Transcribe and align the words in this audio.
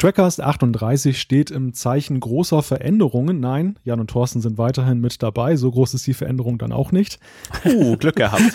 Trackcast 0.00 0.40
38 0.40 1.20
steht 1.20 1.50
im 1.50 1.74
Zeichen 1.74 2.20
großer 2.20 2.62
Veränderungen. 2.62 3.38
Nein, 3.38 3.78
Jan 3.84 4.00
und 4.00 4.08
Thorsten 4.08 4.40
sind 4.40 4.56
weiterhin 4.56 4.98
mit 4.98 5.22
dabei. 5.22 5.56
So 5.56 5.70
groß 5.70 5.92
ist 5.92 6.06
die 6.06 6.14
Veränderung 6.14 6.56
dann 6.56 6.72
auch 6.72 6.90
nicht. 6.90 7.20
Uh, 7.66 7.98
Glück 7.98 8.16
gehabt. 8.16 8.40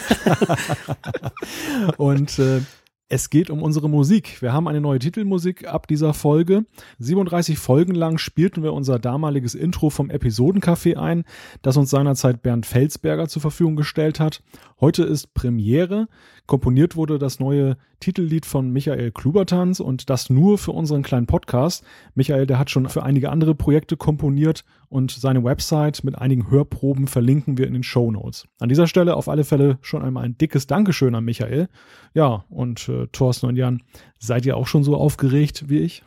und 1.97 2.39
äh, 2.39 2.61
es 3.09 3.29
geht 3.29 3.51
um 3.51 3.61
unsere 3.61 3.87
Musik. 3.87 4.41
Wir 4.41 4.53
haben 4.53 4.67
eine 4.67 4.81
neue 4.81 4.97
Titelmusik 4.97 5.67
ab 5.67 5.85
dieser 5.85 6.15
Folge. 6.15 6.65
37 6.97 7.59
Folgen 7.59 7.93
lang 7.93 8.17
spielten 8.17 8.63
wir 8.63 8.73
unser 8.73 8.97
damaliges 8.97 9.53
Intro 9.53 9.91
vom 9.91 10.09
Episodencafé 10.09 10.97
ein, 10.97 11.25
das 11.61 11.77
uns 11.77 11.91
seinerzeit 11.91 12.41
Bernd 12.41 12.65
Felsberger 12.65 13.27
zur 13.27 13.43
Verfügung 13.43 13.75
gestellt 13.75 14.19
hat. 14.19 14.41
Heute 14.81 15.03
ist 15.03 15.35
Premiere. 15.35 16.07
Komponiert 16.47 16.95
wurde 16.95 17.19
das 17.19 17.39
neue 17.39 17.77
Titellied 18.05 18.45
von 18.45 18.69
Michael 18.69 19.09
Klubertanz 19.09 19.79
und 19.79 20.11
das 20.11 20.29
nur 20.29 20.59
für 20.59 20.73
unseren 20.73 21.01
kleinen 21.01 21.25
Podcast. 21.25 21.83
Michael, 22.13 22.45
der 22.45 22.59
hat 22.59 22.69
schon 22.69 22.87
für 22.87 23.01
einige 23.01 23.31
andere 23.31 23.55
Projekte 23.55 23.97
komponiert 23.97 24.63
und 24.89 25.09
seine 25.09 25.43
Website 25.43 26.03
mit 26.03 26.15
einigen 26.15 26.51
Hörproben 26.51 27.07
verlinken 27.07 27.57
wir 27.57 27.65
in 27.65 27.73
den 27.73 27.81
Show 27.81 28.11
Notes. 28.11 28.47
An 28.59 28.69
dieser 28.69 28.85
Stelle 28.85 29.15
auf 29.15 29.27
alle 29.27 29.43
Fälle 29.43 29.79
schon 29.81 30.03
einmal 30.03 30.23
ein 30.23 30.37
dickes 30.37 30.67
Dankeschön 30.67 31.15
an 31.15 31.25
Michael. 31.25 31.67
Ja, 32.13 32.45
und 32.49 32.87
äh, 32.89 33.07
Thorsten 33.11 33.47
und 33.47 33.55
Jan, 33.55 33.81
seid 34.19 34.45
ihr 34.45 34.55
auch 34.55 34.67
schon 34.67 34.83
so 34.83 34.95
aufgeregt 34.95 35.67
wie 35.67 35.79
ich? 35.79 36.03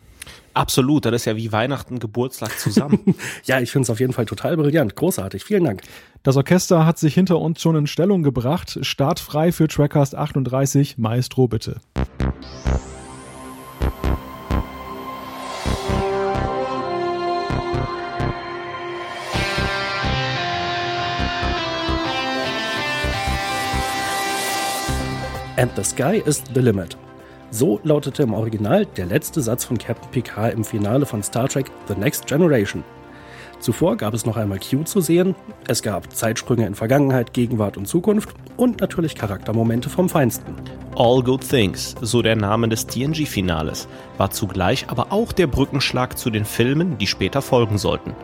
Absolut, 0.54 1.04
das 1.04 1.14
ist 1.14 1.24
ja 1.26 1.36
wie 1.36 1.52
Weihnachten, 1.52 1.98
Geburtstag 1.98 2.58
zusammen. 2.58 3.14
ja, 3.44 3.60
ich 3.60 3.70
finde 3.70 3.84
es 3.84 3.90
auf 3.90 4.00
jeden 4.00 4.12
Fall 4.12 4.26
total 4.26 4.56
brillant. 4.56 4.96
Großartig. 4.96 5.44
Vielen 5.44 5.64
Dank. 5.64 5.82
Das 6.22 6.36
Orchester 6.36 6.84
hat 6.84 6.98
sich 6.98 7.14
hinter 7.14 7.38
uns 7.38 7.60
schon 7.60 7.76
in 7.76 7.86
Stellung 7.86 8.22
gebracht. 8.22 8.78
Startfrei 8.82 9.52
für 9.52 9.68
Trackcast 9.68 10.14
38. 10.14 10.98
Maestro, 10.98 11.46
bitte. 11.48 11.80
And 25.58 25.74
the 25.74 25.82
sky 25.82 26.22
is 26.24 26.44
the 26.54 26.60
limit. 26.60 27.07
So 27.50 27.80
lautete 27.82 28.22
im 28.22 28.34
Original 28.34 28.84
der 28.84 29.06
letzte 29.06 29.40
Satz 29.40 29.64
von 29.64 29.78
Captain 29.78 30.10
Picard 30.10 30.52
im 30.52 30.64
Finale 30.64 31.06
von 31.06 31.22
Star 31.22 31.48
Trek 31.48 31.70
The 31.88 31.94
Next 31.94 32.26
Generation. 32.26 32.84
Zuvor 33.58 33.96
gab 33.96 34.14
es 34.14 34.26
noch 34.26 34.36
einmal 34.36 34.60
Q 34.60 34.84
zu 34.84 35.00
sehen, 35.00 35.34
es 35.66 35.82
gab 35.82 36.12
Zeitsprünge 36.14 36.66
in 36.66 36.74
Vergangenheit, 36.74 37.32
Gegenwart 37.32 37.76
und 37.76 37.88
Zukunft 37.88 38.28
und 38.56 38.80
natürlich 38.80 39.14
Charaktermomente 39.14 39.88
vom 39.88 40.08
Feinsten. 40.08 40.54
All 40.94 41.22
Good 41.22 41.48
Things, 41.48 41.96
so 42.00 42.22
der 42.22 42.36
Name 42.36 42.68
des 42.68 42.86
TNG-Finales, 42.86 43.88
war 44.16 44.30
zugleich 44.30 44.86
aber 44.88 45.10
auch 45.10 45.32
der 45.32 45.48
Brückenschlag 45.48 46.18
zu 46.18 46.30
den 46.30 46.44
Filmen, 46.44 46.98
die 46.98 47.06
später 47.06 47.42
folgen 47.42 47.78
sollten. 47.78 48.14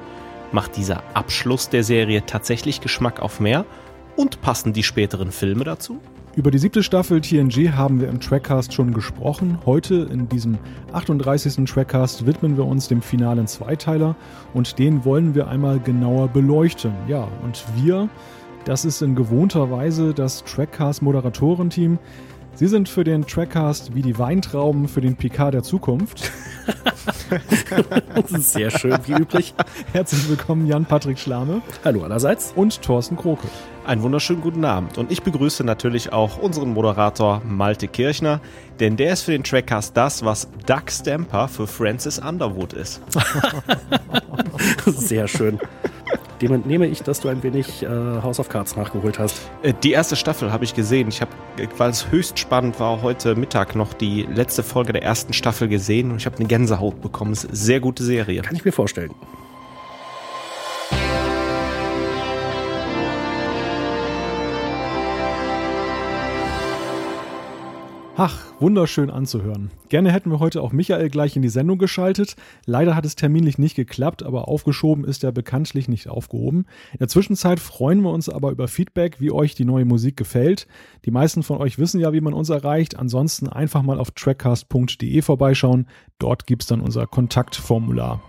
Macht 0.52 0.76
dieser 0.76 1.02
Abschluss 1.14 1.68
der 1.68 1.82
Serie 1.82 2.24
tatsächlich 2.26 2.80
Geschmack 2.80 3.20
auf 3.20 3.40
mehr? 3.40 3.64
Und 4.16 4.40
passen 4.40 4.72
die 4.72 4.84
späteren 4.84 5.32
Filme 5.32 5.64
dazu? 5.64 6.00
Über 6.36 6.50
die 6.50 6.58
siebte 6.58 6.82
Staffel 6.82 7.20
TNG 7.20 7.74
haben 7.76 8.00
wir 8.00 8.08
im 8.08 8.18
Trackcast 8.18 8.72
schon 8.72 8.92
gesprochen. 8.92 9.58
Heute 9.64 10.08
in 10.10 10.28
diesem 10.28 10.58
38. 10.92 11.64
Trackcast 11.64 12.26
widmen 12.26 12.56
wir 12.56 12.66
uns 12.66 12.88
dem 12.88 13.02
finalen 13.02 13.46
Zweiteiler 13.46 14.16
und 14.52 14.80
den 14.80 15.04
wollen 15.04 15.36
wir 15.36 15.46
einmal 15.46 15.78
genauer 15.78 16.26
beleuchten. 16.26 16.92
Ja, 17.06 17.28
und 17.44 17.64
wir, 17.76 18.08
das 18.64 18.84
ist 18.84 19.00
in 19.00 19.14
gewohnter 19.14 19.70
Weise 19.70 20.12
das 20.12 20.42
Trackcast 20.42 21.02
Moderatorenteam. 21.02 22.00
Sie 22.54 22.66
sind 22.66 22.88
für 22.88 23.04
den 23.04 23.24
Trackcast 23.24 23.94
wie 23.94 24.02
die 24.02 24.18
Weintrauben 24.18 24.88
für 24.88 25.00
den 25.00 25.14
Picard 25.14 25.54
der 25.54 25.62
Zukunft. 25.62 26.32
das 28.14 28.32
ist 28.32 28.52
sehr 28.54 28.72
schön, 28.72 28.98
wie 29.06 29.12
üblich. 29.12 29.54
Herzlich 29.92 30.28
willkommen, 30.28 30.66
Jan-Patrick 30.66 31.18
Schlame. 31.18 31.62
Hallo 31.84 32.02
allerseits. 32.02 32.52
Und 32.56 32.82
Thorsten 32.82 33.16
Kroke. 33.16 33.46
Einen 33.86 34.02
wunderschönen 34.02 34.40
guten 34.40 34.64
Abend. 34.64 34.96
Und 34.96 35.12
ich 35.12 35.22
begrüße 35.22 35.62
natürlich 35.62 36.10
auch 36.10 36.38
unseren 36.38 36.70
Moderator 36.70 37.42
Malte 37.46 37.86
Kirchner, 37.86 38.40
denn 38.80 38.96
der 38.96 39.12
ist 39.12 39.22
für 39.22 39.32
den 39.32 39.44
Trackcast 39.44 39.94
das, 39.94 40.24
was 40.24 40.48
Doug 40.66 40.84
Stamper 40.88 41.48
für 41.48 41.66
Francis 41.66 42.18
Underwood 42.18 42.72
ist. 42.72 43.02
Sehr 44.86 45.28
schön. 45.28 45.58
Dem 46.40 46.54
entnehme 46.54 46.86
ich, 46.86 47.02
dass 47.02 47.20
du 47.20 47.28
ein 47.28 47.42
wenig 47.42 47.82
äh, 47.82 47.86
House 47.88 48.40
of 48.40 48.48
Cards 48.48 48.74
nachgeholt 48.74 49.18
hast. 49.18 49.38
Äh, 49.62 49.74
die 49.82 49.92
erste 49.92 50.16
Staffel 50.16 50.50
habe 50.50 50.64
ich 50.64 50.74
gesehen. 50.74 51.08
Ich 51.08 51.20
habe, 51.20 51.30
weil 51.76 51.90
es 51.90 52.10
höchst 52.10 52.38
spannend 52.38 52.80
war, 52.80 53.02
heute 53.02 53.34
Mittag 53.34 53.76
noch 53.76 53.92
die 53.92 54.22
letzte 54.22 54.62
Folge 54.62 54.94
der 54.94 55.02
ersten 55.02 55.34
Staffel 55.34 55.68
gesehen 55.68 56.10
und 56.10 56.16
ich 56.16 56.26
habe 56.26 56.38
eine 56.38 56.46
Gänsehaut 56.46 57.02
bekommen. 57.02 57.32
Es 57.32 57.44
ist 57.44 57.50
eine 57.50 57.56
sehr 57.56 57.80
gute 57.80 58.02
Serie. 58.02 58.40
Kann 58.40 58.56
ich 58.56 58.64
mir 58.64 58.72
vorstellen. 58.72 59.10
Ach, 68.16 68.44
wunderschön 68.60 69.10
anzuhören. 69.10 69.72
Gerne 69.88 70.12
hätten 70.12 70.30
wir 70.30 70.38
heute 70.38 70.62
auch 70.62 70.70
Michael 70.70 71.10
gleich 71.10 71.34
in 71.34 71.42
die 71.42 71.48
Sendung 71.48 71.78
geschaltet. 71.78 72.36
Leider 72.64 72.94
hat 72.94 73.04
es 73.04 73.16
terminlich 73.16 73.58
nicht 73.58 73.74
geklappt, 73.74 74.22
aber 74.22 74.46
aufgeschoben 74.46 75.04
ist 75.04 75.24
er 75.24 75.32
bekanntlich 75.32 75.88
nicht 75.88 76.06
aufgehoben. 76.06 76.66
In 76.92 76.98
der 76.98 77.08
Zwischenzeit 77.08 77.58
freuen 77.58 78.02
wir 78.02 78.12
uns 78.12 78.28
aber 78.28 78.52
über 78.52 78.68
Feedback, 78.68 79.20
wie 79.20 79.32
euch 79.32 79.56
die 79.56 79.64
neue 79.64 79.84
Musik 79.84 80.16
gefällt. 80.16 80.68
Die 81.04 81.10
meisten 81.10 81.42
von 81.42 81.58
euch 81.58 81.76
wissen 81.80 82.00
ja, 82.00 82.12
wie 82.12 82.20
man 82.20 82.34
uns 82.34 82.50
erreicht. 82.50 82.96
Ansonsten 82.96 83.48
einfach 83.48 83.82
mal 83.82 83.98
auf 83.98 84.12
trackcast.de 84.12 85.20
vorbeischauen. 85.20 85.88
Dort 86.20 86.46
gibt's 86.46 86.66
dann 86.66 86.82
unser 86.82 87.08
Kontaktformular. 87.08 88.22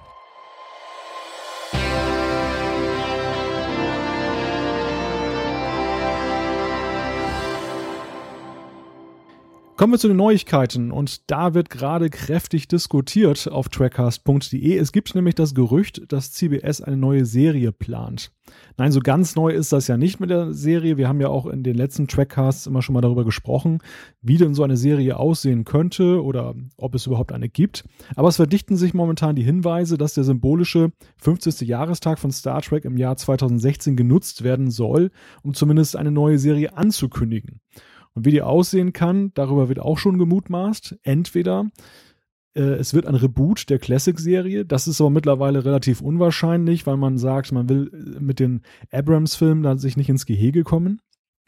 Kommen 9.78 9.92
wir 9.92 10.00
zu 10.00 10.08
den 10.08 10.16
Neuigkeiten 10.16 10.90
und 10.90 11.30
da 11.30 11.54
wird 11.54 11.70
gerade 11.70 12.10
kräftig 12.10 12.70
diskutiert 12.70 13.52
auf 13.52 13.68
trackcast.de. 13.68 14.78
Es 14.78 14.94
gibt 14.94 15.14
nämlich 15.16 15.36
das 15.36 15.54
Gerücht, 15.54 16.14
dass 16.14 16.32
CBS 16.32 16.80
eine 16.80 16.96
neue 16.96 17.26
Serie 17.26 17.74
plant. 17.74 18.32
Nein, 18.78 18.94
so 18.94 19.02
ganz 19.02 19.36
neu 19.36 19.52
ist 19.52 19.74
das 19.74 19.90
ja 19.90 19.98
nicht 19.98 20.22
mit 20.22 20.30
der 20.30 20.54
Serie. 20.54 20.96
Wir 20.96 21.10
haben 21.10 21.20
ja 21.20 21.28
auch 21.28 21.46
in 21.46 21.62
den 21.62 21.76
letzten 21.76 22.08
Trackcasts 22.08 22.68
immer 22.68 22.82
schon 22.82 22.94
mal 22.94 23.02
darüber 23.02 23.26
gesprochen, 23.26 23.80
wie 24.22 24.38
denn 24.38 24.54
so 24.54 24.64
eine 24.64 24.78
Serie 24.78 25.18
aussehen 25.18 25.66
könnte 25.66 26.24
oder 26.24 26.56
ob 26.78 26.96
es 26.96 27.06
überhaupt 27.06 27.34
eine 27.34 27.50
gibt. 27.50 27.84
Aber 28.16 28.30
es 28.30 28.38
verdichten 28.38 28.78
sich 28.78 28.94
momentan 28.94 29.36
die 29.36 29.44
Hinweise, 29.44 29.98
dass 29.98 30.14
der 30.14 30.24
symbolische 30.24 30.94
50. 31.18 31.68
Jahrestag 31.68 32.18
von 32.20 32.32
Star 32.32 32.62
Trek 32.62 32.86
im 32.86 32.96
Jahr 32.96 33.18
2016 33.18 33.98
genutzt 33.98 34.46
werden 34.46 34.72
soll, 34.72 35.12
um 35.44 35.54
zumindest 35.54 35.98
eine 35.98 36.12
neue 36.12 36.40
Serie 36.40 36.78
anzukündigen. 36.78 37.60
Und 38.16 38.26
wie 38.26 38.32
die 38.32 38.42
aussehen 38.42 38.94
kann, 38.94 39.32
darüber 39.36 39.70
wird 39.70 39.80
auch 39.80 39.98
schon 39.98 40.18
gemutmaßt. 40.18 40.98
Entweder 41.04 41.70
äh, 42.56 42.62
es 42.62 42.94
wird 42.94 43.06
ein 43.06 43.16
Reboot 43.16 43.70
der 43.70 43.78
Classic-Serie. 43.78 44.66
Das 44.66 44.88
ist 44.88 45.02
aber 45.02 45.10
mittlerweile 45.10 45.66
relativ 45.66 46.02
unwahrscheinlich, 46.02 46.88
weil 46.88 46.98
man 46.98 47.18
sagt, 47.18 47.52
man 47.52 47.70
will 47.70 47.92
äh, 47.94 48.20
mit 48.20 48.40
den 48.40 48.62
Abrams-Filmen 48.92 49.78
sich 49.78 49.98
nicht 49.98 50.10
ins 50.10 50.26
Gehege 50.26 50.64
kommen. 50.64 51.02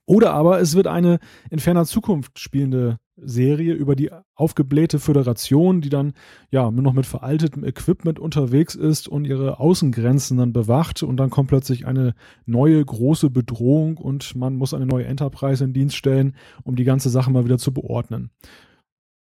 Oder 0.05 0.33
aber 0.33 0.59
es 0.59 0.75
wird 0.75 0.87
eine 0.87 1.19
in 1.49 1.59
ferner 1.59 1.85
Zukunft 1.85 2.39
spielende 2.39 2.99
Serie 3.17 3.73
über 3.73 3.95
die 3.95 4.11
aufgeblähte 4.35 4.99
Föderation, 4.99 5.81
die 5.81 5.89
dann 5.89 6.13
ja 6.51 6.69
nur 6.69 6.83
noch 6.83 6.93
mit 6.93 7.05
veraltetem 7.05 7.63
Equipment 7.63 8.19
unterwegs 8.19 8.75
ist 8.75 9.07
und 9.07 9.25
ihre 9.25 9.59
Außengrenzen 9.59 10.37
dann 10.37 10.53
bewacht 10.53 11.03
und 11.03 11.17
dann 11.17 11.29
kommt 11.29 11.49
plötzlich 11.49 11.87
eine 11.87 12.13
neue 12.45 12.83
große 12.83 13.29
Bedrohung 13.29 13.97
und 13.97 14.35
man 14.35 14.55
muss 14.55 14.73
eine 14.73 14.85
neue 14.85 15.05
Enterprise 15.05 15.63
in 15.63 15.73
Dienst 15.73 15.95
stellen, 15.95 16.35
um 16.63 16.75
die 16.75 16.83
ganze 16.83 17.09
Sache 17.09 17.31
mal 17.31 17.45
wieder 17.45 17.57
zu 17.57 17.73
beordnen. 17.73 18.31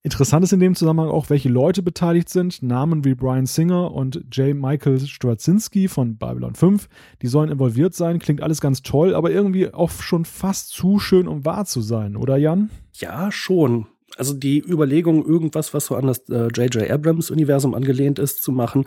Interessant 0.04 0.42
ist 0.42 0.52
in 0.52 0.58
dem 0.58 0.74
Zusammenhang 0.74 1.10
auch, 1.10 1.30
welche 1.30 1.48
Leute 1.48 1.80
beteiligt 1.80 2.28
sind. 2.28 2.60
Namen 2.60 3.04
wie 3.04 3.14
Brian 3.14 3.46
Singer 3.46 3.92
und 3.92 4.24
J. 4.32 4.53
Michael 4.56 4.98
Straczynski 4.98 5.86
von 5.86 6.16
Babylon 6.16 6.56
5, 6.56 6.88
die 7.22 7.28
sollen 7.28 7.53
involviert 7.53 7.94
sein. 7.94 8.18
Klingt 8.18 8.42
alles 8.42 8.60
ganz 8.60 8.82
toll, 8.82 9.15
aber 9.15 9.30
irgendwie 9.30 9.72
auch 9.72 9.91
schon 9.91 10.24
fast 10.24 10.71
zu 10.71 10.98
schön, 10.98 11.28
um 11.28 11.44
wahr 11.44 11.66
zu 11.66 11.80
sein, 11.82 12.16
oder 12.16 12.36
Jan? 12.36 12.71
Ja, 12.94 13.30
schon. 13.30 13.86
Also 14.16 14.34
die 14.34 14.59
Überlegung, 14.59 15.24
irgendwas, 15.24 15.72
was 15.72 15.86
so 15.86 15.94
an 15.94 16.09
das 16.09 16.24
J.J. 16.27 16.77
Äh, 16.77 16.91
Abrams-Universum 16.91 17.72
angelehnt 17.72 18.18
ist, 18.18 18.42
zu 18.42 18.50
machen, 18.50 18.86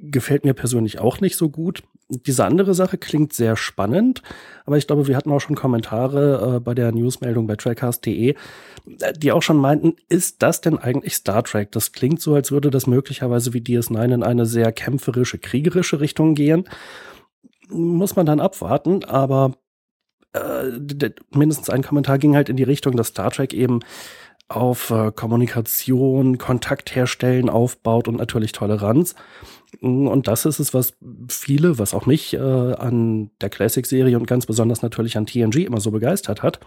gefällt 0.00 0.44
mir 0.44 0.54
persönlich 0.54 0.98
auch 0.98 1.20
nicht 1.20 1.36
so 1.36 1.48
gut. 1.48 1.82
Diese 2.08 2.44
andere 2.44 2.72
Sache 2.74 2.96
klingt 2.96 3.34
sehr 3.34 3.54
spannend, 3.54 4.22
aber 4.64 4.78
ich 4.78 4.86
glaube, 4.86 5.06
wir 5.06 5.16
hatten 5.16 5.30
auch 5.30 5.40
schon 5.40 5.56
Kommentare 5.56 6.56
äh, 6.56 6.60
bei 6.60 6.74
der 6.74 6.90
Newsmeldung 6.92 7.46
bei 7.46 7.56
trackcast.de, 7.56 8.30
äh, 8.30 9.12
die 9.14 9.32
auch 9.32 9.42
schon 9.42 9.58
meinten, 9.58 9.94
ist 10.08 10.42
das 10.42 10.62
denn 10.62 10.78
eigentlich 10.78 11.14
Star 11.14 11.44
Trek? 11.44 11.70
Das 11.72 11.92
klingt 11.92 12.22
so, 12.22 12.34
als 12.34 12.50
würde 12.50 12.70
das 12.70 12.86
möglicherweise 12.86 13.52
wie 13.52 13.60
DS9 13.60 14.14
in 14.14 14.22
eine 14.22 14.46
sehr 14.46 14.72
kämpferische, 14.72 15.38
kriegerische 15.38 16.00
Richtung 16.00 16.34
gehen. 16.34 16.64
Muss 17.68 18.16
man 18.16 18.24
dann 18.24 18.40
abwarten, 18.40 19.04
aber 19.04 19.52
äh, 20.32 21.10
mindestens 21.30 21.68
ein 21.68 21.82
Kommentar 21.82 22.18
ging 22.18 22.34
halt 22.34 22.48
in 22.48 22.56
die 22.56 22.62
Richtung, 22.62 22.96
dass 22.96 23.08
Star 23.08 23.30
Trek 23.30 23.52
eben 23.52 23.80
auf 24.48 24.90
äh, 24.90 25.12
Kommunikation, 25.12 26.38
Kontakt 26.38 26.94
herstellen 26.94 27.50
aufbaut 27.50 28.08
und 28.08 28.16
natürlich 28.16 28.52
Toleranz. 28.52 29.14
Und 29.80 30.26
das 30.26 30.46
ist 30.46 30.58
es, 30.58 30.72
was 30.72 30.94
viele, 31.28 31.78
was 31.78 31.92
auch 31.92 32.06
mich 32.06 32.32
äh, 32.32 32.38
an 32.38 33.30
der 33.42 33.50
Classic-Serie 33.50 34.18
und 34.18 34.26
ganz 34.26 34.46
besonders 34.46 34.80
natürlich 34.80 35.18
an 35.18 35.26
TNG 35.26 35.66
immer 35.66 35.80
so 35.80 35.90
begeistert 35.90 36.42
hat. 36.42 36.60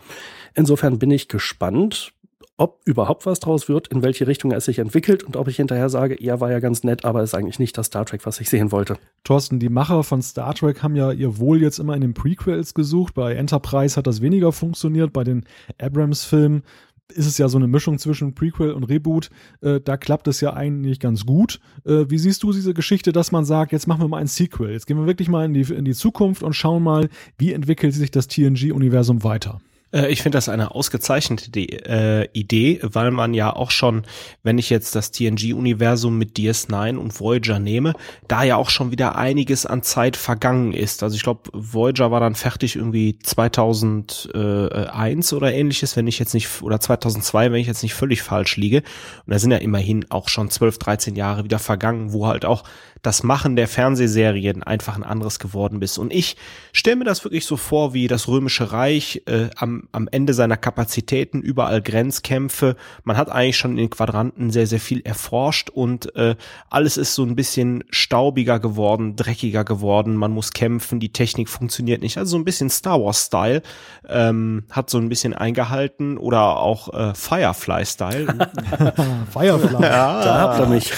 Insofern 0.54 1.00
bin 1.00 1.10
ich 1.10 1.28
gespannt, 1.28 2.14
ob 2.62 2.80
überhaupt 2.86 3.26
was 3.26 3.40
draus 3.40 3.68
wird, 3.68 3.88
in 3.88 4.04
welche 4.04 4.28
Richtung 4.28 4.52
es 4.52 4.66
sich 4.66 4.78
entwickelt 4.78 5.24
und 5.24 5.36
ob 5.36 5.48
ich 5.48 5.56
hinterher 5.56 5.90
sage, 5.90 6.16
ja, 6.24 6.40
war 6.40 6.52
ja 6.52 6.60
ganz 6.60 6.84
nett, 6.84 7.06
aber 7.06 7.24
ist 7.24 7.34
eigentlich 7.34 7.58
nicht 7.58 7.76
das 7.76 7.88
Star 7.88 8.06
Trek, 8.06 8.24
was 8.28 8.40
ich 8.40 8.52
sehen 8.52 8.72
wollte. 8.72 8.98
Thorsten, 9.24 9.58
die 9.58 9.70
Macher 9.70 10.04
von 10.04 10.22
Star 10.22 10.54
Trek 10.54 10.84
haben 10.84 10.96
ja 10.96 11.12
ihr 11.12 11.40
Wohl 11.40 11.60
jetzt 11.60 11.80
immer 11.80 11.96
in 11.96 12.02
den 12.02 12.14
Prequels 12.14 12.76
gesucht. 12.76 13.16
Bei 13.16 13.34
Enterprise 13.34 13.96
hat 13.96 14.06
das 14.06 14.22
weniger 14.22 14.52
funktioniert. 14.52 15.12
Bei 15.12 15.24
den 15.24 15.46
Abrams-Filmen 15.82 16.62
ist 17.12 17.26
es 17.26 17.38
ja 17.38 17.48
so 17.48 17.58
eine 17.58 17.68
Mischung 17.68 17.98
zwischen 18.00 18.34
Prequel 18.34 18.72
und 18.72 18.84
Reboot. 18.84 19.30
Äh, 19.62 19.80
da 19.82 19.98
klappt 19.98 20.28
es 20.28 20.42
ja 20.42 20.54
eigentlich 20.54 21.00
ganz 21.00 21.26
gut. 21.26 21.60
Äh, 21.86 22.06
wie 22.10 22.18
siehst 22.18 22.44
du 22.44 22.52
diese 22.52 22.74
Geschichte, 22.74 23.12
dass 23.12 23.32
man 23.32 23.46
sagt, 23.46 23.72
jetzt 23.72 23.88
machen 23.88 24.02
wir 24.02 24.08
mal 24.08 24.18
ein 24.18 24.28
Sequel. 24.28 24.72
Jetzt 24.72 24.88
gehen 24.88 24.98
wir 24.98 25.06
wirklich 25.06 25.30
mal 25.30 25.46
in 25.46 25.54
die, 25.54 25.74
in 25.74 25.86
die 25.86 25.94
Zukunft 25.94 26.44
und 26.44 26.54
schauen 26.54 26.84
mal, 26.84 27.10
wie 27.38 27.54
entwickelt 27.54 27.94
sich 27.94 28.12
das 28.12 28.28
TNG-Universum 28.28 29.24
weiter? 29.24 29.60
Äh, 29.94 30.12
ich 30.12 30.22
finde 30.22 30.38
das 30.38 30.50
eine 30.50 30.72
ausgezeichnete 30.72 31.60
äh, 31.60 32.28
Idee, 32.34 32.80
weil 32.84 33.12
man 33.12 33.34
ja 33.34 33.56
auch 33.56 33.72
schon, 33.72 34.04
wenn 34.44 34.58
ich 34.58 34.70
jetzt 34.70 34.96
das 34.96 35.12
TNG-Universum 35.12 36.18
mit 36.18 36.38
DS9 36.38 36.98
und 36.98 37.18
Voyager 37.20 37.60
nehme, 37.60 37.94
da 38.28 38.44
ja 38.44 38.56
auch 38.56 38.70
schon 38.70 38.92
wieder 38.92 39.16
einiges 39.16 39.66
an 39.66 39.84
Zeit 39.84 40.18
vergangen 40.18 40.74
ist. 40.74 41.04
Also 41.04 41.16
ich 41.16 41.24
glaube, 41.24 41.50
Voyager 41.54 42.12
war 42.12 42.20
dann 42.20 42.36
fertig 42.36 42.76
irgendwie 42.76 43.18
2001 43.20 45.34
oder 45.34 45.54
ähnliches, 45.54 45.96
wenn 45.96 46.08
ich 46.08 46.20
jetzt 46.20 46.34
nicht, 46.34 46.62
oder 46.62 46.80
2002, 46.80 47.52
wenn 47.52 47.60
ich 47.60 47.68
jetzt 47.68 47.84
nicht 47.84 47.94
völlig 47.94 48.22
falsch 48.22 48.58
liege. 48.58 48.84
Und 49.26 49.34
da 49.34 49.40
sind 49.40 49.52
ja 49.52 49.58
immerhin 49.58 50.06
auch 50.10 50.30
schon 50.30 50.50
12, 50.50 50.78
13 50.78 51.16
Jahre 51.16 51.44
wieder 51.44 51.60
vergangen, 51.60 52.14
wo 52.14 52.28
halt 52.28 52.46
auch 52.46 52.64
das 53.02 53.24
Machen 53.24 53.56
der 53.56 53.68
Fernsehserien 53.68 54.64
einfach 54.64 54.96
ein 54.96 55.04
anderes 55.04 55.40
geworden 55.40 55.82
ist. 55.82 55.98
Und 55.98 56.14
ich 56.14 56.36
stelle 56.72 56.98
mir 56.98 57.06
das 57.06 57.24
wirklich 57.24 57.46
so 57.46 57.58
vor, 57.58 57.94
wie 57.94 58.08
das 58.08 58.28
Römische 58.28 58.72
Reich 58.72 59.24
äh, 59.26 59.50
am, 59.56 59.88
am 59.92 60.08
Ende 60.12 60.34
seiner 60.34 60.58
Kapazitäten, 60.58 61.42
überall 61.42 61.82
Grenzkämpfe. 61.82 62.76
Man 63.04 63.18
hat 63.18 63.30
eigentlich 63.30 63.58
schon 63.58 63.72
in 63.72 63.78
den 63.78 63.90
Quadranten 63.90 64.52
sehr, 64.52 64.68
sehr 64.68 64.80
viel 64.80 65.02
erforscht 65.02 65.70
und 65.70 66.16
äh, 66.16 66.36
alles 66.70 66.98
ist 66.98 67.16
so 67.16 67.24
ein 67.24 67.36
bisschen 67.36 67.84
staubiger 67.90 68.60
geworden, 68.60 69.16
dreckiger 69.16 69.64
geworden. 69.64 70.16
Man 70.16 70.32
muss 70.32 70.52
kämpfen, 70.52 71.00
die 71.00 71.12
Technik 71.12 71.50
funktioniert 71.50 72.02
nicht. 72.02 72.18
Also 72.18 72.32
so 72.32 72.38
ein 72.38 72.46
bisschen 72.46 72.70
Star 72.70 73.02
Wars-Style 73.02 73.64
ähm, 74.08 74.66
hat 74.70 74.90
so 74.90 75.00
ein 75.00 75.10
bisschen 75.10 75.34
eingehalten 75.34 76.18
oder 76.18 76.58
auch 76.58 76.94
äh, 76.94 77.16
Firefly-Style. 77.16 78.28
Firefly, 79.32 79.84
ja. 79.84 80.24
da 80.24 80.40
habt 80.40 80.60
ihr 80.60 80.68
mich. 80.68 80.92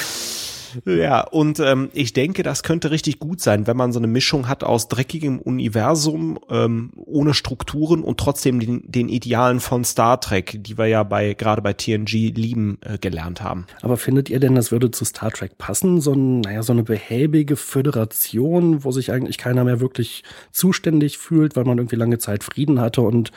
Ja, 0.85 1.21
und 1.21 1.59
ähm, 1.59 1.89
ich 1.93 2.13
denke, 2.13 2.43
das 2.43 2.63
könnte 2.63 2.91
richtig 2.91 3.19
gut 3.19 3.41
sein, 3.41 3.67
wenn 3.67 3.77
man 3.77 3.91
so 3.91 3.99
eine 3.99 4.07
Mischung 4.07 4.47
hat 4.47 4.63
aus 4.63 4.87
dreckigem 4.87 5.39
Universum, 5.39 6.39
ähm, 6.49 6.91
ohne 6.95 7.33
Strukturen 7.33 8.03
und 8.03 8.19
trotzdem 8.19 8.59
den, 8.59 8.83
den 8.85 9.09
Idealen 9.09 9.59
von 9.59 9.83
Star 9.83 10.19
Trek, 10.19 10.59
die 10.63 10.77
wir 10.77 10.87
ja 10.87 11.03
bei 11.03 11.33
gerade 11.33 11.61
bei 11.61 11.73
TNG 11.73 12.33
lieben 12.35 12.77
äh, 12.81 12.97
gelernt 12.97 13.41
haben. 13.41 13.65
Aber 13.81 13.97
findet 13.97 14.29
ihr 14.29 14.39
denn, 14.39 14.55
das 14.55 14.71
würde 14.71 14.91
zu 14.91 15.05
Star 15.05 15.31
Trek 15.31 15.57
passen? 15.57 16.01
So, 16.01 16.13
ein, 16.13 16.41
naja, 16.41 16.63
so 16.63 16.73
eine 16.73 16.83
behäbige 16.83 17.55
Föderation, 17.55 18.83
wo 18.83 18.91
sich 18.91 19.11
eigentlich 19.11 19.37
keiner 19.37 19.63
mehr 19.63 19.79
wirklich 19.79 20.23
zuständig 20.51 21.17
fühlt, 21.17 21.55
weil 21.55 21.65
man 21.65 21.77
irgendwie 21.77 21.95
lange 21.95 22.17
Zeit 22.17 22.43
Frieden 22.43 22.79
hatte 22.79 23.01
und 23.01 23.31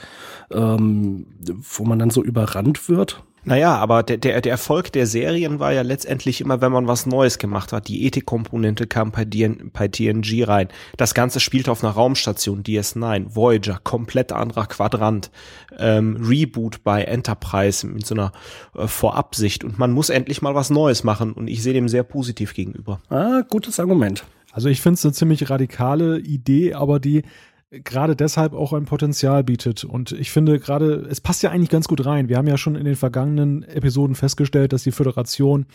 ähm, 0.50 1.26
wo 1.60 1.84
man 1.84 1.98
dann 1.98 2.10
so 2.10 2.22
überrannt 2.22 2.88
wird? 2.88 3.22
Naja, 3.46 3.76
aber 3.76 4.02
der, 4.02 4.16
der, 4.16 4.40
der 4.40 4.50
Erfolg 4.50 4.90
der 4.90 5.06
Serien 5.06 5.60
war 5.60 5.72
ja 5.72 5.82
letztendlich 5.82 6.40
immer, 6.40 6.60
wenn 6.60 6.72
man 6.72 6.88
was 6.88 7.06
Neues 7.06 7.38
gemacht 7.38 7.72
hat. 7.72 7.86
Die 7.86 8.04
Ethikkomponente 8.04 8.88
kam 8.88 9.12
bei, 9.12 9.24
DN, 9.24 9.70
bei 9.72 9.86
TNG 9.86 10.42
rein. 10.48 10.66
Das 10.96 11.14
Ganze 11.14 11.38
spielte 11.38 11.70
auf 11.70 11.84
einer 11.84 11.92
Raumstation, 11.92 12.64
DS9, 12.64 13.36
Voyager, 13.36 13.78
komplett 13.84 14.32
anderer 14.32 14.66
Quadrant. 14.66 15.30
Ähm, 15.78 16.16
Reboot 16.20 16.82
bei 16.82 17.04
Enterprise 17.04 17.86
mit 17.86 18.04
so 18.04 18.16
einer 18.16 18.32
äh, 18.74 18.88
Vorabsicht. 18.88 19.62
Und 19.62 19.78
man 19.78 19.92
muss 19.92 20.10
endlich 20.10 20.42
mal 20.42 20.56
was 20.56 20.70
Neues 20.70 21.04
machen. 21.04 21.32
Und 21.32 21.46
ich 21.46 21.62
sehe 21.62 21.72
dem 21.72 21.88
sehr 21.88 22.02
positiv 22.02 22.52
gegenüber. 22.52 22.98
Ah, 23.10 23.42
gutes 23.48 23.78
Argument. 23.78 24.24
Also 24.50 24.68
ich 24.68 24.80
finde 24.80 24.94
es 24.94 25.04
eine 25.04 25.12
ziemlich 25.12 25.48
radikale 25.48 26.18
Idee, 26.18 26.74
aber 26.74 26.98
die 26.98 27.22
gerade 27.84 28.16
deshalb 28.16 28.54
auch 28.54 28.72
ein 28.72 28.84
Potenzial 28.84 29.44
bietet. 29.44 29.84
Und 29.84 30.12
ich 30.12 30.30
finde 30.30 30.58
gerade, 30.58 31.06
es 31.10 31.20
passt 31.20 31.42
ja 31.42 31.50
eigentlich 31.50 31.70
ganz 31.70 31.88
gut 31.88 32.04
rein. 32.04 32.28
Wir 32.28 32.36
haben 32.36 32.48
ja 32.48 32.58
schon 32.58 32.76
in 32.76 32.84
den 32.84 32.96
vergangenen 32.96 33.62
Episoden 33.62 34.14
festgestellt, 34.14 34.72
dass 34.72 34.82
die 34.82 34.92
Föderation 34.92 35.66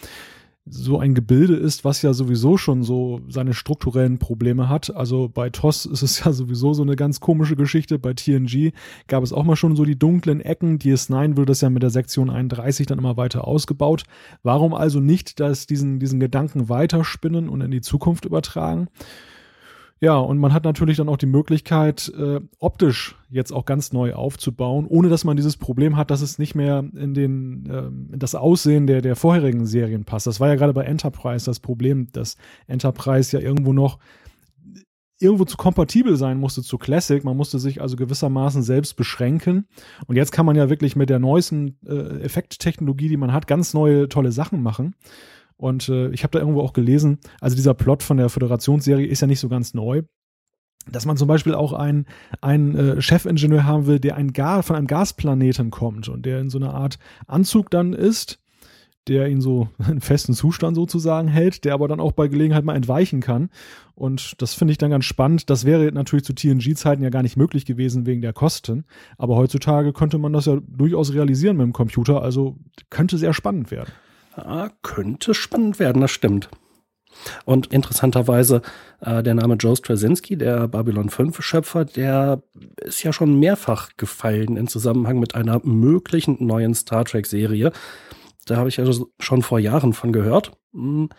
so 0.66 1.00
ein 1.00 1.16
Gebilde 1.16 1.56
ist, 1.56 1.84
was 1.84 2.04
ja 2.04 2.14
sowieso 2.14 2.56
schon 2.56 2.84
so 2.84 3.22
seine 3.28 3.54
strukturellen 3.54 4.20
Probleme 4.20 4.70
hat. 4.70 4.96
Also 4.96 5.28
bei 5.28 5.50
TOS 5.50 5.88
ist 5.88 6.04
es 6.04 6.20
ja 6.24 6.32
sowieso 6.32 6.74
so 6.74 6.84
eine 6.84 6.96
ganz 6.96 7.20
komische 7.20 7.56
Geschichte. 7.56 7.98
Bei 7.98 8.14
TNG 8.14 8.72
gab 9.08 9.24
es 9.24 9.34
auch 9.34 9.44
mal 9.44 9.56
schon 9.56 9.76
so 9.76 9.86
die 9.86 9.98
dunklen 9.98 10.40
Ecken. 10.40 10.78
DS9 10.78 11.36
würde 11.36 11.48
das 11.52 11.62
ja 11.62 11.70
mit 11.70 11.82
der 11.82 11.90
Sektion 11.90 12.30
31 12.30 12.86
dann 12.86 13.00
immer 13.00 13.18
weiter 13.18 13.48
ausgebaut. 13.48 14.04
Warum 14.44 14.74
also 14.74 15.00
nicht 15.00 15.40
dass 15.40 15.66
diesen, 15.66 16.00
diesen 16.00 16.20
Gedanken 16.20 16.70
weiterspinnen 16.70 17.50
und 17.50 17.62
in 17.62 17.72
die 17.72 17.82
Zukunft 17.82 18.26
übertragen? 18.26 18.88
Ja, 20.04 20.18
und 20.18 20.40
man 20.40 20.52
hat 20.52 20.64
natürlich 20.64 20.98
dann 20.98 21.10
auch 21.10 21.18
die 21.18 21.28
Möglichkeit, 21.28 22.12
äh, 22.18 22.40
optisch 22.58 23.16
jetzt 23.30 23.52
auch 23.52 23.66
ganz 23.66 23.94
neu 23.94 24.14
aufzubauen, 24.16 24.88
ohne 24.90 25.10
dass 25.10 25.24
man 25.24 25.38
dieses 25.38 25.58
Problem 25.58 25.96
hat, 25.96 26.10
dass 26.10 26.22
es 26.22 26.40
nicht 26.40 26.56
mehr 26.56 26.84
in 26.96 27.14
den 27.14 27.70
ähm, 27.72 28.10
das 28.12 28.34
Aussehen 28.34 28.88
der 28.88 29.04
der 29.04 29.16
vorherigen 29.16 29.68
Serien 29.68 30.04
passt. 30.04 30.26
Das 30.26 30.40
war 30.40 30.48
ja 30.48 30.56
gerade 30.56 30.74
bei 30.74 30.86
Enterprise 30.86 31.46
das 31.46 31.60
Problem, 31.60 32.08
dass 32.14 32.36
Enterprise 32.66 33.38
ja 33.38 33.44
irgendwo 33.44 33.74
noch 33.74 34.00
irgendwo 35.20 35.46
zu 35.46 35.56
kompatibel 35.56 36.18
sein 36.18 36.40
musste 36.40 36.64
zu 36.64 36.80
Classic. 36.80 37.24
Man 37.24 37.38
musste 37.38 37.60
sich 37.60 37.80
also 37.80 37.96
gewissermaßen 37.96 38.64
selbst 38.64 38.96
beschränken. 38.96 39.68
Und 40.08 40.16
jetzt 40.16 40.32
kann 40.32 40.48
man 40.48 40.56
ja 40.56 40.70
wirklich 40.72 40.96
mit 40.96 41.12
der 41.12 41.20
neuesten 41.20 41.78
äh, 41.86 42.22
Effekttechnologie, 42.22 43.08
die 43.08 43.18
man 43.18 43.32
hat, 43.32 43.46
ganz 43.46 43.76
neue 43.76 44.10
tolle 44.10 44.32
Sachen 44.32 44.64
machen. 44.64 44.96
Und 45.62 45.90
äh, 45.90 46.10
ich 46.10 46.24
habe 46.24 46.32
da 46.32 46.40
irgendwo 46.40 46.62
auch 46.62 46.74
gelesen, 46.74 47.20
also 47.40 47.56
dieser 47.56 47.76
Plot 47.76 48.02
von 48.02 48.18
der 48.18 48.30
Föderationsserie 48.30 49.06
ist 49.06 49.22
ja 49.22 49.28
nicht 49.28 49.40
so 49.40 49.48
ganz 49.48 49.76
neu. 49.76 50.02
Dass 50.92 51.06
man 51.06 51.18
zum 51.18 51.28
Beispiel 51.28 51.54
auch 51.54 51.74
einen, 51.74 52.08
einen 52.42 52.76
äh, 52.76 53.02
Chefingenieur 53.02 53.64
haben 53.64 53.86
will, 53.86 54.00
der 54.00 54.16
ein 54.16 54.34
Gas, 54.34 54.66
von 54.66 54.76
einem 54.76 54.88
Gasplaneten 54.88 55.70
kommt 55.70 56.10
und 56.10 56.26
der 56.26 56.40
in 56.40 56.50
so 56.50 56.58
einer 56.58 56.74
Art 56.74 56.98
Anzug 57.28 57.70
dann 57.70 57.94
ist, 57.94 58.40
der 59.08 59.28
ihn 59.28 59.40
so 59.40 59.70
in 59.88 60.02
festen 60.02 60.34
Zustand 60.34 60.76
sozusagen 60.76 61.28
hält, 61.28 61.64
der 61.64 61.76
aber 61.76 61.88
dann 61.88 62.00
auch 62.00 62.14
bei 62.14 62.28
Gelegenheit 62.28 62.66
mal 62.66 62.76
entweichen 62.76 63.22
kann. 63.22 63.52
Und 63.94 64.42
das 64.42 64.56
finde 64.56 64.72
ich 64.72 64.80
dann 64.80 64.90
ganz 64.90 65.06
spannend. 65.06 65.52
Das 65.52 65.64
wäre 65.64 65.92
natürlich 65.92 66.26
zu 66.26 66.34
TNG-Zeiten 66.34 67.04
ja 67.04 67.12
gar 67.12 67.22
nicht 67.22 67.38
möglich 67.38 67.66
gewesen 67.68 68.08
wegen 68.08 68.24
der 68.24 68.34
Kosten. 68.34 68.86
Aber 69.20 69.36
heutzutage 69.36 69.94
könnte 69.94 70.18
man 70.18 70.34
das 70.34 70.48
ja 70.48 70.58
durchaus 70.68 71.14
realisieren 71.14 71.58
mit 71.58 71.66
dem 71.66 71.74
Computer. 71.74 72.24
Also 72.24 72.58
könnte 72.90 73.20
sehr 73.20 73.34
spannend 73.34 73.70
werden. 73.70 73.92
Ja, 74.36 74.72
könnte 74.82 75.34
spannend 75.34 75.80
werden, 75.80 76.02
das 76.02 76.12
stimmt. 76.12 76.50
Und 77.46 77.68
interessanterweise, 77.68 78.62
äh, 79.02 79.22
der 79.22 79.36
Name 79.36 79.56
Joe 79.56 79.76
Straczynski, 79.76 80.38
der 80.38 80.68
Babylon 80.68 81.10
5 81.10 81.42
Schöpfer, 81.42 81.86
der 81.86 82.42
ist 82.78 83.04
ja 83.04 83.14
schon 83.14 83.40
mehrfach 83.40 83.92
gefallen 83.98 84.58
in 84.58 84.68
Zusammenhang 84.68 85.20
mit 85.20 85.36
einer 85.36 85.60
möglichen 85.64 86.38
neuen 86.46 86.74
Star 86.74 87.06
Trek 87.06 87.26
Serie. 87.26 87.72
Da 88.46 88.56
habe 88.58 88.70
ich 88.70 88.78
ja 88.78 88.86
schon 89.20 89.42
vor 89.42 89.60
Jahren 89.60 89.94
von 89.94 90.14
gehört 90.14 90.54
hm, 90.74 91.10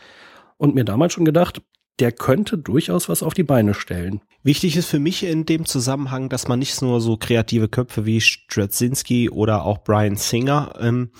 und 0.56 0.74
mir 0.74 0.84
damals 0.84 1.12
schon 1.12 1.24
gedacht, 1.24 1.62
der 2.00 2.12
könnte 2.12 2.58
durchaus 2.58 3.08
was 3.08 3.22
auf 3.22 3.34
die 3.34 3.42
Beine 3.42 3.74
stellen. 3.74 4.22
Wichtig 4.42 4.76
ist 4.76 4.88
für 4.88 4.98
mich 4.98 5.22
in 5.22 5.46
dem 5.46 5.66
Zusammenhang, 5.66 6.28
dass 6.28 6.48
man 6.48 6.58
nicht 6.58 6.82
nur 6.82 7.00
so 7.00 7.16
kreative 7.16 7.68
Köpfe 7.68 8.06
wie 8.06 8.20
Straczynski 8.20 9.30
oder 9.30 9.64
auch 9.64 9.78
Brian 9.84 10.16
Singer 10.16 10.74
ähm, 10.80 11.10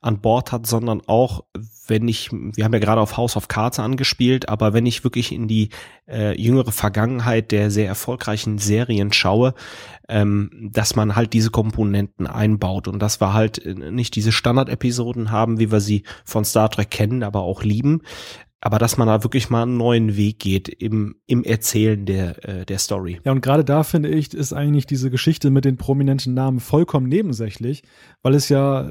an 0.00 0.20
Bord 0.20 0.50
hat, 0.50 0.66
sondern 0.66 1.00
auch, 1.06 1.44
wenn 1.86 2.08
ich, 2.08 2.32
wir 2.32 2.64
haben 2.64 2.72
ja 2.72 2.80
gerade 2.80 3.00
auf 3.00 3.16
House 3.16 3.36
of 3.36 3.46
Cards 3.46 3.78
angespielt, 3.78 4.48
aber 4.48 4.72
wenn 4.72 4.86
ich 4.86 5.04
wirklich 5.04 5.30
in 5.30 5.46
die 5.46 5.68
äh, 6.08 6.40
jüngere 6.40 6.72
Vergangenheit 6.72 7.52
der 7.52 7.70
sehr 7.70 7.86
erfolgreichen 7.86 8.58
Serien 8.58 9.12
schaue, 9.12 9.54
ähm, 10.08 10.70
dass 10.72 10.96
man 10.96 11.14
halt 11.14 11.32
diese 11.32 11.50
Komponenten 11.50 12.26
einbaut 12.26 12.88
und 12.88 12.98
dass 12.98 13.20
wir 13.20 13.34
halt 13.34 13.64
äh, 13.64 13.74
nicht 13.74 14.16
diese 14.16 14.32
Standard-Episoden 14.32 15.30
haben, 15.30 15.60
wie 15.60 15.70
wir 15.70 15.80
sie 15.80 16.02
von 16.24 16.44
Star 16.44 16.70
Trek 16.70 16.90
kennen, 16.90 17.22
aber 17.22 17.42
auch 17.42 17.62
lieben, 17.62 18.02
aber 18.64 18.78
dass 18.78 18.96
man 18.96 19.06
da 19.06 19.22
wirklich 19.22 19.50
mal 19.50 19.62
einen 19.62 19.76
neuen 19.76 20.16
Weg 20.16 20.38
geht 20.38 20.70
im, 20.70 21.16
im 21.26 21.44
Erzählen 21.44 22.06
der, 22.06 22.48
äh, 22.48 22.64
der 22.64 22.78
Story. 22.78 23.20
Ja, 23.22 23.32
und 23.32 23.42
gerade 23.42 23.62
da 23.62 23.82
finde 23.82 24.08
ich, 24.08 24.32
ist 24.32 24.54
eigentlich 24.54 24.86
diese 24.86 25.10
Geschichte 25.10 25.50
mit 25.50 25.66
den 25.66 25.76
prominenten 25.76 26.32
Namen 26.32 26.60
vollkommen 26.60 27.06
nebensächlich, 27.06 27.82
weil 28.22 28.34
es 28.34 28.48
ja, 28.48 28.88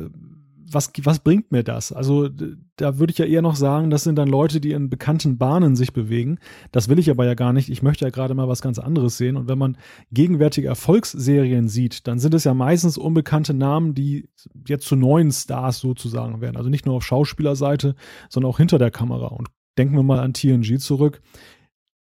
was, 0.72 0.92
was 1.01 1.20
bringt 1.20 1.51
mir 1.51 1.63
das? 1.63 1.92
Also 1.92 2.30
da 2.75 3.00
würde 3.00 3.12
ich 3.12 3.18
ja 3.18 3.25
eher 3.25 3.42
noch 3.42 3.56
sagen, 3.56 3.89
das 3.89 4.03
sind 4.03 4.15
dann 4.15 4.27
Leute, 4.27 4.62
die 4.62 4.74
in 4.74 4.92
bekannten 4.92 5.39
Bahnen 5.39 5.75
sich 5.75 5.92
bewegen. 5.92 6.38
Das 6.72 6.88
will 6.88 7.00
ich 7.00 7.10
aber 7.10 7.25
ja 7.25 7.34
gar 7.34 7.51
nicht. 7.51 7.70
Ich 7.70 7.82
möchte 7.82 8.06
ja 8.06 8.12
gerade 8.12 8.36
mal 8.36 8.48
was 8.48 8.62
ganz 8.62 8.77
anderes 8.77 9.18
sehen. 9.18 9.38
Und 9.38 9.48
wenn 9.48 9.58
man 9.58 9.77
gegenwärtige 10.12 10.68
Erfolgsserien 10.68 11.68
sieht, 11.68 12.08
dann 12.08 12.20
sind 12.20 12.36
es 12.36 12.44
ja 12.44 12.53
meistens 12.53 13.00
unbekannte 13.00 13.56
Namen, 13.56 13.96
die 13.96 14.30
jetzt 14.68 14.86
zu 14.86 14.96
neuen 14.96 15.32
Stars 15.32 15.80
sozusagen 15.80 16.42
werden. 16.42 16.58
Also 16.58 16.70
nicht 16.70 16.86
nur 16.86 16.96
auf 16.96 17.03
Schauspielerseite, 17.03 17.96
sondern 18.30 18.51
auch 18.51 18.58
hinter 18.58 18.77
der 18.77 18.92
Kamera. 18.92 19.27
Und 19.27 19.50
denken 19.77 19.96
wir 19.96 20.03
mal 20.03 20.20
an 20.20 20.34
TNG 20.34 20.80
zurück 20.80 21.22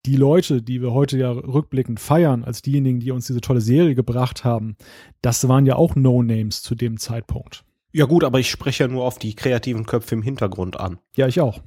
die 0.06 0.16
Leute, 0.16 0.62
die 0.62 0.80
wir 0.80 0.92
heute 0.92 1.18
ja 1.18 1.30
rückblickend 1.30 2.00
feiern, 2.00 2.44
als 2.44 2.62
diejenigen, 2.62 3.00
die 3.00 3.10
uns 3.10 3.26
diese 3.26 3.40
tolle 3.40 3.60
Serie 3.60 3.94
gebracht 3.94 4.44
haben, 4.44 4.76
das 5.22 5.48
waren 5.48 5.66
ja 5.66 5.76
auch 5.76 5.96
No-Names 5.96 6.62
zu 6.62 6.74
dem 6.74 6.98
Zeitpunkt. 6.98 7.64
Ja 7.92 8.04
gut, 8.04 8.24
aber 8.24 8.38
ich 8.38 8.50
spreche 8.50 8.84
ja 8.84 8.88
nur 8.88 9.04
auf 9.04 9.18
die 9.18 9.34
kreativen 9.34 9.86
Köpfe 9.86 10.14
im 10.14 10.22
Hintergrund 10.22 10.78
an. 10.78 10.98
Ja, 11.16 11.26
ich 11.26 11.40
auch. 11.40 11.60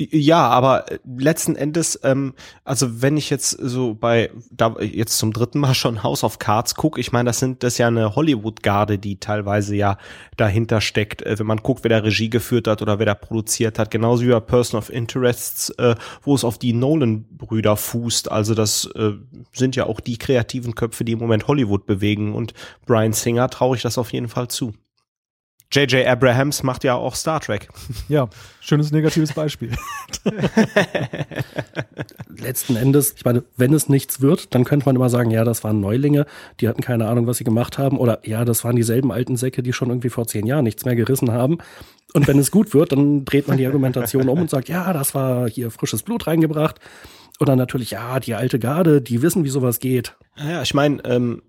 Ja, 0.00 0.48
aber 0.48 0.90
äh, 0.90 0.98
letzten 1.18 1.56
Endes, 1.56 2.00
ähm, 2.04 2.32
also 2.64 3.02
wenn 3.02 3.18
ich 3.18 3.28
jetzt 3.28 3.50
so 3.50 3.92
bei, 3.92 4.30
da 4.50 4.76
jetzt 4.80 5.18
zum 5.18 5.34
dritten 5.34 5.58
Mal 5.58 5.74
schon 5.74 6.02
House 6.02 6.24
of 6.24 6.38
Cards 6.38 6.74
gucke, 6.74 6.98
ich 6.98 7.12
meine, 7.12 7.28
das 7.28 7.38
sind 7.38 7.62
das 7.62 7.74
ist 7.74 7.78
ja 7.78 7.88
eine 7.88 8.16
Hollywood-Garde, 8.16 8.98
die 8.98 9.20
teilweise 9.20 9.76
ja 9.76 9.98
dahinter 10.38 10.80
steckt, 10.80 11.20
äh, 11.22 11.38
wenn 11.38 11.46
man 11.46 11.58
guckt, 11.58 11.84
wer 11.84 11.90
da 11.90 11.98
Regie 11.98 12.30
geführt 12.30 12.66
hat 12.66 12.80
oder 12.80 12.98
wer 12.98 13.06
da 13.06 13.14
produziert 13.14 13.78
hat, 13.78 13.90
genauso 13.90 14.24
wie 14.24 14.30
bei 14.30 14.40
Person 14.40 14.78
of 14.78 14.88
Interests, 14.88 15.68
äh, 15.70 15.94
wo 16.22 16.34
es 16.34 16.44
auf 16.44 16.56
die 16.56 16.72
Nolan-Brüder 16.72 17.76
fußt. 17.76 18.30
Also 18.30 18.54
das 18.54 18.86
äh, 18.94 19.12
sind 19.52 19.76
ja 19.76 19.84
auch 19.84 20.00
die 20.00 20.16
kreativen 20.16 20.74
Köpfe, 20.74 21.04
die 21.04 21.12
im 21.12 21.18
Moment 21.18 21.46
Hollywood 21.46 21.84
bewegen 21.84 22.34
und 22.34 22.54
Brian 22.86 23.12
Singer 23.12 23.50
traue 23.50 23.76
ich 23.76 23.82
das 23.82 23.98
auf 23.98 24.14
jeden 24.14 24.28
Fall 24.28 24.48
zu. 24.48 24.72
J.J. 25.72 26.04
Abrahams 26.04 26.64
macht 26.64 26.82
ja 26.82 26.94
auch 26.94 27.14
Star 27.14 27.40
Trek. 27.40 27.68
Ja, 28.08 28.28
schönes 28.60 28.90
negatives 28.90 29.32
Beispiel. 29.32 29.70
Letzten 32.36 32.74
Endes, 32.74 33.14
ich 33.16 33.24
meine, 33.24 33.44
wenn 33.56 33.72
es 33.72 33.88
nichts 33.88 34.20
wird, 34.20 34.52
dann 34.54 34.64
könnte 34.64 34.86
man 34.86 34.96
immer 34.96 35.08
sagen, 35.08 35.30
ja, 35.30 35.44
das 35.44 35.62
waren 35.62 35.80
Neulinge, 35.80 36.26
die 36.58 36.68
hatten 36.68 36.82
keine 36.82 37.06
Ahnung, 37.06 37.28
was 37.28 37.36
sie 37.36 37.44
gemacht 37.44 37.78
haben. 37.78 37.98
Oder 37.98 38.18
ja, 38.24 38.44
das 38.44 38.64
waren 38.64 38.74
dieselben 38.74 39.12
alten 39.12 39.36
Säcke, 39.36 39.62
die 39.62 39.72
schon 39.72 39.90
irgendwie 39.90 40.08
vor 40.08 40.26
zehn 40.26 40.46
Jahren 40.46 40.64
nichts 40.64 40.84
mehr 40.84 40.96
gerissen 40.96 41.30
haben. 41.30 41.58
Und 42.14 42.26
wenn 42.26 42.38
es 42.40 42.50
gut 42.50 42.74
wird, 42.74 42.90
dann 42.90 43.24
dreht 43.24 43.46
man 43.46 43.56
die 43.56 43.66
Argumentation 43.66 44.28
um 44.28 44.40
und 44.40 44.50
sagt, 44.50 44.68
ja, 44.68 44.92
das 44.92 45.14
war 45.14 45.48
hier 45.48 45.70
frisches 45.70 46.02
Blut 46.02 46.26
reingebracht. 46.26 46.80
Oder 47.40 47.56
natürlich, 47.56 47.92
ja, 47.92 48.20
die 48.20 48.34
alte 48.34 48.58
Garde, 48.58 49.00
die 49.00 49.22
wissen, 49.22 49.44
wie 49.44 49.48
sowas 49.48 49.80
geht. 49.80 50.14
Ja, 50.36 50.60
ich 50.60 50.74
meine, 50.74 51.02
ähm, 51.04 51.42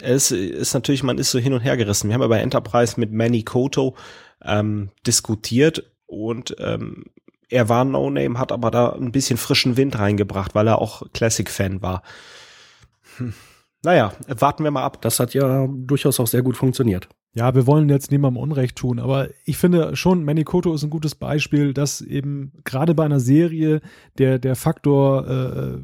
es 0.00 0.30
ist 0.30 0.74
natürlich, 0.74 1.02
man 1.02 1.16
ist 1.16 1.30
so 1.30 1.38
hin 1.38 1.54
und 1.54 1.60
her 1.60 1.78
gerissen. 1.78 2.08
Wir 2.08 2.14
haben 2.14 2.22
ja 2.22 2.28
bei 2.28 2.40
Enterprise 2.40 3.00
mit 3.00 3.10
Manny 3.10 3.42
Koto 3.42 3.96
ähm, 4.44 4.90
diskutiert 5.06 5.90
und 6.06 6.54
ähm, 6.58 7.04
er 7.48 7.70
war 7.70 7.86
No-Name, 7.86 8.38
hat 8.38 8.52
aber 8.52 8.70
da 8.70 8.92
ein 8.92 9.12
bisschen 9.12 9.38
frischen 9.38 9.78
Wind 9.78 9.98
reingebracht, 9.98 10.54
weil 10.54 10.68
er 10.68 10.78
auch 10.78 11.02
Classic-Fan 11.12 11.80
war. 11.80 12.02
Hm. 13.16 13.32
Naja, 13.82 14.12
warten 14.28 14.62
wir 14.62 14.70
mal 14.70 14.84
ab. 14.84 15.00
Das 15.00 15.20
hat 15.20 15.32
ja 15.32 15.66
durchaus 15.70 16.20
auch 16.20 16.26
sehr 16.26 16.42
gut 16.42 16.58
funktioniert. 16.58 17.08
Ja, 17.32 17.54
wir 17.54 17.66
wollen 17.66 17.88
jetzt 17.88 18.10
niemandem 18.10 18.42
Unrecht 18.42 18.76
tun, 18.76 18.98
aber 18.98 19.28
ich 19.44 19.56
finde 19.56 19.94
schon, 19.94 20.24
Manikoto 20.24 20.74
ist 20.74 20.82
ein 20.82 20.90
gutes 20.90 21.14
Beispiel, 21.14 21.72
dass 21.72 22.00
eben 22.00 22.52
gerade 22.64 22.92
bei 22.92 23.04
einer 23.04 23.20
Serie 23.20 23.80
der, 24.18 24.40
der 24.40 24.56
Faktor, 24.56 25.28
äh, 25.28 25.78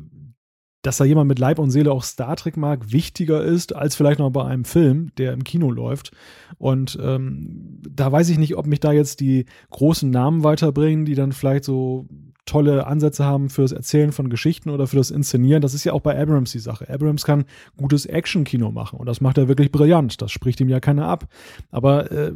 dass 0.83 0.97
da 0.97 1.05
jemand 1.05 1.29
mit 1.29 1.39
Leib 1.39 1.61
und 1.61 1.71
Seele 1.71 1.93
auch 1.93 2.03
Star 2.03 2.35
Trek 2.35 2.57
mag, 2.57 2.91
wichtiger 2.91 3.45
ist 3.45 3.77
als 3.77 3.95
vielleicht 3.95 4.19
noch 4.19 4.31
bei 4.31 4.45
einem 4.45 4.65
Film, 4.65 5.13
der 5.19 5.33
im 5.33 5.45
Kino 5.45 5.71
läuft. 5.71 6.11
Und 6.59 6.99
ähm, 7.01 7.81
da 7.89 8.11
weiß 8.11 8.29
ich 8.29 8.39
nicht, 8.39 8.57
ob 8.57 8.67
mich 8.67 8.81
da 8.81 8.91
jetzt 8.91 9.21
die 9.21 9.47
großen 9.71 10.11
Namen 10.11 10.43
weiterbringen, 10.43 11.05
die 11.05 11.15
dann 11.15 11.31
vielleicht 11.31 11.65
so 11.65 12.09
tolle 12.47 12.87
Ansätze 12.87 13.25
haben 13.25 13.51
für 13.51 13.63
das 13.63 13.73
Erzählen 13.73 14.13
von 14.13 14.31
Geschichten 14.31 14.71
oder 14.71 14.87
für 14.87 14.97
das 14.97 15.11
Inszenieren. 15.11 15.61
Das 15.61 15.75
ist 15.75 15.85
ja 15.85 15.93
auch 15.93 16.01
bei 16.01 16.19
Abrams 16.19 16.53
die 16.53 16.59
Sache. 16.59 16.89
Abrams 16.89 17.25
kann 17.25 17.45
gutes 17.77 18.07
Action-Kino 18.07 18.71
machen 18.71 18.99
und 18.99 19.07
das 19.07 19.21
macht 19.21 19.37
er 19.37 19.49
wirklich 19.49 19.71
brillant. 19.73 20.23
Das 20.23 20.33
spricht 20.33 20.61
ihm 20.61 20.69
ja 20.69 20.81
keiner 20.81 21.07
ab. 21.07 21.29
Aber 21.71 22.11
äh, 22.11 22.33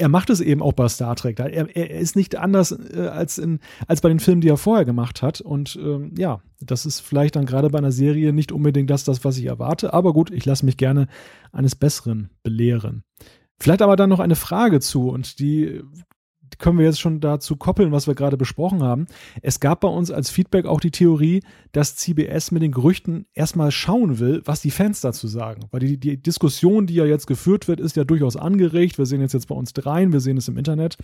er 0.00 0.08
macht 0.08 0.30
es 0.30 0.40
eben 0.40 0.62
auch 0.62 0.72
bei 0.72 0.88
Star 0.88 1.14
Trek. 1.14 1.38
Er, 1.38 1.76
er 1.76 1.90
ist 1.90 2.16
nicht 2.16 2.36
anders 2.36 2.72
äh, 2.72 3.08
als, 3.08 3.36
in, 3.36 3.60
als 3.86 4.00
bei 4.00 4.08
den 4.08 4.18
Filmen, 4.18 4.40
die 4.40 4.48
er 4.48 4.56
vorher 4.56 4.86
gemacht 4.86 5.20
hat. 5.20 5.42
Und 5.42 5.78
ähm, 5.80 6.14
ja, 6.16 6.40
das 6.60 6.86
ist 6.86 7.00
vielleicht 7.00 7.36
dann 7.36 7.44
gerade 7.44 7.68
bei 7.68 7.78
einer 7.78 7.92
Serie 7.92 8.32
nicht 8.32 8.50
unbedingt 8.50 8.88
das, 8.88 9.04
das, 9.04 9.24
was 9.24 9.36
ich 9.36 9.44
erwarte. 9.44 9.92
Aber 9.92 10.14
gut, 10.14 10.30
ich 10.30 10.46
lasse 10.46 10.64
mich 10.64 10.78
gerne 10.78 11.06
eines 11.52 11.76
Besseren 11.76 12.30
belehren. 12.42 13.02
Vielleicht 13.58 13.82
aber 13.82 13.96
dann 13.96 14.08
noch 14.08 14.20
eine 14.20 14.36
Frage 14.36 14.80
zu 14.80 15.10
und 15.10 15.38
die 15.38 15.82
können 16.58 16.78
wir 16.78 16.84
jetzt 16.84 17.00
schon 17.00 17.20
dazu 17.20 17.56
koppeln, 17.56 17.92
was 17.92 18.06
wir 18.06 18.14
gerade 18.14 18.36
besprochen 18.36 18.82
haben. 18.82 19.06
Es 19.42 19.60
gab 19.60 19.80
bei 19.80 19.88
uns 19.88 20.10
als 20.10 20.30
Feedback 20.30 20.66
auch 20.66 20.80
die 20.80 20.90
Theorie, 20.90 21.42
dass 21.72 21.96
CBS 21.96 22.50
mit 22.50 22.62
den 22.62 22.72
Gerüchten 22.72 23.26
erstmal 23.34 23.70
schauen 23.70 24.18
will, 24.18 24.42
was 24.44 24.60
die 24.60 24.70
Fans 24.70 25.00
dazu 25.00 25.28
sagen. 25.28 25.62
Weil 25.70 25.80
die, 25.80 25.98
die 25.98 26.20
Diskussion, 26.20 26.86
die 26.86 26.94
ja 26.94 27.04
jetzt 27.04 27.26
geführt 27.26 27.68
wird, 27.68 27.80
ist 27.80 27.96
ja 27.96 28.04
durchaus 28.04 28.36
angeregt. 28.36 28.98
Wir 28.98 29.06
sehen 29.06 29.20
jetzt 29.20 29.34
jetzt 29.34 29.48
bei 29.48 29.54
uns 29.54 29.72
dreien, 29.72 30.12
wir 30.12 30.20
sehen 30.20 30.36
es 30.36 30.48
im 30.48 30.58
Internet. 30.58 30.96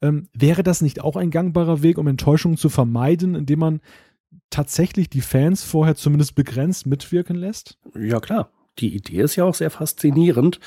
Ähm, 0.00 0.28
wäre 0.32 0.62
das 0.62 0.80
nicht 0.80 1.00
auch 1.00 1.16
ein 1.16 1.30
gangbarer 1.30 1.82
Weg, 1.82 1.98
um 1.98 2.06
Enttäuschungen 2.06 2.56
zu 2.56 2.68
vermeiden, 2.68 3.34
indem 3.34 3.58
man 3.58 3.80
tatsächlich 4.50 5.10
die 5.10 5.20
Fans 5.20 5.64
vorher 5.64 5.96
zumindest 5.96 6.34
begrenzt 6.34 6.86
mitwirken 6.86 7.36
lässt? 7.36 7.78
Ja, 7.94 8.20
klar 8.20 8.50
die 8.80 8.94
Idee 8.94 9.22
ist 9.22 9.36
ja 9.36 9.44
auch 9.44 9.54
sehr 9.54 9.70
faszinierend 9.70 10.60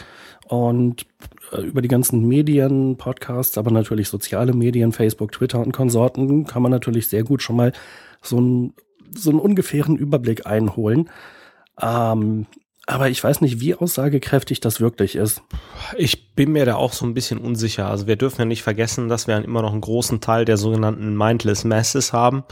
und 0.47 1.05
über 1.57 1.81
die 1.81 1.87
ganzen 1.87 2.27
Medien, 2.27 2.97
Podcasts, 2.97 3.57
aber 3.57 3.71
natürlich 3.71 4.07
soziale 4.07 4.53
Medien, 4.53 4.91
Facebook, 4.91 5.31
Twitter 5.31 5.59
und 5.59 5.71
Konsorten 5.71 6.45
kann 6.45 6.61
man 6.61 6.71
natürlich 6.71 7.07
sehr 7.07 7.23
gut 7.23 7.41
schon 7.41 7.55
mal 7.55 7.73
so, 8.21 8.39
ein, 8.39 8.73
so 9.15 9.29
einen 9.29 9.39
ungefähren 9.39 9.97
Überblick 9.97 10.45
einholen. 10.45 11.09
Ähm, 11.81 12.47
aber 12.87 13.09
ich 13.09 13.23
weiß 13.23 13.41
nicht, 13.41 13.61
wie 13.61 13.75
aussagekräftig 13.75 14.59
das 14.59 14.81
wirklich 14.81 15.15
ist. 15.15 15.41
Ich 15.97 16.33
bin 16.35 16.51
mir 16.51 16.65
da 16.65 16.75
auch 16.75 16.93
so 16.93 17.05
ein 17.05 17.13
bisschen 17.13 17.37
unsicher. 17.37 17.87
Also 17.87 18.07
wir 18.07 18.15
dürfen 18.15 18.41
ja 18.41 18.45
nicht 18.45 18.63
vergessen, 18.63 19.07
dass 19.07 19.27
wir 19.27 19.37
immer 19.43 19.61
noch 19.61 19.71
einen 19.71 19.81
großen 19.81 20.19
Teil 20.19 20.45
der 20.45 20.57
sogenannten 20.57 21.15
Mindless 21.15 21.63
Masses 21.63 22.11
haben. 22.11 22.43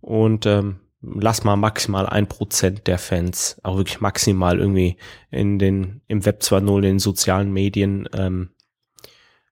Und 0.00 0.46
ähm, 0.46 0.76
lass 1.02 1.44
mal 1.44 1.56
maximal 1.56 2.06
ein 2.06 2.26
Prozent 2.26 2.86
der 2.86 2.98
Fans, 2.98 3.60
auch 3.62 3.76
wirklich 3.76 4.00
maximal 4.00 4.58
irgendwie 4.58 4.96
in 5.30 5.58
den, 5.58 6.00
im 6.08 6.24
Web 6.24 6.40
2.0, 6.42 6.76
in 6.76 6.82
den 6.82 6.98
sozialen 6.98 7.52
Medien, 7.52 8.08
ähm, 8.12 8.50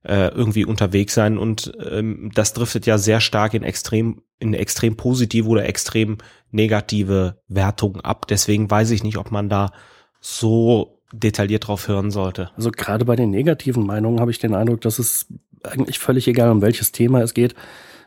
äh, 0.04 0.28
irgendwie 0.28 0.64
unterwegs 0.64 1.14
sein 1.14 1.38
und 1.38 1.72
ähm, 1.90 2.30
das 2.34 2.52
driftet 2.52 2.84
ja 2.84 2.98
sehr 2.98 3.20
stark 3.20 3.54
in 3.54 3.62
extrem 3.62 4.22
in 4.38 4.52
extrem 4.52 4.96
positive 4.96 5.48
oder 5.48 5.64
extrem 5.64 6.18
negative 6.50 7.38
Wertungen 7.48 8.02
ab. 8.02 8.26
Deswegen 8.28 8.70
weiß 8.70 8.90
ich 8.90 9.02
nicht, 9.02 9.16
ob 9.16 9.30
man 9.30 9.48
da 9.48 9.72
so 10.20 11.00
detailliert 11.12 11.68
drauf 11.68 11.88
hören 11.88 12.10
sollte. 12.10 12.50
Also 12.56 12.70
gerade 12.70 13.04
bei 13.04 13.16
den 13.16 13.30
negativen 13.30 13.86
Meinungen 13.86 14.20
habe 14.20 14.30
ich 14.30 14.38
den 14.38 14.54
Eindruck, 14.54 14.80
dass 14.82 14.98
es 14.98 15.32
eigentlich 15.62 15.98
völlig 15.98 16.28
egal, 16.28 16.50
um 16.50 16.60
welches 16.60 16.92
Thema 16.92 17.22
es 17.22 17.32
geht, 17.32 17.54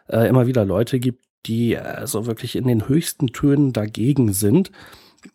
äh, 0.08 0.27
immer 0.27 0.46
wieder 0.46 0.65
Leute 0.65 1.00
gibt, 1.00 1.25
die 1.46 1.77
also 1.77 2.25
wirklich 2.25 2.56
in 2.56 2.67
den 2.67 2.88
höchsten 2.88 3.27
Tönen 3.27 3.74
dagegen 3.74 4.34
sind 4.34 4.72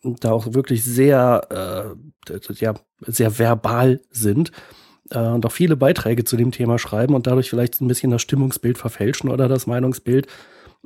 da 0.01 0.31
auch 0.31 0.53
wirklich 0.53 0.83
sehr, 0.83 1.95
äh, 2.29 2.33
ja, 2.55 2.73
sehr 3.01 3.39
verbal 3.39 4.01
sind 4.09 4.51
äh, 5.11 5.19
und 5.19 5.45
auch 5.45 5.51
viele 5.51 5.75
Beiträge 5.75 6.23
zu 6.23 6.37
dem 6.37 6.51
Thema 6.51 6.79
schreiben 6.79 7.15
und 7.15 7.27
dadurch 7.27 7.49
vielleicht 7.49 7.81
ein 7.81 7.87
bisschen 7.87 8.11
das 8.11 8.21
Stimmungsbild 8.21 8.77
verfälschen 8.77 9.29
oder 9.29 9.47
das 9.47 9.67
Meinungsbild, 9.67 10.27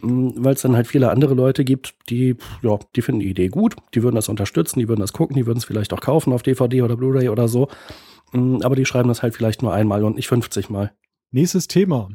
hm, 0.01 0.33
weil 0.37 0.53
es 0.53 0.61
dann 0.61 0.75
halt 0.75 0.87
viele 0.87 1.11
andere 1.11 1.33
Leute 1.33 1.63
gibt, 1.63 1.95
die, 2.09 2.35
ja, 2.61 2.79
die 2.95 3.01
finden 3.01 3.21
die 3.21 3.29
Idee 3.29 3.49
gut, 3.49 3.75
die 3.93 4.03
würden 4.03 4.15
das 4.15 4.29
unterstützen, 4.29 4.79
die 4.79 4.87
würden 4.87 5.01
das 5.01 5.13
gucken, 5.13 5.35
die 5.35 5.45
würden 5.45 5.59
es 5.59 5.65
vielleicht 5.65 5.93
auch 5.93 6.01
kaufen 6.01 6.33
auf 6.33 6.43
DVD 6.43 6.81
oder 6.81 6.97
Blu-ray 6.97 7.29
oder 7.29 7.47
so. 7.47 7.67
Hm, 8.31 8.61
aber 8.63 8.75
die 8.75 8.85
schreiben 8.85 9.09
das 9.09 9.23
halt 9.23 9.35
vielleicht 9.35 9.61
nur 9.61 9.73
einmal 9.73 10.03
und 10.03 10.15
nicht 10.15 10.27
50 10.27 10.69
Mal. 10.69 10.91
Nächstes 11.31 11.67
Thema. 11.67 12.09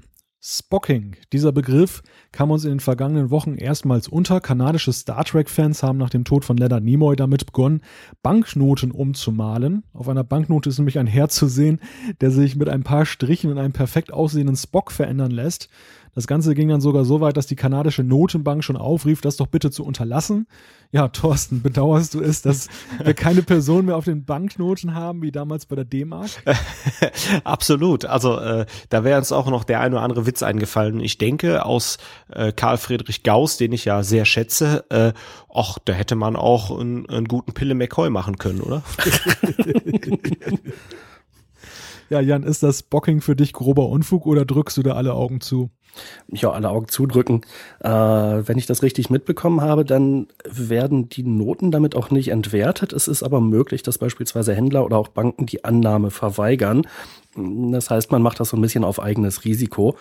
Spocking. 0.44 1.14
Dieser 1.32 1.52
Begriff 1.52 2.02
kam 2.32 2.50
uns 2.50 2.64
in 2.64 2.70
den 2.70 2.80
vergangenen 2.80 3.30
Wochen 3.30 3.54
erstmals 3.54 4.08
unter. 4.08 4.40
Kanadische 4.40 4.92
Star 4.92 5.24
Trek-Fans 5.24 5.84
haben 5.84 5.98
nach 5.98 6.10
dem 6.10 6.24
Tod 6.24 6.44
von 6.44 6.56
Leonard 6.56 6.82
Nimoy 6.82 7.14
damit 7.14 7.46
begonnen, 7.46 7.80
Banknoten 8.24 8.90
umzumalen. 8.90 9.84
Auf 9.92 10.08
einer 10.08 10.24
Banknote 10.24 10.68
ist 10.68 10.78
nämlich 10.78 10.98
ein 10.98 11.06
Herz 11.06 11.36
zu 11.36 11.46
sehen, 11.46 11.78
der 12.20 12.32
sich 12.32 12.56
mit 12.56 12.68
ein 12.68 12.82
paar 12.82 13.06
Strichen 13.06 13.52
in 13.52 13.58
einen 13.58 13.72
perfekt 13.72 14.12
aussehenden 14.12 14.56
Spock 14.56 14.90
verändern 14.90 15.30
lässt. 15.30 15.68
Das 16.14 16.26
Ganze 16.26 16.54
ging 16.54 16.68
dann 16.68 16.82
sogar 16.82 17.06
so 17.06 17.22
weit, 17.22 17.38
dass 17.38 17.46
die 17.46 17.56
kanadische 17.56 18.04
Notenbank 18.04 18.62
schon 18.62 18.76
aufrief, 18.76 19.22
das 19.22 19.36
doch 19.36 19.46
bitte 19.46 19.70
zu 19.70 19.82
unterlassen. 19.82 20.46
Ja, 20.90 21.08
Thorsten, 21.08 21.62
bedauerst 21.62 22.12
du 22.12 22.20
es, 22.20 22.42
dass 22.42 22.68
wir 23.02 23.14
keine 23.14 23.42
Person 23.42 23.86
mehr 23.86 23.96
auf 23.96 24.04
den 24.04 24.26
Banknoten 24.26 24.94
haben, 24.94 25.22
wie 25.22 25.32
damals 25.32 25.64
bei 25.64 25.74
der 25.74 25.86
D-Mark? 25.86 26.28
Absolut. 27.44 28.04
Also 28.04 28.38
äh, 28.38 28.66
da 28.90 29.04
wäre 29.04 29.16
uns 29.16 29.32
auch 29.32 29.48
noch 29.48 29.64
der 29.64 29.80
ein 29.80 29.94
oder 29.94 30.02
andere 30.02 30.26
Witz 30.26 30.42
eingefallen. 30.42 31.00
Ich 31.00 31.16
denke, 31.16 31.64
aus 31.64 31.96
äh, 32.28 32.52
Karl 32.52 32.76
Friedrich 32.76 33.22
Gauss, 33.22 33.56
den 33.56 33.72
ich 33.72 33.86
ja 33.86 34.02
sehr 34.02 34.26
schätze, 34.26 34.84
äh, 34.90 35.14
ach, 35.54 35.78
da 35.82 35.94
hätte 35.94 36.14
man 36.14 36.36
auch 36.36 36.78
einen, 36.78 37.08
einen 37.08 37.26
guten 37.26 37.54
Pille 37.54 37.74
McCoy 37.74 38.10
machen 38.10 38.36
können, 38.36 38.60
oder? 38.60 38.82
Ja, 42.12 42.20
Jan, 42.20 42.42
ist 42.42 42.62
das 42.62 42.82
Bocking 42.82 43.22
für 43.22 43.34
dich 43.34 43.54
grober 43.54 43.88
Unfug 43.88 44.26
oder 44.26 44.44
drückst 44.44 44.76
du 44.76 44.82
da 44.82 44.92
alle 44.96 45.14
Augen 45.14 45.40
zu? 45.40 45.70
Ja, 46.30 46.50
alle 46.50 46.68
Augen 46.68 46.88
zudrücken. 46.88 47.40
Äh, 47.80 47.88
wenn 47.88 48.58
ich 48.58 48.66
das 48.66 48.82
richtig 48.82 49.08
mitbekommen 49.08 49.62
habe, 49.62 49.86
dann 49.86 50.26
werden 50.44 51.08
die 51.08 51.22
Noten 51.22 51.70
damit 51.70 51.96
auch 51.96 52.10
nicht 52.10 52.28
entwertet. 52.28 52.92
Es 52.92 53.08
ist 53.08 53.22
aber 53.22 53.40
möglich, 53.40 53.82
dass 53.82 53.96
beispielsweise 53.96 54.54
Händler 54.54 54.84
oder 54.84 54.98
auch 54.98 55.08
Banken 55.08 55.46
die 55.46 55.64
Annahme 55.64 56.10
verweigern. 56.10 56.86
Das 57.34 57.88
heißt, 57.88 58.12
man 58.12 58.20
macht 58.20 58.40
das 58.40 58.50
so 58.50 58.58
ein 58.58 58.62
bisschen 58.62 58.84
auf 58.84 59.00
eigenes 59.00 59.46
Risiko. 59.46 59.96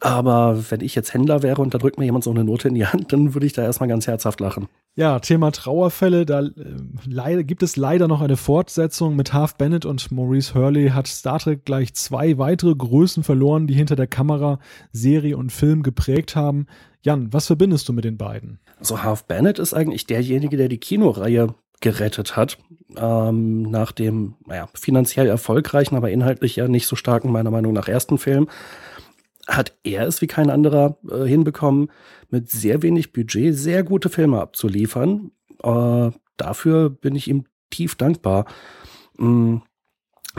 Aber 0.00 0.70
wenn 0.70 0.80
ich 0.80 0.94
jetzt 0.94 1.12
Händler 1.12 1.42
wäre 1.42 1.60
und 1.60 1.74
da 1.74 1.78
drückt 1.78 1.98
mir 1.98 2.04
jemand 2.04 2.22
so 2.22 2.30
eine 2.30 2.44
Note 2.44 2.68
in 2.68 2.74
die 2.74 2.86
Hand, 2.86 3.12
dann 3.12 3.34
würde 3.34 3.46
ich 3.46 3.52
da 3.52 3.62
erstmal 3.62 3.88
ganz 3.88 4.06
herzhaft 4.06 4.38
lachen. 4.38 4.68
Ja, 4.94 5.18
Thema 5.18 5.50
Trauerfälle, 5.50 6.24
da 6.24 6.42
äh, 6.42 7.44
gibt 7.44 7.62
es 7.62 7.76
leider 7.76 8.06
noch 8.06 8.20
eine 8.20 8.36
Fortsetzung 8.36 9.16
mit 9.16 9.32
Half 9.32 9.56
Bennett 9.56 9.84
und 9.84 10.10
Maurice 10.12 10.54
Hurley 10.54 10.90
hat 10.90 11.08
Star 11.08 11.38
Trek 11.38 11.64
gleich 11.64 11.94
zwei 11.94 12.38
weitere 12.38 12.74
Größen 12.74 13.24
verloren, 13.24 13.66
die 13.66 13.74
hinter 13.74 13.96
der 13.96 14.06
Kamera 14.06 14.60
Serie 14.92 15.36
und 15.36 15.50
Film 15.50 15.82
geprägt 15.82 16.36
haben. 16.36 16.66
Jan, 17.02 17.32
was 17.32 17.46
verbindest 17.46 17.88
du 17.88 17.92
mit 17.92 18.04
den 18.04 18.18
beiden? 18.18 18.60
Also 18.78 19.02
Half 19.02 19.24
Bennett 19.24 19.58
ist 19.58 19.74
eigentlich 19.74 20.06
derjenige, 20.06 20.56
der 20.56 20.68
die 20.68 20.78
Kinoreihe 20.78 21.54
gerettet 21.80 22.36
hat. 22.36 22.58
Ähm, 22.96 23.62
nach 23.62 23.92
dem, 23.92 24.34
naja, 24.46 24.68
finanziell 24.74 25.26
erfolgreichen, 25.26 25.94
aber 25.94 26.10
inhaltlich 26.10 26.56
ja 26.56 26.66
nicht 26.66 26.86
so 26.86 26.96
starken, 26.96 27.30
meiner 27.30 27.50
Meinung 27.50 27.72
nach, 27.72 27.86
ersten 27.88 28.18
Film 28.18 28.48
hat 29.48 29.74
er 29.82 30.06
es 30.06 30.20
wie 30.20 30.26
kein 30.26 30.50
anderer 30.50 30.98
äh, 31.10 31.24
hinbekommen, 31.24 31.90
mit 32.30 32.50
sehr 32.50 32.82
wenig 32.82 33.12
Budget 33.12 33.56
sehr 33.56 33.82
gute 33.82 34.10
Filme 34.10 34.40
abzuliefern. 34.40 35.32
Äh, 35.62 36.10
dafür 36.36 36.90
bin 36.90 37.16
ich 37.16 37.28
ihm 37.28 37.44
tief 37.70 37.96
dankbar. 37.96 38.44
Mm, 39.16 39.56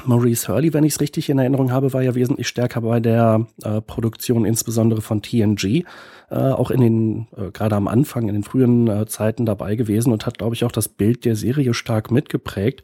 Maurice 0.06 0.48
Hurley, 0.48 0.74
wenn 0.74 0.84
ich 0.84 0.94
es 0.94 1.02
richtig 1.02 1.30
in 1.30 1.40
Erinnerung 1.40 1.72
habe, 1.72 1.92
war 1.92 2.02
ja 2.02 2.16
wesentlich 2.16 2.48
stärker 2.48 2.82
bei 2.82 3.00
der 3.00 3.48
äh, 3.64 3.82
Produktion, 3.82 4.46
insbesondere 4.46 5.02
von 5.02 5.22
TNG, 5.22 5.84
äh, 6.30 6.36
auch 6.36 6.72
in 6.72 6.80
den, 6.80 7.28
äh, 7.36 7.52
gerade 7.52 7.76
am 7.76 7.88
Anfang, 7.88 8.30
in 8.30 8.36
den 8.36 8.44
frühen 8.44 8.88
äh, 8.88 9.08
Zeiten 9.08 9.46
dabei 9.46 9.76
gewesen 9.76 10.14
und 10.14 10.26
hat, 10.26 10.38
glaube 10.38 10.56
ich, 10.56 10.64
auch 10.64 10.72
das 10.72 10.88
Bild 10.88 11.26
der 11.26 11.36
Serie 11.36 11.74
stark 11.74 12.12
mitgeprägt 12.12 12.84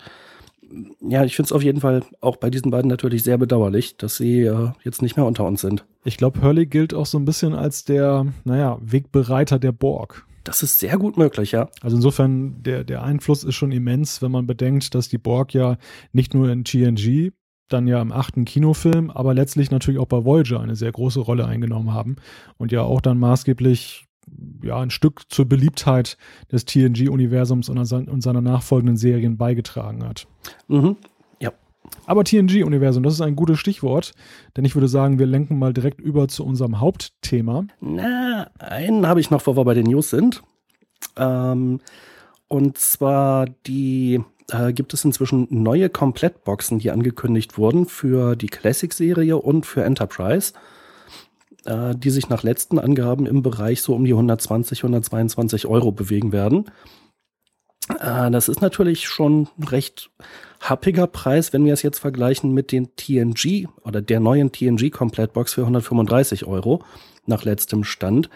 ja, 1.01 1.24
ich 1.24 1.36
finde 1.36 1.48
es 1.48 1.51
auf 1.51 1.63
jeden 1.63 1.81
Fall 1.81 2.03
auch 2.22 2.38
bei 2.38 2.50
diesen 2.50 2.72
beiden 2.72 2.89
natürlich 2.89 3.24
sehr 3.24 3.38
bedauerlich, 3.38 3.98
dass 3.98 4.17
sie 4.17 4.41
äh, 4.41 4.69
jetzt 4.84 5.01
nicht 5.01 5.17
mehr 5.17 5.25
unter 5.25 5.45
uns 5.45 5.62
sind. 5.62 5.86
Ich 6.03 6.17
glaube, 6.17 6.41
Hurley 6.41 6.65
gilt 6.65 6.93
auch 6.93 7.05
so 7.05 7.17
ein 7.17 7.25
bisschen 7.25 7.53
als 7.53 7.86
der, 7.86 8.25
naja, 8.43 8.77
Wegbereiter 8.81 9.60
der 9.60 9.72
Borg. 9.72 10.25
Das 10.43 10.62
ist 10.62 10.79
sehr 10.79 10.98
gut 10.98 11.17
möglich, 11.17 11.51
ja. 11.51 11.69
Also 11.81 11.95
insofern, 11.95 12.62
der, 12.62 12.84
der 12.84 13.03
Einfluss 13.03 13.43
ist 13.43 13.55
schon 13.55 13.72
immens, 13.72 14.22
wenn 14.22 14.31
man 14.31 14.45
bedenkt, 14.45 14.93
dass 14.93 15.10
die 15.10 15.17
Borg 15.17 15.53
ja 15.53 15.77
nicht 16.13 16.34
nur 16.34 16.50
in 16.50 16.63
TNG, 16.63 17.31
dann 17.67 17.88
ja 17.88 18.00
im 18.01 18.12
achten 18.12 18.45
Kinofilm, 18.45 19.10
aber 19.10 19.34
letztlich 19.34 19.72
natürlich 19.72 20.00
auch 20.00 20.05
bei 20.05 20.24
Voyager 20.24 20.60
eine 20.60 20.75
sehr 20.75 20.91
große 20.91 21.19
Rolle 21.19 21.48
eingenommen 21.48 21.93
haben 21.93 22.17
und 22.57 22.72
ja 22.72 22.84
auch 22.84 23.01
dann 23.01 23.17
maßgeblich 23.17 24.05
ja, 24.63 24.79
ein 24.79 24.89
Stück 24.89 25.23
zur 25.29 25.45
Beliebtheit 25.45 26.17
des 26.51 26.65
TNG-Universums 26.65 27.69
und, 27.69 27.77
und, 27.77 28.21
seiner 28.21 28.41
nachfolgenden 28.41 28.97
Serien 28.97 29.37
beigetragen 29.37 30.03
hat. 30.03 30.27
Mhm. 30.67 30.97
Ja. 31.39 31.51
Aber 32.05 32.23
TNG-Universum, 32.23 33.03
das 33.03 33.13
ist 33.13 33.21
ein 33.21 33.35
gutes 33.35 33.59
Stichwort, 33.59 34.13
denn 34.55 34.65
ich 34.65 34.75
würde 34.75 34.87
sagen, 34.87 35.19
wir 35.19 35.25
lenken 35.25 35.59
mal 35.59 35.73
direkt 35.73 36.01
über 36.01 36.27
zu 36.27 36.45
unserem 36.45 36.79
Hauptthema. 36.79 37.65
Na, 37.81 38.49
einen 38.59 39.07
habe 39.07 39.19
ich 39.19 39.29
noch, 39.31 39.45
wo 39.45 39.55
wir 39.55 39.65
bei 39.65 39.73
den 39.73 39.87
News 39.87 40.09
sind. 40.09 40.43
Ähm, 41.17 41.79
und 42.47 42.77
zwar 42.77 43.47
die 43.65 44.21
äh, 44.51 44.73
gibt 44.73 44.93
es 44.93 45.03
inzwischen 45.05 45.47
neue 45.49 45.89
Komplettboxen, 45.89 46.79
die 46.79 46.91
angekündigt 46.91 47.57
wurden 47.57 47.85
für 47.85 48.35
die 48.35 48.47
Classic-Serie 48.47 49.37
und 49.37 49.65
für 49.65 49.83
Enterprise 49.83 50.53
äh, 51.65 51.95
die 51.95 52.10
sich 52.10 52.29
nach 52.29 52.43
letzten 52.43 52.79
Angaben 52.79 53.25
im 53.25 53.41
Bereich 53.41 53.81
so 53.81 53.93
um 53.93 54.05
die 54.05 54.13
120, 54.13 54.79
122 54.79 55.67
Euro 55.67 55.91
bewegen 55.91 56.31
werden. 56.31 56.65
Äh, 57.89 58.31
das 58.31 58.50
ist 58.50 58.62
natürlich 58.62 59.07
schon 59.07 59.48
ein 59.57 59.63
recht 59.63 60.10
happiger 60.62 61.07
Preis, 61.07 61.53
wenn 61.53 61.65
wir 61.65 61.74
es 61.74 61.84
jetzt 61.84 62.00
vergleichen 62.00 62.53
mit 62.53 62.72
den 62.72 62.95
TNG 62.95 63.67
oder 63.84 64.01
der 64.01 64.19
neuen 64.19 64.51
TNG 64.51 64.89
Komplettbox 64.91 65.53
für 65.53 65.62
135 65.62 66.45
Euro 66.45 66.84
nach 67.25 67.43
letztem 67.43 67.84
Stand. 67.84 68.29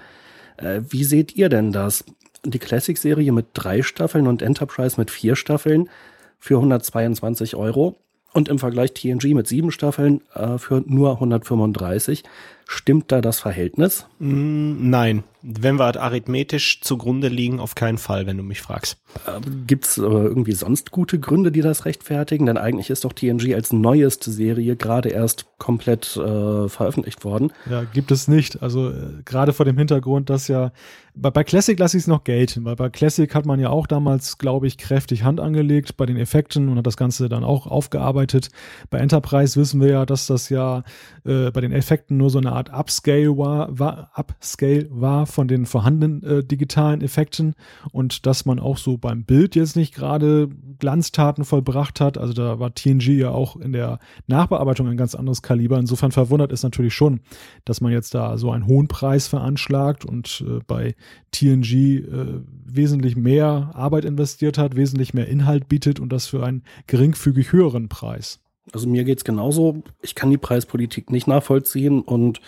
Äh, 0.58 0.82
wie 0.90 1.04
seht 1.04 1.36
ihr 1.36 1.50
denn 1.50 1.72
das? 1.72 2.04
Die 2.46 2.60
Classic-Serie 2.60 3.32
mit 3.32 3.48
drei 3.54 3.82
Staffeln 3.82 4.28
und 4.28 4.42
Enterprise 4.42 5.00
mit 5.00 5.12
vier 5.12 5.36
Staffeln 5.36 5.90
für 6.38 6.56
122 6.56 7.56
Euro 7.56 7.98
und 8.34 8.48
im 8.48 8.60
Vergleich 8.60 8.94
TNG 8.94 9.34
mit 9.34 9.48
sieben 9.48 9.72
Staffeln 9.72 10.22
äh, 10.34 10.58
für 10.58 10.84
nur 10.86 11.14
135. 11.14 12.24
Stimmt 12.72 13.12
da 13.12 13.20
das 13.20 13.40
Verhältnis? 13.40 14.06
Mm, 14.20 14.92
nein. 14.92 15.24
Wenn 15.42 15.80
wir 15.80 16.00
arithmetisch 16.00 16.82
zugrunde 16.82 17.28
liegen, 17.28 17.60
auf 17.60 17.74
keinen 17.74 17.98
Fall, 17.98 18.28
wenn 18.28 18.38
du 18.38 18.44
mich 18.44 18.62
fragst. 18.62 19.00
Äh, 19.26 19.40
Gibt 19.66 19.88
es 19.88 19.98
irgendwie 19.98 20.52
sonst 20.52 20.92
gute 20.92 21.20
Gründe, 21.20 21.52
die 21.52 21.62
das 21.62 21.86
rechtfertigen? 21.86 22.46
Denn 22.46 22.58
eigentlich 22.58 22.92
ist 22.92 23.06
doch 23.06 23.14
TNG 23.14 23.56
als 23.56 23.74
neueste 23.74 24.30
Serie 24.30 24.76
gerade 24.76 25.10
erst 25.10 25.48
komplett 25.58 26.16
äh, 26.16 26.70
veröffentlicht 26.70 27.24
worden. 27.26 27.52
Ja, 27.72 27.86
gibt 27.86 28.12
es 28.12 28.28
nicht. 28.28 28.62
Also 28.62 28.92
äh, 28.92 29.24
gerade 29.26 29.54
vor 29.54 29.66
dem 29.66 29.78
Hintergrund, 29.78 30.30
dass 30.30 30.48
ja 30.48 30.72
bei, 31.16 31.32
bei 31.32 31.44
Classic 31.44 31.78
lasse 31.78 31.98
ich 31.98 32.04
es 32.04 32.08
noch 32.08 32.24
gelten, 32.24 32.66
weil 32.66 32.76
bei 32.76 32.90
Classic 32.90 33.34
hat 33.34 33.46
man 33.46 33.60
ja 33.60 33.70
auch 33.70 33.88
damals, 33.88 34.38
glaube 34.38 34.68
ich, 34.68 34.78
kräftig 34.78 35.24
Hand 35.24 35.40
angelegt 35.40 35.98
bei 35.98 36.06
den 36.06 36.18
Effekten 36.18 36.70
und 36.70 36.78
hat 36.78 36.88
das 36.88 36.98
Ganze 36.98 37.30
dann 37.30 37.44
auch 37.44 37.68
aufgearbeitet. 37.68 38.50
Bei 38.90 39.00
Enterprise 39.00 39.60
wissen 39.60 39.82
wir 39.82 39.90
ja, 39.90 40.06
dass 40.06 40.28
das 40.28 40.50
ja 40.50 40.84
äh, 41.26 41.52
bei 41.52 41.62
den 41.62 41.72
Effekten 41.72 42.18
nur 42.18 42.30
so 42.30 42.40
eine 42.40 42.52
Art 42.52 42.59
Upscale 42.68 43.38
war, 43.38 43.80
war, 43.80 44.12
Upscale 44.16 44.88
war 44.92 45.26
von 45.26 45.48
den 45.48 45.66
vorhandenen 45.66 46.24
äh, 46.24 46.44
digitalen 46.44 47.02
Effekten 47.02 47.56
und 47.92 48.26
dass 48.26 48.46
man 48.46 48.60
auch 48.60 48.78
so 48.78 48.98
beim 48.98 49.24
Bild 49.24 49.56
jetzt 49.56 49.76
nicht 49.76 49.96
gerade 49.96 50.50
Glanztaten 50.80 51.46
vollbracht 51.46 52.02
hat. 52.02 52.18
Also 52.18 52.34
da 52.34 52.60
war 52.60 52.74
TNG 52.76 53.18
ja 53.18 53.32
auch 53.32 53.56
in 53.56 53.72
der 53.72 54.00
Nachbearbeitung 54.28 54.88
ein 54.88 54.98
ganz 54.98 55.16
anderes 55.16 55.42
Kaliber. 55.42 55.80
Insofern 55.80 56.12
verwundert 56.12 56.52
es 56.52 56.64
natürlich 56.64 56.94
schon, 56.94 57.22
dass 57.64 57.80
man 57.80 57.92
jetzt 57.92 58.14
da 58.14 58.38
so 58.38 58.52
einen 58.52 58.68
hohen 58.68 58.88
Preis 58.90 59.28
veranschlagt 59.28 60.04
und 60.04 60.44
äh, 60.48 60.60
bei 60.68 60.96
TNG 61.32 61.74
äh, 61.74 62.42
wesentlich 62.66 63.16
mehr 63.16 63.72
Arbeit 63.74 64.06
investiert 64.06 64.58
hat, 64.58 64.76
wesentlich 64.76 65.14
mehr 65.14 65.28
Inhalt 65.28 65.70
bietet 65.70 66.00
und 66.00 66.12
das 66.12 66.28
für 66.28 66.44
einen 66.44 66.64
geringfügig 66.88 67.54
höheren 67.54 67.88
Preis. 67.90 68.40
Also 68.74 68.88
mir 68.88 69.04
geht's 69.04 69.24
genauso. 69.24 69.84
Ich 70.02 70.16
kann 70.16 70.30
die 70.30 70.38
Preispolitik 70.38 71.10
nicht 71.12 71.28
nachvollziehen 71.28 72.02
und 72.02 72.42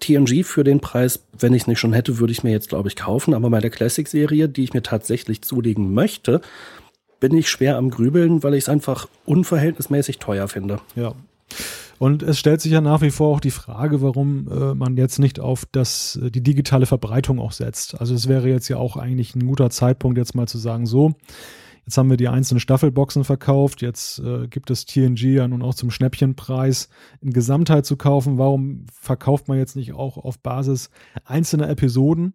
TNG 0.00 0.44
für 0.44 0.64
den 0.64 0.80
Preis, 0.80 1.24
wenn 1.38 1.54
ich 1.54 1.62
es 1.62 1.68
nicht 1.68 1.78
schon 1.78 1.92
hätte, 1.92 2.18
würde 2.18 2.32
ich 2.32 2.42
mir 2.42 2.50
jetzt, 2.50 2.68
glaube 2.68 2.88
ich, 2.88 2.96
kaufen. 2.96 3.34
Aber 3.34 3.50
bei 3.50 3.60
der 3.60 3.70
Classic-Serie, 3.70 4.48
die 4.48 4.64
ich 4.64 4.74
mir 4.74 4.82
tatsächlich 4.82 5.42
zulegen 5.42 5.94
möchte, 5.94 6.40
bin 7.20 7.36
ich 7.36 7.48
schwer 7.48 7.76
am 7.76 7.90
Grübeln, 7.90 8.42
weil 8.42 8.54
ich 8.54 8.64
es 8.64 8.68
einfach 8.68 9.08
unverhältnismäßig 9.24 10.18
teuer 10.18 10.48
finde. 10.48 10.80
Ja. 10.94 11.14
Und 11.98 12.22
es 12.22 12.38
stellt 12.38 12.60
sich 12.60 12.72
ja 12.72 12.80
nach 12.80 13.00
wie 13.00 13.10
vor 13.10 13.34
auch 13.34 13.40
die 13.40 13.50
Frage, 13.50 14.02
warum 14.02 14.48
äh, 14.50 14.74
man 14.74 14.96
jetzt 14.96 15.18
nicht 15.18 15.40
auf 15.40 15.66
das, 15.72 16.20
äh, 16.22 16.30
die 16.30 16.42
digitale 16.42 16.84
Verbreitung 16.84 17.40
auch 17.40 17.52
setzt. 17.52 17.98
Also 17.98 18.14
es 18.14 18.28
wäre 18.28 18.48
jetzt 18.48 18.68
ja 18.68 18.76
auch 18.76 18.96
eigentlich 18.96 19.34
ein 19.34 19.46
guter 19.46 19.70
Zeitpunkt, 19.70 20.18
jetzt 20.18 20.34
mal 20.34 20.46
zu 20.46 20.58
sagen, 20.58 20.84
so, 20.84 21.14
Jetzt 21.86 21.98
haben 21.98 22.10
wir 22.10 22.16
die 22.16 22.28
einzelnen 22.28 22.58
Staffelboxen 22.58 23.22
verkauft. 23.22 23.80
Jetzt 23.80 24.18
äh, 24.18 24.48
gibt 24.48 24.70
es 24.70 24.86
TNG 24.86 25.22
ja 25.34 25.46
nun 25.46 25.62
auch 25.62 25.74
zum 25.74 25.92
Schnäppchenpreis 25.92 26.88
in 27.20 27.30
Gesamtheit 27.30 27.86
zu 27.86 27.96
kaufen. 27.96 28.38
Warum 28.38 28.86
verkauft 28.92 29.46
man 29.46 29.56
jetzt 29.56 29.76
nicht 29.76 29.92
auch 29.92 30.16
auf 30.16 30.40
Basis 30.40 30.90
einzelner 31.24 31.70
Episoden, 31.70 32.34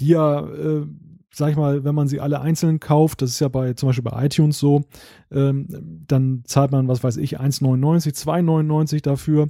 die 0.00 0.08
ja, 0.08 0.40
äh, 0.48 0.86
sag 1.30 1.50
ich 1.50 1.56
mal, 1.56 1.84
wenn 1.84 1.94
man 1.94 2.08
sie 2.08 2.20
alle 2.20 2.40
einzeln 2.40 2.80
kauft, 2.80 3.20
das 3.20 3.32
ist 3.32 3.40
ja 3.40 3.48
bei 3.48 3.74
zum 3.74 3.90
Beispiel 3.90 4.10
bei 4.10 4.24
iTunes 4.24 4.58
so, 4.58 4.84
ähm, 5.30 5.66
dann 6.08 6.42
zahlt 6.46 6.72
man, 6.72 6.88
was 6.88 7.04
weiß 7.04 7.18
ich, 7.18 7.38
1,99, 7.38 8.14
2,99 8.14 9.02
dafür. 9.02 9.48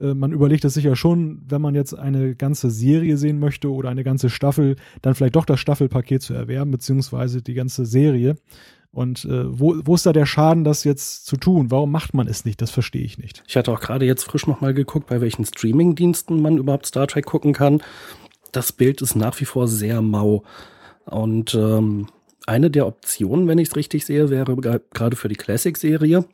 Äh, 0.00 0.14
man 0.14 0.32
überlegt 0.32 0.64
es 0.64 0.74
sich 0.74 0.82
ja 0.82 0.96
schon, 0.96 1.42
wenn 1.46 1.62
man 1.62 1.76
jetzt 1.76 1.96
eine 1.96 2.34
ganze 2.34 2.68
Serie 2.68 3.16
sehen 3.16 3.38
möchte 3.38 3.70
oder 3.72 3.90
eine 3.90 4.02
ganze 4.02 4.28
Staffel, 4.28 4.74
dann 5.02 5.14
vielleicht 5.14 5.36
doch 5.36 5.44
das 5.44 5.60
Staffelpaket 5.60 6.22
zu 6.22 6.34
erwerben, 6.34 6.72
beziehungsweise 6.72 7.42
die 7.42 7.54
ganze 7.54 7.86
Serie. 7.86 8.34
Und 8.90 9.24
äh, 9.26 9.44
wo, 9.46 9.76
wo 9.84 9.94
ist 9.94 10.06
da 10.06 10.12
der 10.12 10.26
Schaden, 10.26 10.64
das 10.64 10.84
jetzt 10.84 11.26
zu 11.26 11.36
tun? 11.36 11.70
Warum 11.70 11.92
macht 11.92 12.14
man 12.14 12.26
es 12.26 12.44
nicht? 12.44 12.60
Das 12.62 12.70
verstehe 12.70 13.02
ich 13.02 13.18
nicht. 13.18 13.42
Ich 13.46 13.56
hatte 13.56 13.70
auch 13.70 13.80
gerade 13.80 14.06
jetzt 14.06 14.24
frisch 14.24 14.46
nochmal 14.46 14.74
geguckt, 14.74 15.08
bei 15.08 15.20
welchen 15.20 15.44
Streaming-Diensten 15.44 16.40
man 16.40 16.56
überhaupt 16.56 16.86
Star 16.86 17.06
Trek 17.06 17.26
gucken 17.26 17.52
kann. 17.52 17.82
Das 18.52 18.72
Bild 18.72 19.02
ist 19.02 19.14
nach 19.14 19.38
wie 19.40 19.44
vor 19.44 19.68
sehr 19.68 20.00
mau. 20.00 20.42
Und 21.04 21.54
ähm, 21.54 22.08
eine 22.46 22.70
der 22.70 22.86
Optionen, 22.86 23.46
wenn 23.46 23.58
ich 23.58 23.68
es 23.68 23.76
richtig 23.76 24.06
sehe, 24.06 24.30
wäre 24.30 24.56
gerade 24.56 25.16
für 25.16 25.28
die 25.28 25.36
Classic-Serie, 25.36 26.24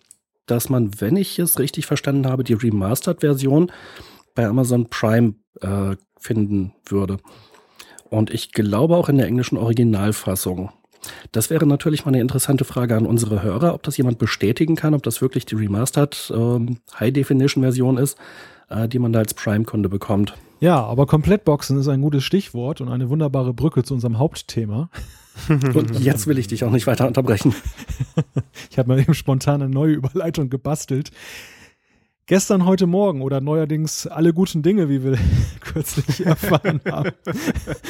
dass 0.47 0.69
man, 0.69 1.01
wenn 1.01 1.17
ich 1.17 1.39
es 1.39 1.59
richtig 1.59 1.87
verstanden 1.87 2.27
habe, 2.27 2.45
die 2.45 2.55
Remastered-Version 2.55 3.73
bei 4.35 4.47
Amazon 4.47 4.89
Prime 4.89 5.35
äh, 5.61 5.97
finden 6.19 6.73
würde. 6.87 7.19
Und 8.11 8.33
ich 8.33 8.53
glaube 8.53 8.97
auch 8.97 9.09
in 9.09 9.19
der 9.19 9.27
englischen 9.27 9.59
Originalfassung. 9.59 10.71
Das 11.33 11.51
wäre 11.51 11.67
natürlich 11.67 12.05
mal 12.05 12.11
eine 12.11 12.21
interessante 12.21 12.65
Frage 12.65 12.97
an 12.97 13.07
unsere 13.07 13.43
Hörer, 13.43 13.75
ob 13.75 13.83
das 13.83 13.97
jemand 13.97 14.19
bestätigen 14.19 14.77
kann, 14.77 14.95
ob 14.95 15.03
das 15.03 15.21
wirklich 15.21 15.47
die 15.47 15.55
Remastered 15.55 16.33
ähm, 16.35 16.79
High-Definition-Version 16.99 17.97
ist, 17.99 18.19
äh, 18.69 18.89
die 18.89 18.99
man 18.99 19.13
da 19.13 19.21
als 19.21 19.35
Prime-Kunde 19.35 19.89
bekommt. 19.89 20.35
Ja, 20.61 20.83
aber 20.83 21.07
Komplettboxen 21.07 21.79
ist 21.79 21.89
ein 21.89 22.01
gutes 22.01 22.25
Stichwort 22.25 22.81
und 22.81 22.89
eine 22.89 23.09
wunderbare 23.11 23.53
Brücke 23.53 23.83
zu 23.83 23.95
unserem 23.95 24.19
Hauptthema. 24.19 24.89
Und 25.75 25.99
jetzt 25.99 26.29
will 26.29 26.39
ich 26.39 26.47
dich 26.47 26.63
auch 26.63 26.71
nicht 26.71 26.87
weiter 26.87 27.09
unterbrechen. 27.09 27.55
ich 28.71 28.79
habe 28.79 28.95
mir 28.95 29.01
eben 29.03 29.15
spontan 29.15 29.63
eine 29.63 29.73
neue 29.73 29.95
Überleitung 29.95 30.49
gebastelt. 30.49 31.11
Gestern, 32.27 32.65
heute 32.65 32.87
Morgen 32.87 33.21
oder 33.21 33.43
neuerdings 33.43 34.07
alle 34.07 34.33
guten 34.33 34.63
Dinge, 34.63 34.89
wie 34.89 35.05
wir 35.05 35.19
kürzlich 35.61 36.25
erfahren 36.25 36.81
haben. 36.87 37.11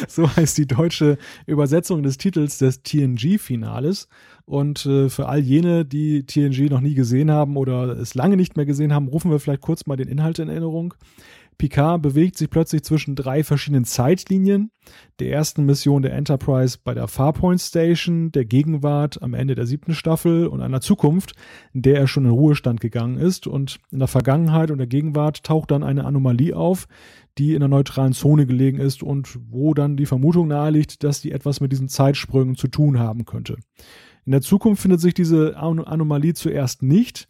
so 0.09 0.29
heißt 0.29 0.59
die 0.59 0.67
deutsche 0.67 1.19
Übersetzung 1.47 2.03
des 2.03 2.19
Titels 2.19 2.59
des 2.59 2.83
TNG-Finales. 2.83 4.09
Und 4.45 4.87
äh, 4.87 5.09
für 5.09 5.29
all 5.29 5.39
jene, 5.39 5.85
die 5.85 6.27
TNG 6.27 6.69
noch 6.69 6.81
nie 6.81 6.95
gesehen 6.95 7.31
haben 7.31 7.57
oder 7.57 7.97
es 7.97 8.17
lange 8.17 8.37
nicht 8.37 8.57
mehr 8.57 8.67
gesehen 8.67 8.93
haben, 8.93 9.07
rufen 9.07 9.31
wir 9.31 9.39
vielleicht 9.39 9.61
kurz 9.61 9.87
mal 9.87 9.95
den 9.95 10.09
Inhalt 10.09 10.41
in 10.41 10.49
Erinnerung. 10.49 10.95
Picard 11.59 12.03
bewegt 12.03 12.37
sich 12.37 12.51
plötzlich 12.51 12.83
zwischen 12.83 13.15
drei 13.15 13.45
verschiedenen 13.45 13.85
Zeitlinien. 13.85 14.71
Der 15.19 15.31
ersten 15.31 15.65
Mission 15.65 16.03
der 16.03 16.13
Enterprise 16.13 16.79
bei 16.83 16.95
der 16.95 17.09
Farpoint 17.09 17.61
Station, 17.61 18.33
der 18.33 18.45
Gegenwart 18.45 19.23
am 19.23 19.35
Ende 19.35 19.55
der 19.55 19.67
siebten 19.67 19.95
Staffel 19.95 20.47
und 20.47 20.61
einer 20.61 20.81
Zukunft, 20.81 21.33
in 21.73 21.83
der 21.83 21.99
er 21.99 22.07
schon 22.07 22.25
in 22.25 22.31
Ruhestand 22.31 22.81
gegangen 22.81 23.17
ist. 23.17 23.47
Und 23.47 23.81
in 23.91 23.99
der 23.99 24.09
Vergangenheit 24.09 24.71
und 24.71 24.79
der 24.79 24.87
Gegenwart 24.87 25.45
taucht 25.45 25.71
dann 25.71 25.83
eine 25.83 26.05
Anomalie 26.05 26.57
auf, 26.57 26.87
die 27.39 27.55
in 27.55 27.61
der 27.61 27.69
neutralen 27.69 28.13
Zone 28.13 28.47
gelegen 28.47 28.79
ist 28.79 29.03
und 29.03 29.39
wo 29.49 29.75
dann 29.75 29.97
die 29.97 30.07
Vermutung 30.07 30.49
naheliegt, 30.49 31.03
dass 31.05 31.21
die 31.21 31.33
etwas 31.33 31.61
mit 31.61 31.73
diesen 31.73 31.89
Zeitsprüngen 31.89 32.57
zu 32.57 32.69
tun 32.69 32.99
haben 32.99 33.25
könnte. 33.25 33.57
In 34.27 34.33
der 34.33 34.41
Zukunft 34.41 34.83
findet 34.83 35.01
sich 35.01 35.15
diese 35.15 35.57
Anomalie 35.57 36.35
zuerst 36.35 36.83
nicht. 36.83 37.29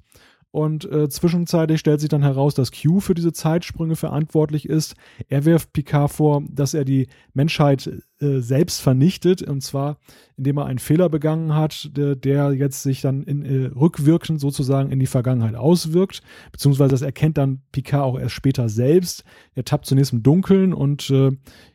Und 0.54 0.84
äh, 0.84 1.08
zwischenzeitlich 1.08 1.80
stellt 1.80 1.98
sich 1.98 2.08
dann 2.08 2.22
heraus, 2.22 2.54
dass 2.54 2.70
Q 2.70 3.00
für 3.00 3.14
diese 3.14 3.32
Zeitsprünge 3.32 3.96
verantwortlich 3.96 4.68
ist. 4.68 4.94
Er 5.26 5.44
wirft 5.44 5.72
Picard 5.72 6.12
vor, 6.12 6.44
dass 6.48 6.74
er 6.74 6.84
die 6.84 7.08
Menschheit 7.32 7.90
äh, 8.20 8.38
selbst 8.38 8.80
vernichtet, 8.80 9.42
und 9.42 9.62
zwar 9.62 9.98
indem 10.36 10.58
er 10.58 10.66
einen 10.66 10.78
Fehler 10.78 11.08
begangen 11.08 11.56
hat, 11.56 11.90
der, 11.96 12.14
der 12.14 12.52
jetzt 12.52 12.84
sich 12.84 13.00
dann 13.00 13.24
in, 13.24 13.44
äh, 13.44 13.66
rückwirkend 13.74 14.38
sozusagen 14.38 14.92
in 14.92 15.00
die 15.00 15.08
Vergangenheit 15.08 15.56
auswirkt, 15.56 16.22
beziehungsweise 16.52 16.90
das 16.92 17.02
erkennt 17.02 17.36
dann 17.36 17.62
Picard 17.72 18.04
auch 18.04 18.16
erst 18.16 18.36
später 18.36 18.68
selbst. 18.68 19.24
Er 19.56 19.64
tappt 19.64 19.86
zunächst 19.86 20.12
im 20.12 20.22
Dunkeln 20.22 20.72
und 20.72 21.10
äh, 21.10 21.32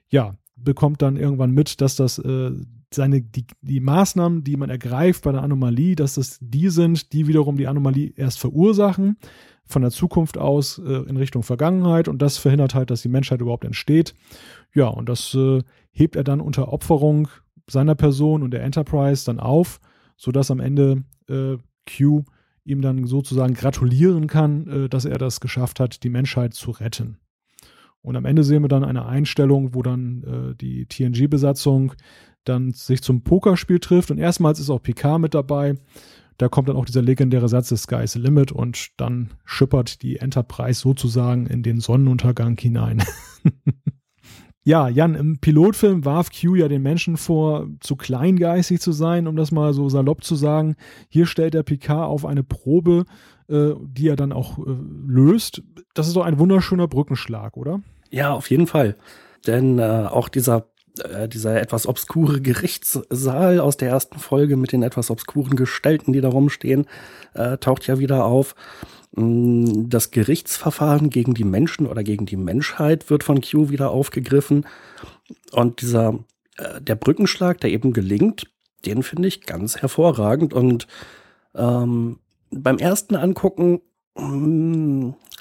ja, 0.07 0.37
bekommt 0.55 1.01
dann 1.01 1.17
irgendwann 1.17 1.51
mit, 1.51 1.81
dass 1.81 1.97
das 1.97 2.17
äh, 2.17 2.51
seine, 2.93 3.21
die, 3.21 3.45
die 3.61 3.79
Maßnahmen, 3.79 4.43
die 4.43 4.57
man 4.57 4.69
ergreift 4.69 5.23
bei 5.23 5.31
der 5.31 5.43
Anomalie, 5.43 5.95
dass 5.95 6.15
das 6.15 6.39
die 6.41 6.69
sind, 6.69 7.13
die 7.13 7.27
wiederum 7.27 7.57
die 7.57 7.67
Anomalie 7.67 8.13
erst 8.15 8.39
verursachen, 8.39 9.17
von 9.65 9.83
der 9.83 9.91
Zukunft 9.91 10.37
aus 10.37 10.79
äh, 10.79 11.07
in 11.07 11.17
Richtung 11.17 11.43
Vergangenheit 11.43 12.07
und 12.07 12.21
das 12.21 12.37
verhindert 12.37 12.73
halt, 12.73 12.89
dass 12.89 13.03
die 13.03 13.09
Menschheit 13.09 13.41
überhaupt 13.41 13.65
entsteht. 13.65 14.15
Ja, 14.73 14.87
und 14.87 15.07
das 15.07 15.35
äh, 15.35 15.61
hebt 15.91 16.15
er 16.15 16.23
dann 16.23 16.41
unter 16.41 16.73
Opferung 16.73 17.27
seiner 17.67 17.95
Person 17.95 18.41
und 18.41 18.51
der 18.51 18.63
Enterprise 18.63 19.25
dann 19.25 19.39
auf, 19.39 19.79
sodass 20.17 20.49
am 20.49 20.59
Ende 20.59 21.03
äh, 21.27 21.57
Q 21.87 22.23
ihm 22.65 22.81
dann 22.81 23.05
sozusagen 23.05 23.53
gratulieren 23.53 24.27
kann, 24.27 24.67
äh, 24.67 24.89
dass 24.89 25.05
er 25.05 25.17
das 25.19 25.39
geschafft 25.39 25.79
hat, 25.79 26.03
die 26.03 26.09
Menschheit 26.09 26.55
zu 26.55 26.71
retten. 26.71 27.19
Und 28.01 28.15
am 28.15 28.25
Ende 28.25 28.43
sehen 28.43 28.63
wir 28.63 28.69
dann 28.69 28.85
eine 28.85 29.05
Einstellung, 29.05 29.75
wo 29.75 29.81
dann 29.81 30.23
äh, 30.23 30.55
die 30.55 30.85
TNG-Besatzung 30.85 31.93
dann 32.43 32.71
sich 32.71 33.01
zum 33.01 33.23
Pokerspiel 33.23 33.79
trifft 33.79 34.11
und 34.11 34.17
erstmals 34.17 34.59
ist 34.59 34.69
auch 34.69 34.81
Picard 34.81 35.19
mit 35.19 35.33
dabei. 35.33 35.75
Da 36.39 36.47
kommt 36.47 36.69
dann 36.69 36.77
auch 36.77 36.85
dieser 36.85 37.01
legendäre 37.01 37.49
Satz 37.49 37.67
des 37.69 37.83
Sky's 37.83 38.13
the 38.13 38.19
Limit 38.19 38.53
und 38.53 38.91
dann 38.97 39.31
schippert 39.43 40.01
die 40.01 40.17
Enterprise 40.17 40.79
sozusagen 40.79 41.47
in 41.47 41.63
den 41.63 41.81
Sonnenuntergang 41.81 42.57
hinein. 42.57 43.03
ja, 44.63 44.87
Jan, 44.87 45.15
im 45.15 45.39
Pilotfilm 45.39 46.05
warf 46.05 46.29
Q 46.31 46.55
ja 46.55 46.69
den 46.69 46.81
Menschen 46.81 47.17
vor, 47.17 47.67
zu 47.81 47.97
kleingeistig 47.97 48.79
zu 48.79 48.93
sein, 48.93 49.27
um 49.27 49.35
das 49.35 49.51
mal 49.51 49.73
so 49.73 49.89
salopp 49.89 50.23
zu 50.23 50.35
sagen. 50.35 50.77
Hier 51.09 51.25
stellt 51.25 51.55
der 51.55 51.63
Picard 51.63 52.07
auf 52.07 52.25
eine 52.25 52.43
Probe, 52.43 53.03
äh, 53.49 53.71
die 53.83 54.07
er 54.07 54.15
dann 54.15 54.31
auch 54.31 54.59
äh, 54.59 54.77
löst. 55.07 55.61
Das 55.93 56.07
ist 56.07 56.15
doch 56.15 56.23
ein 56.23 56.39
wunderschöner 56.39 56.87
Brückenschlag, 56.87 57.57
oder? 57.57 57.81
Ja, 58.11 58.31
auf 58.31 58.49
jeden 58.49 58.67
Fall. 58.67 58.95
Denn 59.45 59.77
äh, 59.77 60.07
auch 60.09 60.29
dieser 60.29 60.67
äh, 61.05 61.27
dieser 61.27 61.61
etwas 61.61 61.87
obskure 61.87 62.41
Gerichtssaal 62.41 63.59
aus 63.59 63.77
der 63.77 63.89
ersten 63.89 64.19
Folge 64.19 64.57
mit 64.57 64.71
den 64.71 64.83
etwas 64.83 65.09
obskuren 65.11 65.55
Gestalten, 65.55 66.13
die 66.13 66.21
da 66.21 66.29
rumstehen, 66.29 66.85
äh, 67.33 67.57
taucht 67.57 67.87
ja 67.87 67.99
wieder 67.99 68.25
auf. 68.25 68.55
Mm, 69.15 69.89
das 69.89 70.11
Gerichtsverfahren 70.11 71.09
gegen 71.09 71.33
die 71.33 71.43
Menschen 71.43 71.87
oder 71.87 72.03
gegen 72.03 72.25
die 72.25 72.37
Menschheit 72.37 73.09
wird 73.09 73.23
von 73.23 73.41
Q 73.41 73.69
wieder 73.69 73.91
aufgegriffen. 73.91 74.65
Und 75.51 75.81
dieser, 75.81 76.19
äh, 76.57 76.81
der 76.81 76.95
Brückenschlag, 76.95 77.59
der 77.59 77.71
eben 77.71 77.93
gelingt, 77.93 78.51
den 78.85 79.03
finde 79.03 79.27
ich 79.27 79.45
ganz 79.45 79.77
hervorragend. 79.77 80.53
Und 80.53 80.87
ähm, 81.55 82.19
beim 82.51 82.77
ersten 82.77 83.15
Angucken 83.15 83.81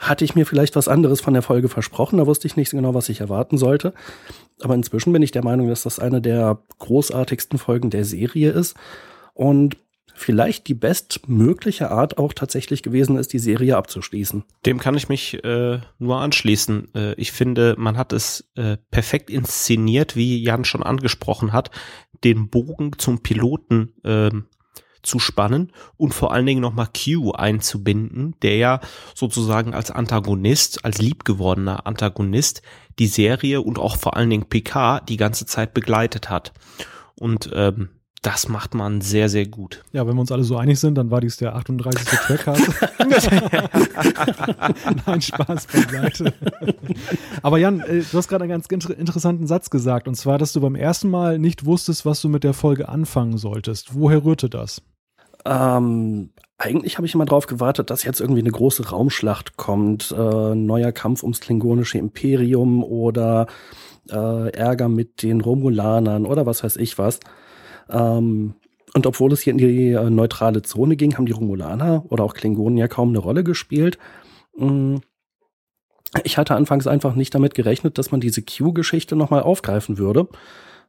hatte 0.00 0.24
ich 0.24 0.34
mir 0.34 0.46
vielleicht 0.46 0.76
was 0.76 0.88
anderes 0.88 1.20
von 1.20 1.34
der 1.34 1.42
Folge 1.42 1.68
versprochen. 1.68 2.18
Da 2.18 2.26
wusste 2.26 2.46
ich 2.46 2.56
nicht 2.56 2.70
genau, 2.70 2.94
was 2.94 3.08
ich 3.08 3.20
erwarten 3.20 3.58
sollte. 3.58 3.94
Aber 4.60 4.74
inzwischen 4.74 5.12
bin 5.12 5.22
ich 5.22 5.30
der 5.30 5.44
Meinung, 5.44 5.68
dass 5.68 5.82
das 5.82 5.98
eine 5.98 6.20
der 6.20 6.58
großartigsten 6.78 7.58
Folgen 7.58 7.90
der 7.90 8.04
Serie 8.04 8.50
ist. 8.50 8.76
Und 9.34 9.76
vielleicht 10.14 10.66
die 10.66 10.74
bestmögliche 10.74 11.90
Art 11.90 12.18
auch 12.18 12.32
tatsächlich 12.32 12.82
gewesen 12.82 13.16
ist, 13.16 13.32
die 13.32 13.38
Serie 13.38 13.76
abzuschließen. 13.76 14.44
Dem 14.66 14.78
kann 14.78 14.96
ich 14.96 15.08
mich 15.08 15.42
äh, 15.44 15.78
nur 15.98 16.20
anschließen. 16.20 16.94
Äh, 16.94 17.14
ich 17.14 17.32
finde, 17.32 17.76
man 17.78 17.96
hat 17.96 18.12
es 18.12 18.50
äh, 18.56 18.76
perfekt 18.90 19.30
inszeniert, 19.30 20.16
wie 20.16 20.42
Jan 20.42 20.64
schon 20.64 20.82
angesprochen 20.82 21.52
hat, 21.52 21.70
den 22.24 22.50
Bogen 22.50 22.92
zum 22.98 23.22
Piloten 23.22 23.92
äh, 24.04 24.30
zu 25.08 25.18
spannen 25.18 25.72
und 25.96 26.14
vor 26.14 26.32
allen 26.32 26.46
Dingen 26.46 26.60
nochmal 26.60 26.86
Q 26.86 27.32
einzubinden, 27.32 28.34
der 28.42 28.56
ja 28.56 28.80
sozusagen 29.14 29.74
als 29.74 29.90
Antagonist, 29.90 30.84
als 30.84 30.98
liebgewordener 30.98 31.86
Antagonist 31.86 32.62
die 32.98 33.06
Serie 33.06 33.62
und 33.62 33.78
auch 33.78 33.96
vor 33.96 34.16
allen 34.16 34.30
Dingen 34.30 34.48
PK 34.48 35.00
die 35.00 35.16
ganze 35.16 35.46
Zeit 35.46 35.74
begleitet 35.74 36.30
hat. 36.30 36.52
Und 37.16 37.50
ähm, 37.54 37.90
das 38.22 38.48
macht 38.48 38.74
man 38.74 39.00
sehr, 39.00 39.28
sehr 39.28 39.46
gut. 39.46 39.84
Ja, 39.92 40.06
wenn 40.06 40.16
wir 40.16 40.20
uns 40.20 40.32
alle 40.32 40.42
so 40.42 40.56
einig 40.56 40.80
sind, 40.80 40.96
dann 40.96 41.10
war 41.10 41.20
dies 41.20 41.36
der 41.36 41.54
38. 41.54 42.04
Trackcast. 42.04 42.68
Nein, 45.06 45.22
Spaß 45.22 45.68
beiseite. 45.68 46.34
Aber 47.42 47.58
Jan, 47.58 47.80
äh, 47.80 48.02
du 48.10 48.18
hast 48.18 48.28
gerade 48.28 48.44
einen 48.44 48.50
ganz 48.50 48.66
interessanten 48.86 49.46
Satz 49.46 49.70
gesagt, 49.70 50.08
und 50.08 50.16
zwar, 50.16 50.38
dass 50.38 50.52
du 50.52 50.60
beim 50.60 50.74
ersten 50.74 51.10
Mal 51.10 51.38
nicht 51.38 51.64
wusstest, 51.64 52.04
was 52.04 52.20
du 52.20 52.28
mit 52.28 52.42
der 52.42 52.54
Folge 52.54 52.88
anfangen 52.88 53.38
solltest. 53.38 53.94
Woher 53.94 54.24
rührte 54.24 54.50
das? 54.50 54.82
Ähm, 55.48 56.30
eigentlich 56.58 56.98
habe 56.98 57.06
ich 57.06 57.14
immer 57.14 57.24
darauf 57.24 57.46
gewartet, 57.46 57.88
dass 57.90 58.04
jetzt 58.04 58.20
irgendwie 58.20 58.40
eine 58.40 58.50
große 58.50 58.90
Raumschlacht 58.90 59.56
kommt, 59.56 60.14
äh, 60.16 60.54
neuer 60.54 60.92
Kampf 60.92 61.22
ums 61.22 61.40
klingonische 61.40 61.98
Imperium 61.98 62.84
oder 62.84 63.46
äh, 64.10 64.50
Ärger 64.50 64.88
mit 64.88 65.22
den 65.22 65.40
Romulanern 65.40 66.26
oder 66.26 66.44
was 66.44 66.62
weiß 66.62 66.76
ich 66.76 66.98
was. 66.98 67.20
Ähm, 67.88 68.54
und 68.94 69.06
obwohl 69.06 69.32
es 69.32 69.40
hier 69.40 69.52
in 69.52 69.58
die 69.58 69.92
äh, 69.92 70.10
neutrale 70.10 70.62
Zone 70.62 70.96
ging, 70.96 71.16
haben 71.16 71.26
die 71.26 71.32
Romulaner 71.32 72.04
oder 72.10 72.24
auch 72.24 72.34
Klingonen 72.34 72.76
ja 72.76 72.88
kaum 72.88 73.10
eine 73.10 73.18
Rolle 73.18 73.44
gespielt. 73.44 73.98
Ähm, 74.58 75.00
ich 76.24 76.36
hatte 76.36 76.56
anfangs 76.56 76.86
einfach 76.86 77.14
nicht 77.14 77.34
damit 77.34 77.54
gerechnet, 77.54 77.96
dass 77.98 78.10
man 78.10 78.20
diese 78.20 78.42
Q-Geschichte 78.42 79.16
nochmal 79.16 79.42
aufgreifen 79.42 79.96
würde, 79.96 80.28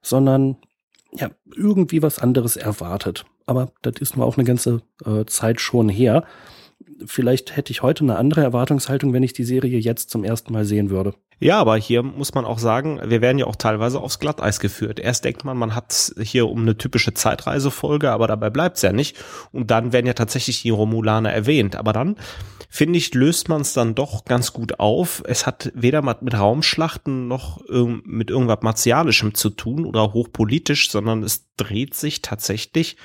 sondern 0.01 0.57
ja, 1.11 1.29
irgendwie 1.55 2.01
was 2.01 2.19
anderes 2.19 2.57
erwartet. 2.57 3.25
Aber 3.49 3.71
das 3.81 3.95
ist 3.99 4.15
nur 4.15 4.27
auch 4.27 4.37
eine 4.37 4.45
ganze 4.45 4.83
äh, 5.03 5.25
Zeit 5.25 5.59
schon 5.59 5.89
her. 5.89 6.23
Vielleicht 7.03 7.57
hätte 7.57 7.71
ich 7.71 7.81
heute 7.81 8.03
eine 8.03 8.15
andere 8.15 8.41
Erwartungshaltung, 8.41 9.11
wenn 9.11 9.23
ich 9.23 9.33
die 9.33 9.43
Serie 9.43 9.79
jetzt 9.79 10.11
zum 10.11 10.23
ersten 10.23 10.53
Mal 10.53 10.65
sehen 10.65 10.91
würde. 10.91 11.15
Ja, 11.39 11.57
aber 11.57 11.75
hier 11.75 12.03
muss 12.03 12.35
man 12.35 12.45
auch 12.45 12.59
sagen, 12.59 12.99
wir 13.03 13.21
werden 13.21 13.39
ja 13.39 13.47
auch 13.47 13.55
teilweise 13.55 14.01
aufs 14.01 14.19
Glatteis 14.19 14.59
geführt. 14.59 14.99
Erst 14.99 15.25
denkt 15.25 15.45
man, 15.45 15.57
man 15.57 15.73
hat 15.73 16.13
hier 16.21 16.47
um 16.47 16.61
eine 16.61 16.77
typische 16.77 17.15
Zeitreisefolge, 17.15 18.11
aber 18.11 18.27
dabei 18.27 18.51
bleibt's 18.51 18.83
ja 18.83 18.91
nicht. 18.91 19.17
Und 19.51 19.71
dann 19.71 19.93
werden 19.93 20.05
ja 20.05 20.13
tatsächlich 20.13 20.61
die 20.61 20.69
Romulaner 20.69 21.31
erwähnt. 21.31 21.75
Aber 21.75 21.91
dann, 21.91 22.17
finde 22.69 22.99
ich, 22.99 23.15
löst 23.15 23.49
man 23.49 23.61
es 23.61 23.73
dann 23.73 23.95
doch 23.95 24.25
ganz 24.25 24.53
gut 24.53 24.79
auf. 24.79 25.23
Es 25.25 25.47
hat 25.47 25.71
weder 25.73 26.03
mit 26.03 26.37
Raumschlachten 26.37 27.27
noch 27.27 27.61
mit 28.03 28.29
irgendwas 28.29 28.59
Martialischem 28.61 29.33
zu 29.33 29.49
tun 29.49 29.85
oder 29.85 30.13
hochpolitisch, 30.13 30.91
sondern 30.91 31.23
es 31.23 31.47
dreht 31.57 31.95
sich 31.95 32.21
tatsächlich 32.21 32.95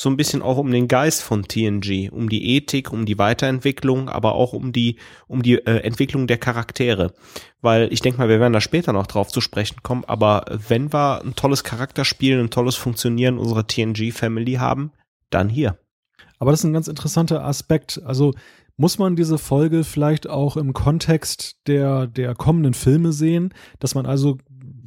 so 0.00 0.08
ein 0.08 0.16
bisschen 0.16 0.40
auch 0.40 0.56
um 0.56 0.70
den 0.70 0.88
Geist 0.88 1.22
von 1.22 1.42
TNG, 1.42 2.08
um 2.10 2.30
die 2.30 2.56
Ethik, 2.56 2.90
um 2.90 3.04
die 3.04 3.18
Weiterentwicklung, 3.18 4.08
aber 4.08 4.34
auch 4.34 4.54
um 4.54 4.72
die, 4.72 4.96
um 5.28 5.42
die 5.42 5.56
äh, 5.56 5.80
Entwicklung 5.82 6.26
der 6.26 6.38
Charaktere. 6.38 7.12
Weil 7.60 7.92
ich 7.92 8.00
denke 8.00 8.16
mal, 8.16 8.30
wir 8.30 8.40
werden 8.40 8.54
da 8.54 8.62
später 8.62 8.94
noch 8.94 9.06
drauf 9.06 9.28
zu 9.28 9.42
sprechen 9.42 9.82
kommen, 9.82 10.06
aber 10.06 10.46
wenn 10.68 10.90
wir 10.90 11.20
ein 11.20 11.34
tolles 11.36 11.64
Charakterspiel, 11.64 12.40
ein 12.40 12.48
tolles 12.48 12.76
Funktionieren 12.76 13.36
unserer 13.36 13.66
TNG-Family 13.66 14.54
haben, 14.54 14.90
dann 15.28 15.50
hier. 15.50 15.76
Aber 16.38 16.50
das 16.50 16.60
ist 16.60 16.64
ein 16.64 16.72
ganz 16.72 16.88
interessanter 16.88 17.44
Aspekt. 17.44 18.00
Also 18.02 18.32
muss 18.78 18.96
man 18.96 19.16
diese 19.16 19.36
Folge 19.36 19.84
vielleicht 19.84 20.30
auch 20.30 20.56
im 20.56 20.72
Kontext 20.72 21.58
der, 21.66 22.06
der 22.06 22.34
kommenden 22.34 22.72
Filme 22.72 23.12
sehen, 23.12 23.52
dass 23.80 23.94
man 23.94 24.06
also 24.06 24.38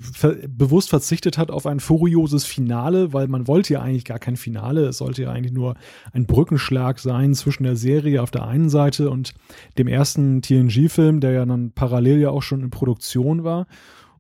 ver 0.04 0.36
bewusst 0.48 0.90
verzichtet 0.90 1.38
hat 1.38 1.50
auf 1.50 1.66
ein 1.66 1.80
furioses 1.80 2.46
Finale, 2.46 3.14
weil 3.14 3.28
man 3.28 3.48
wollte 3.48 3.74
ja 3.74 3.82
eigentlich 3.82 4.06
gar 4.06 4.20
kein 4.20 4.36
Finale. 4.36 4.88
Es 4.88 4.98
sollte 4.98 5.24
ja 5.24 5.32
eigentlich 5.32 5.54
nur 5.54 5.76
ein 6.12 6.26
Brückenschlag 6.26 7.00
sein 7.00 7.34
zwischen 7.34 7.64
der 7.64 7.76
Serie 7.76 8.22
auf 8.22 8.32
der 8.32 8.46
einen 8.48 8.70
Seite 8.70 9.10
und 9.10 9.34
dem 9.78 9.88
ersten 9.88 10.42
TNG-Film, 10.42 11.20
der 11.20 11.32
ja 11.32 11.46
dann 11.46 11.72
parallel 11.72 12.20
ja 12.20 12.30
auch 12.30 12.44
schon 12.44 12.62
in 12.62 12.70
Produktion 12.70 13.44
war. 13.44 13.68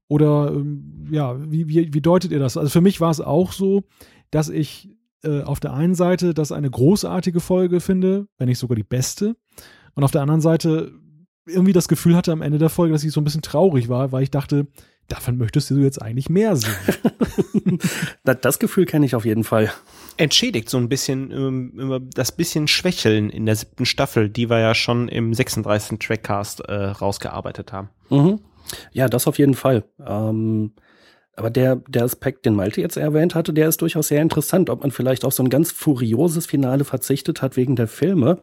Oder 0.07 0.51
ähm, 0.53 1.07
ja, 1.11 1.35
wie, 1.51 1.67
wie, 1.67 1.93
wie 1.93 2.01
deutet 2.01 2.31
ihr 2.31 2.39
das? 2.39 2.57
Also 2.57 2.69
für 2.69 2.81
mich 2.81 3.01
war 3.01 3.11
es 3.11 3.21
auch 3.21 3.51
so, 3.51 3.83
dass 4.31 4.49
ich 4.49 4.89
äh, 5.23 5.41
auf 5.41 5.59
der 5.59 5.73
einen 5.73 5.95
Seite 5.95 6.33
das 6.33 6.51
eine 6.51 6.69
großartige 6.69 7.39
Folge 7.39 7.79
finde, 7.79 8.27
wenn 8.37 8.47
nicht 8.47 8.59
sogar 8.59 8.75
die 8.75 8.83
beste. 8.83 9.35
Und 9.95 10.03
auf 10.03 10.11
der 10.11 10.21
anderen 10.21 10.41
Seite 10.41 10.91
irgendwie 11.45 11.73
das 11.73 11.87
Gefühl 11.87 12.15
hatte 12.15 12.31
am 12.31 12.41
Ende 12.41 12.57
der 12.57 12.69
Folge, 12.69 12.93
dass 12.93 13.03
ich 13.03 13.11
so 13.11 13.21
ein 13.21 13.23
bisschen 13.23 13.41
traurig 13.41 13.89
war, 13.89 14.11
weil 14.11 14.23
ich 14.23 14.31
dachte, 14.31 14.67
davon 15.07 15.37
möchtest 15.37 15.69
du 15.69 15.77
jetzt 15.77 16.01
eigentlich 16.01 16.29
mehr 16.29 16.55
sehen. 16.55 17.79
das 18.23 18.59
Gefühl 18.59 18.85
kenne 18.85 19.05
ich 19.05 19.15
auf 19.15 19.25
jeden 19.25 19.43
Fall. 19.43 19.71
Entschädigt 20.17 20.69
so 20.69 20.77
ein 20.77 20.89
bisschen 20.89 21.31
ähm, 21.31 22.09
das 22.13 22.31
bisschen 22.31 22.67
Schwächeln 22.67 23.29
in 23.29 23.45
der 23.45 23.55
siebten 23.55 23.85
Staffel, 23.85 24.29
die 24.29 24.49
wir 24.49 24.59
ja 24.59 24.75
schon 24.75 25.07
im 25.07 25.33
36. 25.33 25.99
Trackcast 25.99 26.61
äh, 26.61 26.73
rausgearbeitet 26.73 27.73
haben. 27.73 27.89
Mhm. 28.09 28.39
Ja, 28.91 29.07
das 29.07 29.27
auf 29.27 29.37
jeden 29.37 29.55
Fall. 29.55 29.83
Ähm, 30.05 30.71
aber 31.35 31.49
der, 31.49 31.77
der 31.87 32.03
Aspekt, 32.03 32.45
den 32.45 32.55
Malte 32.55 32.81
jetzt 32.81 32.97
erwähnt 32.97 33.33
hatte, 33.33 33.53
der 33.53 33.67
ist 33.67 33.81
durchaus 33.81 34.07
sehr 34.07 34.21
interessant, 34.21 34.69
ob 34.69 34.81
man 34.81 34.91
vielleicht 34.91 35.25
auf 35.25 35.33
so 35.33 35.43
ein 35.43 35.49
ganz 35.49 35.71
furioses 35.71 36.45
Finale 36.45 36.83
verzichtet 36.83 37.41
hat 37.41 37.57
wegen 37.57 37.75
der 37.75 37.87
Filme. 37.87 38.39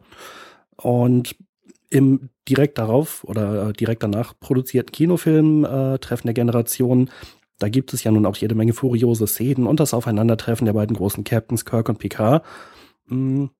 Und 0.75 1.35
im 1.91 2.29
direkt 2.47 2.77
darauf 2.77 3.23
oder 3.25 3.69
äh, 3.69 3.73
direkt 3.73 4.01
danach 4.01 4.33
produzierten 4.39 4.91
Kinofilm 4.91 5.65
äh, 5.65 5.99
Treffen 5.99 6.27
der 6.27 6.33
Generation, 6.33 7.09
da 7.59 7.69
gibt 7.69 7.93
es 7.93 8.03
ja 8.03 8.11
nun 8.11 8.25
auch 8.25 8.35
jede 8.37 8.55
Menge 8.55 8.73
furiose 8.73 9.27
Szenen 9.27 9.67
und 9.67 9.79
das 9.79 9.93
Aufeinandertreffen 9.93 10.65
der 10.65 10.73
beiden 10.73 10.95
großen 10.95 11.23
Captains 11.23 11.65
Kirk 11.65 11.89
und 11.89 11.99
Picard. 11.99 12.43
Mhm. 13.07 13.51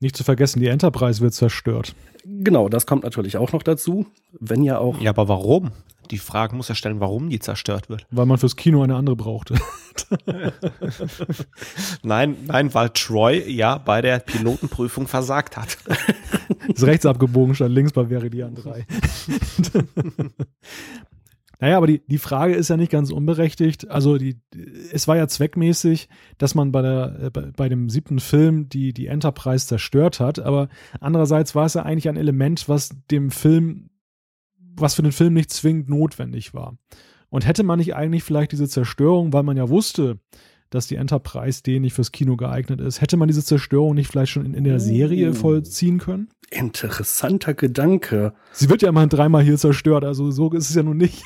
Nicht 0.00 0.16
zu 0.16 0.22
vergessen, 0.22 0.60
die 0.60 0.68
Enterprise 0.68 1.20
wird 1.20 1.34
zerstört. 1.34 1.94
Genau, 2.24 2.68
das 2.68 2.86
kommt 2.86 3.04
natürlich 3.04 3.36
auch 3.36 3.52
noch 3.52 3.62
dazu. 3.62 4.06
Wenn 4.38 4.62
ja 4.62 4.78
auch. 4.78 5.00
Ja, 5.00 5.10
aber 5.10 5.28
warum? 5.28 5.72
Die 6.10 6.18
Frage 6.18 6.54
muss 6.56 6.68
ja 6.68 6.74
stellen, 6.74 7.00
warum 7.00 7.28
die 7.28 7.38
zerstört 7.38 7.90
wird. 7.90 8.06
Weil 8.10 8.26
man 8.26 8.38
fürs 8.38 8.56
Kino 8.56 8.82
eine 8.82 8.94
andere 8.94 9.16
brauchte. 9.16 9.56
nein, 12.02 12.36
nein, 12.46 12.72
weil 12.74 12.90
Troy 12.90 13.42
ja 13.50 13.78
bei 13.78 14.00
der 14.00 14.20
Pilotenprüfung 14.20 15.06
versagt 15.06 15.56
hat. 15.56 15.78
Ist 16.68 16.86
rechts 16.86 17.06
abgebogen, 17.06 17.54
statt 17.54 17.70
links 17.70 17.92
bei 17.92 18.06
Veridian 18.06 18.54
3. 18.54 18.86
Naja, 21.60 21.76
aber 21.76 21.88
die, 21.88 22.00
die 22.06 22.18
Frage 22.18 22.54
ist 22.54 22.68
ja 22.68 22.76
nicht 22.76 22.92
ganz 22.92 23.10
unberechtigt. 23.10 23.90
Also 23.90 24.16
die, 24.16 24.36
es 24.92 25.08
war 25.08 25.16
ja 25.16 25.26
zweckmäßig, 25.26 26.08
dass 26.38 26.54
man 26.54 26.70
bei, 26.70 26.82
der, 26.82 27.18
äh, 27.20 27.30
bei, 27.30 27.50
bei 27.56 27.68
dem 27.68 27.90
siebten 27.90 28.20
Film 28.20 28.68
die, 28.68 28.92
die 28.92 29.08
Enterprise 29.08 29.66
zerstört 29.66 30.20
hat, 30.20 30.38
aber 30.38 30.68
andererseits 31.00 31.54
war 31.54 31.66
es 31.66 31.74
ja 31.74 31.82
eigentlich 31.82 32.08
ein 32.08 32.16
Element, 32.16 32.68
was 32.68 32.90
dem 33.10 33.30
Film, 33.30 33.90
was 34.76 34.94
für 34.94 35.02
den 35.02 35.12
Film 35.12 35.34
nicht 35.34 35.50
zwingend 35.50 35.88
notwendig 35.88 36.54
war. 36.54 36.78
Und 37.28 37.46
hätte 37.46 37.64
man 37.64 37.78
nicht 37.78 37.94
eigentlich 37.94 38.22
vielleicht 38.22 38.52
diese 38.52 38.68
Zerstörung, 38.68 39.32
weil 39.32 39.42
man 39.42 39.56
ja 39.56 39.68
wusste, 39.68 40.20
dass 40.70 40.86
die 40.86 40.96
Enterprise 40.96 41.62
D 41.62 41.80
nicht 41.80 41.94
fürs 41.94 42.12
Kino 42.12 42.36
geeignet 42.36 42.80
ist. 42.80 43.00
Hätte 43.00 43.16
man 43.16 43.26
diese 43.26 43.44
Zerstörung 43.44 43.94
nicht 43.94 44.08
vielleicht 44.08 44.32
schon 44.32 44.46
in, 44.46 44.54
in 44.54 44.64
der 44.64 44.80
Serie 44.80 45.30
oh. 45.30 45.34
vollziehen 45.34 45.98
können? 45.98 46.28
Interessanter 46.50 47.54
Gedanke. 47.54 48.32
Sie 48.52 48.68
wird 48.70 48.82
ja 48.82 48.88
immerhin 48.88 49.08
dreimal 49.08 49.42
hier 49.42 49.58
zerstört, 49.58 50.04
also 50.04 50.30
so 50.30 50.50
ist 50.52 50.70
es 50.70 50.76
ja 50.76 50.82
nun 50.82 50.96
nicht. 50.96 51.22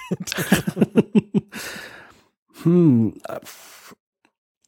hm, 2.63 3.15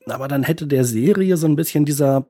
aber 0.06 0.28
dann 0.28 0.42
hätte 0.42 0.66
der 0.66 0.84
Serie 0.84 1.36
so 1.36 1.46
ein 1.46 1.56
bisschen 1.56 1.84
dieser, 1.84 2.28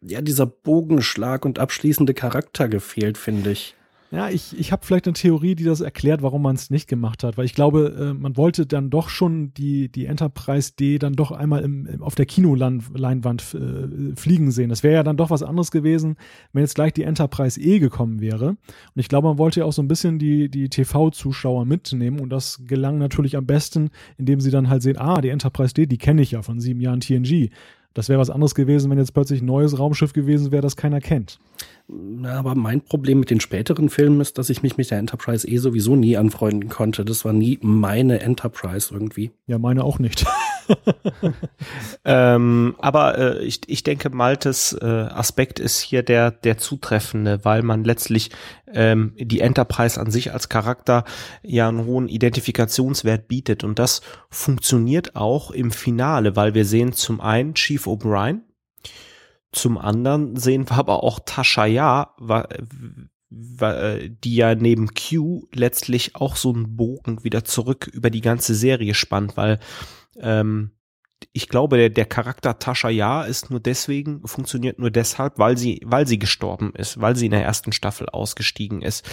ja, 0.00 0.22
dieser 0.22 0.46
Bogenschlag 0.46 1.44
und 1.44 1.58
abschließende 1.58 2.14
Charakter 2.14 2.68
gefehlt, 2.68 3.18
finde 3.18 3.52
ich. 3.52 3.74
Ja, 4.10 4.30
ich, 4.30 4.58
ich 4.58 4.72
habe 4.72 4.86
vielleicht 4.86 5.06
eine 5.06 5.12
Theorie, 5.12 5.54
die 5.54 5.64
das 5.64 5.82
erklärt, 5.82 6.22
warum 6.22 6.40
man 6.40 6.56
es 6.56 6.70
nicht 6.70 6.88
gemacht 6.88 7.22
hat. 7.24 7.36
Weil 7.36 7.44
ich 7.44 7.54
glaube, 7.54 7.94
äh, 7.98 8.14
man 8.14 8.38
wollte 8.38 8.64
dann 8.64 8.88
doch 8.88 9.10
schon 9.10 9.52
die, 9.52 9.90
die 9.90 10.06
Enterprise 10.06 10.72
D 10.78 10.98
dann 10.98 11.12
doch 11.12 11.30
einmal 11.30 11.62
im, 11.62 11.84
im 11.84 12.02
auf 12.02 12.14
der 12.14 12.24
Kinoleinwand 12.24 13.54
äh, 13.54 14.16
fliegen 14.16 14.50
sehen. 14.50 14.70
Das 14.70 14.82
wäre 14.82 14.94
ja 14.94 15.02
dann 15.02 15.18
doch 15.18 15.28
was 15.28 15.42
anderes 15.42 15.70
gewesen, 15.70 16.16
wenn 16.54 16.62
jetzt 16.62 16.74
gleich 16.74 16.94
die 16.94 17.02
Enterprise 17.02 17.60
E 17.60 17.80
gekommen 17.80 18.22
wäre. 18.22 18.48
Und 18.48 18.58
ich 18.94 19.08
glaube, 19.08 19.28
man 19.28 19.36
wollte 19.36 19.60
ja 19.60 19.66
auch 19.66 19.74
so 19.74 19.82
ein 19.82 19.88
bisschen 19.88 20.18
die, 20.18 20.48
die 20.48 20.70
TV-Zuschauer 20.70 21.66
mitnehmen. 21.66 22.20
Und 22.20 22.30
das 22.30 22.62
gelang 22.66 22.96
natürlich 22.96 23.36
am 23.36 23.44
besten, 23.44 23.90
indem 24.16 24.40
sie 24.40 24.50
dann 24.50 24.70
halt 24.70 24.80
sehen, 24.80 24.96
ah, 24.96 25.20
die 25.20 25.28
Enterprise 25.28 25.74
D, 25.74 25.84
die 25.84 25.98
kenne 25.98 26.22
ich 26.22 26.30
ja 26.30 26.40
von 26.40 26.60
sieben 26.60 26.80
Jahren 26.80 27.00
TNG. 27.00 27.50
Das 27.98 28.08
wäre 28.08 28.20
was 28.20 28.30
anderes 28.30 28.54
gewesen, 28.54 28.92
wenn 28.92 28.98
jetzt 28.98 29.12
plötzlich 29.12 29.42
ein 29.42 29.46
neues 29.46 29.76
Raumschiff 29.76 30.12
gewesen 30.12 30.52
wäre, 30.52 30.62
das 30.62 30.76
keiner 30.76 31.00
kennt. 31.00 31.40
Na, 31.88 32.38
aber 32.38 32.54
mein 32.54 32.80
Problem 32.80 33.18
mit 33.18 33.28
den 33.28 33.40
späteren 33.40 33.88
Filmen 33.88 34.20
ist, 34.20 34.38
dass 34.38 34.50
ich 34.50 34.62
mich 34.62 34.76
mit 34.76 34.88
der 34.92 34.98
Enterprise 34.98 35.48
eh 35.48 35.56
sowieso 35.56 35.96
nie 35.96 36.16
anfreunden 36.16 36.68
konnte. 36.68 37.04
Das 37.04 37.24
war 37.24 37.32
nie 37.32 37.58
meine 37.60 38.20
Enterprise 38.20 38.94
irgendwie. 38.94 39.32
Ja, 39.48 39.58
meine 39.58 39.82
auch 39.82 39.98
nicht. 39.98 40.24
ähm, 42.04 42.76
aber 42.78 43.18
äh, 43.18 43.44
ich, 43.44 43.60
ich 43.68 43.82
denke, 43.82 44.10
Maltes 44.10 44.72
äh, 44.72 44.84
Aspekt 44.84 45.58
ist 45.60 45.80
hier 45.80 46.02
der, 46.02 46.30
der 46.30 46.58
zutreffende, 46.58 47.44
weil 47.44 47.62
man 47.62 47.84
letztlich 47.84 48.30
ähm, 48.72 49.14
die 49.18 49.40
Enterprise 49.40 50.00
an 50.00 50.10
sich 50.10 50.32
als 50.32 50.48
Charakter 50.48 51.04
ja 51.42 51.68
einen 51.68 51.84
hohen 51.84 52.08
Identifikationswert 52.08 53.28
bietet. 53.28 53.64
Und 53.64 53.78
das 53.78 54.00
funktioniert 54.30 55.16
auch 55.16 55.50
im 55.50 55.70
Finale, 55.70 56.36
weil 56.36 56.54
wir 56.54 56.64
sehen 56.64 56.92
zum 56.92 57.20
einen 57.20 57.54
Chief 57.54 57.86
O'Brien, 57.86 58.40
zum 59.52 59.78
anderen 59.78 60.36
sehen 60.36 60.68
wir 60.68 60.76
aber 60.76 61.02
auch 61.02 61.20
Tasha 61.24 61.64
Ja, 61.66 62.14
die 63.30 64.36
ja 64.36 64.54
neben 64.54 64.88
Q 64.94 65.46
letztlich 65.52 66.16
auch 66.16 66.36
so 66.36 66.52
einen 66.52 66.76
Bogen 66.76 67.24
wieder 67.24 67.44
zurück 67.44 67.86
über 67.92 68.10
die 68.10 68.20
ganze 68.20 68.54
Serie 68.54 68.94
spannt, 68.94 69.36
weil 69.36 69.58
ähm, 70.20 70.72
ich 71.32 71.48
glaube, 71.48 71.76
der, 71.76 71.90
der 71.90 72.06
Charakter 72.06 72.58
Tasha 72.58 72.88
Ja 72.88 73.24
ist 73.24 73.50
nur 73.50 73.60
deswegen, 73.60 74.26
funktioniert 74.26 74.78
nur 74.78 74.90
deshalb, 74.90 75.38
weil 75.38 75.58
sie, 75.58 75.80
weil 75.84 76.06
sie 76.06 76.18
gestorben 76.18 76.72
ist, 76.74 77.00
weil 77.00 77.16
sie 77.16 77.26
in 77.26 77.32
der 77.32 77.44
ersten 77.44 77.72
Staffel 77.72 78.08
ausgestiegen 78.08 78.82
ist. 78.82 79.08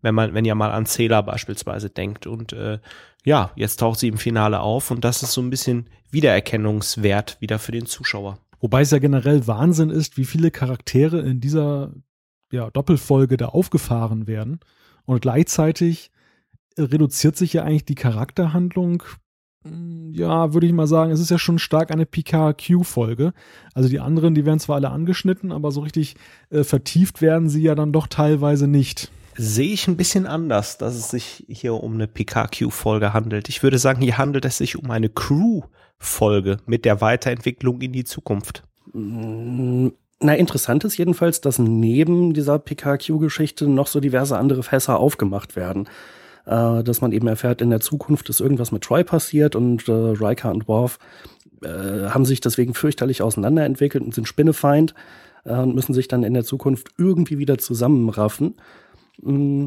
Wenn 0.00 0.14
man, 0.14 0.32
wenn 0.32 0.44
ihr 0.44 0.54
mal 0.54 0.70
an 0.70 0.86
Zähler 0.86 1.22
beispielsweise 1.22 1.90
denkt. 1.90 2.26
Und 2.26 2.52
äh, 2.52 2.78
ja, 3.24 3.50
jetzt 3.56 3.78
taucht 3.80 3.98
sie 3.98 4.08
im 4.08 4.18
Finale 4.18 4.60
auf 4.60 4.90
und 4.90 5.04
das 5.04 5.22
ist 5.22 5.32
so 5.32 5.40
ein 5.40 5.50
bisschen 5.50 5.90
Wiedererkennungswert 6.10 7.40
wieder 7.40 7.58
für 7.58 7.72
den 7.72 7.86
Zuschauer. 7.86 8.38
Wobei 8.60 8.82
es 8.82 8.90
ja 8.90 8.98
generell 8.98 9.46
Wahnsinn 9.46 9.90
ist, 9.90 10.16
wie 10.16 10.24
viele 10.24 10.50
Charaktere 10.50 11.20
in 11.20 11.40
dieser 11.40 11.92
ja, 12.52 12.70
Doppelfolge 12.70 13.36
da 13.36 13.46
aufgefahren 13.46 14.26
werden. 14.26 14.60
Und 15.04 15.22
gleichzeitig 15.22 16.10
reduziert 16.78 17.36
sich 17.36 17.52
ja 17.52 17.64
eigentlich 17.64 17.84
die 17.84 17.94
Charakterhandlung. 17.94 19.02
Hm, 19.68 20.12
ja, 20.14 20.52
würde 20.54 20.66
ich 20.66 20.72
mal 20.72 20.86
sagen, 20.86 21.12
es 21.12 21.20
ist 21.20 21.30
ja 21.30 21.38
schon 21.38 21.58
stark 21.58 21.90
eine 21.90 22.06
PKQ-Folge. 22.06 23.32
Also 23.74 23.88
die 23.88 24.00
anderen, 24.00 24.34
die 24.34 24.44
werden 24.44 24.58
zwar 24.58 24.76
alle 24.76 24.90
angeschnitten, 24.90 25.52
aber 25.52 25.70
so 25.70 25.80
richtig 25.80 26.16
äh, 26.50 26.64
vertieft 26.64 27.20
werden 27.22 27.48
sie 27.48 27.62
ja 27.62 27.74
dann 27.74 27.92
doch 27.92 28.06
teilweise 28.06 28.66
nicht 28.66 29.10
sehe 29.38 29.72
ich 29.72 29.86
ein 29.86 29.96
bisschen 29.96 30.26
anders, 30.26 30.78
dass 30.78 30.96
es 30.96 31.10
sich 31.10 31.46
hier 31.48 31.74
um 31.74 31.94
eine 31.94 32.08
PKQ-Folge 32.08 33.12
handelt. 33.12 33.48
Ich 33.48 33.62
würde 33.62 33.78
sagen, 33.78 34.02
hier 34.02 34.18
handelt 34.18 34.44
es 34.44 34.58
sich 34.58 34.76
um 34.76 34.90
eine 34.90 35.08
Crew-Folge 35.08 36.58
mit 36.66 36.84
der 36.84 37.00
Weiterentwicklung 37.00 37.80
in 37.80 37.92
die 37.92 38.02
Zukunft. 38.02 38.64
Mm, 38.92 39.88
na, 40.20 40.34
interessant 40.34 40.82
ist 40.82 40.98
jedenfalls, 40.98 41.40
dass 41.40 41.60
neben 41.60 42.34
dieser 42.34 42.58
PKQ-Geschichte 42.58 43.68
noch 43.68 43.86
so 43.86 44.00
diverse 44.00 44.36
andere 44.36 44.64
Fässer 44.64 44.98
aufgemacht 44.98 45.54
werden. 45.54 45.88
Äh, 46.48 46.82
dass 46.82 47.02
man 47.02 47.12
eben 47.12 47.26
erfährt, 47.26 47.60
in 47.60 47.68
der 47.68 47.80
Zukunft 47.80 48.30
ist 48.30 48.40
irgendwas 48.40 48.72
mit 48.72 48.82
Troy 48.82 49.04
passiert 49.04 49.54
und 49.54 49.86
äh, 49.86 49.92
Riker 49.92 50.50
und 50.50 50.66
Worf 50.66 50.98
äh, 51.62 52.08
haben 52.08 52.24
sich 52.24 52.40
deswegen 52.40 52.72
fürchterlich 52.72 53.20
auseinanderentwickelt 53.20 54.02
und 54.02 54.14
sind 54.14 54.26
Spinnefeind 54.26 54.94
äh, 55.44 55.52
und 55.58 55.74
müssen 55.74 55.92
sich 55.92 56.08
dann 56.08 56.22
in 56.22 56.32
der 56.32 56.44
Zukunft 56.44 56.88
irgendwie 56.96 57.36
wieder 57.36 57.58
zusammenraffen. 57.58 58.54
Mm. 59.20 59.66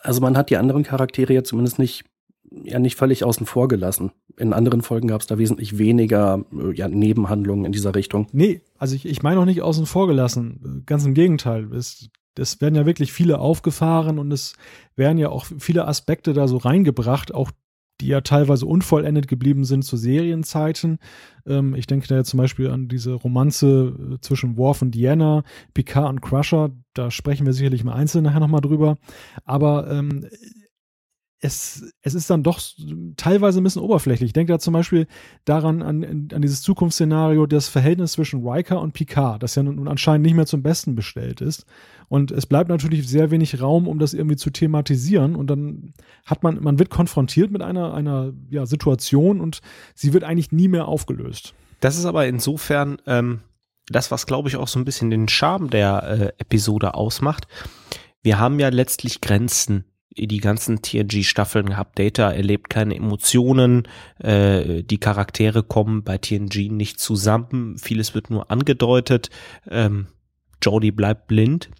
Also 0.00 0.20
man 0.20 0.36
hat 0.36 0.50
die 0.50 0.58
anderen 0.58 0.82
Charaktere 0.82 1.32
ja 1.32 1.44
zumindest 1.44 1.78
nicht, 1.78 2.04
ja 2.50 2.78
nicht 2.78 2.98
völlig 2.98 3.24
außen 3.24 3.46
vor 3.46 3.68
gelassen. 3.68 4.10
in 4.36 4.52
anderen 4.52 4.82
Folgen 4.82 5.08
gab 5.08 5.22
es 5.22 5.28
da 5.28 5.38
wesentlich 5.38 5.78
weniger 5.78 6.44
äh, 6.52 6.74
ja, 6.74 6.88
Nebenhandlungen 6.88 7.64
in 7.64 7.72
dieser 7.72 7.94
Richtung. 7.94 8.26
Nee, 8.32 8.60
also 8.76 8.94
ich, 8.94 9.06
ich 9.06 9.22
meine 9.22 9.40
auch 9.40 9.46
nicht 9.46 9.62
außen 9.62 9.86
vor 9.86 10.08
gelassen. 10.08 10.82
Ganz 10.84 11.06
im 11.06 11.14
Gegenteil. 11.14 11.72
Es, 11.72 12.10
es 12.38 12.60
werden 12.60 12.74
ja 12.74 12.86
wirklich 12.86 13.12
viele 13.12 13.38
aufgefahren 13.38 14.18
und 14.18 14.32
es 14.32 14.54
werden 14.96 15.18
ja 15.18 15.28
auch 15.28 15.46
viele 15.58 15.86
Aspekte 15.86 16.32
da 16.32 16.48
so 16.48 16.56
reingebracht, 16.56 17.34
auch 17.34 17.50
die 18.00 18.08
ja 18.08 18.20
teilweise 18.20 18.66
unvollendet 18.66 19.26
geblieben 19.26 19.64
sind 19.64 19.82
zu 19.82 19.96
Serienzeiten. 19.96 20.98
Ähm, 21.46 21.74
ich 21.74 21.86
denke 21.86 22.06
da 22.06 22.16
ja 22.16 22.24
zum 22.24 22.38
Beispiel 22.38 22.70
an 22.70 22.88
diese 22.88 23.12
Romanze 23.14 23.94
äh, 24.14 24.20
zwischen 24.20 24.56
Worf 24.56 24.82
und 24.82 24.92
Diana, 24.92 25.42
Picard 25.74 26.08
und 26.08 26.20
Crusher. 26.20 26.70
Da 26.94 27.10
sprechen 27.10 27.46
wir 27.46 27.52
sicherlich 27.52 27.84
mal 27.84 27.94
einzeln 27.94 28.24
nachher 28.24 28.40
nochmal 28.40 28.60
drüber. 28.60 28.96
Aber 29.44 29.90
ähm, 29.90 30.26
es, 31.40 31.92
es 32.02 32.14
ist 32.14 32.30
dann 32.30 32.42
doch 32.42 32.60
teilweise 33.16 33.60
ein 33.60 33.64
bisschen 33.64 33.82
oberflächlich. 33.82 34.28
Ich 34.28 34.32
denke 34.32 34.52
da 34.52 34.58
zum 34.58 34.74
Beispiel 34.74 35.06
daran, 35.44 35.82
an, 35.82 36.28
an 36.32 36.42
dieses 36.42 36.62
Zukunftsszenario, 36.62 37.46
das 37.46 37.68
Verhältnis 37.68 38.12
zwischen 38.12 38.46
Riker 38.46 38.80
und 38.80 38.92
Picard, 38.92 39.42
das 39.42 39.54
ja 39.54 39.62
nun 39.62 39.86
anscheinend 39.86 40.26
nicht 40.26 40.34
mehr 40.34 40.46
zum 40.46 40.62
Besten 40.62 40.96
bestellt 40.96 41.40
ist. 41.40 41.64
Und 42.08 42.32
es 42.32 42.46
bleibt 42.46 42.68
natürlich 42.68 43.06
sehr 43.06 43.30
wenig 43.30 43.60
Raum, 43.60 43.86
um 43.86 43.98
das 44.00 44.14
irgendwie 44.14 44.36
zu 44.36 44.50
thematisieren. 44.50 45.36
Und 45.36 45.48
dann 45.48 45.92
hat 46.24 46.42
man, 46.42 46.62
man 46.62 46.78
wird 46.78 46.90
konfrontiert 46.90 47.52
mit 47.52 47.62
einer, 47.62 47.94
einer 47.94 48.32
ja, 48.50 48.66
Situation 48.66 49.40
und 49.40 49.60
sie 49.94 50.12
wird 50.12 50.24
eigentlich 50.24 50.50
nie 50.50 50.68
mehr 50.68 50.88
aufgelöst. 50.88 51.54
Das 51.80 51.96
ist 51.96 52.06
aber 52.06 52.26
insofern 52.26 52.98
ähm, 53.06 53.40
das, 53.86 54.10
was 54.10 54.26
glaube 54.26 54.48
ich 54.48 54.56
auch 54.56 54.68
so 54.68 54.80
ein 54.80 54.84
bisschen 54.84 55.10
den 55.10 55.28
Charme 55.28 55.70
der 55.70 56.02
äh, 56.02 56.42
Episode 56.42 56.94
ausmacht. 56.94 57.46
Wir 58.22 58.40
haben 58.40 58.58
ja 58.58 58.70
letztlich 58.70 59.20
Grenzen 59.20 59.84
die 60.26 60.40
ganzen 60.40 60.82
TNG-Staffeln 60.82 61.66
gehabt. 61.66 61.98
Data 61.98 62.30
erlebt 62.30 62.70
keine 62.70 62.96
Emotionen, 62.96 63.86
äh, 64.18 64.82
die 64.82 64.98
Charaktere 64.98 65.62
kommen 65.62 66.02
bei 66.02 66.18
TNG 66.18 66.70
nicht 66.70 66.98
zusammen, 67.00 67.78
vieles 67.78 68.14
wird 68.14 68.30
nur 68.30 68.50
angedeutet. 68.50 69.30
Ähm, 69.70 70.08
Jodie 70.62 70.90
bleibt 70.90 71.28
blind. 71.28 71.70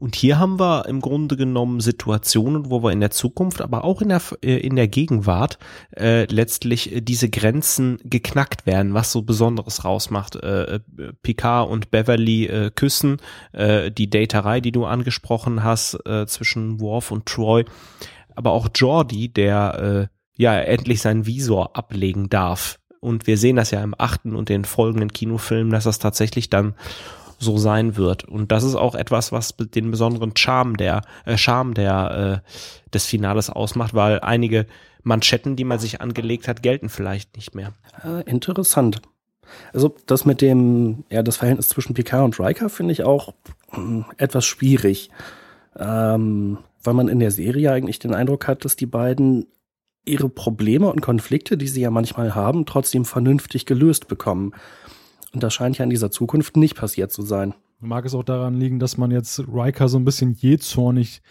Und 0.00 0.16
hier 0.16 0.38
haben 0.38 0.58
wir 0.58 0.86
im 0.86 1.02
Grunde 1.02 1.36
genommen 1.36 1.80
Situationen, 1.80 2.70
wo 2.70 2.82
wir 2.82 2.90
in 2.90 3.00
der 3.00 3.10
Zukunft, 3.10 3.60
aber 3.60 3.84
auch 3.84 4.00
in 4.00 4.08
der, 4.08 4.22
äh, 4.42 4.56
in 4.56 4.74
der 4.74 4.88
Gegenwart 4.88 5.58
äh, 5.94 6.24
letztlich 6.24 6.90
äh, 6.90 7.00
diese 7.02 7.28
Grenzen 7.28 7.98
geknackt 8.04 8.64
werden, 8.64 8.94
was 8.94 9.12
so 9.12 9.20
Besonderes 9.20 9.84
rausmacht. 9.84 10.36
Äh, 10.36 10.76
äh, 10.76 10.80
Picard 11.22 11.68
und 11.68 11.90
Beverly 11.90 12.46
äh, 12.46 12.70
küssen, 12.74 13.18
äh, 13.52 13.90
die 13.90 14.08
Daterei, 14.08 14.62
die 14.62 14.72
du 14.72 14.86
angesprochen 14.86 15.62
hast, 15.62 15.98
äh, 16.06 16.26
zwischen 16.26 16.80
Worf 16.80 17.10
und 17.10 17.26
Troy, 17.26 17.66
aber 18.34 18.52
auch 18.52 18.68
Jordi, 18.74 19.28
der 19.28 20.08
äh, 20.08 20.42
ja 20.42 20.58
endlich 20.58 21.02
seinen 21.02 21.26
Visor 21.26 21.76
ablegen 21.76 22.30
darf. 22.30 22.78
Und 23.00 23.26
wir 23.26 23.36
sehen 23.36 23.56
das 23.56 23.70
ja 23.70 23.82
im 23.82 23.94
achten 23.96 24.34
und 24.34 24.48
den 24.48 24.64
folgenden 24.64 25.12
Kinofilmen, 25.12 25.72
dass 25.72 25.84
das 25.84 25.98
tatsächlich 25.98 26.48
dann 26.48 26.74
so 27.40 27.56
sein 27.58 27.96
wird. 27.96 28.24
Und 28.24 28.52
das 28.52 28.62
ist 28.62 28.76
auch 28.76 28.94
etwas, 28.94 29.32
was 29.32 29.56
den 29.56 29.90
besonderen 29.90 30.36
Charme 30.36 30.76
der, 30.76 31.02
äh, 31.24 31.36
Charme 31.36 31.74
der, 31.74 32.42
äh, 32.44 32.90
des 32.90 33.06
Finales 33.06 33.50
ausmacht, 33.50 33.94
weil 33.94 34.20
einige 34.20 34.66
Manschetten, 35.02 35.56
die 35.56 35.64
man 35.64 35.78
sich 35.78 36.00
angelegt 36.00 36.46
hat, 36.46 36.62
gelten 36.62 36.90
vielleicht 36.90 37.34
nicht 37.36 37.54
mehr. 37.54 37.72
Äh, 38.04 38.28
interessant. 38.30 39.00
Also 39.72 39.96
das 40.06 40.26
mit 40.26 40.42
dem, 40.42 41.04
ja, 41.10 41.22
das 41.22 41.38
Verhältnis 41.38 41.70
zwischen 41.70 41.94
Picard 41.94 42.24
und 42.24 42.38
Riker 42.38 42.68
finde 42.68 42.92
ich 42.92 43.02
auch 43.02 43.34
äh, 43.72 44.02
etwas 44.18 44.44
schwierig. 44.44 45.10
Ähm, 45.76 46.58
weil 46.82 46.94
man 46.94 47.08
in 47.08 47.20
der 47.20 47.30
Serie 47.30 47.72
eigentlich 47.72 47.98
den 47.98 48.14
Eindruck 48.14 48.46
hat, 48.48 48.64
dass 48.64 48.76
die 48.76 48.86
beiden 48.86 49.46
ihre 50.04 50.28
Probleme 50.28 50.90
und 50.90 51.00
Konflikte, 51.00 51.56
die 51.56 51.68
sie 51.68 51.82
ja 51.82 51.90
manchmal 51.90 52.34
haben, 52.34 52.66
trotzdem 52.66 53.04
vernünftig 53.04 53.66
gelöst 53.66 54.08
bekommen. 54.08 54.52
Und 55.32 55.42
das 55.42 55.54
scheint 55.54 55.78
ja 55.78 55.84
in 55.84 55.90
dieser 55.90 56.10
Zukunft 56.10 56.56
nicht 56.56 56.76
passiert 56.76 57.12
zu 57.12 57.22
sein. 57.22 57.54
Mag 57.78 58.04
es 58.04 58.14
auch 58.14 58.24
daran 58.24 58.54
liegen, 58.54 58.78
dass 58.78 58.98
man 58.98 59.10
jetzt 59.10 59.40
Riker 59.48 59.88
so 59.88 59.98
ein 59.98 60.04
bisschen 60.04 60.34
jähzornig 60.34 61.22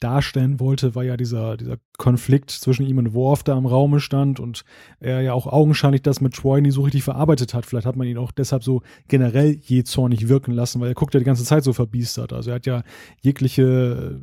darstellen 0.00 0.60
wollte, 0.60 0.94
weil 0.94 1.06
ja 1.06 1.16
dieser, 1.16 1.56
dieser 1.56 1.76
Konflikt 1.96 2.50
zwischen 2.50 2.86
ihm 2.86 2.98
und 2.98 3.14
Worf 3.14 3.42
da 3.42 3.58
im 3.58 3.66
Raume 3.66 4.00
stand 4.00 4.38
und 4.38 4.64
er 5.00 5.22
ja 5.22 5.32
auch 5.32 5.46
augenscheinlich 5.46 6.02
das 6.02 6.20
mit 6.20 6.34
Troy 6.34 6.60
nie 6.60 6.70
so 6.70 6.82
richtig 6.82 7.02
verarbeitet 7.02 7.52
hat. 7.52 7.66
Vielleicht 7.66 7.86
hat 7.86 7.96
man 7.96 8.06
ihn 8.06 8.18
auch 8.18 8.30
deshalb 8.30 8.62
so 8.62 8.82
generell 9.08 9.58
jähzornig 9.60 10.28
wirken 10.28 10.52
lassen, 10.52 10.80
weil 10.80 10.88
er 10.88 10.94
guckt 10.94 11.14
ja 11.14 11.20
die 11.20 11.26
ganze 11.26 11.44
Zeit 11.44 11.64
so 11.64 11.72
verbiestert. 11.72 12.32
Also 12.32 12.50
er 12.50 12.56
hat 12.56 12.66
ja 12.66 12.82
jegliche, 13.20 14.20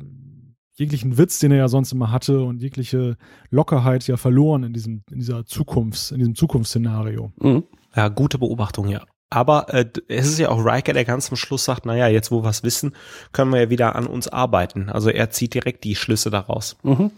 jeglichen 0.74 1.18
Witz, 1.18 1.40
den 1.40 1.52
er 1.52 1.58
ja 1.58 1.68
sonst 1.68 1.92
immer 1.92 2.10
hatte 2.10 2.42
und 2.42 2.62
jegliche 2.62 3.16
Lockerheit 3.50 4.06
ja 4.06 4.16
verloren 4.16 4.62
in 4.62 4.72
diesem, 4.72 5.02
in 5.10 5.18
dieser 5.18 5.44
Zukunfts, 5.44 6.10
in 6.10 6.18
diesem 6.18 6.34
Zukunftsszenario. 6.34 7.32
Mhm. 7.38 7.64
Ja, 7.94 8.08
gute 8.08 8.38
Beobachtung, 8.38 8.88
ja. 8.88 9.04
Aber 9.36 9.66
äh, 9.74 9.84
es 10.08 10.28
ist 10.28 10.38
ja 10.38 10.48
auch 10.48 10.64
Riker, 10.64 10.94
der 10.94 11.04
ganz 11.04 11.26
zum 11.26 11.36
Schluss 11.36 11.66
sagt, 11.66 11.84
naja, 11.84 12.08
jetzt 12.08 12.30
wo 12.30 12.42
wir 12.42 12.48
es 12.48 12.62
wissen, 12.62 12.94
können 13.32 13.52
wir 13.52 13.60
ja 13.60 13.68
wieder 13.68 13.94
an 13.94 14.06
uns 14.06 14.28
arbeiten. 14.28 14.88
Also 14.88 15.10
er 15.10 15.28
zieht 15.28 15.52
direkt 15.52 15.84
die 15.84 15.94
Schlüsse 15.94 16.30
daraus. 16.30 16.78
Mhm. 16.82 17.10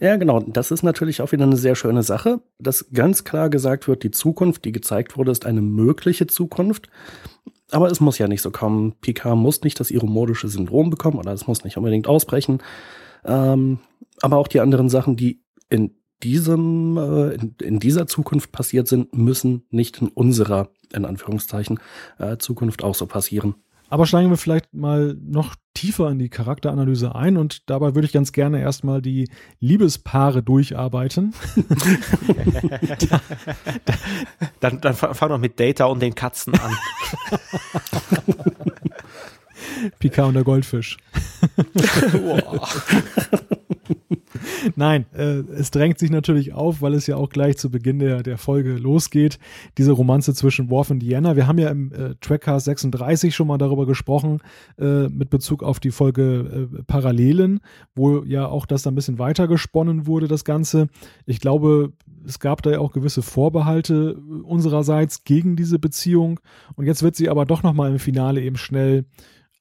Ja, 0.00 0.16
genau. 0.16 0.40
Das 0.40 0.70
ist 0.70 0.82
natürlich 0.82 1.20
auch 1.20 1.32
wieder 1.32 1.44
eine 1.44 1.58
sehr 1.58 1.74
schöne 1.74 2.02
Sache, 2.02 2.40
dass 2.58 2.86
ganz 2.94 3.24
klar 3.24 3.50
gesagt 3.50 3.88
wird, 3.88 4.04
die 4.04 4.10
Zukunft, 4.10 4.64
die 4.64 4.72
gezeigt 4.72 5.18
wurde, 5.18 5.32
ist 5.32 5.44
eine 5.44 5.60
mögliche 5.60 6.26
Zukunft. 6.26 6.88
Aber 7.70 7.90
es 7.90 8.00
muss 8.00 8.16
ja 8.16 8.26
nicht 8.26 8.40
so 8.40 8.50
kommen. 8.50 8.94
Picard 9.02 9.36
muss 9.36 9.60
nicht 9.60 9.78
das 9.78 9.90
iromodische 9.90 10.48
Syndrom 10.48 10.88
bekommen 10.88 11.18
oder 11.18 11.34
es 11.34 11.46
muss 11.46 11.62
nicht 11.62 11.76
unbedingt 11.76 12.06
ausbrechen. 12.06 12.62
Ähm, 13.26 13.80
aber 14.22 14.38
auch 14.38 14.48
die 14.48 14.60
anderen 14.60 14.88
Sachen, 14.88 15.16
die 15.16 15.42
in 15.68 15.90
diesem, 16.22 16.96
äh, 16.96 17.34
in, 17.34 17.54
in, 17.62 17.80
dieser 17.80 18.06
Zukunft 18.06 18.52
passiert 18.52 18.88
sind, 18.88 19.16
müssen 19.16 19.64
nicht 19.70 20.00
in 20.00 20.08
unserer, 20.08 20.70
in 20.92 21.04
Anführungszeichen, 21.04 21.78
äh, 22.18 22.38
Zukunft 22.38 22.82
auch 22.82 22.94
so 22.94 23.06
passieren. 23.06 23.54
Aber 23.88 24.06
steigen 24.06 24.30
wir 24.30 24.36
vielleicht 24.36 24.74
mal 24.74 25.16
noch 25.20 25.54
tiefer 25.74 26.10
in 26.10 26.18
die 26.18 26.28
Charakteranalyse 26.28 27.14
ein 27.14 27.36
und 27.36 27.70
dabei 27.70 27.94
würde 27.94 28.06
ich 28.06 28.12
ganz 28.12 28.32
gerne 28.32 28.60
erstmal 28.60 29.00
die 29.00 29.28
Liebespaare 29.60 30.42
durcharbeiten. 30.42 31.34
dann, 34.60 34.80
dann 34.80 34.94
fang 34.94 35.28
doch 35.28 35.38
mit 35.38 35.60
Data 35.60 35.84
und 35.84 36.02
den 36.02 36.16
Katzen 36.16 36.54
an. 36.54 36.72
Picard 40.00 40.28
und 40.28 40.34
der 40.34 40.44
Goldfisch. 40.44 40.96
Nein, 44.76 45.06
äh, 45.14 45.40
es 45.56 45.70
drängt 45.70 45.98
sich 45.98 46.10
natürlich 46.10 46.52
auf, 46.52 46.82
weil 46.82 46.94
es 46.94 47.06
ja 47.06 47.16
auch 47.16 47.28
gleich 47.28 47.56
zu 47.56 47.70
Beginn 47.70 47.98
der, 47.98 48.22
der 48.22 48.38
Folge 48.38 48.74
losgeht, 48.74 49.38
diese 49.78 49.92
Romanze 49.92 50.34
zwischen 50.34 50.70
Worf 50.70 50.90
und 50.90 51.00
Diana. 51.00 51.36
Wir 51.36 51.46
haben 51.46 51.58
ja 51.58 51.70
im 51.70 51.92
äh, 51.92 52.14
Trackcast 52.20 52.66
36 52.66 53.34
schon 53.34 53.46
mal 53.46 53.58
darüber 53.58 53.86
gesprochen, 53.86 54.40
äh, 54.78 55.08
mit 55.08 55.30
Bezug 55.30 55.62
auf 55.62 55.80
die 55.80 55.90
Folge 55.90 56.68
äh, 56.78 56.82
Parallelen, 56.84 57.60
wo 57.94 58.22
ja 58.24 58.46
auch 58.46 58.66
das 58.66 58.86
ein 58.86 58.94
bisschen 58.94 59.18
weiter 59.18 59.48
gesponnen 59.48 60.06
wurde, 60.06 60.28
das 60.28 60.44
Ganze. 60.44 60.88
Ich 61.24 61.40
glaube, 61.40 61.92
es 62.26 62.40
gab 62.40 62.62
da 62.62 62.70
ja 62.72 62.78
auch 62.80 62.92
gewisse 62.92 63.22
Vorbehalte 63.22 64.16
unsererseits 64.42 65.24
gegen 65.24 65.56
diese 65.56 65.78
Beziehung. 65.78 66.40
Und 66.74 66.86
jetzt 66.86 67.02
wird 67.02 67.16
sie 67.16 67.28
aber 67.28 67.46
doch 67.46 67.62
nochmal 67.62 67.90
im 67.92 67.98
Finale 67.98 68.42
eben 68.42 68.56
schnell 68.56 69.04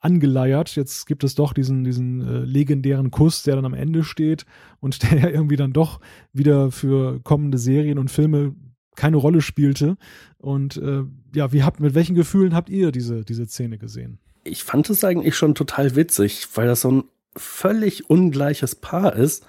angeleiert. 0.06 0.76
Jetzt 0.76 1.08
gibt 1.08 1.24
es 1.24 1.36
doch 1.36 1.52
diesen, 1.52 1.84
diesen 1.84 2.22
äh, 2.22 2.40
legendären 2.46 3.12
Kuss, 3.12 3.44
der 3.44 3.56
dann 3.56 3.66
am 3.66 3.74
Ende 3.74 4.04
steht 4.04 4.46
und 4.80 5.04
der 5.12 5.20
ja 5.20 5.30
irgendwie 5.30 5.58
dann 5.58 5.74
doch 5.74 6.00
wieder 6.32 6.72
für 6.72 7.20
kommende 7.22 7.58
Serien 7.58 7.98
und 7.98 8.12
Filme 8.12 8.56
keine 8.96 9.18
Rolle 9.18 9.42
spielte. 9.42 9.98
Und 10.38 10.78
äh, 10.78 11.04
ja, 11.34 11.52
wie 11.52 11.64
habt, 11.64 11.80
mit 11.80 11.96
welchen 11.96 12.16
Gefühlen 12.16 12.56
habt 12.56 12.70
ihr 12.70 12.92
diese, 12.92 13.26
diese 13.26 13.46
Szene 13.46 13.78
gesehen? 13.78 14.20
Ich 14.44 14.64
fand 14.64 14.90
es 14.90 15.04
eigentlich 15.04 15.36
schon 15.36 15.56
total 15.56 15.96
witzig, 15.96 16.48
weil 16.54 16.68
das 16.68 16.82
so 16.82 16.92
ein 16.92 17.04
völlig 17.36 18.10
ungleiches 18.10 18.76
Paar 18.76 19.16
ist. 19.16 19.46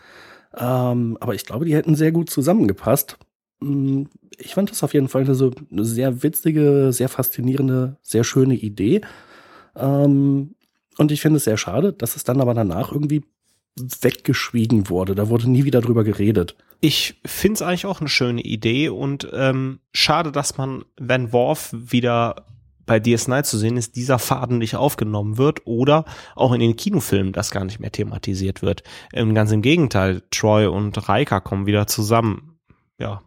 Ähm, 0.57 1.19
aber 1.21 1.35
ich 1.35 1.45
glaube, 1.45 1.67
die 1.67 1.75
hätten 1.75 1.95
sehr 1.95 2.13
gut 2.13 2.31
zusammengepasst. 2.31 3.19
Mm, 3.61 4.05
ich 4.39 4.55
fand 4.55 4.71
das 4.71 4.83
auf 4.83 4.95
jeden 4.95 5.09
Fall 5.09 5.23
eine, 5.23 5.35
so 5.35 5.53
eine 5.71 5.85
sehr 5.85 6.23
witzige, 6.23 6.93
sehr 6.93 7.09
faszinierende, 7.09 7.97
sehr 8.03 8.25
schöne 8.25 8.55
Idee. 8.55 9.03
Ähm, 9.77 10.55
und 10.99 11.13
ich 11.13 11.21
finde 11.21 11.39
es 11.39 11.45
sehr 11.45 11.57
schade, 11.57 11.93
dass 11.93 12.17
es 12.17 12.25
dann 12.25 12.41
aber 12.41 12.55
danach 12.55 12.93
irgendwie 12.93 13.23
weggeschwiegen 13.79 14.89
wurde. 14.89 15.15
Da 15.15 15.29
wurde 15.29 15.51
nie 15.51 15.65
wieder 15.65 15.81
drüber 15.81 16.05
geredet. 16.05 16.57
Ich 16.81 17.21
finde 17.25 17.55
es 17.55 17.63
eigentlich 17.63 17.87
auch 17.87 18.01
eine 18.01 18.09
schöne 18.09 18.43
Idee 18.43 18.89
und 18.89 19.29
ähm, 19.33 19.81
schade, 19.93 20.33
dass 20.33 20.57
man, 20.57 20.85
wenn 20.99 21.33
Worf 21.33 21.71
wieder 21.73 22.47
bei 22.87 22.99
DS9 22.99 23.43
zu 23.43 23.59
sehen 23.59 23.77
ist, 23.77 23.97
dieser 23.97 24.19
Faden 24.19 24.59
nicht 24.59 24.77
aufgenommen 24.77 25.39
wird 25.39 25.67
oder 25.67 26.05
auch 26.37 26.53
in 26.53 26.61
den 26.61 26.77
Kinofilmen 26.77 27.33
das 27.33 27.51
gar 27.51 27.65
nicht 27.65 27.81
mehr 27.81 27.93
thematisiert 27.93 28.63
wird. 28.63 28.85
Ähm, 29.13 29.35
ganz 29.35 29.51
im 29.53 29.63
Gegenteil, 29.63 30.23
Troy 30.31 30.67
und 30.67 31.09
Raika 31.09 31.41
kommen 31.41 31.67
wieder 31.67 31.87
zusammen. 31.87 32.59
Ja, 32.99 33.23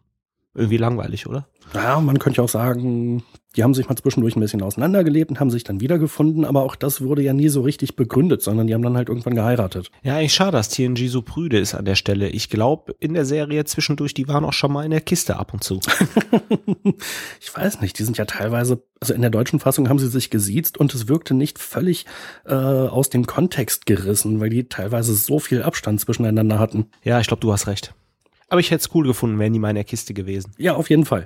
Irgendwie 0.59 0.75
langweilig, 0.75 1.25
oder? 1.25 1.47
Ja, 1.73 2.01
man 2.01 2.19
könnte 2.19 2.39
ja 2.39 2.43
auch 2.43 2.49
sagen, 2.49 3.23
die 3.55 3.63
haben 3.63 3.73
sich 3.73 3.87
mal 3.87 3.95
zwischendurch 3.95 4.35
ein 4.35 4.41
bisschen 4.41 4.61
auseinandergelebt 4.61 5.31
und 5.31 5.39
haben 5.39 5.49
sich 5.49 5.63
dann 5.63 5.79
wiedergefunden, 5.79 6.43
aber 6.43 6.63
auch 6.63 6.75
das 6.75 7.01
wurde 7.01 7.21
ja 7.21 7.31
nie 7.31 7.47
so 7.47 7.61
richtig 7.61 7.95
begründet, 7.95 8.41
sondern 8.41 8.67
die 8.67 8.73
haben 8.73 8.81
dann 8.81 8.97
halt 8.97 9.07
irgendwann 9.07 9.35
geheiratet. 9.35 9.89
Ja, 10.03 10.17
eigentlich 10.17 10.33
schade, 10.33 10.51
dass 10.51 10.67
TNG 10.67 11.07
so 11.07 11.21
prüde 11.21 11.57
ist 11.57 11.75
an 11.75 11.85
der 11.85 11.95
Stelle. 11.95 12.27
Ich 12.27 12.49
glaube, 12.49 12.93
in 12.99 13.13
der 13.13 13.23
Serie 13.23 13.63
zwischendurch, 13.63 14.13
die 14.13 14.27
waren 14.27 14.43
auch 14.43 14.51
schon 14.51 14.73
mal 14.73 14.83
in 14.83 14.91
der 14.91 14.99
Kiste 14.99 15.37
ab 15.37 15.53
und 15.53 15.63
zu. 15.63 15.79
ich 17.39 17.55
weiß 17.55 17.79
nicht, 17.79 17.97
die 17.97 18.03
sind 18.03 18.17
ja 18.17 18.25
teilweise, 18.25 18.83
also 18.99 19.13
in 19.13 19.21
der 19.21 19.29
deutschen 19.29 19.61
Fassung 19.61 19.87
haben 19.87 19.99
sie 19.99 20.09
sich 20.09 20.29
gesiezt 20.29 20.77
und 20.77 20.93
es 20.93 21.07
wirkte 21.07 21.33
nicht 21.33 21.57
völlig 21.57 22.05
äh, 22.45 22.53
aus 22.53 23.09
dem 23.09 23.27
Kontext 23.27 23.85
gerissen, 23.85 24.41
weil 24.41 24.49
die 24.49 24.67
teilweise 24.67 25.15
so 25.15 25.39
viel 25.39 25.63
Abstand 25.63 26.01
zwischeneinander 26.01 26.59
hatten. 26.59 26.87
Ja, 27.03 27.21
ich 27.21 27.27
glaube, 27.27 27.39
du 27.39 27.53
hast 27.53 27.67
recht. 27.67 27.93
Aber 28.49 28.59
ich 28.59 28.71
hätte 28.71 28.81
es 28.81 28.95
cool 28.95 29.05
gefunden, 29.05 29.39
wären 29.39 29.53
die 29.53 29.59
mal 29.59 29.69
in 29.69 29.75
der 29.75 29.83
Kiste 29.83 30.13
gewesen. 30.13 30.51
Ja, 30.57 30.75
auf 30.75 30.89
jeden 30.89 31.05
Fall. 31.05 31.25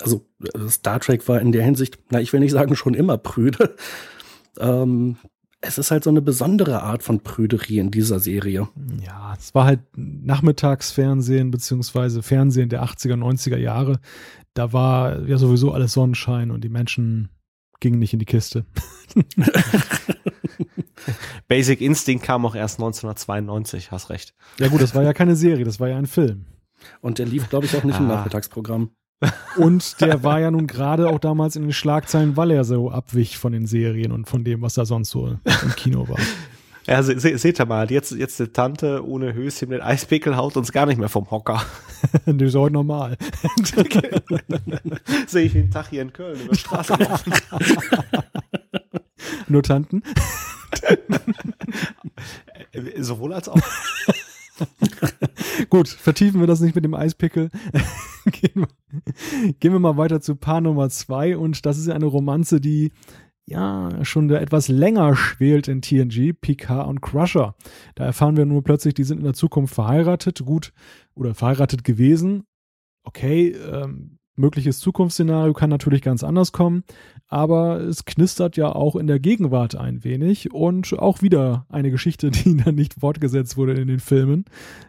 Also 0.00 0.26
äh, 0.42 0.68
Star 0.68 1.00
Trek 1.00 1.26
war 1.28 1.40
in 1.40 1.52
der 1.52 1.64
Hinsicht, 1.64 1.98
na, 2.10 2.20
ich 2.20 2.32
will 2.32 2.40
nicht 2.40 2.52
sagen 2.52 2.76
schon 2.76 2.94
immer 2.94 3.18
prüde. 3.18 3.74
Ähm, 4.60 5.16
es 5.62 5.78
ist 5.78 5.90
halt 5.90 6.04
so 6.04 6.10
eine 6.10 6.22
besondere 6.22 6.84
Art 6.84 7.02
von 7.02 7.18
Prüderie 7.18 7.80
in 7.80 7.90
dieser 7.90 8.20
Serie. 8.20 8.68
Ja, 9.04 9.34
es 9.36 9.52
war 9.52 9.64
halt 9.64 9.80
Nachmittagsfernsehen 9.96 11.50
beziehungsweise 11.50 12.22
Fernsehen 12.22 12.68
der 12.68 12.84
80er, 12.84 13.16
90er 13.16 13.56
Jahre. 13.56 13.98
Da 14.52 14.72
war 14.72 15.22
ja 15.26 15.38
sowieso 15.38 15.72
alles 15.72 15.94
Sonnenschein 15.94 16.52
und 16.52 16.62
die 16.62 16.68
Menschen 16.68 17.30
gingen 17.80 17.98
nicht 17.98 18.12
in 18.12 18.20
die 18.20 18.26
Kiste. 18.26 18.64
Basic 21.48 21.80
Instinct 21.80 22.24
kam 22.24 22.46
auch 22.46 22.54
erst 22.54 22.78
1992, 22.78 23.90
hast 23.90 24.10
recht. 24.10 24.34
Ja 24.58 24.68
gut, 24.68 24.82
das 24.82 24.94
war 24.94 25.02
ja 25.02 25.12
keine 25.12 25.36
Serie, 25.36 25.64
das 25.64 25.80
war 25.80 25.88
ja 25.88 25.96
ein 25.96 26.06
Film. 26.06 26.46
Und 27.00 27.18
der 27.18 27.26
lief, 27.26 27.48
glaube 27.48 27.66
ich, 27.66 27.76
auch 27.76 27.84
nicht 27.84 27.96
ah. 27.96 28.00
im 28.00 28.08
Nachmittagsprogramm. 28.08 28.90
Und 29.56 30.00
der 30.00 30.22
war 30.22 30.40
ja 30.40 30.50
nun 30.50 30.66
gerade 30.66 31.08
auch 31.08 31.18
damals 31.18 31.56
in 31.56 31.62
den 31.62 31.72
Schlagzeilen, 31.72 32.36
weil 32.36 32.50
er 32.50 32.64
so 32.64 32.90
abwich 32.90 33.38
von 33.38 33.52
den 33.52 33.66
Serien 33.66 34.12
und 34.12 34.28
von 34.28 34.44
dem, 34.44 34.62
was 34.62 34.74
da 34.74 34.84
sonst 34.84 35.10
so 35.10 35.38
im 35.44 35.76
Kino 35.76 36.08
war. 36.08 36.18
Ja, 36.86 37.02
se, 37.02 37.18
se, 37.18 37.38
seht 37.38 37.58
ihr 37.58 37.64
mal, 37.64 37.90
jetzt, 37.90 38.12
jetzt 38.12 38.38
die 38.38 38.48
Tante 38.48 39.06
ohne 39.08 39.32
Höschen 39.32 39.70
mit 39.70 39.80
Eispickel 39.80 40.36
haut 40.36 40.58
uns 40.58 40.70
gar 40.70 40.84
nicht 40.84 40.98
mehr 40.98 41.08
vom 41.08 41.30
Hocker. 41.30 41.64
das 42.26 42.34
ist 42.36 42.54
heute 42.54 42.74
normal. 42.74 43.16
Sehe 45.26 45.44
ich 45.44 45.52
den 45.54 45.70
Tag 45.70 45.88
hier 45.88 46.02
in 46.02 46.12
Köln 46.12 46.38
über 46.38 46.52
die 46.52 46.58
Straße 46.58 46.94
laufen. 46.96 47.32
Nur 49.48 49.62
Tanten? 49.62 50.02
Sowohl 52.98 53.32
als 53.32 53.48
auch. 53.48 53.60
Gut, 55.70 55.88
vertiefen 55.88 56.40
wir 56.40 56.46
das 56.46 56.60
nicht 56.60 56.74
mit 56.74 56.84
dem 56.84 56.94
Eispickel. 56.94 57.50
gehen, 58.26 58.52
wir, 58.54 58.68
gehen 59.60 59.72
wir 59.72 59.80
mal 59.80 59.96
weiter 59.96 60.20
zu 60.20 60.36
Paar 60.36 60.60
Nummer 60.60 60.88
zwei 60.90 61.36
und 61.36 61.66
das 61.66 61.78
ist 61.78 61.88
eine 61.88 62.06
Romanze, 62.06 62.60
die 62.60 62.92
ja 63.46 64.04
schon 64.04 64.30
etwas 64.30 64.68
länger 64.68 65.16
schwelt 65.16 65.68
in 65.68 65.82
TNG, 65.82 66.32
Picard 66.32 66.88
und 66.88 67.02
Crusher. 67.02 67.54
Da 67.94 68.04
erfahren 68.04 68.36
wir 68.36 68.46
nur 68.46 68.64
plötzlich, 68.64 68.94
die 68.94 69.04
sind 69.04 69.18
in 69.18 69.24
der 69.24 69.34
Zukunft 69.34 69.74
verheiratet, 69.74 70.44
gut, 70.44 70.72
oder 71.14 71.34
verheiratet 71.34 71.84
gewesen. 71.84 72.44
Okay, 73.02 73.48
ähm, 73.48 74.13
mögliches 74.36 74.80
Zukunftsszenario 74.80 75.52
kann 75.52 75.70
natürlich 75.70 76.02
ganz 76.02 76.24
anders 76.24 76.52
kommen, 76.52 76.84
aber 77.28 77.80
es 77.80 78.04
knistert 78.04 78.56
ja 78.56 78.74
auch 78.74 78.96
in 78.96 79.06
der 79.06 79.18
Gegenwart 79.18 79.74
ein 79.74 80.04
wenig 80.04 80.52
und 80.52 80.98
auch 80.98 81.22
wieder 81.22 81.66
eine 81.68 81.90
Geschichte, 81.90 82.30
die 82.32 82.56
dann 82.56 82.74
nicht 82.74 82.94
fortgesetzt 83.00 83.56
wurde 83.56 83.74
in 83.74 83.88
den 83.88 84.00
Filmen. 84.00 84.44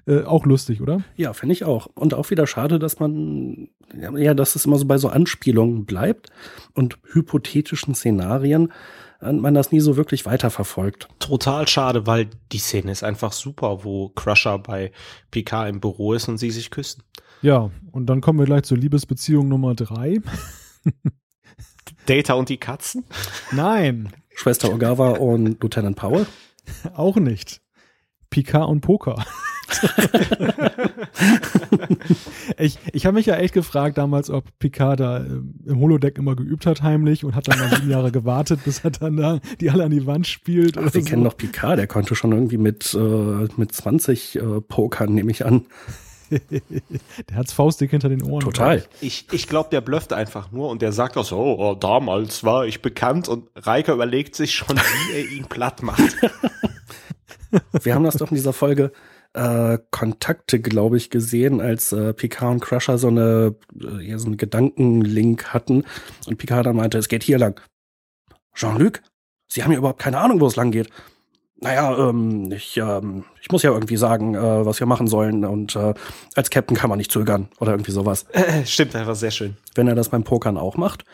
Äh, 0.07 0.23
auch 0.23 0.45
lustig, 0.45 0.81
oder? 0.81 1.03
Ja, 1.15 1.33
finde 1.33 1.53
ich 1.53 1.63
auch. 1.63 1.87
Und 1.95 2.13
auch 2.13 2.29
wieder 2.29 2.47
schade, 2.47 2.79
dass 2.79 2.99
man, 2.99 3.69
ja, 4.15 4.33
dass 4.33 4.55
es 4.55 4.65
immer 4.65 4.77
so 4.77 4.85
bei 4.85 4.97
so 4.97 5.09
Anspielungen 5.09 5.85
bleibt 5.85 6.29
und 6.73 6.97
hypothetischen 7.11 7.95
Szenarien 7.95 8.71
man 9.21 9.53
das 9.53 9.71
nie 9.71 9.79
so 9.79 9.97
wirklich 9.97 10.25
weiterverfolgt. 10.25 11.07
Total 11.19 11.67
schade, 11.67 12.05
weil 12.05 12.29
die 12.51 12.57
Szene 12.57 12.91
ist 12.91 13.03
einfach 13.03 13.31
super, 13.31 13.83
wo 13.83 14.09
Crusher 14.09 14.59
bei 14.59 14.91
Picard 15.31 15.69
im 15.69 15.79
Büro 15.79 16.13
ist 16.13 16.27
und 16.27 16.37
sie 16.37 16.51
sich 16.51 16.69
küssen. 16.69 17.01
Ja, 17.41 17.69
und 17.91 18.07
dann 18.07 18.21
kommen 18.21 18.39
wir 18.39 18.45
gleich 18.45 18.63
zur 18.63 18.77
Liebesbeziehung 18.77 19.47
Nummer 19.47 19.75
drei. 19.75 20.19
Data 22.05 22.33
und 22.33 22.49
die 22.49 22.57
Katzen? 22.57 23.03
Nein. 23.51 24.09
Schwester 24.35 24.73
Ogawa 24.73 25.11
und 25.11 25.61
Lieutenant 25.61 25.95
Powell? 25.95 26.25
Auch 26.93 27.15
nicht. 27.17 27.61
Picard 28.29 28.69
und 28.69 28.81
Poker. 28.81 29.23
ich 32.57 32.77
ich 32.91 33.05
habe 33.05 33.15
mich 33.15 33.25
ja 33.25 33.35
echt 33.35 33.53
gefragt 33.53 33.97
damals, 33.97 34.29
ob 34.29 34.45
Picard 34.59 34.99
da 34.99 35.19
ähm, 35.19 35.55
im 35.65 35.79
Holodeck 35.79 36.17
immer 36.17 36.35
geübt 36.35 36.65
hat 36.65 36.81
heimlich 36.83 37.23
und 37.23 37.35
hat 37.35 37.47
dann 37.47 37.59
mal 37.59 37.69
sieben 37.69 37.89
Jahre 37.89 38.11
gewartet, 38.11 38.59
bis 38.65 38.83
er 38.83 38.91
dann 38.91 39.17
da 39.17 39.39
die 39.61 39.69
alle 39.69 39.85
an 39.85 39.91
die 39.91 40.05
Wand 40.05 40.27
spielt. 40.27 40.77
Ach, 40.77 40.93
wir 40.93 41.01
so. 41.01 41.09
kennen 41.09 41.23
noch 41.23 41.37
Picard, 41.37 41.79
der 41.79 41.87
konnte 41.87 42.15
schon 42.15 42.31
irgendwie 42.31 42.57
mit, 42.57 42.93
äh, 42.93 43.47
mit 43.57 43.71
20 43.71 44.35
äh, 44.35 44.61
Pokern, 44.61 45.13
nehme 45.13 45.31
ich 45.31 45.45
an. 45.45 45.65
Der 46.31 47.35
hat's 47.35 47.53
faustdick 47.53 47.91
hinter 47.91 48.09
den 48.09 48.23
Ohren. 48.23 48.41
Total. 48.41 48.83
Ich, 49.01 49.27
ich 49.31 49.47
glaube, 49.47 49.69
der 49.69 49.81
blufft 49.81 50.13
einfach 50.13 50.51
nur 50.51 50.69
und 50.69 50.81
der 50.81 50.91
sagt 50.91 51.17
auch 51.17 51.25
so, 51.25 51.37
oh, 51.37 51.75
damals 51.75 52.43
war 52.43 52.65
ich 52.65 52.81
bekannt 52.81 53.27
und 53.27 53.49
Reika 53.55 53.93
überlegt 53.93 54.35
sich 54.35 54.53
schon, 54.53 54.77
wie 54.77 55.13
er 55.13 55.31
ihn 55.31 55.45
platt 55.49 55.83
macht. 55.83 56.15
Wir 57.83 57.95
haben 57.95 58.03
das 58.03 58.17
doch 58.17 58.31
in 58.31 58.35
dieser 58.35 58.53
Folge 58.53 58.91
äh, 59.33 59.77
Kontakte, 59.91 60.59
glaube 60.59 60.97
ich, 60.97 61.09
gesehen, 61.09 61.61
als 61.61 61.91
äh, 61.91 62.13
Picard 62.13 62.53
und 62.53 62.59
Crusher 62.61 62.97
so 62.97 63.07
eine 63.07 63.55
äh, 63.79 64.17
so 64.17 64.27
einen 64.27 64.37
Gedankenlink 64.37 65.53
hatten 65.53 65.83
und 66.25 66.37
Picard 66.37 66.65
dann 66.65 66.75
meinte, 66.75 66.97
es 66.97 67.07
geht 67.07 67.23
hier 67.23 67.37
lang. 67.37 67.61
Jean-Luc, 68.55 69.01
Sie 69.47 69.63
haben 69.63 69.71
ja 69.71 69.77
überhaupt 69.77 70.01
keine 70.01 70.19
Ahnung, 70.19 70.39
wo 70.39 70.47
es 70.47 70.55
lang 70.55 70.71
geht 70.71 70.89
naja, 71.65 71.97
ähm, 71.97 72.51
ich, 72.51 72.77
ähm, 72.77 73.25
ich 73.41 73.49
muss 73.49 73.63
ja 73.63 73.71
irgendwie 73.71 73.97
sagen, 73.97 74.35
äh, 74.35 74.65
was 74.65 74.79
wir 74.79 74.85
machen 74.85 75.07
sollen. 75.07 75.43
Und 75.43 75.75
äh, 75.75 75.95
als 76.35 76.51
Captain 76.51 76.77
kann 76.77 76.89
man 76.91 76.97
nicht 76.97 77.11
zögern 77.11 77.47
oder 77.59 77.71
irgendwie 77.71 77.91
sowas. 77.91 78.27
Äh, 78.33 78.63
stimmt 78.67 78.95
einfach 78.95 79.15
sehr 79.15 79.31
schön. 79.31 79.57
Wenn 79.73 79.87
er 79.87 79.95
das 79.95 80.09
beim 80.09 80.23
Pokern 80.23 80.57
auch 80.57 80.77
macht, 80.77 81.05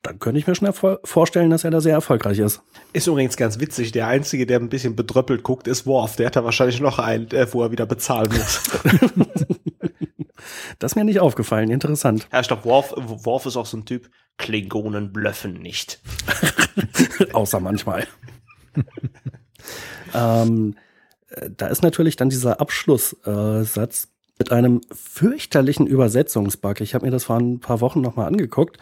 dann 0.00 0.18
könnte 0.18 0.38
ich 0.38 0.46
mir 0.46 0.54
schnell 0.54 0.72
vorstellen, 1.04 1.50
dass 1.50 1.64
er 1.64 1.70
da 1.70 1.82
sehr 1.82 1.92
erfolgreich 1.92 2.38
ist. 2.38 2.62
Ist 2.94 3.06
übrigens 3.06 3.36
ganz 3.36 3.60
witzig. 3.60 3.92
Der 3.92 4.06
Einzige, 4.06 4.46
der 4.46 4.60
ein 4.60 4.70
bisschen 4.70 4.96
bedröppelt 4.96 5.42
guckt, 5.42 5.68
ist 5.68 5.84
Worf. 5.84 6.16
Der 6.16 6.26
hat 6.26 6.36
da 6.36 6.44
wahrscheinlich 6.44 6.80
noch 6.80 6.98
einen, 6.98 7.30
äh, 7.30 7.46
wo 7.52 7.62
er 7.62 7.70
wieder 7.70 7.84
bezahlen 7.84 8.32
muss. 8.32 8.62
das 10.78 10.92
ist 10.92 10.96
mir 10.96 11.04
nicht 11.04 11.20
aufgefallen. 11.20 11.70
Interessant. 11.70 12.28
Ja, 12.32 12.40
ich 12.40 12.48
glaube, 12.48 12.64
Worf, 12.64 12.94
Worf 12.96 13.44
ist 13.44 13.58
auch 13.58 13.66
so 13.66 13.76
ein 13.76 13.84
Typ, 13.84 14.08
Klingonen 14.38 15.12
blöffen 15.12 15.52
nicht. 15.52 16.00
Außer 17.34 17.60
manchmal. 17.60 18.06
ähm, 20.14 20.76
da 21.56 21.68
ist 21.68 21.82
natürlich 21.82 22.16
dann 22.16 22.28
dieser 22.28 22.60
Abschlusssatz 22.60 24.08
mit 24.38 24.52
einem 24.52 24.80
fürchterlichen 24.90 25.86
Übersetzungsbug. 25.86 26.80
Ich 26.80 26.94
habe 26.94 27.06
mir 27.06 27.12
das 27.12 27.24
vor 27.24 27.36
ein 27.36 27.60
paar 27.60 27.80
Wochen 27.80 28.00
nochmal 28.00 28.26
angeguckt. 28.26 28.78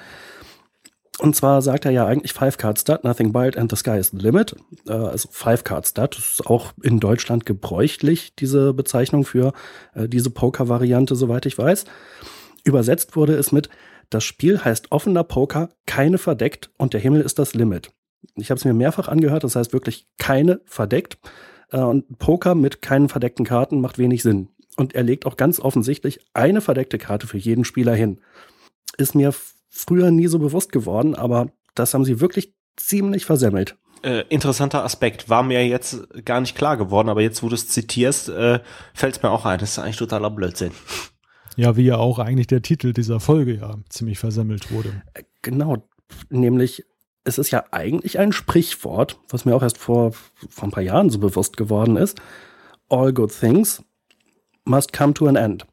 Und 1.18 1.36
zwar 1.36 1.60
sagt 1.60 1.84
er 1.84 1.90
ja 1.90 2.06
eigentlich 2.06 2.32
Five 2.32 2.56
Card 2.56 2.78
Stud, 2.78 3.04
Nothing 3.04 3.32
But 3.32 3.58
and 3.58 3.70
the 3.70 3.76
Sky 3.76 3.98
is 3.98 4.10
the 4.10 4.16
Limit. 4.16 4.56
Äh, 4.88 4.92
also 4.92 5.28
Five 5.30 5.64
Card 5.64 5.86
Stud 5.86 6.16
ist 6.16 6.46
auch 6.46 6.72
in 6.82 6.98
Deutschland 6.98 7.44
gebräuchlich, 7.44 8.34
diese 8.36 8.72
Bezeichnung 8.72 9.26
für 9.26 9.52
äh, 9.94 10.08
diese 10.08 10.30
Poker-Variante, 10.30 11.14
soweit 11.14 11.44
ich 11.44 11.58
weiß. 11.58 11.84
Übersetzt 12.64 13.16
wurde 13.16 13.34
es 13.34 13.52
mit 13.52 13.68
Das 14.08 14.24
Spiel 14.24 14.64
heißt 14.64 14.92
offener 14.92 15.24
Poker, 15.24 15.68
keine 15.86 16.16
verdeckt 16.16 16.70
und 16.78 16.94
der 16.94 17.00
Himmel 17.00 17.20
ist 17.20 17.38
das 17.38 17.54
Limit. 17.54 17.92
Ich 18.34 18.50
habe 18.50 18.58
es 18.58 18.64
mir 18.64 18.74
mehrfach 18.74 19.08
angehört, 19.08 19.44
das 19.44 19.56
heißt 19.56 19.72
wirklich 19.72 20.06
keine 20.18 20.60
verdeckt. 20.64 21.18
Äh, 21.70 21.80
und 21.80 22.18
Poker 22.18 22.54
mit 22.54 22.82
keinen 22.82 23.08
verdeckten 23.08 23.44
Karten 23.44 23.80
macht 23.80 23.98
wenig 23.98 24.22
Sinn. 24.22 24.48
Und 24.76 24.94
er 24.94 25.02
legt 25.02 25.26
auch 25.26 25.36
ganz 25.36 25.60
offensichtlich 25.60 26.20
eine 26.32 26.60
verdeckte 26.60 26.98
Karte 26.98 27.26
für 27.26 27.38
jeden 27.38 27.64
Spieler 27.64 27.94
hin. 27.94 28.20
Ist 28.96 29.14
mir 29.14 29.34
früher 29.68 30.10
nie 30.10 30.26
so 30.26 30.38
bewusst 30.38 30.72
geworden, 30.72 31.14
aber 31.14 31.48
das 31.74 31.94
haben 31.94 32.04
sie 32.04 32.20
wirklich 32.20 32.54
ziemlich 32.76 33.24
versemmelt. 33.24 33.76
Äh, 34.02 34.24
interessanter 34.30 34.82
Aspekt, 34.84 35.28
war 35.28 35.42
mir 35.42 35.66
jetzt 35.66 36.24
gar 36.24 36.40
nicht 36.40 36.56
klar 36.56 36.78
geworden, 36.78 37.10
aber 37.10 37.20
jetzt, 37.20 37.42
wo 37.42 37.48
du 37.48 37.54
es 37.54 37.68
zitierst, 37.68 38.30
äh, 38.30 38.60
fällt 38.94 39.16
es 39.16 39.22
mir 39.22 39.30
auch 39.30 39.44
ein. 39.44 39.58
Das 39.58 39.72
ist 39.72 39.78
eigentlich 39.78 39.98
totaler 39.98 40.30
Blödsinn. 40.30 40.72
Ja, 41.56 41.76
wie 41.76 41.84
ja 41.84 41.98
auch 41.98 42.18
eigentlich 42.18 42.46
der 42.46 42.62
Titel 42.62 42.94
dieser 42.94 43.20
Folge 43.20 43.56
ja 43.56 43.76
ziemlich 43.90 44.18
versemmelt 44.18 44.72
wurde. 44.72 45.02
Äh, 45.12 45.24
genau, 45.42 45.86
nämlich 46.30 46.84
es 47.24 47.38
ist 47.38 47.50
ja 47.50 47.64
eigentlich 47.70 48.18
ein 48.18 48.32
Sprichwort, 48.32 49.18
was 49.28 49.44
mir 49.44 49.54
auch 49.54 49.62
erst 49.62 49.78
vor, 49.78 50.12
vor 50.12 50.64
ein 50.64 50.70
paar 50.70 50.82
Jahren 50.82 51.10
so 51.10 51.18
bewusst 51.18 51.56
geworden 51.56 51.96
ist. 51.96 52.20
All 52.88 53.12
good 53.12 53.30
things 53.30 53.82
must 54.64 54.92
come 54.92 55.14
to 55.14 55.26
an 55.26 55.36
end. 55.36 55.66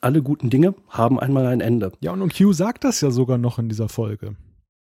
Alle 0.00 0.22
guten 0.22 0.50
Dinge 0.50 0.74
haben 0.88 1.18
einmal 1.18 1.46
ein 1.46 1.60
Ende. 1.60 1.92
Ja, 2.00 2.12
und 2.12 2.36
Q 2.36 2.52
sagt 2.52 2.84
das 2.84 3.00
ja 3.00 3.10
sogar 3.10 3.38
noch 3.38 3.58
in 3.58 3.68
dieser 3.68 3.88
Folge. 3.88 4.36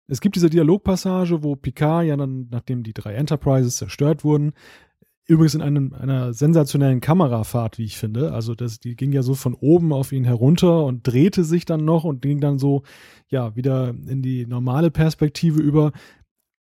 Es 0.08 0.20
gibt 0.20 0.36
diese 0.36 0.50
Dialogpassage, 0.50 1.42
wo 1.42 1.56
Picard 1.56 2.06
ja 2.06 2.16
dann, 2.16 2.48
nachdem 2.50 2.82
die 2.82 2.92
drei 2.92 3.14
Enterprises 3.14 3.76
zerstört 3.76 4.24
wurden, 4.24 4.52
übrigens 5.26 5.54
in 5.54 5.62
einem, 5.62 5.92
einer 5.92 6.32
sensationellen 6.32 7.00
Kamerafahrt, 7.00 7.78
wie 7.78 7.84
ich 7.84 7.96
finde. 7.96 8.32
Also 8.32 8.54
das, 8.54 8.78
die 8.78 8.94
ging 8.94 9.12
ja 9.12 9.22
so 9.22 9.34
von 9.34 9.54
oben 9.54 9.92
auf 9.92 10.12
ihn 10.12 10.24
herunter 10.24 10.84
und 10.84 11.06
drehte 11.06 11.44
sich 11.44 11.64
dann 11.64 11.84
noch 11.84 12.04
und 12.04 12.22
ging 12.22 12.40
dann 12.40 12.58
so, 12.58 12.82
ja, 13.28 13.56
wieder 13.56 13.90
in 13.90 14.22
die 14.22 14.46
normale 14.46 14.90
Perspektive 14.90 15.60
über. 15.60 15.92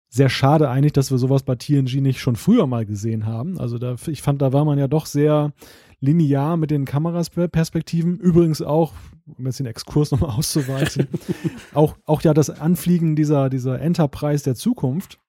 Sehr 0.07 0.29
schade 0.29 0.69
eigentlich, 0.69 0.93
dass 0.93 1.11
wir 1.11 1.17
sowas 1.17 1.43
bei 1.43 1.55
TNG 1.55 1.99
nicht 1.99 2.21
schon 2.21 2.37
früher 2.37 2.67
mal 2.67 2.85
gesehen 2.85 3.25
haben. 3.25 3.59
Also 3.59 3.77
da, 3.77 3.95
ich 4.07 4.21
fand, 4.21 4.41
da 4.41 4.53
war 4.53 4.63
man 4.63 4.79
ja 4.79 4.87
doch 4.87 5.07
sehr 5.07 5.51
linear 5.99 6.55
mit 6.55 6.71
den 6.71 6.85
Kamerasperspektiven. 6.85 8.17
Übrigens 8.17 8.61
auch, 8.61 8.93
um 9.37 9.45
jetzt 9.45 9.59
den 9.59 9.65
Exkurs 9.65 10.11
nochmal 10.11 10.29
auszuweiten, 10.37 11.07
auch, 11.73 11.97
auch 12.05 12.21
ja 12.21 12.33
das 12.33 12.49
Anfliegen 12.49 13.17
dieser, 13.17 13.49
dieser 13.49 13.81
Enterprise 13.81 14.45
der 14.45 14.55
Zukunft 14.55 15.19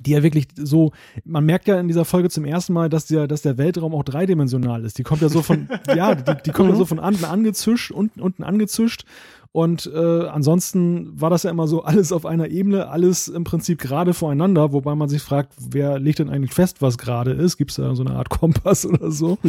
die 0.00 0.12
ja 0.12 0.22
wirklich 0.22 0.48
so, 0.56 0.92
man 1.24 1.44
merkt 1.44 1.68
ja 1.68 1.78
in 1.80 1.88
dieser 1.88 2.04
Folge 2.04 2.30
zum 2.30 2.44
ersten 2.44 2.72
Mal, 2.72 2.88
dass 2.88 3.06
der, 3.06 3.26
dass 3.26 3.42
der 3.42 3.58
Weltraum 3.58 3.94
auch 3.94 4.04
dreidimensional 4.04 4.84
ist. 4.84 4.98
Die 4.98 5.02
kommt 5.02 5.22
ja 5.22 5.28
so 5.28 5.42
von, 5.42 5.68
ja, 5.94 6.14
die, 6.14 6.32
die 6.46 6.50
kommt 6.50 6.70
ja 6.70 6.76
so 6.76 6.84
von 6.84 6.98
unten 6.98 7.24
angezischt, 7.24 7.90
unten, 7.90 8.20
unten 8.20 8.42
angezischt. 8.42 9.04
Und 9.52 9.90
äh, 9.94 10.26
ansonsten 10.26 11.18
war 11.18 11.30
das 11.30 11.44
ja 11.44 11.50
immer 11.50 11.66
so 11.66 11.82
alles 11.82 12.12
auf 12.12 12.26
einer 12.26 12.48
Ebene, 12.48 12.88
alles 12.88 13.28
im 13.28 13.44
Prinzip 13.44 13.80
gerade 13.80 14.12
voreinander, 14.12 14.72
wobei 14.72 14.94
man 14.94 15.08
sich 15.08 15.22
fragt, 15.22 15.54
wer 15.58 15.98
legt 15.98 16.18
denn 16.18 16.28
eigentlich 16.28 16.52
fest, 16.52 16.82
was 16.82 16.98
gerade 16.98 17.30
ist? 17.30 17.56
Gibt 17.56 17.70
es 17.70 17.78
da 17.78 17.94
so 17.94 18.04
eine 18.04 18.16
Art 18.16 18.28
Kompass 18.28 18.84
oder 18.84 19.10
so? 19.10 19.38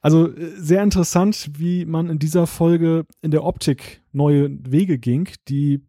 Also 0.00 0.28
äh, 0.28 0.52
sehr 0.56 0.82
interessant, 0.84 1.50
wie 1.58 1.84
man 1.84 2.08
in 2.08 2.20
dieser 2.20 2.46
Folge 2.46 3.04
in 3.20 3.32
der 3.32 3.44
Optik 3.44 4.00
neue 4.12 4.50
Wege 4.64 4.96
ging, 4.96 5.28
die 5.48 5.87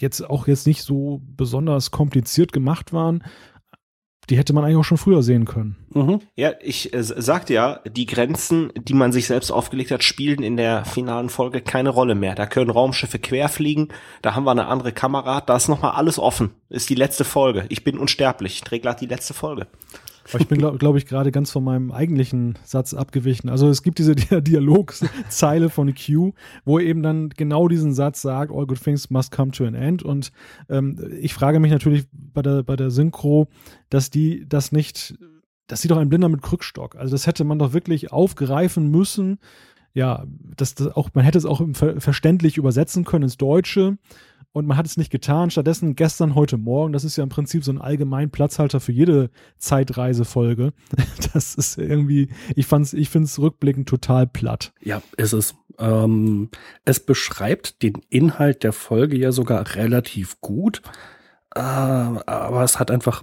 jetzt 0.00 0.28
auch 0.28 0.46
jetzt 0.46 0.66
nicht 0.66 0.82
so 0.82 1.22
besonders 1.36 1.90
kompliziert 1.90 2.52
gemacht 2.52 2.92
waren, 2.92 3.22
die 4.30 4.38
hätte 4.38 4.52
man 4.52 4.64
eigentlich 4.64 4.76
auch 4.76 4.84
schon 4.84 4.96
früher 4.96 5.22
sehen 5.22 5.44
können. 5.44 5.76
Mhm. 5.92 6.20
Ja, 6.36 6.52
ich 6.62 6.94
äh, 6.94 7.02
sagte 7.02 7.52
ja, 7.52 7.80
die 7.84 8.06
Grenzen, 8.06 8.70
die 8.76 8.94
man 8.94 9.10
sich 9.10 9.26
selbst 9.26 9.50
aufgelegt 9.50 9.90
hat, 9.90 10.04
spielen 10.04 10.42
in 10.42 10.56
der 10.56 10.84
finalen 10.84 11.28
Folge 11.28 11.60
keine 11.60 11.90
Rolle 11.90 12.14
mehr. 12.14 12.36
Da 12.36 12.46
können 12.46 12.70
Raumschiffe 12.70 13.18
querfliegen, 13.18 13.88
da 14.22 14.36
haben 14.36 14.44
wir 14.44 14.52
eine 14.52 14.68
andere 14.68 14.92
Kamera, 14.92 15.40
da 15.40 15.56
ist 15.56 15.68
nochmal 15.68 15.92
alles 15.92 16.18
offen. 16.20 16.50
Ist 16.68 16.88
die 16.90 16.94
letzte 16.94 17.24
Folge. 17.24 17.66
Ich 17.70 17.82
bin 17.82 17.98
unsterblich. 17.98 18.54
Ich 18.54 18.60
drehe 18.60 18.78
glatt 18.78 19.00
die 19.00 19.06
letzte 19.06 19.34
Folge. 19.34 19.66
Aber 20.30 20.40
ich 20.40 20.48
bin, 20.48 20.58
glaube 20.58 20.78
glaub 20.78 20.96
ich, 20.96 21.06
gerade 21.06 21.32
ganz 21.32 21.50
von 21.50 21.64
meinem 21.64 21.92
eigentlichen 21.92 22.58
Satz 22.64 22.94
abgewichen. 22.94 23.48
Also 23.48 23.68
es 23.68 23.82
gibt 23.82 23.98
diese 23.98 24.14
Dialogzeile 24.42 25.70
von 25.70 25.94
Q, 25.94 26.32
wo 26.64 26.78
er 26.78 26.86
eben 26.86 27.02
dann 27.02 27.30
genau 27.30 27.68
diesen 27.68 27.94
Satz 27.94 28.22
sagt, 28.22 28.52
all 28.52 28.66
good 28.66 28.82
things 28.82 29.10
must 29.10 29.32
come 29.32 29.50
to 29.50 29.64
an 29.64 29.74
end. 29.74 30.02
Und 30.02 30.32
ähm, 30.68 30.98
ich 31.20 31.34
frage 31.34 31.60
mich 31.60 31.72
natürlich 31.72 32.06
bei 32.12 32.42
der, 32.42 32.62
bei 32.62 32.76
der 32.76 32.90
Synchro, 32.90 33.48
dass 33.88 34.10
die 34.10 34.48
das 34.48 34.72
nicht, 34.72 35.18
das 35.66 35.82
sieht 35.82 35.90
doch 35.90 35.98
ein 35.98 36.08
Blinder 36.08 36.28
mit 36.28 36.42
Krückstock. 36.42 36.96
Also 36.96 37.12
das 37.12 37.26
hätte 37.26 37.44
man 37.44 37.58
doch 37.58 37.72
wirklich 37.72 38.12
aufgreifen 38.12 38.90
müssen. 38.90 39.38
Ja, 39.92 40.24
das, 40.56 40.74
das 40.76 40.88
auch, 40.88 41.10
man 41.14 41.24
hätte 41.24 41.38
es 41.38 41.44
auch 41.44 41.62
verständlich 41.74 42.56
übersetzen 42.56 43.04
können 43.04 43.24
ins 43.24 43.36
Deutsche 43.36 43.98
und 44.52 44.66
man 44.66 44.76
hat 44.76 44.86
es 44.86 44.96
nicht 44.96 45.10
getan. 45.10 45.50
Stattdessen 45.50 45.94
gestern, 45.94 46.34
heute 46.34 46.56
Morgen, 46.56 46.92
das 46.92 47.04
ist 47.04 47.16
ja 47.16 47.22
im 47.22 47.28
Prinzip 47.28 47.64
so 47.64 47.72
ein 47.72 47.80
allgemein 47.80 48.30
Platzhalter 48.30 48.80
für 48.80 48.92
jede 48.92 49.30
Zeitreisefolge. 49.58 50.72
Das 51.32 51.54
ist 51.54 51.78
irgendwie, 51.78 52.28
ich 52.56 52.66
fand's, 52.66 52.92
ich 52.92 53.08
finde 53.08 53.26
es 53.26 53.38
rückblickend 53.38 53.88
total 53.88 54.26
platt. 54.26 54.72
Ja, 54.80 55.00
ist 55.16 55.32
es. 55.32 55.54
Ähm, 55.78 56.50
es 56.84 56.98
beschreibt 56.98 57.82
den 57.82 58.02
Inhalt 58.08 58.64
der 58.64 58.72
Folge 58.72 59.16
ja 59.16 59.30
sogar 59.30 59.76
relativ 59.76 60.40
gut, 60.40 60.82
äh, 61.54 61.60
aber 61.60 62.64
es 62.64 62.80
hat 62.80 62.90
einfach, 62.90 63.22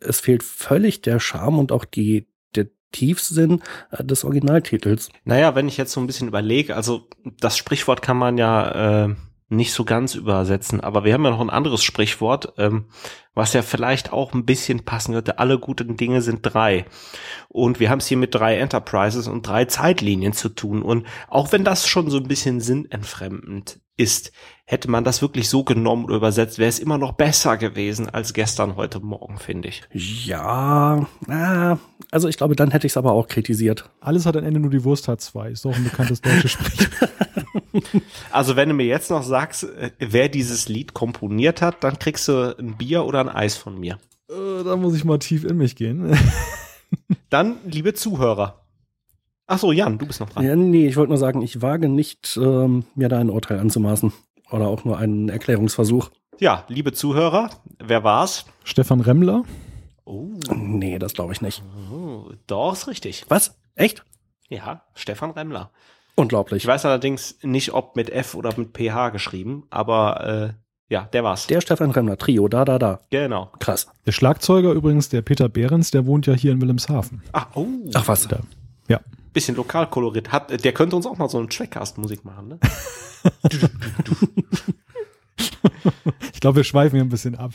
es 0.00 0.20
fehlt 0.20 0.42
völlig 0.42 1.00
der 1.00 1.20
Charme 1.20 1.58
und 1.58 1.72
auch 1.72 1.86
die, 1.86 2.28
der 2.54 2.66
Tiefsinn 2.92 3.62
äh, 3.90 4.04
des 4.04 4.24
Originaltitels. 4.24 5.08
Naja, 5.24 5.54
wenn 5.54 5.68
ich 5.68 5.78
jetzt 5.78 5.92
so 5.92 6.00
ein 6.00 6.06
bisschen 6.06 6.28
überlege, 6.28 6.76
also 6.76 7.08
das 7.40 7.56
Sprichwort 7.56 8.02
kann 8.02 8.18
man 8.18 8.36
ja 8.36 9.06
äh, 9.06 9.14
nicht 9.48 9.72
so 9.72 9.84
ganz 9.84 10.14
übersetzen, 10.14 10.80
aber 10.80 11.04
wir 11.04 11.14
haben 11.14 11.24
ja 11.24 11.30
noch 11.30 11.40
ein 11.40 11.50
anderes 11.50 11.82
Sprichwort, 11.82 12.52
ähm, 12.58 12.86
was 13.34 13.54
ja 13.54 13.62
vielleicht 13.62 14.12
auch 14.12 14.34
ein 14.34 14.44
bisschen 14.44 14.84
passen 14.84 15.14
könnte. 15.14 15.38
Alle 15.38 15.58
guten 15.58 15.96
Dinge 15.96 16.20
sind 16.22 16.40
drei. 16.42 16.84
Und 17.48 17.80
wir 17.80 17.88
haben 17.88 18.00
es 18.00 18.06
hier 18.06 18.16
mit 18.16 18.34
drei 18.34 18.58
Enterprises 18.58 19.26
und 19.26 19.46
drei 19.46 19.64
Zeitlinien 19.64 20.32
zu 20.32 20.50
tun. 20.50 20.82
Und 20.82 21.06
auch 21.28 21.52
wenn 21.52 21.64
das 21.64 21.88
schon 21.88 22.10
so 22.10 22.18
ein 22.18 22.28
bisschen 22.28 22.60
sinnentfremdend 22.60 23.80
ist, 23.96 24.32
hätte 24.64 24.90
man 24.90 25.02
das 25.02 25.22
wirklich 25.22 25.48
so 25.48 25.64
genommen 25.64 26.04
oder 26.04 26.16
übersetzt, 26.16 26.58
wäre 26.58 26.68
es 26.68 26.78
immer 26.78 26.98
noch 26.98 27.12
besser 27.12 27.56
gewesen 27.56 28.08
als 28.08 28.32
gestern, 28.34 28.76
heute 28.76 29.00
Morgen, 29.00 29.38
finde 29.38 29.68
ich. 29.68 29.82
Ja, 29.92 31.06
äh, 31.26 31.76
also 32.10 32.28
ich 32.28 32.36
glaube, 32.36 32.54
dann 32.54 32.70
hätte 32.70 32.86
ich 32.86 32.92
es 32.92 32.96
aber 32.96 33.12
auch 33.12 33.28
kritisiert. 33.28 33.90
Alles 34.00 34.26
hat 34.26 34.36
ein 34.36 34.44
Ende, 34.44 34.60
nur 34.60 34.70
die 34.70 34.84
Wurst 34.84 35.08
hat 35.08 35.20
zwei. 35.20 35.50
Ist 35.50 35.64
doch 35.64 35.74
ein 35.74 35.84
bekanntes 35.84 36.20
deutsches 36.20 36.50
Sprichwort. 36.52 37.10
Also 38.30 38.56
wenn 38.56 38.68
du 38.68 38.74
mir 38.74 38.86
jetzt 38.86 39.10
noch 39.10 39.22
sagst, 39.22 39.64
äh, 39.64 39.90
wer 39.98 40.28
dieses 40.28 40.68
Lied 40.68 40.94
komponiert 40.94 41.62
hat, 41.62 41.84
dann 41.84 41.98
kriegst 41.98 42.28
du 42.28 42.56
ein 42.58 42.76
Bier 42.76 43.04
oder 43.04 43.20
ein 43.20 43.28
Eis 43.28 43.56
von 43.56 43.78
mir. 43.78 43.98
Äh, 44.28 44.64
da 44.64 44.76
muss 44.76 44.94
ich 44.94 45.04
mal 45.04 45.18
tief 45.18 45.44
in 45.44 45.56
mich 45.56 45.76
gehen. 45.76 46.16
dann, 47.30 47.56
liebe 47.64 47.94
Zuhörer. 47.94 48.64
Ach 49.46 49.58
so, 49.58 49.72
Jan, 49.72 49.98
du 49.98 50.06
bist 50.06 50.20
noch 50.20 50.28
dran. 50.28 50.44
Ja, 50.44 50.54
nee, 50.54 50.86
ich 50.86 50.96
wollte 50.96 51.08
nur 51.10 51.18
sagen, 51.18 51.40
ich 51.40 51.62
wage 51.62 51.88
nicht, 51.88 52.38
ähm, 52.40 52.84
mir 52.94 53.08
da 53.08 53.18
ein 53.18 53.30
Urteil 53.30 53.58
anzumaßen. 53.58 54.12
Oder 54.50 54.68
auch 54.68 54.84
nur 54.84 54.98
einen 54.98 55.28
Erklärungsversuch. 55.28 56.10
Ja, 56.38 56.64
liebe 56.68 56.92
Zuhörer, 56.92 57.50
wer 57.78 58.04
war's? 58.04 58.44
Stefan 58.64 59.00
Remmler. 59.00 59.44
Oh. 60.04 60.30
Nee, 60.54 60.98
das 60.98 61.14
glaube 61.14 61.32
ich 61.32 61.40
nicht. 61.40 61.62
Oh, 61.92 62.30
doch, 62.46 62.72
ist 62.72 62.88
richtig. 62.88 63.24
Was? 63.28 63.58
Echt? 63.74 64.04
Ja, 64.48 64.84
Stefan 64.94 65.30
Remmler. 65.32 65.70
Unglaublich. 66.18 66.64
Ich 66.64 66.66
weiß 66.66 66.84
allerdings 66.84 67.36
nicht, 67.42 67.74
ob 67.74 67.94
mit 67.94 68.10
F 68.10 68.34
oder 68.34 68.52
mit 68.56 68.76
PH 68.76 69.10
geschrieben, 69.10 69.68
aber 69.70 70.52
äh, 70.52 70.92
ja, 70.92 71.08
der 71.12 71.22
war's. 71.22 71.46
Der 71.46 71.60
Stefan 71.60 71.92
Remmler, 71.92 72.16
Trio, 72.16 72.48
da, 72.48 72.64
da, 72.64 72.80
da. 72.80 72.98
Genau. 73.10 73.52
Krass. 73.60 73.86
Der 74.04 74.10
Schlagzeuger 74.10 74.72
übrigens, 74.72 75.08
der 75.10 75.22
Peter 75.22 75.48
Behrens, 75.48 75.92
der 75.92 76.06
wohnt 76.06 76.26
ja 76.26 76.34
hier 76.34 76.50
in 76.50 76.60
Wilhelmshaven. 76.60 77.22
Ach, 77.30 77.46
oh. 77.54 77.68
Ach 77.94 78.08
was. 78.08 78.26
Da, 78.26 78.40
ja. 78.88 78.98
Bisschen 79.32 79.54
Lokalkolorit. 79.54 80.32
Hat, 80.32 80.64
der 80.64 80.72
könnte 80.72 80.96
uns 80.96 81.06
auch 81.06 81.18
mal 81.18 81.28
so 81.28 81.38
einen 81.38 81.50
Trackcast-Musik 81.50 82.24
machen, 82.24 82.48
ne? 82.48 82.58
ich 86.32 86.40
glaube, 86.40 86.56
wir 86.56 86.64
schweifen 86.64 86.96
hier 86.96 87.04
ein 87.04 87.08
bisschen 87.08 87.34
ab. 87.34 87.54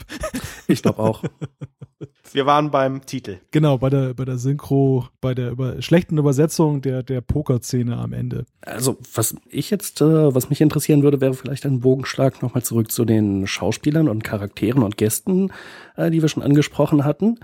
Ich 0.66 0.82
glaube 0.82 0.98
auch. 0.98 1.22
Wir 2.32 2.46
waren 2.46 2.70
beim 2.70 3.06
Titel. 3.06 3.38
Genau, 3.50 3.78
bei 3.78 3.90
der, 3.90 4.14
bei 4.14 4.24
der 4.24 4.38
Synchro, 4.38 5.06
bei 5.20 5.34
der 5.34 5.50
über, 5.50 5.80
schlechten 5.82 6.18
Übersetzung 6.18 6.82
der, 6.82 7.02
der 7.02 7.20
Pokerszene 7.20 7.96
am 7.96 8.12
Ende. 8.12 8.46
Also, 8.62 8.98
was 9.14 9.36
ich 9.50 9.70
jetzt, 9.70 10.00
äh, 10.00 10.34
was 10.34 10.50
mich 10.50 10.60
interessieren 10.60 11.02
würde, 11.02 11.20
wäre 11.20 11.34
vielleicht 11.34 11.64
ein 11.64 11.80
Bogenschlag 11.80 12.42
nochmal 12.42 12.64
zurück 12.64 12.90
zu 12.90 13.04
den 13.04 13.46
Schauspielern 13.46 14.08
und 14.08 14.24
Charakteren 14.24 14.82
und 14.82 14.96
Gästen, 14.96 15.52
äh, 15.96 16.10
die 16.10 16.22
wir 16.22 16.28
schon 16.28 16.42
angesprochen 16.42 17.04
hatten. 17.04 17.38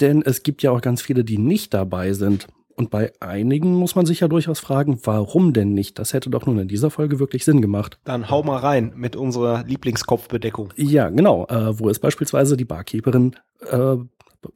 Denn 0.00 0.22
es 0.22 0.42
gibt 0.42 0.62
ja 0.62 0.70
auch 0.70 0.80
ganz 0.80 1.02
viele, 1.02 1.24
die 1.24 1.38
nicht 1.38 1.72
dabei 1.72 2.12
sind. 2.12 2.46
Und 2.80 2.88
bei 2.88 3.12
einigen 3.20 3.74
muss 3.74 3.94
man 3.94 4.06
sich 4.06 4.20
ja 4.20 4.28
durchaus 4.28 4.58
fragen, 4.58 5.00
warum 5.04 5.52
denn 5.52 5.74
nicht? 5.74 5.98
Das 5.98 6.14
hätte 6.14 6.30
doch 6.30 6.46
nun 6.46 6.58
in 6.58 6.66
dieser 6.66 6.90
Folge 6.90 7.18
wirklich 7.18 7.44
Sinn 7.44 7.60
gemacht. 7.60 7.98
Dann 8.04 8.30
hau 8.30 8.42
mal 8.42 8.56
rein 8.56 8.94
mit 8.96 9.16
unserer 9.16 9.64
Lieblingskopfbedeckung. 9.64 10.72
Ja, 10.76 11.10
genau. 11.10 11.44
Äh, 11.48 11.78
wo 11.78 11.90
ist 11.90 11.98
beispielsweise 11.98 12.56
die 12.56 12.64
Barkeeperin, 12.64 13.36
äh, 13.70 13.96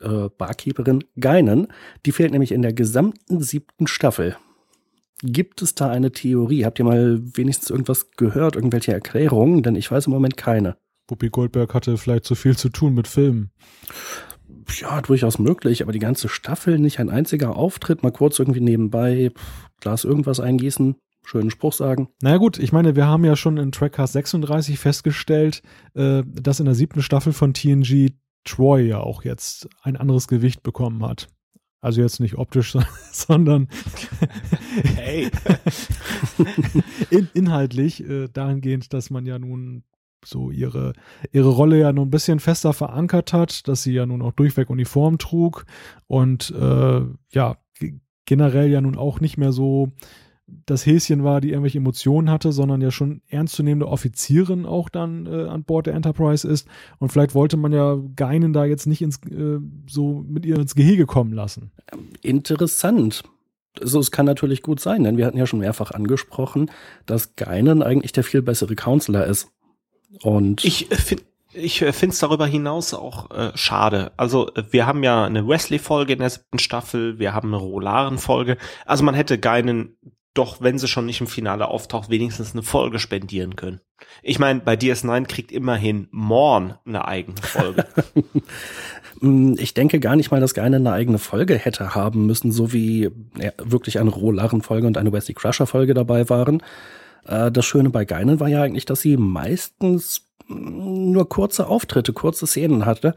äh, 0.01 0.31
Barkeeperin 0.39 1.05
Geinen? 1.20 1.66
Die 2.07 2.12
fehlt 2.12 2.33
nämlich 2.33 2.53
in 2.53 2.62
der 2.62 2.72
gesamten 2.72 3.43
siebten 3.43 3.87
Staffel. 3.87 4.39
Gibt 5.22 5.61
es 5.61 5.75
da 5.75 5.91
eine 5.91 6.11
Theorie? 6.11 6.64
Habt 6.64 6.79
ihr 6.79 6.87
mal 6.87 7.20
wenigstens 7.37 7.68
irgendwas 7.68 8.11
gehört, 8.12 8.57
irgendwelche 8.57 8.95
Erklärungen? 8.95 9.62
Denn 9.62 9.77
ich 9.77 9.91
weiß 9.91 10.07
im 10.07 10.14
Moment 10.14 10.39
keine. 10.39 10.79
Wuppi 11.09 11.29
Goldberg 11.29 11.75
hatte 11.75 11.99
vielleicht 11.99 12.25
zu 12.25 12.37
viel 12.37 12.57
zu 12.57 12.70
tun 12.70 12.95
mit 12.95 13.07
Filmen 13.07 13.51
ja, 14.80 15.00
durchaus 15.02 15.38
möglich, 15.38 15.82
aber 15.82 15.92
die 15.92 15.98
ganze 15.98 16.28
Staffel, 16.28 16.78
nicht 16.78 16.98
ein 17.00 17.10
einziger 17.10 17.56
Auftritt, 17.56 18.02
mal 18.02 18.12
kurz 18.12 18.38
irgendwie 18.38 18.60
nebenbei, 18.60 19.32
Glas 19.80 20.04
irgendwas 20.04 20.40
eingießen, 20.40 20.96
schönen 21.24 21.50
Spruch 21.50 21.72
sagen. 21.72 22.08
Naja 22.22 22.36
gut, 22.36 22.58
ich 22.58 22.72
meine, 22.72 22.96
wir 22.96 23.06
haben 23.06 23.24
ja 23.24 23.36
schon 23.36 23.56
in 23.56 23.72
Trackcast 23.72 24.12
36 24.12 24.78
festgestellt, 24.78 25.62
äh, 25.94 26.22
dass 26.26 26.60
in 26.60 26.66
der 26.66 26.74
siebten 26.74 27.02
Staffel 27.02 27.32
von 27.32 27.54
TNG 27.54 28.10
Troy 28.44 28.86
ja 28.88 29.00
auch 29.00 29.24
jetzt 29.24 29.68
ein 29.82 29.96
anderes 29.96 30.28
Gewicht 30.28 30.62
bekommen 30.62 31.04
hat. 31.04 31.28
Also 31.80 32.00
jetzt 32.00 32.20
nicht 32.20 32.36
optisch, 32.36 32.76
sondern 33.12 33.68
hey. 34.96 35.30
in, 37.10 37.28
inhaltlich 37.34 38.02
äh, 38.02 38.28
dahingehend, 38.28 38.92
dass 38.92 39.10
man 39.10 39.26
ja 39.26 39.38
nun 39.38 39.84
so 40.27 40.51
ihre, 40.51 40.93
ihre 41.33 41.51
Rolle 41.51 41.79
ja 41.79 41.93
nun 41.93 42.09
ein 42.09 42.11
bisschen 42.11 42.41
fester 42.41 42.72
verankert 42.72 43.33
hat, 43.33 43.68
dass 43.68 43.83
sie 43.83 43.93
ja 43.93 44.07
nun 44.07 44.22
auch 44.22 44.33
durchweg 44.33 44.70
Uniform 44.70 45.18
trug 45.18 45.64
und 46.07 46.51
äh, 46.51 47.01
ja, 47.31 47.57
generell 48.27 48.70
ja 48.70 48.81
nun 48.81 48.97
auch 48.97 49.20
nicht 49.20 49.37
mehr 49.37 49.53
so 49.53 49.93
das 50.66 50.85
Häschen 50.85 51.25
war, 51.25 51.41
die 51.41 51.51
irgendwelche 51.51 51.79
Emotionen 51.79 52.31
hatte, 52.31 52.53
sondern 52.53 52.81
ja 52.81 52.91
schon 52.91 53.22
ernstzunehmende 53.29 53.89
Offizierin 53.89 54.66
auch 54.66 54.89
dann 54.89 55.27
äh, 55.27 55.45
an 55.49 55.64
Bord 55.64 55.87
der 55.87 55.95
Enterprise 55.95 56.47
ist. 56.47 56.68
Und 56.99 57.11
vielleicht 57.11 57.35
wollte 57.35 57.57
man 57.57 57.72
ja 57.72 57.99
Geinen 58.14 58.53
da 58.53 58.64
jetzt 58.64 58.87
nicht 58.87 59.01
ins, 59.01 59.20
äh, 59.31 59.59
so 59.89 60.25
mit 60.27 60.45
ihr 60.45 60.59
ins 60.59 60.75
Gehege 60.75 61.07
kommen 61.07 61.33
lassen. 61.33 61.70
Interessant. 62.22 63.22
Also 63.81 63.99
es 63.99 64.11
kann 64.11 64.27
natürlich 64.27 64.62
gut 64.62 64.81
sein, 64.81 65.03
denn 65.03 65.16
wir 65.16 65.27
hatten 65.27 65.39
ja 65.39 65.47
schon 65.47 65.59
mehrfach 65.61 65.91
angesprochen, 65.91 66.70
dass 67.07 67.37
Geinen 67.37 67.83
eigentlich 67.83 68.12
der 68.12 68.22
viel 68.22 68.43
bessere 68.43 68.77
Counselor 68.77 69.25
ist. 69.25 69.49
Und 70.22 70.64
ich 70.64 70.90
äh, 70.90 70.96
finde 70.96 71.24
ich 71.54 71.82
äh, 71.82 71.92
finde 71.92 72.14
es 72.14 72.18
darüber 72.18 72.46
hinaus 72.46 72.94
auch 72.94 73.30
äh, 73.30 73.52
schade. 73.56 74.12
Also 74.16 74.48
äh, 74.54 74.64
wir 74.70 74.86
haben 74.86 75.02
ja 75.02 75.24
eine 75.24 75.46
Wesley-Folge 75.46 76.14
in 76.14 76.18
der 76.18 76.30
siebten 76.30 76.58
Staffel, 76.58 77.18
wir 77.18 77.32
haben 77.34 77.48
eine 77.48 77.62
Rolaren-Folge. 77.62 78.56
Also 78.86 79.04
man 79.04 79.14
hätte 79.14 79.38
Geinen 79.38 79.96
doch, 80.34 80.60
wenn 80.60 80.78
sie 80.78 80.88
schon 80.88 81.06
nicht 81.06 81.20
im 81.20 81.28
Finale 81.28 81.68
auftaucht, 81.68 82.10
wenigstens 82.10 82.52
eine 82.52 82.64
Folge 82.64 82.98
spendieren 82.98 83.54
können. 83.54 83.80
Ich 84.20 84.40
meine, 84.40 84.60
bei 84.60 84.74
DS9 84.74 85.26
kriegt 85.26 85.52
immerhin 85.52 86.08
Morn 86.10 86.74
eine 86.84 87.06
eigene 87.06 87.40
Folge. 87.40 87.86
Mm, 89.20 89.54
ich 89.58 89.74
denke 89.74 90.00
gar 90.00 90.16
nicht 90.16 90.32
mal, 90.32 90.40
dass 90.40 90.54
Geinen 90.54 90.86
eine 90.86 90.96
eigene 90.96 91.18
Folge 91.18 91.56
hätte 91.56 91.94
haben 91.94 92.26
müssen, 92.26 92.50
so 92.50 92.72
wie 92.72 93.10
ja, 93.38 93.52
wirklich 93.62 94.00
eine 94.00 94.10
Rolaren-Folge 94.10 94.88
und 94.88 94.98
eine 94.98 95.12
Wesley 95.12 95.34
Crusher-Folge 95.34 95.94
dabei 95.94 96.28
waren. 96.28 96.62
Äh, 97.27 97.51
das 97.51 97.64
Schöne 97.64 97.91
bei 97.91 98.05
Geinen 98.05 98.41
war 98.41 98.49
ja 98.49 98.62
eigentlich, 98.62 98.85
dass 98.87 99.01
sie 99.01 99.16
meistens 99.16 100.22
nur 100.49 101.29
kurze 101.29 101.66
Auftritte, 101.68 102.12
kurze 102.12 102.47
Szenen 102.47 102.87
hatte, 102.87 103.14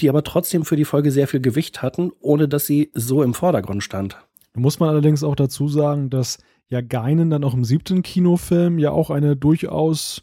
die 0.00 0.08
aber 0.08 0.24
trotzdem 0.24 0.64
für 0.64 0.76
die 0.76 0.84
Folge 0.84 1.10
sehr 1.10 1.28
viel 1.28 1.40
Gewicht 1.40 1.82
hatten, 1.82 2.10
ohne 2.20 2.48
dass 2.48 2.66
sie 2.66 2.90
so 2.94 3.22
im 3.22 3.34
Vordergrund 3.34 3.82
stand. 3.82 4.16
Muss 4.54 4.80
man 4.80 4.88
allerdings 4.88 5.22
auch 5.22 5.36
dazu 5.36 5.68
sagen, 5.68 6.10
dass 6.10 6.38
ja 6.68 6.80
Geinen 6.80 7.30
dann 7.30 7.44
auch 7.44 7.54
im 7.54 7.64
siebten 7.64 8.02
Kinofilm 8.02 8.78
ja 8.78 8.90
auch 8.90 9.10
eine 9.10 9.36
durchaus 9.36 10.22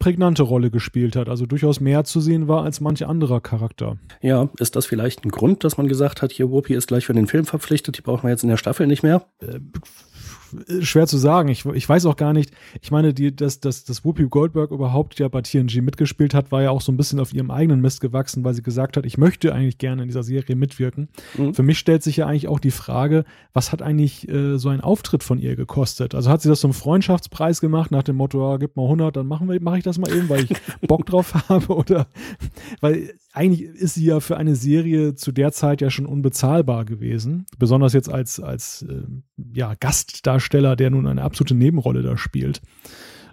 prägnante 0.00 0.42
Rolle 0.42 0.70
gespielt 0.70 1.14
hat, 1.14 1.28
also 1.28 1.46
durchaus 1.46 1.78
mehr 1.78 2.02
zu 2.02 2.20
sehen 2.20 2.48
war 2.48 2.64
als 2.64 2.80
manch 2.80 3.06
anderer 3.06 3.40
Charakter. 3.40 3.96
Ja, 4.20 4.48
ist 4.58 4.74
das 4.74 4.86
vielleicht 4.86 5.24
ein 5.24 5.30
Grund, 5.30 5.62
dass 5.62 5.76
man 5.76 5.86
gesagt 5.86 6.20
hat, 6.20 6.32
hier 6.32 6.50
Whoopi 6.50 6.74
ist 6.74 6.88
gleich 6.88 7.06
für 7.06 7.12
den 7.12 7.28
Film 7.28 7.44
verpflichtet, 7.44 7.96
die 7.96 8.02
brauchen 8.02 8.24
wir 8.24 8.30
jetzt 8.30 8.42
in 8.42 8.48
der 8.48 8.56
Staffel 8.56 8.88
nicht 8.88 9.04
mehr? 9.04 9.24
Schwer 10.80 11.06
zu 11.06 11.18
sagen. 11.18 11.48
Ich, 11.48 11.64
ich 11.64 11.88
weiß 11.88 12.06
auch 12.06 12.16
gar 12.16 12.32
nicht. 12.32 12.52
Ich 12.80 12.90
meine, 12.90 13.14
die, 13.14 13.34
dass, 13.34 13.60
dass, 13.60 13.84
dass 13.84 14.04
Whoopi 14.04 14.24
Goldberg 14.24 14.70
überhaupt 14.70 15.18
ja 15.18 15.28
bei 15.28 15.42
TNG 15.42 15.80
mitgespielt 15.82 16.34
hat, 16.34 16.52
war 16.52 16.62
ja 16.62 16.70
auch 16.70 16.80
so 16.80 16.92
ein 16.92 16.96
bisschen 16.96 17.20
auf 17.20 17.32
ihrem 17.32 17.50
eigenen 17.50 17.80
Mist 17.80 18.00
gewachsen, 18.00 18.44
weil 18.44 18.54
sie 18.54 18.62
gesagt 18.62 18.96
hat, 18.96 19.06
ich 19.06 19.18
möchte 19.18 19.54
eigentlich 19.54 19.78
gerne 19.78 20.02
in 20.02 20.08
dieser 20.08 20.22
Serie 20.22 20.56
mitwirken. 20.56 21.08
Mhm. 21.36 21.54
Für 21.54 21.62
mich 21.62 21.78
stellt 21.78 22.02
sich 22.02 22.16
ja 22.16 22.26
eigentlich 22.26 22.48
auch 22.48 22.60
die 22.60 22.70
Frage, 22.70 23.24
was 23.52 23.72
hat 23.72 23.82
eigentlich 23.82 24.28
äh, 24.28 24.58
so 24.58 24.68
ein 24.68 24.80
Auftritt 24.80 25.22
von 25.22 25.38
ihr 25.38 25.56
gekostet? 25.56 26.14
Also 26.14 26.30
hat 26.30 26.42
sie 26.42 26.48
das 26.48 26.60
zum 26.60 26.72
Freundschaftspreis 26.72 27.60
gemacht, 27.60 27.90
nach 27.90 28.02
dem 28.02 28.16
Motto, 28.16 28.52
ja, 28.52 28.56
gib 28.56 28.76
mal 28.76 28.84
100, 28.84 29.16
dann 29.16 29.26
machen 29.26 29.48
wir, 29.48 29.60
mache 29.60 29.78
ich 29.78 29.84
das 29.84 29.98
mal 29.98 30.12
eben, 30.12 30.28
weil 30.28 30.44
ich 30.44 30.52
Bock 30.86 31.06
drauf 31.06 31.48
habe 31.48 31.74
oder, 31.74 32.06
weil 32.80 33.14
eigentlich 33.32 33.62
ist 33.62 33.94
sie 33.94 34.04
ja 34.04 34.20
für 34.20 34.36
eine 34.36 34.56
Serie 34.56 35.14
zu 35.14 35.32
der 35.32 35.52
Zeit 35.52 35.80
ja 35.80 35.90
schon 35.90 36.04
unbezahlbar 36.04 36.84
gewesen. 36.84 37.46
Besonders 37.58 37.94
jetzt 37.94 38.10
als, 38.10 38.40
als 38.40 38.82
äh, 38.82 39.02
ja, 39.54 39.74
Gastdarsteller, 39.74 40.41
der 40.50 40.90
nun 40.90 41.06
eine 41.06 41.22
absolute 41.22 41.54
Nebenrolle 41.54 42.02
da 42.02 42.16
spielt. 42.16 42.60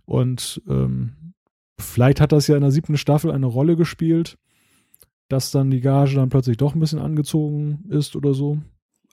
Und 0.05 0.61
ähm, 0.67 1.33
vielleicht 1.79 2.21
hat 2.21 2.31
das 2.31 2.47
ja 2.47 2.55
in 2.55 2.61
der 2.61 2.71
siebten 2.71 2.97
Staffel 2.97 3.31
eine 3.31 3.45
Rolle 3.45 3.75
gespielt, 3.75 4.37
dass 5.27 5.51
dann 5.51 5.69
die 5.69 5.81
Gage 5.81 6.15
dann 6.15 6.29
plötzlich 6.29 6.57
doch 6.57 6.73
ein 6.73 6.79
bisschen 6.79 6.99
angezogen 6.99 7.85
ist 7.89 8.15
oder 8.15 8.33
so. 8.33 8.59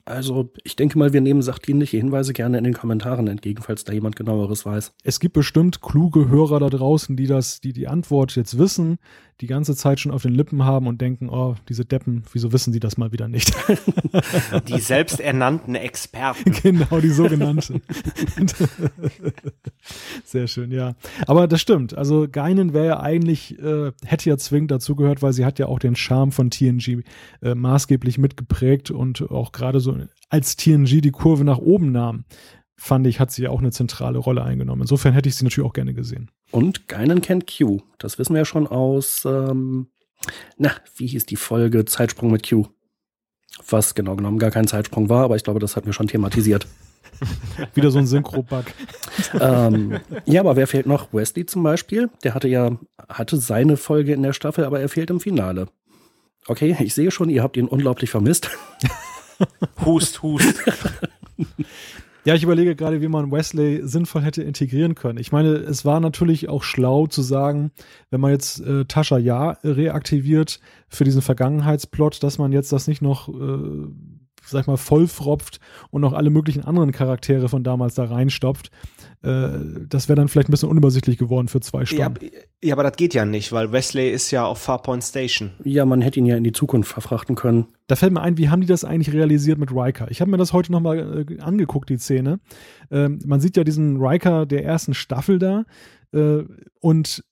Also 0.07 0.53
ich 0.63 0.77
denke 0.77 0.99
mal, 0.99 1.13
wir 1.13 1.21
nehmen 1.21 1.43
sachdienliche 1.43 1.97
Hinweise 1.97 2.33
gerne 2.33 2.59
in 2.59 2.65
den 2.65 2.75
Kommentaren 2.75 3.27
entgegen, 3.27 3.61
falls 3.61 3.83
da 3.83 3.93
jemand 3.93 4.15
genaueres 4.15 4.65
weiß. 4.65 4.95
Es 5.03 5.19
gibt 5.19 5.35
bestimmt 5.35 5.83
kluge 5.83 6.29
Hörer 6.29 6.61
da 6.61 6.71
draußen, 6.71 7.17
die 7.17 7.27
das, 7.27 7.61
die 7.61 7.73
die 7.73 7.89
Antwort 7.89 8.37
jetzt 8.37 8.57
wissen, 8.57 8.99
die 9.41 9.47
ganze 9.47 9.77
Zeit 9.77 10.01
schon 10.01 10.13
auf 10.13 10.23
den 10.23 10.33
Lippen 10.33 10.65
haben 10.65 10.87
und 10.87 11.01
denken, 11.01 11.29
oh, 11.29 11.57
diese 11.69 11.85
Deppen, 11.85 12.25
wieso 12.33 12.53
wissen 12.53 12.73
die 12.73 12.81
das 12.81 12.97
mal 12.97 13.13
wieder 13.13 13.29
nicht? 13.29 13.55
Die 14.69 14.81
selbsternannten 14.81 15.75
Experten. 15.75 16.53
Genau, 16.67 17.01
die 17.01 17.11
sogenannten. 17.11 17.83
Sehr 20.25 20.47
schön, 20.49 20.73
ja. 20.73 20.95
Aber 21.27 21.47
das 21.47 21.61
stimmt. 21.61 21.97
Also 21.97 22.27
Geinen 22.31 22.73
wäre 22.73 22.87
ja 22.87 23.01
eigentlich, 23.01 23.59
äh, 23.59 23.93
hätte 24.05 24.31
ja 24.31 24.39
zwingend 24.39 24.71
dazugehört, 24.71 25.23
weil 25.23 25.33
sie 25.33 25.45
hat 25.45 25.59
ja 25.59 25.67
auch 25.67 25.79
den 25.79 25.97
Charme 25.97 26.33
von 26.33 26.51
TNG 26.51 27.03
äh, 27.43 27.55
maßgeblich 27.55 28.19
mitgeprägt 28.19 28.91
und 28.91 29.31
auch 29.31 29.53
gerade 29.53 29.81
so 29.81 29.97
als 30.29 30.57
TNG 30.57 31.01
die 31.03 31.13
Kurve 31.13 31.45
nach 31.45 31.59
oben 31.59 31.93
nahm, 31.93 32.25
fand 32.77 33.07
ich, 33.07 33.21
hat 33.21 33.31
sie 33.31 33.43
ja 33.43 33.51
auch 33.51 33.61
eine 33.61 33.71
zentrale 33.73 34.19
Rolle 34.19 34.43
eingenommen. 34.43 34.83
Insofern 34.83 35.15
hätte 35.15 35.29
ich 35.29 35.37
sie 35.37 35.45
natürlich 35.45 35.69
auch 35.69 35.73
gerne 35.73 35.95
gesehen. 35.95 36.31
Und 36.51 36.89
Geinen 36.89 37.23
kennt 37.23 37.47
Q. 37.47 37.81
Das 37.99 38.19
wissen 38.19 38.35
wir 38.35 38.41
ja 38.41 38.45
schon 38.45 38.67
aus, 38.67 39.25
ähm, 39.25 39.89
na, 40.57 40.73
wie 40.97 41.07
hieß 41.07 41.27
die 41.27 41.37
Folge 41.37 41.85
Zeitsprung 41.85 42.31
mit 42.31 42.49
Q? 42.49 42.67
Was 43.69 43.95
genau 43.95 44.17
genommen 44.17 44.39
gar 44.39 44.51
kein 44.51 44.67
Zeitsprung 44.67 45.09
war, 45.09 45.25
aber 45.25 45.37
ich 45.37 45.45
glaube, 45.45 45.61
das 45.61 45.77
hatten 45.77 45.87
wir 45.87 45.93
schon 45.93 46.09
thematisiert. 46.09 46.67
Wieder 47.75 47.91
so 47.91 47.99
ein 47.99 48.07
Synchro-Bug. 48.07 48.67
ähm, 49.41 49.99
ja, 50.27 50.41
aber 50.41 50.57
wer 50.57 50.67
fehlt 50.67 50.87
noch? 50.87 51.13
Wesley 51.13 51.47
zum 51.47 51.63
Beispiel. 51.63 52.11
Der 52.23 52.35
hatte 52.35 52.49
ja, 52.49 52.79
hatte 53.09 53.39
seine 53.39 53.79
Folge 53.79 54.13
in 54.13 54.23
der 54.23 54.35
Staffel, 54.35 54.65
aber 54.65 54.81
er 54.81 54.91
fehlt 54.91 55.09
im 55.09 55.21
Finale. 55.21 55.69
Okay, 56.47 56.77
ich 56.79 56.95
sehe 56.95 57.11
schon, 57.11 57.31
ihr 57.31 57.43
habt 57.43 57.57
ihn 57.57 57.67
unglaublich 57.67 58.11
vermisst. 58.11 58.51
hust, 59.85 60.23
hust. 60.23 60.55
Ja, 62.27 62.35
ich 62.35 62.43
überlege 62.43 62.75
gerade, 62.75 63.01
wie 63.01 63.07
man 63.07 63.31
Wesley 63.31 63.87
sinnvoll 63.87 64.23
hätte 64.23 64.43
integrieren 64.43 64.97
können. 64.97 65.21
Ich 65.21 65.31
meine, 65.31 65.51
es 65.51 65.85
war 65.85 66.01
natürlich 66.01 66.49
auch 66.49 66.65
schlau 66.65 67.07
zu 67.07 67.23
sagen, 67.23 67.71
wenn 68.11 68.21
man 68.21 68.33
jetzt 68.33 68.59
äh, 68.59 68.85
Tascha 68.85 69.17
Ja 69.17 69.59
reaktiviert 69.63 70.59
für 70.89 71.05
diesen 71.05 71.23
Vergangenheitsplot, 71.23 72.25
dass 72.25 72.39
man 72.39 72.51
jetzt 72.51 72.73
das 72.73 72.89
nicht 72.89 73.01
noch 73.01 73.29
äh, 73.29 73.87
sag 74.45 74.63
ich 74.63 74.67
mal, 74.67 74.77
vollfropft 74.77 75.61
und 75.91 76.01
noch 76.01 76.13
alle 76.13 76.31
möglichen 76.31 76.65
anderen 76.65 76.93
Charaktere 76.93 77.49
von 77.49 77.63
damals 77.63 77.95
da 77.95 78.05
reinstopft. 78.05 78.71
Äh, 79.27 79.49
das 79.89 80.09
wäre 80.09 80.17
dann 80.17 80.29
vielleicht 80.29 80.49
ein 80.49 80.53
bisschen 80.53 80.69
unübersichtlich 80.69 81.19
geworden 81.19 81.49
für 81.49 81.61
zwei 81.61 81.85
Stunden. 81.85 82.19
Ja, 82.23 82.41
ja, 82.63 82.75
aber 82.75 82.85
das 82.85 82.97
geht 82.97 83.13
ja 83.13 83.25
nicht, 83.25 83.51
weil 83.51 83.73
Wesley 83.73 84.11
ist 84.11 84.31
ja 84.31 84.47
auf 84.47 84.59
Farpoint 84.59 85.03
Station. 85.03 85.51
Ja, 85.65 85.85
man 85.85 86.01
hätte 86.01 86.21
ihn 86.21 86.27
ja 86.27 86.37
in 86.37 86.45
die 86.45 86.53
Zukunft 86.53 86.93
verfrachten 86.93 87.35
können. 87.35 87.67
Da 87.89 87.97
fällt 87.97 88.13
mir 88.13 88.23
ein, 88.23 88.39
wie 88.39 88.49
haben 88.49 88.61
die 88.61 88.69
das 88.69 88.85
eigentlich 88.85 89.13
realisiert 89.13 89.59
mit 89.59 89.73
Riker? 89.73 90.09
Ich 90.11 90.21
habe 90.21 90.31
mir 90.31 90.37
das 90.37 90.53
heute 90.53 90.71
nochmal 90.71 91.27
äh, 91.29 91.41
angeguckt, 91.41 91.89
die 91.89 91.99
Szene. 91.99 92.39
Ähm, 92.91 93.19
man 93.27 93.41
sieht 93.41 93.57
ja 93.57 93.65
diesen 93.65 93.97
Riker 94.01 94.47
der 94.47 94.65
ersten 94.65 94.95
Staffel 94.95 95.41
da 95.41 95.65
äh, 96.13 96.45
und 96.81 97.25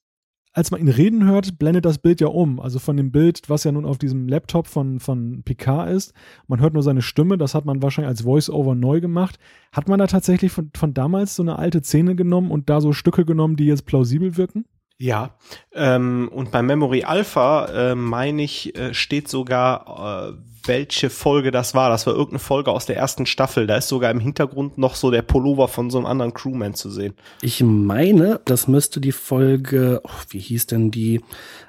als 0.54 0.70
man 0.70 0.80
ihn 0.80 0.88
reden 0.88 1.24
hört, 1.24 1.58
blendet 1.58 1.84
das 1.84 1.98
Bild 1.98 2.20
ja 2.20 2.28
um. 2.28 2.60
Also 2.60 2.78
von 2.78 2.96
dem 2.96 3.10
Bild, 3.10 3.42
was 3.48 3.64
ja 3.64 3.72
nun 3.72 3.84
auf 3.84 3.98
diesem 3.98 4.28
Laptop 4.28 4.68
von, 4.68 5.00
von 5.00 5.42
Picard 5.44 5.90
ist. 5.90 6.14
Man 6.46 6.60
hört 6.60 6.74
nur 6.74 6.82
seine 6.84 7.02
Stimme, 7.02 7.36
das 7.36 7.54
hat 7.54 7.64
man 7.64 7.82
wahrscheinlich 7.82 8.08
als 8.08 8.22
Voice-Over 8.22 8.76
neu 8.76 9.00
gemacht. 9.00 9.38
Hat 9.72 9.88
man 9.88 9.98
da 9.98 10.06
tatsächlich 10.06 10.52
von, 10.52 10.70
von 10.76 10.94
damals 10.94 11.34
so 11.34 11.42
eine 11.42 11.58
alte 11.58 11.82
Szene 11.82 12.14
genommen 12.14 12.52
und 12.52 12.70
da 12.70 12.80
so 12.80 12.92
Stücke 12.92 13.24
genommen, 13.24 13.56
die 13.56 13.66
jetzt 13.66 13.84
plausibel 13.84 14.36
wirken? 14.36 14.64
Ja, 14.98 15.36
ähm, 15.72 16.30
und 16.32 16.52
bei 16.52 16.62
Memory 16.62 17.02
Alpha, 17.02 17.66
äh, 17.66 17.94
meine 17.94 18.42
ich, 18.42 18.76
äh, 18.78 18.94
steht 18.94 19.28
sogar, 19.28 20.30
äh, 20.30 20.34
welche 20.66 21.10
Folge 21.10 21.50
das 21.50 21.74
war. 21.74 21.90
Das 21.90 22.06
war 22.06 22.14
irgendeine 22.14 22.38
Folge 22.38 22.70
aus 22.70 22.86
der 22.86 22.96
ersten 22.96 23.26
Staffel. 23.26 23.66
Da 23.66 23.76
ist 23.76 23.88
sogar 23.88 24.10
im 24.10 24.20
Hintergrund 24.20 24.78
noch 24.78 24.94
so 24.94 25.10
der 25.10 25.22
Pullover 25.22 25.68
von 25.68 25.90
so 25.90 25.98
einem 25.98 26.06
anderen 26.06 26.32
Crewman 26.32 26.74
zu 26.74 26.90
sehen. 26.90 27.14
Ich 27.42 27.62
meine, 27.62 28.40
das 28.44 28.68
müsste 28.68 29.00
die 29.00 29.12
Folge, 29.12 30.00
oh, 30.04 30.22
wie 30.30 30.38
hieß 30.38 30.66
denn 30.66 30.90
die, 30.90 31.20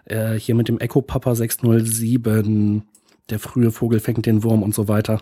äh, 0.05 0.36
hier 0.36 0.55
mit 0.55 0.67
dem 0.67 0.80
Echo 0.80 1.01
Papa 1.01 1.36
607, 1.36 2.84
der 3.30 3.39
frühe 3.39 3.71
Vogel 3.71 3.99
fängt 3.99 4.26
den 4.26 4.43
Wurm 4.43 4.63
und 4.63 4.73
so 4.73 4.88
weiter. 4.88 5.21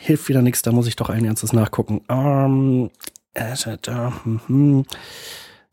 Hilft 0.00 0.28
wieder 0.28 0.42
nichts, 0.42 0.62
da 0.62 0.70
muss 0.70 0.86
ich 0.86 0.96
doch 0.96 1.08
allen 1.08 1.24
Ernstes 1.24 1.54
nachgucken. 1.54 2.02
Ähm, 2.10 2.90
äh, 3.32 3.52
äh, 3.52 4.10
hm, 4.46 4.84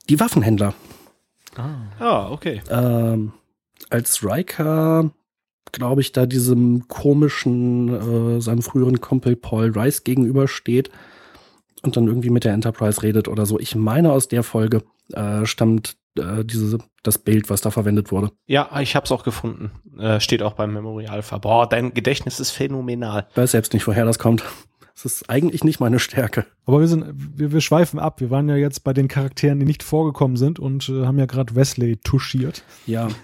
die 0.09 0.19
Waffenhändler. 0.19 0.73
Ah, 1.55 1.75
ah 1.99 2.31
okay. 2.31 2.61
Ähm, 2.69 3.33
als 3.89 4.23
Riker, 4.23 5.11
glaube 5.71 6.01
ich, 6.01 6.11
da 6.11 6.25
diesem 6.25 6.87
komischen, 6.87 8.37
äh, 8.37 8.41
seinem 8.41 8.61
früheren 8.61 9.01
Kumpel 9.01 9.35
Paul 9.35 9.71
Rice 9.71 10.03
gegenübersteht 10.03 10.89
und 11.81 11.97
dann 11.97 12.07
irgendwie 12.07 12.29
mit 12.29 12.43
der 12.43 12.53
Enterprise 12.53 13.01
redet 13.03 13.27
oder 13.27 13.45
so. 13.45 13.59
Ich 13.59 13.75
meine, 13.75 14.11
aus 14.11 14.27
der 14.27 14.43
Folge 14.43 14.83
äh, 15.13 15.45
stammt 15.45 15.97
äh, 16.17 16.43
diese, 16.43 16.79
das 17.03 17.17
Bild, 17.17 17.49
was 17.49 17.61
da 17.61 17.71
verwendet 17.71 18.11
wurde. 18.11 18.31
Ja, 18.45 18.69
ich 18.79 18.95
habe 18.95 19.05
es 19.05 19.11
auch 19.11 19.23
gefunden. 19.23 19.71
Äh, 19.97 20.19
steht 20.19 20.43
auch 20.43 20.53
beim 20.53 20.73
Memory 20.73 21.07
Alpha. 21.07 21.37
Boah, 21.37 21.67
dein 21.67 21.93
Gedächtnis 21.93 22.39
ist 22.39 22.51
phänomenal. 22.51 23.27
Ich 23.31 23.37
weiß 23.37 23.51
selbst 23.51 23.73
nicht, 23.73 23.87
woher 23.87 24.05
das 24.05 24.19
kommt. 24.19 24.43
Das 24.93 25.05
ist 25.05 25.29
eigentlich 25.29 25.63
nicht 25.63 25.79
meine 25.79 25.99
Stärke. 25.99 26.45
Aber 26.65 26.79
wir 26.79 26.87
sind, 26.87 27.05
wir, 27.15 27.51
wir 27.51 27.61
schweifen 27.61 27.99
ab. 27.99 28.19
Wir 28.21 28.29
waren 28.29 28.49
ja 28.49 28.55
jetzt 28.55 28.83
bei 28.83 28.93
den 28.93 29.07
Charakteren, 29.07 29.59
die 29.59 29.65
nicht 29.65 29.83
vorgekommen 29.83 30.37
sind 30.37 30.59
und 30.59 30.89
äh, 30.89 31.05
haben 31.05 31.17
ja 31.17 31.25
gerade 31.25 31.55
Wesley 31.55 31.97
touchiert. 31.97 32.63
Ja. 32.85 33.07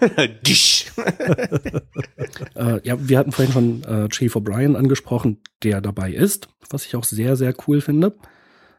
äh, 2.54 2.80
ja, 2.82 3.08
wir 3.08 3.18
hatten 3.18 3.32
vorhin 3.32 3.52
von 3.52 3.84
äh, 3.84 4.08
Chief 4.08 4.34
O'Brien 4.34 4.76
angesprochen, 4.76 5.38
der 5.62 5.80
dabei 5.80 6.12
ist, 6.12 6.48
was 6.70 6.86
ich 6.86 6.96
auch 6.96 7.04
sehr, 7.04 7.36
sehr 7.36 7.54
cool 7.66 7.80
finde. 7.80 8.16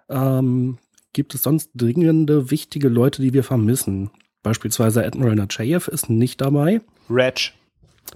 Ähm, 0.09 0.77
gibt 1.13 1.35
es 1.35 1.43
sonst 1.43 1.71
dringende, 1.75 2.51
wichtige 2.51 2.89
Leute, 2.89 3.21
die 3.21 3.33
wir 3.33 3.43
vermissen? 3.43 4.09
Beispielsweise 4.43 5.05
Admiral 5.05 5.35
Nachayev 5.35 5.89
ist 5.89 6.09
nicht 6.09 6.41
dabei. 6.41 6.81
Reg. 7.09 7.53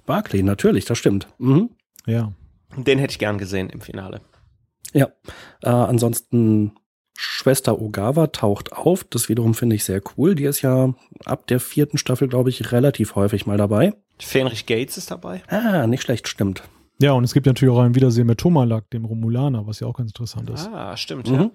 Barclay, 0.06 0.44
natürlich, 0.44 0.86
das 0.86 0.98
stimmt. 0.98 1.28
Mhm. 1.38 1.70
Ja. 2.06 2.32
Den 2.76 3.00
hätte 3.00 3.12
ich 3.12 3.20
gern 3.20 3.38
gesehen 3.38 3.70
im 3.70 3.82
Finale. 3.82 4.22
Ja. 4.94 5.08
Äh, 5.62 5.70
ansonsten 5.70 6.74
Schwester 7.16 7.80
Ogawa 7.82 8.28
taucht 8.28 8.74
auf. 8.74 9.04
Das 9.04 9.30
wiederum 9.30 9.54
finde 9.54 9.76
ich 9.76 9.84
sehr 9.84 10.02
cool. 10.18 10.36
Die 10.36 10.46
ist 10.46 10.62
ja 10.62 10.94
ab 11.26 11.48
der 11.48 11.60
vierten 11.60 11.98
Staffel, 11.98 12.28
glaube 12.28 12.50
ich, 12.50 12.72
relativ 12.72 13.16
häufig 13.16 13.46
mal 13.46 13.58
dabei. 13.58 13.94
Fenrich 14.20 14.66
Gates 14.66 14.98
ist 14.98 15.12
dabei. 15.12 15.44
Ah, 15.48 15.86
nicht 15.88 16.04
schlecht, 16.04 16.28
stimmt. 16.28 16.64
Ja, 17.00 17.12
und 17.14 17.24
es 17.24 17.34
gibt 17.34 17.46
natürlich 17.46 17.74
auch 17.74 17.82
ein 17.82 17.96
Wiedersehen 17.96 18.28
mit 18.28 18.40
Tomalak, 18.40 18.90
dem 18.92 19.06
Romulaner, 19.06 19.68
was 19.68 19.80
ja 19.80 19.88
auch 19.88 19.98
ganz 19.98 20.12
interessant 20.12 20.50
ist. 20.50 20.70
Ah, 20.72 20.96
stimmt, 20.96 21.30
Mhm. 21.30 21.36
ja. 21.36 21.50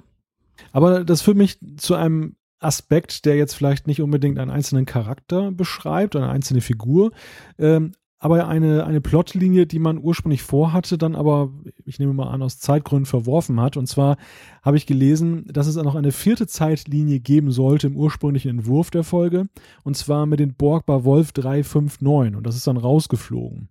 Aber 0.72 1.04
das 1.04 1.22
führt 1.22 1.36
mich 1.36 1.58
zu 1.76 1.94
einem 1.94 2.36
Aspekt, 2.60 3.24
der 3.24 3.36
jetzt 3.36 3.54
vielleicht 3.54 3.86
nicht 3.86 4.02
unbedingt 4.02 4.38
einen 4.38 4.50
einzelnen 4.50 4.84
Charakter 4.84 5.52
beschreibt, 5.52 6.16
eine 6.16 6.28
einzelne 6.28 6.60
Figur, 6.60 7.12
ähm, 7.58 7.92
aber 8.20 8.48
eine, 8.48 8.84
eine 8.84 9.00
Plotlinie, 9.00 9.66
die 9.66 9.78
man 9.78 9.98
ursprünglich 9.98 10.42
vorhatte, 10.42 10.98
dann 10.98 11.14
aber, 11.14 11.52
ich 11.84 12.00
nehme 12.00 12.12
mal 12.12 12.28
an, 12.28 12.42
aus 12.42 12.58
Zeitgründen 12.58 13.06
verworfen 13.06 13.60
hat. 13.60 13.76
Und 13.76 13.86
zwar 13.86 14.16
habe 14.62 14.76
ich 14.76 14.86
gelesen, 14.86 15.44
dass 15.48 15.68
es 15.68 15.76
noch 15.76 15.94
eine 15.94 16.10
vierte 16.10 16.48
Zeitlinie 16.48 17.20
geben 17.20 17.52
sollte 17.52 17.86
im 17.86 17.96
ursprünglichen 17.96 18.50
Entwurf 18.50 18.90
der 18.90 19.04
Folge, 19.04 19.48
und 19.84 19.96
zwar 19.96 20.26
mit 20.26 20.40
den 20.40 20.54
Borg 20.54 20.84
bei 20.84 21.04
Wolf 21.04 21.32
359. 21.32 22.36
Und 22.36 22.44
das 22.44 22.56
ist 22.56 22.66
dann 22.66 22.76
rausgeflogen. 22.76 23.68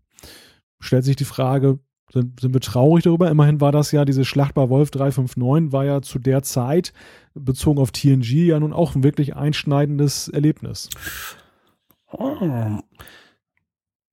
Stellt 0.79 1.03
sich 1.03 1.17
die 1.17 1.25
Frage, 1.25 1.79
sind, 2.13 2.39
sind 2.39 2.53
wir 2.53 2.61
traurig 2.61 3.03
darüber? 3.03 3.29
Immerhin 3.29 3.59
war 3.59 3.73
das 3.73 3.91
ja, 3.91 4.05
diese 4.05 4.23
Schlacht 4.23 4.53
bei 4.53 4.69
Wolf 4.69 4.91
359 4.91 5.73
war 5.73 5.83
ja 5.83 6.01
zu 6.01 6.19
der 6.19 6.41
Zeit, 6.43 6.93
bezogen 7.33 7.79
auf 7.79 7.91
TNG, 7.91 8.47
ja 8.47 8.59
nun 8.61 8.71
auch 8.71 8.95
ein 8.95 9.03
wirklich 9.03 9.35
einschneidendes 9.35 10.29
Erlebnis. 10.29 10.89
Oh. 12.13 12.79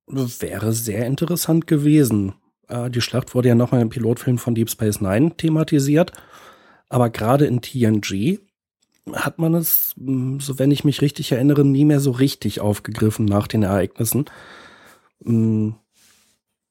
Wäre 0.07 0.71
sehr 0.73 1.05
interessant 1.05 1.67
gewesen. 1.67 2.35
Äh, 2.67 2.89
die 2.89 3.01
Schlacht 3.01 3.33
wurde 3.35 3.49
ja 3.49 3.55
nochmal 3.55 3.81
im 3.81 3.89
Pilotfilm 3.89 4.37
von 4.37 4.55
Deep 4.55 4.69
Space 4.69 5.01
Nine 5.01 5.35
thematisiert. 5.35 6.11
Aber 6.89 7.09
gerade 7.09 7.45
in 7.45 7.61
TNG 7.61 8.39
hat 9.13 9.39
man 9.39 9.53
es, 9.55 9.93
mh, 9.97 10.41
so 10.41 10.59
wenn 10.59 10.71
ich 10.71 10.83
mich 10.83 11.01
richtig 11.01 11.31
erinnere, 11.31 11.65
nie 11.65 11.85
mehr 11.85 11.99
so 11.99 12.11
richtig 12.11 12.61
aufgegriffen 12.61 13.25
nach 13.25 13.47
den 13.47 13.63
Ereignissen. 13.63 14.25
Mh, 15.23 15.75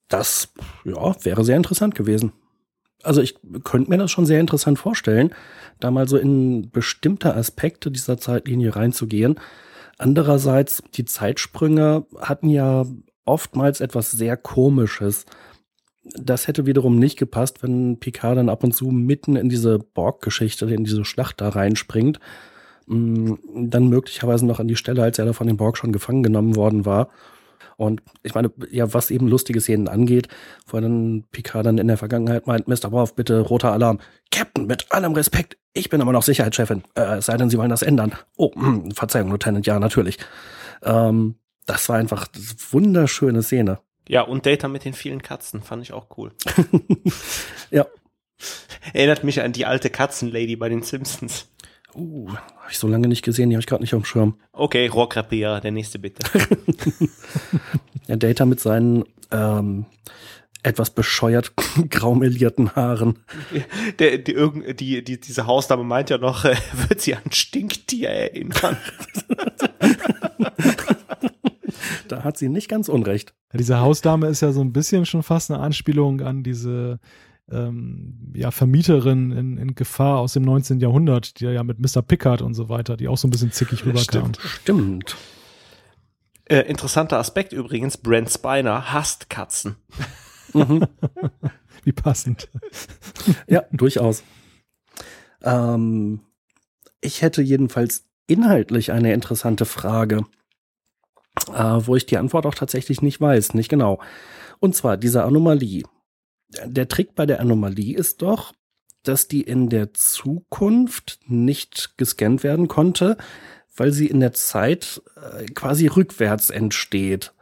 Das, 0.09 0.53
ja, 0.85 1.15
wäre 1.25 1.45
sehr 1.45 1.57
interessant 1.57 1.95
gewesen. 1.95 2.33
Also 3.03 3.21
ich 3.21 3.37
könnte 3.65 3.91
mir 3.91 3.99
das 3.99 4.11
schon 4.11 4.27
sehr 4.27 4.41
interessant 4.41 4.79
vorstellen, 4.79 5.35
da 5.81 5.91
mal 5.91 6.09
so 6.09 6.17
in 6.17 6.71
bestimmte 6.71 7.35
Aspekte 7.35 7.91
dieser 7.91 8.19
Zeitlinie 8.19 8.77
reinzugehen. 8.77 9.41
Andererseits, 9.99 10.83
die 10.95 11.05
Zeitsprünge 11.05 12.07
hatten 12.19 12.49
ja 12.49 12.87
oftmals 13.25 13.81
etwas 13.81 14.11
sehr 14.11 14.37
Komisches. 14.37 15.27
Das 16.03 16.47
hätte 16.49 16.67
wiederum 16.67 16.99
nicht 16.99 17.19
gepasst, 17.19 17.63
wenn 17.63 17.99
Picard 17.99 18.37
dann 18.37 18.51
ab 18.51 18.63
und 18.63 18.73
zu 18.73 18.87
mitten 18.87 19.37
in 19.37 19.49
diese 19.49 19.79
Borg-Geschichte, 19.79 20.67
in 20.67 20.85
diese 20.85 21.05
Schlacht 21.05 21.41
da 21.41 21.49
reinspringt. 21.49 22.21
Mm, 22.87 23.35
Dann 23.55 23.89
möglicherweise 23.89 24.45
noch 24.47 24.61
an 24.61 24.69
die 24.69 24.77
Stelle, 24.77 25.03
als 25.03 25.19
er 25.19 25.25
da 25.25 25.33
von 25.33 25.47
den 25.47 25.57
Borg 25.57 25.79
schon 25.79 25.93
gefangen 25.93 26.23
genommen 26.23 26.57
worden 26.57 26.85
war. 26.85 27.09
Und 27.77 28.03
ich 28.23 28.35
meine, 28.35 28.53
ja, 28.71 28.93
was 28.93 29.11
eben 29.11 29.27
lustige 29.27 29.61
Szenen 29.61 29.89
angeht, 29.89 30.29
wo 30.67 30.79
dann 30.79 31.25
Picard 31.33 31.67
dann 31.67 31.79
in 31.79 31.89
der 31.89 31.97
Vergangenheit 31.97 32.47
meint, 32.47 32.69
Mr. 32.69 32.93
Worf, 32.93 33.15
bitte 33.15 33.41
roter 33.41 33.73
Alarm. 33.73 33.99
Captain, 34.31 34.67
mit 34.67 34.87
allem 34.93 35.13
Respekt, 35.13 35.57
ich 35.73 35.91
bin 35.91 36.01
immer 36.01 36.13
noch 36.13 36.23
Sicherheitschefin. 36.23 36.85
Äh, 36.95 37.21
sei 37.21 37.37
denn, 37.37 37.51
Sie 37.51 37.59
wollen 37.59 37.71
das 37.71 37.83
ändern. 37.83 38.13
Oh, 38.37 38.53
hm, 38.55 38.93
Verzeihung, 38.93 39.31
Lieutenant, 39.31 39.67
ja, 39.67 39.81
natürlich. 39.81 40.19
Ähm, 40.83 41.37
das 41.67 41.89
war 41.89 41.97
einfach 41.97 42.29
eine 42.35 42.45
wunderschöne 42.71 43.43
Szene. 43.43 43.81
Ja, 44.09 44.23
und 44.23 44.45
Data 44.47 44.69
mit 44.69 44.85
den 44.85 44.93
vielen 44.93 45.23
Katzen 45.23 45.63
fand 45.63 45.83
ich 45.83 45.93
auch 45.93 46.17
cool. 46.17 46.33
Ja. 47.71 47.87
Erinnert 48.93 49.25
mich 49.25 49.41
an 49.41 49.53
die 49.53 49.65
alte 49.65 49.91
Katzenlady 49.91 50.57
bei 50.57 50.69
den 50.69 50.83
Simpsons. 50.83 51.49
Uh, 51.95 52.29
habe 52.31 52.71
ich 52.71 52.79
so 52.79 52.87
lange 52.87 53.09
nicht 53.09 53.25
gesehen, 53.25 53.51
die 53.51 53.57
habe 53.57 53.61
ich 53.61 53.67
gerade 53.67 53.83
nicht 53.83 53.95
auf 53.95 54.03
dem 54.03 54.05
Schirm. 54.05 54.39
Okay, 54.53 54.87
Rohrkrepierer, 54.89 55.61
der 55.61 55.71
nächste 55.71 55.99
bitte. 55.99 56.23
Ja, 58.07 58.17
Data 58.17 58.45
mit 58.45 58.61
seinen 58.61 59.05
ähm, 59.31 59.87
etwas 60.63 60.91
bescheuert 60.91 61.53
graumelierten 61.91 62.75
Haaren. 62.75 63.19
Der, 63.99 64.19
die, 64.19 64.35
die, 64.75 65.05
die, 65.05 65.21
diese 65.21 65.47
Hausdame 65.47 65.85
meint 65.85 66.11
ja 66.11 66.19
noch, 66.19 66.45
äh, 66.45 66.57
wird 66.89 67.01
sie 67.01 67.15
an 67.15 67.33
Stinktier 67.33 68.11
erinnern. 68.11 68.77
Da 72.09 72.25
hat 72.25 72.37
sie 72.37 72.49
nicht 72.49 72.69
ganz 72.69 72.89
unrecht. 72.89 73.35
Ja, 73.53 73.59
diese 73.59 73.81
Hausdame 73.81 74.27
ist 74.29 74.41
ja 74.41 74.53
so 74.53 74.61
ein 74.61 74.73
bisschen 74.73 75.07
schon 75.07 75.23
fast 75.23 75.51
eine 75.51 75.61
Anspielung 75.61 76.21
an 76.21 76.43
diese 76.43 76.99
ähm, 77.51 78.33
ja, 78.35 78.51
Vermieterin 78.51 79.33
in, 79.33 79.59
in 79.59 79.75
Gefahr 79.75 80.19
aus 80.19 80.33
dem 80.33 80.43
19. 80.45 80.81
Jahrhundert, 80.81 81.41
die 81.41 81.45
ja 81.45 81.63
mit 81.63 81.79
Mr. 81.79 82.03
Pickard 82.03 82.43
und 82.43 82.55
so 82.55 82.69
weiter, 82.69 82.97
die 82.97 83.09
auch 83.09 83.19
so 83.19 83.29
ein 83.29 83.31
bisschen 83.31 83.53
zickig 83.53 83.85
rüberkam. 83.85 84.33
Stimmt. 84.39 85.17
Äh, 86.47 86.61
interessanter 86.61 87.19
Aspekt 87.19 87.53
übrigens, 87.53 87.97
Brent 87.97 88.31
Spiner 88.31 88.93
hasst 88.93 89.31
Katzen. 89.31 89.77
Mhm. 90.57 90.87
Wie 91.83 91.91
passend. 91.91 92.49
Ja, 93.49 93.65
durchaus. 93.73 94.23
Ähm, 95.43 96.21
ich 97.01 97.23
hätte 97.23 97.43
jedenfalls 97.43 98.05
inhaltlich 98.29 98.93
eine 98.93 99.13
interessante 99.13 99.65
Frage, 99.65 100.25
äh, 101.53 101.81
wo 101.87 101.97
ich 101.97 102.07
die 102.07 102.19
Antwort 102.19 102.47
auch 102.47 102.55
tatsächlich 102.55 103.03
nicht 103.03 103.21
weiß, 103.21 103.55
nicht 103.55 103.69
genau. 103.69 104.01
Und 104.61 104.75
zwar 104.75 104.97
diese 104.97 105.25
Anomalie. 105.25 105.83
Der 106.65 106.89
Trick 106.89 107.15
bei 107.15 107.27
der 107.27 107.41
Anomalie 107.41 107.97
ist 107.97 108.23
doch, 108.23 108.53
dass 109.03 109.29
die 109.29 109.43
in 109.43 109.69
der 109.69 109.93
Zukunft 109.93 111.19
nicht 111.27 111.99
gescannt 111.99 112.43
werden 112.43 112.69
konnte, 112.69 113.17
weil 113.77 113.93
sie 113.93 114.07
in 114.07 114.21
der 114.21 114.33
Zeit 114.33 115.03
äh, 115.17 115.47
quasi 115.47 115.87
rückwärts 115.87 116.51
entsteht. 116.51 117.33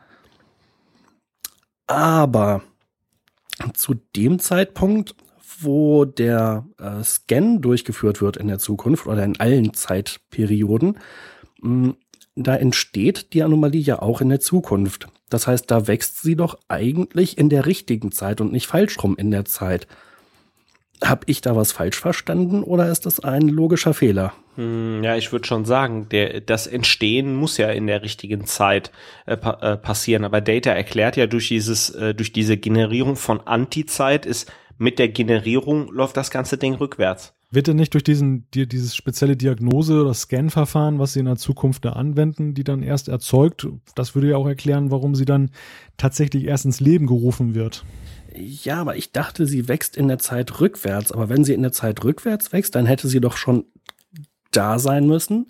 Aber 1.87 2.63
zu 3.75 3.95
dem 4.17 4.39
Zeitpunkt, 4.39 5.15
wo 5.61 6.05
der 6.05 6.67
äh, 6.79 7.05
Scan 7.05 7.61
durchgeführt 7.61 8.21
wird 8.21 8.37
in 8.37 8.49
der 8.49 8.59
Zukunft 8.59 9.07
oder 9.07 9.25
in 9.25 9.39
allen 9.39 9.75
Zeitperioden, 9.75 10.99
mh, 11.61 11.95
da 12.35 12.57
entsteht 12.57 13.35
die 13.35 13.43
Anomalie 13.43 13.83
ja 13.83 14.01
auch 14.01 14.21
in 14.21 14.29
der 14.29 14.41
Zukunft. 14.41 15.09
Das 15.29 15.47
heißt, 15.47 15.71
da 15.71 15.87
wächst 15.87 16.23
sie 16.23 16.37
doch 16.37 16.59
eigentlich 16.69 17.39
in 17.39 17.49
der 17.49 17.67
richtigen 17.67 18.13
Zeit 18.13 18.41
und 18.41 18.53
nicht 18.53 18.67
falsch 18.67 19.03
rum 19.03 19.17
in 19.17 19.31
der 19.31 19.45
Zeit. 19.45 19.87
Hab 21.03 21.29
ich 21.29 21.41
da 21.41 21.57
was 21.57 21.73
falsch 21.73 21.99
verstanden 21.99 22.63
oder 22.63 22.89
ist 22.91 23.07
das 23.07 23.21
ein 23.21 23.49
logischer 23.49 23.93
Fehler? 23.93 24.33
Hm, 24.55 25.03
ja, 25.03 25.17
ich 25.17 25.33
würde 25.33 25.47
schon 25.47 25.65
sagen, 25.65 26.09
der, 26.11 26.41
das 26.41 26.67
Entstehen 26.67 27.35
muss 27.35 27.57
ja 27.57 27.71
in 27.71 27.87
der 27.87 28.03
richtigen 28.03 28.45
Zeit 28.45 28.93
äh, 29.27 29.33
äh, 29.33 29.77
passieren. 29.77 30.25
Aber 30.25 30.41
Data 30.41 30.71
erklärt 30.71 31.17
ja 31.17 31.27
durch 31.27 31.49
dieses, 31.49 31.91
äh, 31.91 32.15
durch 32.15 32.33
diese 32.33 32.57
Generierung 32.57 33.17
von 33.17 33.41
Antizeit 33.41 34.27
ist 34.27 34.53
mit 34.79 34.99
der 34.99 35.09
Generierung 35.09 35.93
läuft 35.93 36.17
das 36.17 36.31
ganze 36.31 36.59
Ding 36.59 36.75
rückwärts. 36.75 37.35
Wird 37.53 37.67
denn 37.67 37.77
nicht 37.77 37.93
durch 37.93 38.03
diesen, 38.03 38.51
die, 38.53 38.67
dieses 38.67 38.97
spezielle 38.97 39.37
Diagnose- 39.37 40.01
oder 40.01 40.15
Scan-Verfahren, 40.15 40.99
was 40.99 41.13
sie 41.13 41.21
in 41.21 41.27
der 41.27 41.37
Zukunft 41.37 41.85
da 41.85 41.91
anwenden, 41.91 42.55
die 42.55 42.65
dann 42.65 42.83
erst 42.83 43.09
erzeugt, 43.09 43.69
das 43.95 44.15
würde 44.15 44.31
ja 44.31 44.37
auch 44.37 44.47
erklären, 44.49 44.91
warum 44.91 45.15
sie 45.15 45.27
dann 45.27 45.51
tatsächlich 45.99 46.45
erst 46.45 46.65
ins 46.65 46.81
Leben 46.81 47.07
gerufen 47.07 47.55
wird. 47.55 47.85
Ja, 48.35 48.81
aber 48.81 48.97
ich 48.97 49.13
dachte, 49.13 49.47
sie 49.47 49.69
wächst 49.69 49.99
in 49.99 50.09
der 50.09 50.19
Zeit 50.19 50.61
rückwärts. 50.61 51.13
Aber 51.13 51.29
wenn 51.29 51.45
sie 51.45 51.53
in 51.53 51.61
der 51.61 51.73
Zeit 51.73 52.03
rückwärts 52.03 52.55
wächst, 52.55 52.75
dann 52.75 52.87
hätte 52.87 53.07
sie 53.07 53.21
doch 53.21 53.37
schon 53.37 53.67
da 54.51 54.79
sein 54.79 55.07
müssen, 55.07 55.49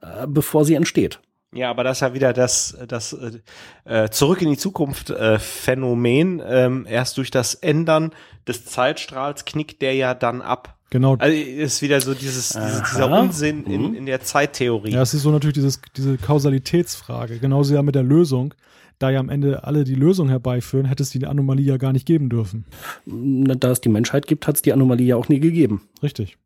äh, 0.00 0.26
bevor 0.28 0.64
sie 0.64 0.74
entsteht. 0.74 1.20
Ja, 1.52 1.70
aber 1.70 1.82
das 1.82 1.96
ist 1.96 2.02
ja 2.02 2.14
wieder 2.14 2.32
das, 2.32 2.78
das 2.86 3.14
äh, 3.14 4.04
äh, 4.04 4.10
Zurück 4.10 4.42
in 4.42 4.50
die 4.50 4.56
Zukunft 4.56 5.10
äh, 5.10 5.40
Phänomen. 5.40 6.40
Ähm, 6.46 6.86
erst 6.88 7.16
durch 7.16 7.32
das 7.32 7.54
Ändern 7.54 8.12
des 8.46 8.66
Zeitstrahls 8.66 9.44
knickt 9.44 9.82
der 9.82 9.94
ja 9.94 10.14
dann 10.14 10.42
ab. 10.42 10.77
Genau. 10.90 11.16
Also 11.16 11.36
ist 11.36 11.82
wieder 11.82 12.00
so 12.00 12.14
dieses, 12.14 12.50
dieses 12.50 12.82
dieser 12.90 13.10
Unsinn 13.20 13.64
in, 13.64 13.94
in 13.94 14.06
der 14.06 14.22
Zeittheorie. 14.22 14.92
Ja, 14.92 15.02
es 15.02 15.12
ist 15.12 15.22
so 15.22 15.30
natürlich 15.30 15.54
dieses, 15.54 15.80
diese 15.96 16.16
Kausalitätsfrage. 16.16 17.38
Genauso 17.38 17.74
ja 17.74 17.82
mit 17.82 17.94
der 17.94 18.02
Lösung. 18.02 18.54
Da 18.98 19.10
ja 19.10 19.20
am 19.20 19.28
Ende 19.28 19.62
alle 19.62 19.84
die 19.84 19.94
Lösung 19.94 20.28
herbeiführen, 20.28 20.86
hätte 20.86 21.04
es 21.04 21.10
die 21.10 21.24
Anomalie 21.24 21.64
ja 21.64 21.76
gar 21.76 21.92
nicht 21.92 22.04
geben 22.04 22.28
dürfen. 22.28 22.64
Da 23.06 23.70
es 23.70 23.80
die 23.80 23.90
Menschheit 23.90 24.26
gibt, 24.26 24.48
hat 24.48 24.56
es 24.56 24.62
die 24.62 24.72
Anomalie 24.72 25.06
ja 25.06 25.16
auch 25.16 25.28
nie 25.28 25.38
gegeben. 25.38 25.82
Richtig. 26.02 26.36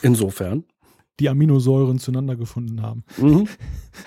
Insofern. 0.00 0.64
Die 1.20 1.28
Aminosäuren 1.28 1.98
zueinander 1.98 2.34
gefunden 2.34 2.82
haben. 2.82 3.04
Mhm. 3.18 3.46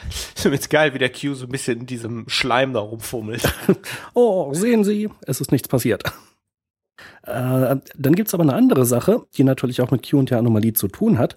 Ich 0.09 0.41
finde 0.41 0.57
es 0.57 0.67
geil, 0.67 0.93
wie 0.93 0.97
der 0.97 1.11
Q 1.11 1.35
so 1.35 1.45
ein 1.45 1.51
bisschen 1.51 1.81
in 1.81 1.85
diesem 1.85 2.27
Schleim 2.27 2.73
da 2.73 2.79
rumfummelt. 2.79 3.43
Oh, 4.13 4.53
sehen 4.53 4.83
Sie, 4.83 5.09
es 5.21 5.39
ist 5.39 5.51
nichts 5.51 5.67
passiert. 5.67 6.03
Äh, 7.23 7.77
dann 7.95 8.15
gibt's 8.15 8.33
aber 8.33 8.43
eine 8.43 8.53
andere 8.53 8.85
Sache, 8.85 9.25
die 9.35 9.43
natürlich 9.43 9.81
auch 9.81 9.91
mit 9.91 10.09
Q 10.09 10.19
und 10.19 10.29
der 10.29 10.39
Anomalie 10.39 10.73
zu 10.73 10.87
tun 10.87 11.17
hat. 11.17 11.35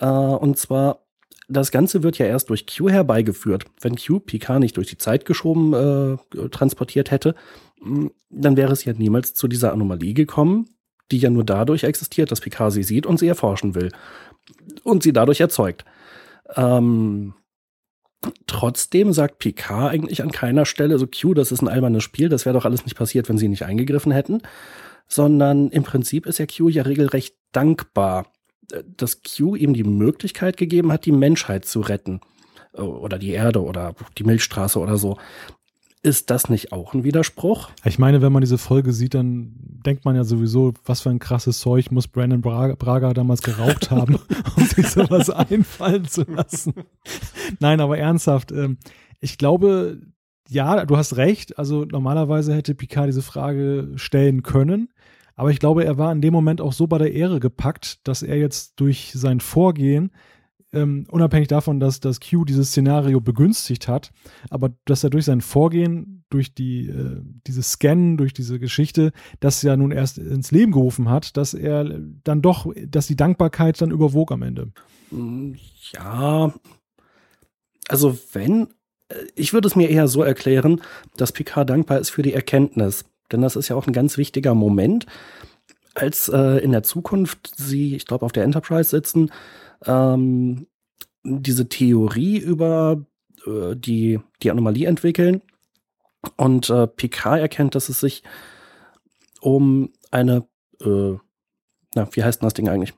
Äh, 0.00 0.06
und 0.06 0.58
zwar, 0.58 1.06
das 1.48 1.70
Ganze 1.70 2.02
wird 2.02 2.18
ja 2.18 2.26
erst 2.26 2.50
durch 2.50 2.66
Q 2.66 2.88
herbeigeführt. 2.88 3.64
Wenn 3.80 3.96
Q 3.96 4.20
Picard 4.20 4.60
nicht 4.60 4.76
durch 4.76 4.88
die 4.88 4.98
Zeit 4.98 5.24
geschoben 5.24 5.72
äh, 5.74 6.48
transportiert 6.48 7.10
hätte, 7.10 7.34
mh, 7.80 8.10
dann 8.30 8.56
wäre 8.56 8.72
es 8.72 8.84
ja 8.84 8.92
niemals 8.92 9.34
zu 9.34 9.48
dieser 9.48 9.72
Anomalie 9.72 10.14
gekommen, 10.14 10.68
die 11.10 11.18
ja 11.18 11.30
nur 11.30 11.44
dadurch 11.44 11.84
existiert, 11.84 12.30
dass 12.30 12.40
Picard 12.40 12.72
sie 12.72 12.82
sieht 12.82 13.06
und 13.06 13.18
sie 13.18 13.28
erforschen 13.28 13.74
will. 13.74 13.90
Und 14.82 15.02
sie 15.02 15.12
dadurch 15.12 15.40
erzeugt. 15.40 15.84
Ähm, 16.56 17.34
Trotzdem 18.46 19.12
sagt 19.12 19.38
Picard 19.38 19.92
eigentlich 19.92 20.22
an 20.22 20.30
keiner 20.30 20.64
Stelle 20.64 20.98
so 20.98 21.06
Q, 21.06 21.34
das 21.34 21.52
ist 21.52 21.62
ein 21.62 21.68
albernes 21.68 22.02
Spiel, 22.04 22.28
das 22.28 22.46
wäre 22.46 22.54
doch 22.54 22.64
alles 22.64 22.84
nicht 22.84 22.96
passiert, 22.96 23.28
wenn 23.28 23.38
sie 23.38 23.48
nicht 23.48 23.64
eingegriffen 23.64 24.12
hätten, 24.12 24.40
sondern 25.08 25.70
im 25.70 25.82
Prinzip 25.82 26.26
ist 26.26 26.38
ja 26.38 26.46
Q 26.46 26.68
ja 26.68 26.82
regelrecht 26.82 27.34
dankbar, 27.52 28.26
äh, 28.72 28.82
dass 28.96 29.22
Q 29.22 29.56
ihm 29.56 29.74
die 29.74 29.84
Möglichkeit 29.84 30.56
gegeben 30.56 30.92
hat, 30.92 31.06
die 31.06 31.12
Menschheit 31.12 31.64
zu 31.64 31.80
retten 31.80 32.20
Äh, 32.74 32.82
oder 32.82 33.18
die 33.18 33.30
Erde 33.30 33.62
oder 33.62 33.94
die 34.18 34.24
Milchstraße 34.24 34.78
oder 34.78 34.96
so. 34.96 35.16
Ist 36.02 36.28
das 36.28 36.50
nicht 36.50 36.70
auch 36.70 36.92
ein 36.92 37.02
Widerspruch? 37.02 37.70
Ich 37.84 37.98
meine, 37.98 38.20
wenn 38.20 38.32
man 38.32 38.42
diese 38.42 38.58
Folge 38.58 38.92
sieht, 38.92 39.14
dann 39.14 39.54
denkt 39.86 40.04
man 40.04 40.14
ja 40.14 40.24
sowieso, 40.24 40.74
was 40.84 41.00
für 41.00 41.08
ein 41.08 41.18
krasses 41.18 41.60
Zeug 41.60 41.90
muss 41.90 42.08
Brandon 42.08 42.42
Braga, 42.42 42.74
Braga 42.74 43.14
damals 43.14 43.40
geraucht 43.40 43.90
haben, 43.90 44.18
um 44.56 44.64
sich 44.64 44.86
sowas 44.88 45.30
einfallen 45.50 46.04
zu 46.06 46.24
lassen. 46.24 46.74
Nein, 47.58 47.80
aber 47.80 47.96
ernsthaft, 47.96 48.52
ähm, 48.52 48.76
ich 49.20 49.38
glaube, 49.38 50.02
ja, 50.48 50.84
du 50.84 50.98
hast 50.98 51.16
recht. 51.16 51.58
Also 51.58 51.86
normalerweise 51.86 52.54
hätte 52.54 52.74
Picard 52.74 53.08
diese 53.08 53.22
Frage 53.22 53.92
stellen 53.96 54.42
können. 54.42 54.90
Aber 55.36 55.50
ich 55.50 55.58
glaube, 55.58 55.84
er 55.84 55.98
war 55.98 56.12
in 56.12 56.20
dem 56.20 56.32
Moment 56.32 56.60
auch 56.60 56.72
so 56.72 56.86
bei 56.86 56.98
der 56.98 57.12
Ehre 57.12 57.40
gepackt, 57.40 58.06
dass 58.06 58.22
er 58.22 58.36
jetzt 58.36 58.74
durch 58.80 59.12
sein 59.14 59.40
Vorgehen, 59.40 60.10
ähm, 60.74 61.06
unabhängig 61.08 61.48
davon, 61.48 61.80
dass 61.80 62.00
das 62.00 62.20
Q 62.20 62.44
dieses 62.44 62.68
Szenario 62.68 63.20
begünstigt 63.20 63.88
hat, 63.88 64.12
aber 64.50 64.74
dass 64.84 65.04
er 65.04 65.10
durch 65.10 65.24
sein 65.24 65.40
Vorgehen, 65.40 66.24
durch 66.30 66.54
die, 66.54 66.88
äh, 66.88 67.20
dieses 67.46 67.72
Scannen, 67.72 68.16
durch 68.16 68.32
diese 68.32 68.58
Geschichte, 68.58 69.12
das 69.40 69.62
ja 69.62 69.76
nun 69.76 69.92
erst 69.92 70.18
ins 70.18 70.50
Leben 70.50 70.72
gerufen 70.72 71.08
hat, 71.08 71.36
dass 71.36 71.54
er 71.54 72.00
dann 72.24 72.42
doch, 72.42 72.66
dass 72.86 73.06
die 73.06 73.16
Dankbarkeit 73.16 73.80
dann 73.80 73.92
überwog 73.92 74.32
am 74.32 74.42
Ende. 74.42 74.72
Mm, 75.10 75.52
Ja, 75.92 76.52
also 77.88 78.18
wenn, 78.32 78.68
äh, 79.08 79.14
ich 79.36 79.52
würde 79.52 79.68
es 79.68 79.76
mir 79.76 79.88
eher 79.90 80.08
so 80.08 80.22
erklären, 80.22 80.80
dass 81.16 81.32
Picard 81.32 81.70
dankbar 81.70 82.00
ist 82.00 82.10
für 82.10 82.22
die 82.22 82.32
Erkenntnis. 82.32 83.04
Denn 83.34 83.42
das 83.42 83.56
ist 83.56 83.68
ja 83.68 83.74
auch 83.74 83.88
ein 83.88 83.92
ganz 83.92 84.16
wichtiger 84.16 84.54
Moment, 84.54 85.06
als 85.94 86.28
äh, 86.28 86.58
in 86.62 86.70
der 86.70 86.84
Zukunft 86.84 87.52
sie, 87.56 87.96
ich 87.96 88.06
glaube, 88.06 88.24
auf 88.24 88.30
der 88.30 88.44
Enterprise 88.44 88.90
sitzen, 88.90 89.32
ähm, 89.86 90.68
diese 91.24 91.68
Theorie 91.68 92.38
über 92.38 93.04
äh, 93.44 93.74
die, 93.74 94.20
die 94.42 94.50
Anomalie 94.52 94.86
entwickeln. 94.86 95.42
Und 96.36 96.70
äh, 96.70 96.86
Picard 96.86 97.40
erkennt, 97.40 97.74
dass 97.74 97.88
es 97.88 97.98
sich 97.98 98.22
um 99.40 99.90
eine, 100.12 100.46
äh, 100.80 101.16
na, 101.94 102.08
wie 102.12 102.22
heißt 102.22 102.40
denn 102.40 102.46
das 102.46 102.54
Ding 102.54 102.68
eigentlich? 102.68 102.94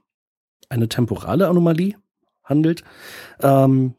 Eine 0.68 0.88
temporale 0.88 1.48
Anomalie 1.48 1.96
handelt. 2.44 2.84
Ähm, 3.40 3.94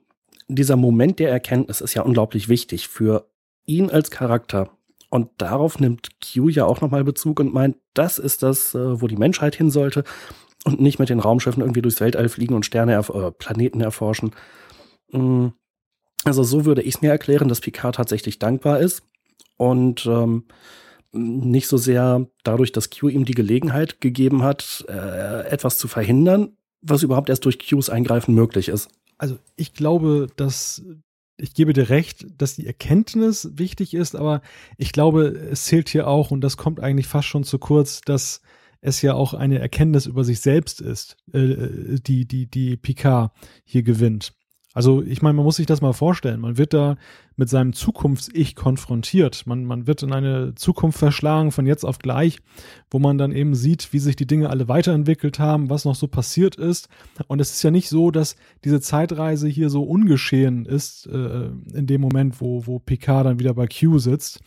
dieser 0.48 0.76
Moment 0.76 1.18
der 1.18 1.32
Erkenntnis 1.32 1.82
ist 1.82 1.96
ja 1.96 2.04
unglaublich 2.04 2.48
wichtig 2.48 2.88
für 2.88 3.28
ihn 3.66 3.90
als 3.90 4.12
Charakter. 4.12 4.76
Und 5.10 5.30
darauf 5.38 5.80
nimmt 5.80 6.10
Q 6.22 6.49
ja 6.49 6.66
auch 6.66 6.82
nochmal 6.82 7.03
Bezug 7.03 7.39
und 7.39 7.53
meint, 7.53 7.78
das 7.93 8.20
ist 8.20 8.43
das, 8.43 8.76
äh, 8.76 9.01
wo 9.01 9.08
die 9.08 9.16
Menschheit 9.16 9.55
hin 9.55 9.72
sollte 9.72 10.03
und 10.66 10.82
nicht 10.82 10.99
mit 10.99 11.10
den 11.10 11.20
Raumschiffen 11.20 11.62
irgendwie 11.62 11.82
durchs 11.82 12.01
Weltall 12.01 12.30
fliegen 12.30 12.55
und 12.55 12.66
Sterne, 12.66 12.93
erf 12.93 13.10
äh, 13.10 13.32
Planeten 13.32 13.82
erforschen. 13.82 14.32
Mm, 15.12 15.47
Also 16.26 16.43
so 16.43 16.66
würde 16.66 16.82
ich 16.82 16.95
es 16.95 17.01
mir 17.01 17.12
erklären, 17.12 17.47
dass 17.47 17.62
Picard 17.62 17.95
tatsächlich 17.95 18.39
dankbar 18.39 18.80
ist 18.80 19.03
und 19.55 20.05
ähm, 20.05 20.45
nicht 21.14 21.68
so 21.68 21.78
sehr 21.78 22.28
dadurch, 22.43 22.74
dass 22.74 22.89
Q 22.89 23.08
ihm 23.08 23.24
die 23.24 23.34
Gelegenheit 23.34 24.01
gegeben 24.01 24.43
hat, 24.43 24.86
äh, 24.89 25.47
etwas 25.47 25.78
zu 25.78 25.88
verhindern, 25.88 26.58
was 26.82 27.03
überhaupt 27.03 27.30
erst 27.30 27.45
durch 27.45 27.60
Qs 27.60 27.89
Eingreifen 27.89 28.36
möglich 28.36 28.68
ist. 28.68 28.89
Also 29.18 29.38
ich 29.55 29.74
glaube, 29.74 30.28
dass 30.36 30.84
ich 31.38 31.54
gebe 31.54 31.74
dir 31.74 31.90
recht, 31.90 32.26
dass 32.38 32.56
die 32.56 32.66
Erkenntnis 32.66 33.50
wichtig 33.54 33.94
ist, 33.94 34.16
aber 34.16 34.42
ich 34.78 34.92
glaube, 34.92 35.28
es 35.28 35.66
zählt 35.66 35.90
hier 35.90 36.08
auch, 36.08 36.32
und 36.32 36.42
das 36.42 36.58
kommt 36.58 36.80
eigentlich 36.80 37.08
fast 37.08 37.28
schon 37.28 37.44
zu 37.44 37.60
kurz, 37.60 38.02
dass 38.02 38.42
es 38.82 39.02
ja 39.02 39.14
auch 39.14 39.34
eine 39.34 39.60
Erkenntnis 39.60 40.06
über 40.06 40.24
sich 40.24 40.40
selbst 40.42 40.82
ist, 40.82 41.18
äh, 41.34 42.00
die, 42.00 42.28
die, 42.28 42.48
die 42.48 42.78
Picard 42.78 43.32
hier 43.64 43.84
gewinnt. 43.84 44.34
Also 44.74 45.02
ich 45.02 45.22
meine, 45.22 45.34
man 45.34 45.46
muss 45.46 45.56
sich 45.56 45.66
das 45.66 45.82
mal 45.82 45.94
vorstellen. 45.94 46.40
Man 46.40 46.58
wird 46.58 46.74
da 46.74 46.98
mit 47.38 47.50
seinem 47.50 47.72
Zukunfts-Ich 47.72 48.56
konfrontiert. 48.56 49.46
Man, 49.46 49.64
man 49.64 49.88
wird 49.88 50.04
in 50.04 50.12
eine 50.12 50.56
Zukunft 50.56 50.98
verschlagen 50.98 51.52
von 51.52 51.66
jetzt 51.66 51.86
auf 51.86 52.00
gleich, 52.00 52.40
wo 52.90 53.00
man 53.00 53.18
dann 53.18 53.32
eben 53.32 53.56
sieht, 53.56 53.94
wie 53.94 54.00
sich 54.00 54.16
die 54.16 54.26
Dinge 54.26 54.50
alle 54.50 54.68
weiterentwickelt 54.68 55.40
haben, 55.40 55.70
was 55.70 55.86
noch 55.86 55.96
so 55.96 56.08
passiert 56.08 56.56
ist. 56.56 56.90
Und 57.28 57.40
es 57.40 57.52
ist 57.52 57.64
ja 57.64 57.72
nicht 57.72 57.90
so, 57.90 58.12
dass 58.12 58.36
diese 58.66 58.82
Zeitreise 58.82 59.48
hier 59.48 59.70
so 59.70 59.84
ungeschehen 59.84 60.66
ist, 60.66 61.06
äh, 61.06 61.50
in 61.74 61.86
dem 61.86 62.02
Moment, 62.02 62.42
wo, 62.42 62.66
wo 62.66 62.80
Picard 62.80 63.28
dann 63.28 63.40
wieder 63.40 63.54
bei 63.54 63.68
Q 63.68 64.00
sitzt. 64.00 64.42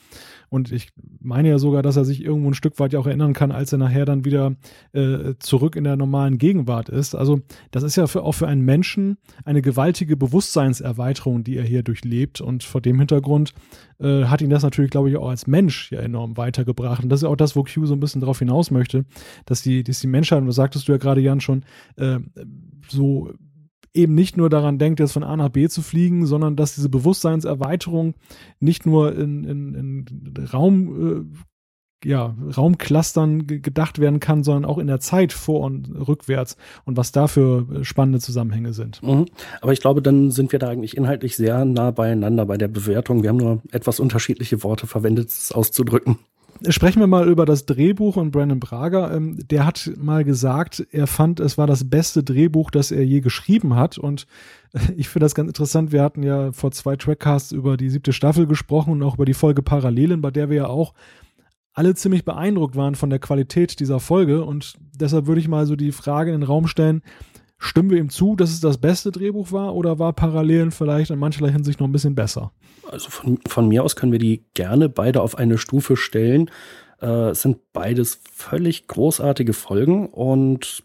Und 0.51 0.73
ich 0.73 0.91
meine 1.21 1.49
ja 1.49 1.59
sogar, 1.61 1.81
dass 1.83 1.97
er 1.97 2.05
sich 2.05 2.25
irgendwo 2.25 2.51
ein 2.51 2.55
Stück 2.55 2.81
weit 2.81 2.93
ja 2.93 2.99
auch 2.99 3.07
erinnern 3.07 3.35
kann, 3.35 3.53
als 3.53 3.71
er 3.73 3.79
nachher 3.79 4.05
dann 4.05 4.25
wieder 4.25 4.57
äh, 4.93 5.35
zurück 5.39 5.77
in 5.77 5.85
der 5.85 5.97
normalen 5.97 6.39
Gegenwart 6.39 6.89
ist. 6.89 7.15
Also 7.15 7.41
das 7.71 7.85
ist 7.85 7.95
ja 7.95 8.09
für, 8.09 8.25
auch 8.25 8.33
für 8.33 8.49
einen 8.49 8.63
Menschen 8.63 9.19
eine 9.45 9.63
gewaltige 9.63 10.17
Bewusstseinserweiterung, 10.17 11.45
die 11.45 11.57
er 11.57 11.63
hier 11.63 11.85
durchlebt. 11.85 12.41
Und 12.41 12.65
vor 12.81 12.83
dem 12.83 12.99
Hintergrund 12.99 13.53
äh, 13.99 14.25
hat 14.25 14.41
ihn 14.41 14.51
das 14.51 14.63
natürlich, 14.63 14.91
glaube 14.91 15.11
ich, 15.11 15.17
auch 15.17 15.29
als 15.29 15.47
Mensch 15.47 15.93
ja 15.93 16.01
enorm 16.01 16.37
weitergebracht. 16.37 17.03
Und 17.03 17.11
das 17.11 17.21
ist 17.21 17.29
auch 17.29 17.37
das, 17.37 17.55
wo 17.55 17.63
Q 17.63 17.87
so 17.87 17.95
ein 17.95 18.01
bisschen 18.01 18.21
darauf 18.21 18.39
hinaus 18.39 18.71
möchte, 18.71 19.05
dass 19.45 19.63
die, 19.63 19.85
dass 19.85 20.01
die 20.01 20.07
Menschheit, 20.07 20.41
und 20.41 20.47
das 20.47 20.57
sagtest 20.57 20.89
du 20.89 20.93
ja 20.93 20.99
gerade, 20.99 21.21
Jan, 21.21 21.41
schon, 21.41 21.65
äh, 21.97 22.19
so 22.89 23.31
eben 23.93 24.15
nicht 24.15 24.37
nur 24.37 24.49
daran 24.49 24.79
denkt, 24.79 25.01
jetzt 25.01 25.13
von 25.13 25.25
A 25.25 25.37
nach 25.37 25.51
B 25.51 25.69
zu 25.69 25.83
fliegen, 25.83 26.25
sondern 26.25 26.57
dass 26.57 26.75
diese 26.75 26.89
Bewusstseinserweiterung 26.89 28.15
nicht 28.61 28.87
nur 28.87 29.15
in, 29.17 29.45
in, 29.45 29.75
in 29.75 30.47
Raum, 30.47 31.35
äh, 31.35 31.39
ja, 32.05 32.35
Raumclustern 32.57 33.47
ge- 33.47 33.59
gedacht 33.59 33.99
werden 33.99 34.21
kann, 34.21 34.43
sondern 34.43 34.65
auch 34.65 34.79
in 34.79 34.87
der 34.87 35.01
Zeit 35.01 35.33
vor 35.33 35.61
und 35.61 35.91
rückwärts 36.09 36.57
und 36.85 36.97
was 36.97 37.13
da 37.13 37.27
für 37.27 37.67
äh, 37.73 37.85
spannende 37.85 38.21
Zusammenhänge 38.21 38.73
sind. 38.73 39.03
Mhm. 39.03 39.27
Aber 39.61 39.73
ich 39.73 39.81
glaube, 39.81 40.01
dann 40.01 40.31
sind 40.31 40.53
wir 40.53 40.59
da 40.59 40.69
eigentlich 40.69 40.97
inhaltlich 40.97 41.37
sehr 41.37 41.65
nah 41.65 41.91
beieinander 41.91 42.47
bei 42.47 42.57
der 42.57 42.69
Bewertung. 42.69 43.23
Wir 43.23 43.29
haben 43.31 43.37
nur 43.37 43.63
etwas 43.71 44.01
unterschiedliche 44.01 44.63
Worte 44.63 44.87
verwendet, 44.87 45.29
es 45.29 45.53
auszudrücken. 45.53 46.19
Sprechen 46.69 47.01
wir 47.01 47.07
mal 47.07 47.27
über 47.27 47.47
das 47.47 47.65
Drehbuch 47.65 48.17
und 48.17 48.33
Brandon 48.33 48.61
Braga. 48.61 49.15
Ähm, 49.15 49.39
der 49.49 49.65
hat 49.65 49.91
mal 49.97 50.25
gesagt, 50.25 50.87
er 50.91 51.07
fand, 51.07 51.41
es 51.41 51.57
war 51.57 51.67
das 51.67 51.89
beste 51.89 52.23
Drehbuch, 52.23 52.71
das 52.71 52.91
er 52.91 53.03
je 53.03 53.21
geschrieben 53.21 53.77
hat. 53.77 53.97
Und 53.97 54.27
äh, 54.75 54.93
ich 54.97 55.09
finde 55.09 55.25
das 55.25 55.35
ganz 55.35 55.49
interessant. 55.49 55.91
Wir 55.91 56.03
hatten 56.03 56.23
ja 56.23 56.53
vor 56.53 56.71
zwei 56.73 56.97
Trackcasts 56.97 57.53
über 57.53 57.79
die 57.79 57.89
siebte 57.89 58.13
Staffel 58.13 58.47
gesprochen 58.47 58.93
und 58.93 59.03
auch 59.03 59.15
über 59.15 59.25
die 59.25 59.33
Folge 59.33 59.63
Parallelen, 59.63 60.21
bei 60.21 60.31
der 60.31 60.51
wir 60.51 60.57
ja 60.57 60.67
auch 60.67 60.93
alle 61.73 61.95
ziemlich 61.95 62.25
beeindruckt 62.25 62.77
waren 62.77 62.95
von 62.95 63.11
der 63.11 63.19
Qualität 63.19 63.81
dieser 63.81 64.01
Folge. 64.01 64.45
Und 64.45 64.75
deshalb 64.95 65.27
würde 65.27 65.41
ich 65.41 65.49
mal 65.49 65.67
so 65.67 65.77
die 65.77 65.93
Frage 65.93 66.33
in 66.33 66.41
den 66.41 66.47
Raum 66.47 66.67
stellen, 66.67 67.03
stimmen 67.59 67.91
wir 67.91 67.99
ihm 67.99 68.11
zu, 68.11 68.37
dass 68.37 68.51
es 68.51 68.61
das 68.61 68.79
beste 68.79 69.13
Drehbuch 69.13 69.53
war 69.53 69.75
oder 69.75 69.99
war 69.99 70.13
Parallelen 70.13 70.71
vielleicht 70.71 71.11
in 71.11 71.19
mancherlei 71.19 71.53
Hinsicht 71.53 71.79
noch 71.79 71.87
ein 71.87 71.93
bisschen 71.93 72.15
besser? 72.15 72.53
Also 72.91 73.11
von, 73.11 73.39
von 73.47 73.69
mir 73.69 73.85
aus 73.85 73.97
können 73.97 74.13
wir 74.13 74.19
die 74.19 74.47
gerne 74.55 74.89
beide 74.89 75.23
auf 75.23 75.37
eine 75.37 75.59
Stufe 75.59 75.97
stellen. 75.97 76.51
Äh, 77.01 77.31
es 77.31 77.43
sind 77.43 77.59
beides 77.73 78.21
völlig 78.33 78.89
großartige 78.89 79.53
Folgen 79.53 80.09
und 80.09 80.85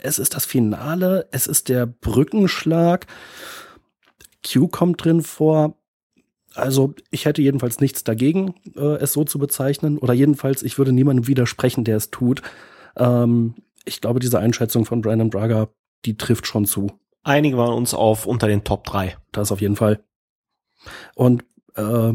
es 0.00 0.18
ist 0.18 0.34
das 0.34 0.46
Finale, 0.46 1.28
es 1.32 1.46
ist 1.46 1.68
der 1.68 1.86
Brückenschlag. 1.86 3.06
Q 4.46 4.68
kommt 4.68 5.04
drin 5.04 5.22
vor. 5.22 5.77
Also 6.58 6.94
ich 7.10 7.24
hätte 7.24 7.42
jedenfalls 7.42 7.80
nichts 7.80 8.04
dagegen, 8.04 8.54
äh, 8.76 8.96
es 8.96 9.12
so 9.12 9.24
zu 9.24 9.38
bezeichnen. 9.38 9.98
Oder 9.98 10.14
jedenfalls, 10.14 10.62
ich 10.62 10.78
würde 10.78 10.92
niemandem 10.92 11.26
widersprechen, 11.26 11.84
der 11.84 11.96
es 11.96 12.10
tut. 12.10 12.42
Ähm, 12.96 13.54
ich 13.84 14.00
glaube, 14.00 14.20
diese 14.20 14.38
Einschätzung 14.38 14.84
von 14.84 15.00
Brandon 15.00 15.30
Braga, 15.30 15.68
die 16.04 16.16
trifft 16.16 16.46
schon 16.46 16.66
zu. 16.66 16.92
Einige 17.22 17.56
waren 17.56 17.74
uns 17.74 17.94
auf 17.94 18.26
unter 18.26 18.46
den 18.46 18.64
Top 18.64 18.84
3. 18.84 19.16
Das 19.32 19.52
auf 19.52 19.60
jeden 19.60 19.76
Fall. 19.76 20.00
Und 21.14 21.44
äh, 21.74 22.14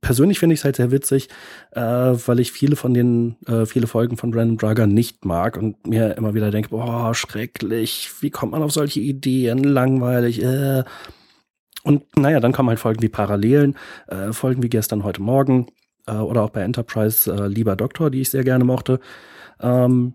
persönlich 0.00 0.38
finde 0.38 0.54
ich 0.54 0.60
es 0.60 0.64
halt 0.64 0.76
sehr 0.76 0.90
witzig, 0.90 1.28
äh, 1.72 1.80
weil 1.80 2.40
ich 2.40 2.52
viele 2.52 2.76
von 2.76 2.94
den, 2.94 3.36
äh, 3.46 3.66
viele 3.66 3.86
Folgen 3.86 4.16
von 4.16 4.30
Brandon 4.30 4.56
Braga 4.56 4.86
nicht 4.86 5.24
mag 5.24 5.56
und 5.56 5.86
mir 5.86 6.16
immer 6.16 6.34
wieder 6.34 6.50
denke, 6.50 6.70
boah, 6.70 7.14
schrecklich, 7.14 8.10
wie 8.20 8.30
kommt 8.30 8.52
man 8.52 8.62
auf 8.62 8.72
solche 8.72 9.00
Ideen, 9.00 9.64
langweilig, 9.64 10.42
äh. 10.42 10.84
Und 11.86 12.02
naja, 12.16 12.40
dann 12.40 12.50
kommen 12.50 12.68
halt 12.68 12.80
Folgen 12.80 13.00
wie 13.00 13.08
Parallelen, 13.08 13.76
äh, 14.08 14.32
Folgen 14.32 14.60
wie 14.64 14.68
gestern, 14.68 15.04
heute 15.04 15.22
Morgen 15.22 15.68
äh, 16.08 16.14
oder 16.14 16.42
auch 16.42 16.50
bei 16.50 16.62
Enterprise 16.62 17.32
äh, 17.32 17.46
Lieber 17.46 17.76
Doktor, 17.76 18.10
die 18.10 18.22
ich 18.22 18.30
sehr 18.30 18.42
gerne 18.42 18.64
mochte. 18.64 18.98
Ähm, 19.60 20.14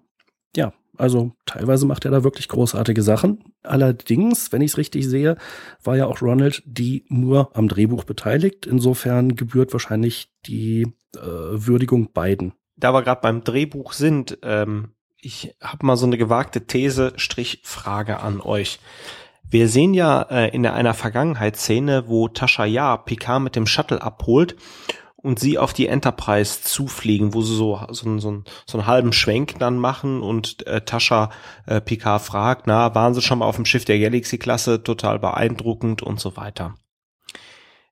ja, 0.53 0.73
also 0.97 1.31
teilweise 1.45 1.85
macht 1.85 2.03
er 2.03 2.11
da 2.11 2.25
wirklich 2.25 2.49
großartige 2.49 3.01
Sachen. 3.01 3.53
Allerdings, 3.63 4.51
wenn 4.51 4.61
ich 4.61 4.71
es 4.71 4.77
richtig 4.77 5.07
sehe, 5.07 5.37
war 5.81 5.95
ja 5.95 6.07
auch 6.07 6.21
Ronald 6.21 6.61
die 6.65 7.05
nur 7.07 7.55
am 7.55 7.69
Drehbuch 7.69 8.03
beteiligt. 8.03 8.65
Insofern 8.65 9.37
gebührt 9.37 9.71
wahrscheinlich 9.71 10.29
die 10.45 10.93
äh, 11.15 11.21
Würdigung 11.21 12.11
beiden. 12.11 12.51
Da 12.75 12.93
wir 12.93 13.01
gerade 13.01 13.21
beim 13.21 13.45
Drehbuch 13.45 13.93
sind, 13.93 14.39
ähm, 14.43 14.89
ich 15.21 15.55
habe 15.61 15.85
mal 15.85 15.95
so 15.95 16.05
eine 16.05 16.17
gewagte 16.17 16.67
These, 16.67 17.13
Strich 17.15 17.61
Frage 17.63 18.19
an 18.19 18.41
euch. 18.41 18.79
Wir 19.51 19.67
sehen 19.67 19.93
ja 19.93 20.21
äh, 20.23 20.47
in 20.55 20.65
einer 20.65 20.93
Vergangenheitsszene, 20.93 22.07
wo 22.07 22.29
Tascha 22.29 22.63
Ja 22.63 22.95
Picard 22.95 23.43
mit 23.43 23.57
dem 23.57 23.67
Shuttle 23.67 24.01
abholt 24.01 24.55
und 25.17 25.39
sie 25.39 25.57
auf 25.57 25.73
die 25.73 25.87
Enterprise 25.87 26.61
zufliegen, 26.61 27.33
wo 27.33 27.41
sie 27.41 27.55
so, 27.55 27.81
so, 27.89 28.17
so, 28.17 28.43
so 28.65 28.77
einen 28.77 28.87
halben 28.87 29.11
Schwenk 29.11 29.59
dann 29.59 29.77
machen 29.77 30.21
und 30.21 30.65
äh, 30.67 30.79
Tascha 30.85 31.31
äh, 31.65 31.81
Picard 31.81 32.21
fragt, 32.21 32.65
na, 32.65 32.95
waren 32.95 33.13
sie 33.13 33.21
schon 33.21 33.39
mal 33.39 33.45
auf 33.45 33.57
dem 33.57 33.65
Schiff 33.65 33.83
der 33.83 33.99
Galaxy-Klasse, 33.99 34.83
total 34.83 35.19
beeindruckend 35.19 36.01
und 36.01 36.21
so 36.21 36.37
weiter. 36.37 36.75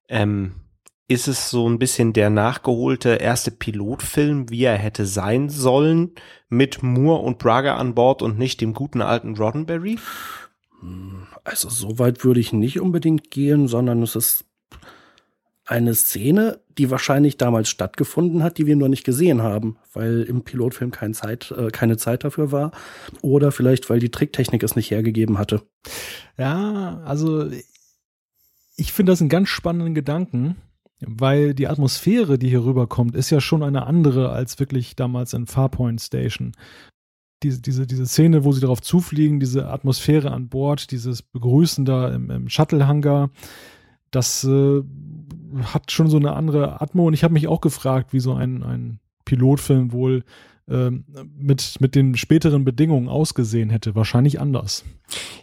Ähm, 0.07 0.61
ist 1.09 1.27
es 1.27 1.49
so 1.49 1.67
ein 1.67 1.77
bisschen 1.77 2.13
der 2.13 2.29
nachgeholte 2.29 3.15
erste 3.15 3.51
Pilotfilm, 3.51 4.49
wie 4.49 4.63
er 4.63 4.77
hätte 4.77 5.05
sein 5.05 5.49
sollen, 5.49 6.15
mit 6.47 6.83
Moore 6.83 7.21
und 7.21 7.37
Braga 7.37 7.75
an 7.75 7.95
Bord 7.95 8.21
und 8.21 8.39
nicht 8.39 8.61
dem 8.61 8.73
guten 8.73 9.01
alten 9.01 9.35
Roddenberry? 9.35 9.99
Also 11.43 11.69
so 11.69 11.99
weit 11.99 12.23
würde 12.23 12.39
ich 12.39 12.53
nicht 12.53 12.79
unbedingt 12.79 13.31
gehen, 13.31 13.67
sondern 13.67 14.01
es 14.01 14.15
ist 14.15 14.45
eine 15.69 15.93
Szene, 15.93 16.59
die 16.77 16.89
wahrscheinlich 16.89 17.37
damals 17.37 17.69
stattgefunden 17.69 18.41
hat, 18.41 18.57
die 18.57 18.65
wir 18.65 18.75
nur 18.75 18.89
nicht 18.89 19.03
gesehen 19.03 19.43
haben, 19.43 19.77
weil 19.93 20.23
im 20.23 20.43
Pilotfilm 20.43 20.89
keine 20.89 21.13
Zeit, 21.13 21.51
äh, 21.51 21.69
keine 21.69 21.97
Zeit 21.97 22.23
dafür 22.23 22.51
war. 22.51 22.71
Oder 23.21 23.51
vielleicht, 23.51 23.89
weil 23.89 23.99
die 23.99 24.09
Tricktechnik 24.09 24.63
es 24.63 24.75
nicht 24.75 24.89
hergegeben 24.89 25.37
hatte. 25.37 25.61
Ja, 26.37 27.01
also 27.05 27.49
ich 28.75 28.93
finde 28.93 29.11
das 29.11 29.21
einen 29.21 29.29
ganz 29.29 29.49
spannenden 29.49 29.93
Gedanken, 29.93 30.55
weil 31.01 31.53
die 31.53 31.67
Atmosphäre, 31.67 32.39
die 32.39 32.49
hier 32.49 32.65
rüberkommt, 32.65 33.15
ist 33.15 33.29
ja 33.29 33.39
schon 33.39 33.61
eine 33.61 33.85
andere 33.85 34.31
als 34.31 34.59
wirklich 34.59 34.95
damals 34.95 35.33
in 35.33 35.45
Farpoint 35.45 36.01
Station. 36.01 36.53
Diese, 37.43 37.61
diese, 37.61 37.87
diese 37.87 38.05
Szene, 38.05 38.43
wo 38.43 38.51
sie 38.51 38.61
darauf 38.61 38.81
zufliegen, 38.81 39.39
diese 39.39 39.69
Atmosphäre 39.69 40.31
an 40.31 40.49
Bord, 40.49 40.91
dieses 40.91 41.21
Begrüßen 41.21 41.85
da 41.85 42.09
im, 42.09 42.29
im 42.29 42.49
Shuttle-Hangar, 42.49 43.29
das 44.11 44.43
äh, 44.43 44.81
hat 45.63 45.91
schon 45.91 46.09
so 46.09 46.17
eine 46.17 46.33
andere 46.33 46.81
Atmo 46.81 47.07
und 47.07 47.13
ich 47.13 47.23
habe 47.23 47.33
mich 47.33 47.47
auch 47.47 47.61
gefragt, 47.61 48.13
wie 48.13 48.19
so 48.19 48.33
ein, 48.33 48.63
ein 48.63 48.99
Pilotfilm 49.25 49.91
wohl 49.91 50.23
ähm, 50.69 51.05
mit, 51.35 51.77
mit 51.79 51.95
den 51.95 52.15
späteren 52.15 52.63
Bedingungen 52.63 53.09
ausgesehen 53.09 53.71
hätte. 53.71 53.95
Wahrscheinlich 53.95 54.39
anders. 54.39 54.83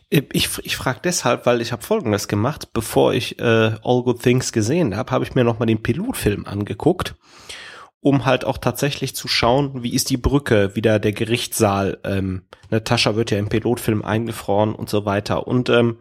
Ich, 0.08 0.48
ich 0.62 0.76
frage 0.76 1.00
deshalb, 1.02 1.46
weil 1.46 1.60
ich 1.60 1.72
habe 1.72 1.82
Folgendes 1.82 2.28
gemacht. 2.28 2.72
Bevor 2.72 3.12
ich 3.12 3.40
äh, 3.40 3.72
All 3.82 4.02
Good 4.04 4.22
Things 4.22 4.52
gesehen 4.52 4.96
habe, 4.96 5.10
habe 5.10 5.24
ich 5.24 5.34
mir 5.34 5.42
nochmal 5.42 5.66
den 5.66 5.82
Pilotfilm 5.82 6.46
angeguckt, 6.46 7.16
um 8.06 8.24
halt 8.24 8.44
auch 8.44 8.58
tatsächlich 8.58 9.16
zu 9.16 9.26
schauen, 9.26 9.82
wie 9.82 9.92
ist 9.92 10.10
die 10.10 10.16
Brücke, 10.16 10.76
wieder 10.76 11.00
der 11.00 11.10
Gerichtssaal. 11.10 11.98
Ähm, 12.04 12.42
Natascha 12.70 13.16
wird 13.16 13.32
ja 13.32 13.38
im 13.38 13.48
Pilotfilm 13.48 14.04
eingefroren 14.04 14.76
und 14.76 14.88
so 14.88 15.04
weiter. 15.04 15.48
Und 15.48 15.70
ähm, 15.70 15.98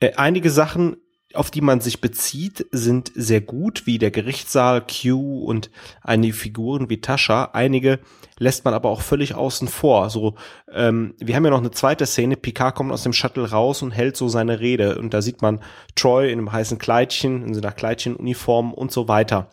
äh, 0.00 0.12
einige 0.16 0.50
Sachen 0.50 0.98
auf 1.32 1.50
die 1.50 1.62
man 1.62 1.80
sich 1.80 2.00
bezieht, 2.00 2.66
sind 2.70 3.10
sehr 3.14 3.40
gut, 3.40 3.86
wie 3.86 3.98
der 3.98 4.12
Gerichtssaal, 4.12 4.82
Q 4.86 5.44
und 5.44 5.68
einige 6.00 6.32
Figuren 6.32 6.90
wie 6.90 7.00
Tascha. 7.00 7.50
Einige 7.54 7.98
lässt 8.38 8.64
man 8.64 8.72
aber 8.72 8.88
auch 8.90 9.00
völlig 9.00 9.34
außen 9.34 9.66
vor. 9.66 10.10
So, 10.10 10.34
ähm, 10.72 11.14
wir 11.18 11.34
haben 11.34 11.44
ja 11.44 11.50
noch 11.50 11.58
eine 11.58 11.72
zweite 11.72 12.06
Szene. 12.06 12.36
Picard 12.36 12.76
kommt 12.76 12.92
aus 12.92 13.02
dem 13.02 13.12
Shuttle 13.12 13.50
raus 13.50 13.82
und 13.82 13.90
hält 13.90 14.16
so 14.16 14.28
seine 14.28 14.60
Rede. 14.60 14.96
Und 14.96 15.12
da 15.12 15.22
sieht 15.22 15.42
man 15.42 15.60
Troy 15.96 16.30
in 16.30 16.38
einem 16.38 16.52
heißen 16.52 16.78
Kleidchen, 16.78 17.42
in 17.42 17.54
seiner 17.54 17.72
Kleidchenuniform 17.72 18.72
und 18.72 18.92
so 18.92 19.08
weiter. 19.08 19.48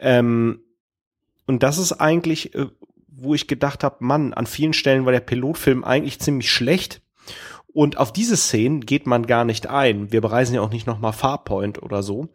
Ähm, 0.00 0.60
und 1.46 1.62
das 1.62 1.78
ist 1.78 1.92
eigentlich, 1.92 2.54
äh, 2.54 2.66
wo 3.06 3.34
ich 3.34 3.46
gedacht 3.46 3.84
habe, 3.84 3.96
Mann, 4.00 4.34
an 4.34 4.46
vielen 4.46 4.72
Stellen 4.72 5.04
war 5.04 5.12
der 5.12 5.20
Pilotfilm 5.20 5.84
eigentlich 5.84 6.18
ziemlich 6.18 6.50
schlecht 6.50 7.02
und 7.72 7.98
auf 7.98 8.12
diese 8.12 8.36
Szenen 8.36 8.80
geht 8.80 9.06
man 9.06 9.26
gar 9.26 9.44
nicht 9.44 9.68
ein. 9.68 10.10
Wir 10.10 10.20
bereisen 10.20 10.54
ja 10.54 10.60
auch 10.60 10.70
nicht 10.70 10.86
nochmal 10.86 11.12
Farpoint 11.12 11.82
oder 11.82 12.02
so. 12.02 12.28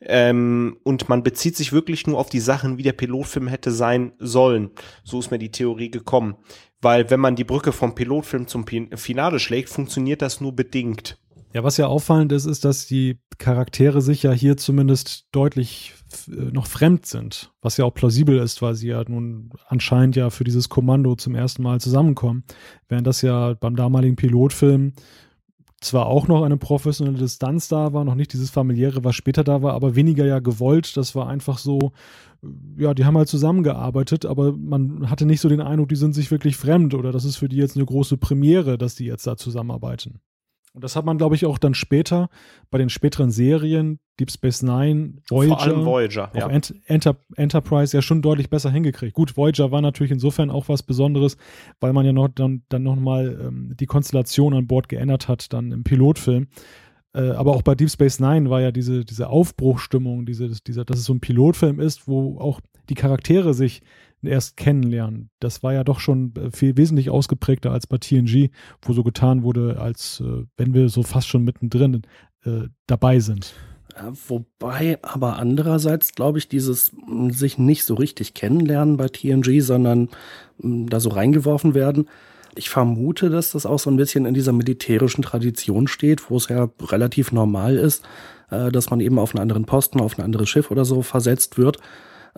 Ähm, 0.00 0.78
und 0.84 1.08
man 1.08 1.22
bezieht 1.22 1.56
sich 1.56 1.72
wirklich 1.72 2.06
nur 2.06 2.18
auf 2.18 2.28
die 2.28 2.40
Sachen, 2.40 2.78
wie 2.78 2.82
der 2.82 2.92
Pilotfilm 2.92 3.48
hätte 3.48 3.72
sein 3.72 4.12
sollen. 4.18 4.70
So 5.02 5.18
ist 5.18 5.30
mir 5.30 5.38
die 5.38 5.50
Theorie 5.50 5.90
gekommen. 5.90 6.36
Weil 6.80 7.10
wenn 7.10 7.20
man 7.20 7.36
die 7.36 7.44
Brücke 7.44 7.72
vom 7.72 7.94
Pilotfilm 7.94 8.46
zum 8.46 8.64
Finale 8.66 9.40
schlägt, 9.40 9.70
funktioniert 9.70 10.22
das 10.22 10.40
nur 10.40 10.54
bedingt. 10.54 11.18
Ja, 11.56 11.64
was 11.64 11.78
ja 11.78 11.86
auffallend 11.86 12.32
ist, 12.32 12.44
ist, 12.44 12.66
dass 12.66 12.86
die 12.86 13.18
Charaktere 13.38 14.02
sich 14.02 14.22
ja 14.22 14.30
hier 14.30 14.58
zumindest 14.58 15.26
deutlich 15.32 15.94
äh, 16.28 16.52
noch 16.52 16.66
fremd 16.66 17.06
sind, 17.06 17.50
was 17.62 17.78
ja 17.78 17.86
auch 17.86 17.94
plausibel 17.94 18.36
ist, 18.36 18.60
weil 18.60 18.74
sie 18.74 18.88
ja 18.88 19.02
nun 19.08 19.48
anscheinend 19.66 20.16
ja 20.16 20.28
für 20.28 20.44
dieses 20.44 20.68
Kommando 20.68 21.14
zum 21.14 21.34
ersten 21.34 21.62
Mal 21.62 21.80
zusammenkommen, 21.80 22.44
während 22.90 23.06
das 23.06 23.22
ja 23.22 23.54
beim 23.54 23.74
damaligen 23.74 24.16
Pilotfilm 24.16 24.92
zwar 25.80 26.08
auch 26.08 26.28
noch 26.28 26.42
eine 26.42 26.58
professionelle 26.58 27.16
Distanz 27.16 27.68
da 27.68 27.94
war, 27.94 28.04
noch 28.04 28.16
nicht 28.16 28.34
dieses 28.34 28.50
familiäre, 28.50 29.02
was 29.02 29.16
später 29.16 29.42
da 29.42 29.62
war, 29.62 29.72
aber 29.72 29.96
weniger 29.96 30.26
ja 30.26 30.40
gewollt. 30.40 30.94
Das 30.98 31.14
war 31.14 31.26
einfach 31.26 31.56
so, 31.56 31.92
äh, 32.42 32.82
ja, 32.82 32.92
die 32.92 33.06
haben 33.06 33.16
halt 33.16 33.28
zusammengearbeitet, 33.28 34.26
aber 34.26 34.52
man 34.52 35.08
hatte 35.08 35.24
nicht 35.24 35.40
so 35.40 35.48
den 35.48 35.62
Eindruck, 35.62 35.88
die 35.88 35.96
sind 35.96 36.14
sich 36.14 36.30
wirklich 36.30 36.58
fremd 36.58 36.92
oder 36.92 37.12
das 37.12 37.24
ist 37.24 37.36
für 37.36 37.48
die 37.48 37.56
jetzt 37.56 37.76
eine 37.76 37.86
große 37.86 38.18
Premiere, 38.18 38.76
dass 38.76 38.94
die 38.94 39.06
jetzt 39.06 39.26
da 39.26 39.38
zusammenarbeiten. 39.38 40.20
Und 40.76 40.84
das 40.84 40.94
hat 40.94 41.06
man, 41.06 41.16
glaube 41.16 41.34
ich, 41.34 41.46
auch 41.46 41.56
dann 41.56 41.72
später 41.72 42.28
bei 42.70 42.76
den 42.76 42.90
späteren 42.90 43.30
Serien, 43.30 43.98
Deep 44.20 44.30
Space 44.30 44.62
Nine, 44.62 45.14
Voyager, 45.26 45.56
Vor 45.56 45.62
allem 45.62 45.84
Voyager 45.86 46.30
ja. 46.34 46.48
Ent 46.50 46.74
Enter 46.84 47.16
Enterprise 47.34 47.96
ja 47.96 48.02
schon 48.02 48.20
deutlich 48.20 48.50
besser 48.50 48.70
hingekriegt. 48.70 49.14
Gut, 49.14 49.38
Voyager 49.38 49.70
war 49.70 49.80
natürlich 49.80 50.12
insofern 50.12 50.50
auch 50.50 50.68
was 50.68 50.82
Besonderes, 50.82 51.38
weil 51.80 51.94
man 51.94 52.04
ja 52.04 52.12
noch 52.12 52.28
dann, 52.28 52.62
dann 52.68 52.82
nochmal 52.82 53.40
ähm, 53.40 53.74
die 53.80 53.86
Konstellation 53.86 54.52
an 54.52 54.66
Bord 54.66 54.90
geändert 54.90 55.28
hat, 55.28 55.50
dann 55.54 55.72
im 55.72 55.82
Pilotfilm. 55.82 56.48
Äh, 57.14 57.30
aber 57.30 57.52
auch 57.52 57.62
bei 57.62 57.74
Deep 57.74 57.90
Space 57.90 58.20
Nine 58.20 58.50
war 58.50 58.60
ja 58.60 58.70
diese, 58.70 59.06
diese 59.06 59.30
Aufbruchstimmung, 59.30 60.26
diese, 60.26 60.50
diese, 60.66 60.84
dass 60.84 60.98
es 60.98 61.06
so 61.06 61.14
ein 61.14 61.20
Pilotfilm 61.20 61.80
ist, 61.80 62.06
wo 62.06 62.38
auch 62.38 62.60
die 62.90 62.96
Charaktere 62.96 63.54
sich 63.54 63.80
erst 64.22 64.56
kennenlernen. 64.56 65.30
Das 65.40 65.62
war 65.62 65.72
ja 65.72 65.84
doch 65.84 66.00
schon 66.00 66.34
äh, 66.36 66.50
viel 66.50 66.76
wesentlich 66.76 67.10
ausgeprägter 67.10 67.70
als 67.70 67.86
bei 67.86 67.98
TNG, 67.98 68.50
wo 68.82 68.92
so 68.92 69.02
getan 69.02 69.42
wurde, 69.42 69.78
als 69.80 70.20
äh, 70.20 70.44
wenn 70.56 70.74
wir 70.74 70.88
so 70.88 71.02
fast 71.02 71.28
schon 71.28 71.44
mittendrin 71.44 72.02
äh, 72.44 72.68
dabei 72.86 73.20
sind. 73.20 73.54
wobei 74.28 74.98
aber 75.02 75.38
andererseits, 75.38 76.14
glaube 76.14 76.38
ich, 76.38 76.48
dieses 76.48 76.92
hm, 77.06 77.30
sich 77.30 77.58
nicht 77.58 77.84
so 77.84 77.94
richtig 77.94 78.34
kennenlernen 78.34 78.96
bei 78.96 79.08
TNG, 79.08 79.60
sondern 79.60 80.08
hm, 80.60 80.88
da 80.88 81.00
so 81.00 81.10
reingeworfen 81.10 81.74
werden. 81.74 82.08
Ich 82.58 82.70
vermute, 82.70 83.28
dass 83.28 83.52
das 83.52 83.66
auch 83.66 83.78
so 83.78 83.90
ein 83.90 83.96
bisschen 83.96 84.24
in 84.24 84.32
dieser 84.32 84.52
militärischen 84.52 85.22
Tradition 85.22 85.88
steht, 85.88 86.30
wo 86.30 86.38
es 86.38 86.48
ja 86.48 86.70
relativ 86.80 87.30
normal 87.30 87.76
ist, 87.76 88.02
äh, 88.50 88.72
dass 88.72 88.90
man 88.90 89.00
eben 89.00 89.18
auf 89.18 89.34
einen 89.34 89.42
anderen 89.42 89.66
Posten, 89.66 90.00
auf 90.00 90.18
ein 90.18 90.24
anderes 90.24 90.48
Schiff 90.48 90.70
oder 90.70 90.84
so 90.84 91.02
versetzt 91.02 91.58
wird. 91.58 91.78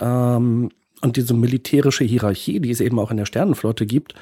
Ähm, 0.00 0.70
und 1.00 1.16
diese 1.16 1.34
militärische 1.34 2.04
Hierarchie, 2.04 2.60
die 2.60 2.70
es 2.70 2.80
eben 2.80 2.98
auch 2.98 3.10
in 3.10 3.16
der 3.16 3.26
Sternenflotte 3.26 3.86
gibt, 3.86 4.14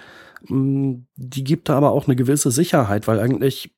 mm, 0.48 0.94
die 1.16 1.44
gibt 1.44 1.68
da 1.68 1.76
aber 1.76 1.90
auch 1.90 2.06
eine 2.06 2.16
gewisse 2.16 2.50
Sicherheit, 2.50 3.08
weil 3.08 3.20
eigentlich 3.20 3.70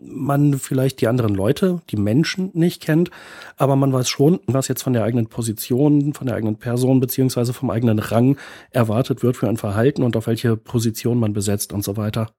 man 0.00 0.58
vielleicht 0.58 1.00
die 1.00 1.08
anderen 1.08 1.34
Leute, 1.34 1.80
die 1.90 1.96
Menschen 1.96 2.50
nicht 2.54 2.82
kennt, 2.82 3.10
aber 3.56 3.76
man 3.76 3.92
weiß 3.92 4.08
schon, 4.08 4.40
was 4.46 4.68
jetzt 4.68 4.82
von 4.82 4.92
der 4.92 5.04
eigenen 5.04 5.28
Position, 5.28 6.12
von 6.14 6.26
der 6.26 6.36
eigenen 6.36 6.56
Person 6.56 7.00
beziehungsweise 7.00 7.52
vom 7.52 7.70
eigenen 7.70 7.98
Rang 7.98 8.36
erwartet 8.70 9.22
wird 9.22 9.36
für 9.36 9.48
ein 9.48 9.56
Verhalten 9.56 10.02
und 10.02 10.16
auf 10.16 10.26
welche 10.26 10.56
Position 10.56 11.18
man 11.18 11.32
besetzt 11.32 11.72
und 11.72 11.82
so 11.82 11.96
weiter. 11.96 12.30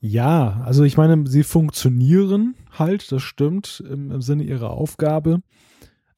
Ja, 0.00 0.62
also 0.64 0.84
ich 0.84 0.96
meine, 0.96 1.26
sie 1.26 1.42
funktionieren 1.42 2.54
halt, 2.78 3.10
das 3.10 3.22
stimmt, 3.22 3.82
im, 3.90 4.12
im 4.12 4.22
Sinne 4.22 4.44
ihrer 4.44 4.70
Aufgabe. 4.70 5.40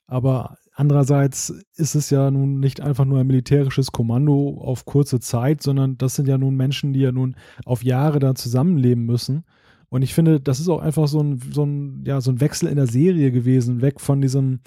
Aber 0.07 0.59
Andererseits 0.81 1.53
ist 1.76 1.95
es 1.95 2.09
ja 2.09 2.31
nun 2.31 2.59
nicht 2.59 2.81
einfach 2.81 3.05
nur 3.05 3.18
ein 3.18 3.26
militärisches 3.26 3.93
Kommando 3.93 4.59
auf 4.62 4.87
kurze 4.87 5.20
Zeit, 5.20 5.62
sondern 5.62 5.99
das 5.99 6.14
sind 6.14 6.26
ja 6.26 6.39
nun 6.39 6.57
Menschen, 6.57 6.95
die 6.95 7.01
ja 7.01 7.12
nun 7.12 7.37
auf 7.66 7.85
Jahre 7.85 8.18
da 8.18 8.35
zusammenleben 8.35 9.05
müssen. 9.05 9.45
Und 9.91 10.01
ich 10.01 10.14
finde, 10.14 10.41
das 10.41 10.59
ist 10.59 10.70
auch 10.70 10.81
einfach 10.81 11.07
so 11.07 11.22
ein, 11.22 11.39
so 11.53 11.66
ein, 11.66 12.03
ja, 12.07 12.22
so 12.22 12.31
ein 12.31 12.41
Wechsel 12.41 12.66
in 12.66 12.76
der 12.76 12.87
Serie 12.87 13.31
gewesen, 13.31 13.83
weg 13.83 14.01
von 14.01 14.22
diesem, 14.22 14.61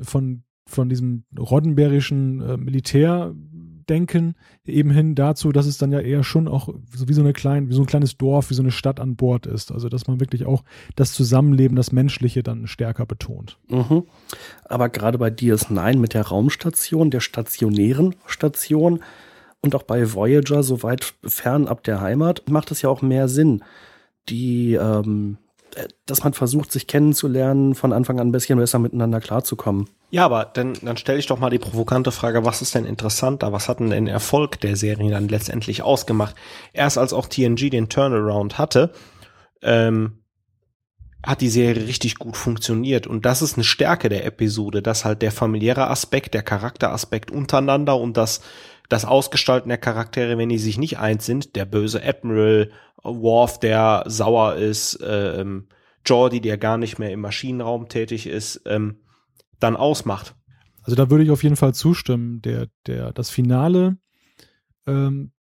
von, 0.00 0.44
von 0.66 0.88
diesem 0.88 1.24
roddenberrischen 1.38 2.40
äh, 2.40 2.56
Militär, 2.56 3.34
denken, 3.90 4.34
eben 4.64 4.90
hin 4.90 5.14
dazu, 5.14 5.52
dass 5.52 5.66
es 5.66 5.78
dann 5.78 5.92
ja 5.92 6.00
eher 6.00 6.22
schon 6.22 6.48
auch 6.48 6.68
so 6.94 7.08
wie 7.08 7.12
so 7.12 7.20
eine 7.20 7.32
kleine, 7.32 7.68
wie 7.68 7.74
so 7.74 7.82
ein 7.82 7.86
kleines 7.86 8.16
Dorf, 8.16 8.50
wie 8.50 8.54
so 8.54 8.62
eine 8.62 8.70
Stadt 8.70 9.00
an 9.00 9.16
Bord 9.16 9.46
ist. 9.46 9.72
Also 9.72 9.88
dass 9.88 10.06
man 10.06 10.20
wirklich 10.20 10.46
auch 10.46 10.62
das 10.96 11.12
Zusammenleben, 11.12 11.76
das 11.76 11.92
Menschliche 11.92 12.42
dann 12.42 12.66
stärker 12.66 13.04
betont. 13.04 13.58
Mhm. 13.68 14.04
Aber 14.64 14.88
gerade 14.88 15.18
bei 15.18 15.28
DS9 15.28 15.98
mit 15.98 16.14
der 16.14 16.26
Raumstation, 16.26 17.10
der 17.10 17.20
stationären 17.20 18.14
Station 18.26 19.00
und 19.60 19.74
auch 19.74 19.82
bei 19.82 20.14
Voyager 20.14 20.62
so 20.62 20.82
weit 20.82 21.14
fernab 21.24 21.84
der 21.84 22.00
Heimat 22.00 22.48
macht 22.48 22.70
es 22.70 22.82
ja 22.82 22.88
auch 22.88 23.02
mehr 23.02 23.28
Sinn, 23.28 23.62
die 24.28 24.74
ähm, 24.74 25.36
äh, 25.36 25.49
dass 26.06 26.24
man 26.24 26.32
versucht, 26.32 26.72
sich 26.72 26.86
kennenzulernen, 26.86 27.74
von 27.74 27.92
Anfang 27.92 28.20
an 28.20 28.28
ein 28.28 28.32
bisschen 28.32 28.58
besser 28.58 28.78
miteinander 28.78 29.20
klarzukommen. 29.20 29.88
Ja, 30.10 30.24
aber 30.24 30.44
dann, 30.44 30.74
dann 30.82 30.96
stelle 30.96 31.18
ich 31.18 31.26
doch 31.26 31.38
mal 31.38 31.50
die 31.50 31.58
provokante 31.58 32.10
Frage, 32.10 32.44
was 32.44 32.62
ist 32.62 32.74
denn 32.74 32.84
interessanter? 32.84 33.52
Was 33.52 33.68
hat 33.68 33.80
denn 33.80 33.90
den 33.90 34.06
Erfolg 34.08 34.60
der 34.60 34.76
Serie 34.76 35.10
dann 35.10 35.28
letztendlich 35.28 35.82
ausgemacht? 35.82 36.34
Erst 36.72 36.98
als 36.98 37.12
auch 37.12 37.26
TNG 37.26 37.70
den 37.70 37.88
Turnaround 37.88 38.58
hatte, 38.58 38.92
ähm, 39.62 40.18
hat 41.24 41.40
die 41.40 41.50
Serie 41.50 41.86
richtig 41.86 42.16
gut 42.16 42.36
funktioniert. 42.36 43.06
Und 43.06 43.24
das 43.24 43.42
ist 43.42 43.54
eine 43.54 43.64
Stärke 43.64 44.08
der 44.08 44.24
Episode, 44.24 44.82
dass 44.82 45.04
halt 45.04 45.22
der 45.22 45.32
familiäre 45.32 45.88
Aspekt, 45.88 46.34
der 46.34 46.42
Charakteraspekt 46.42 47.30
untereinander 47.30 47.96
und 47.96 48.16
das, 48.16 48.40
das 48.90 49.04
Ausgestalten 49.04 49.68
der 49.68 49.78
Charaktere, 49.78 50.36
wenn 50.36 50.48
die 50.48 50.58
sich 50.58 50.76
nicht 50.76 50.98
eins 50.98 51.24
sind, 51.24 51.56
der 51.56 51.64
böse 51.64 52.04
Admiral, 52.04 52.70
Worf, 53.02 53.58
der 53.60 54.04
sauer 54.06 54.56
ist, 54.56 54.98
ähm, 55.02 55.68
Jordi, 56.04 56.40
der 56.40 56.58
gar 56.58 56.76
nicht 56.76 56.98
mehr 56.98 57.12
im 57.12 57.20
Maschinenraum 57.20 57.88
tätig 57.88 58.26
ist, 58.26 58.62
ähm, 58.66 59.00
dann 59.58 59.76
ausmacht. 59.76 60.34
Also 60.82 60.96
da 60.96 61.08
würde 61.08 61.24
ich 61.24 61.30
auf 61.30 61.42
jeden 61.42 61.56
Fall 61.56 61.72
zustimmen. 61.72 62.42
Der, 62.42 62.66
der, 62.86 63.12
das 63.12 63.30
Finale 63.30 63.96
ähm, 64.86 65.32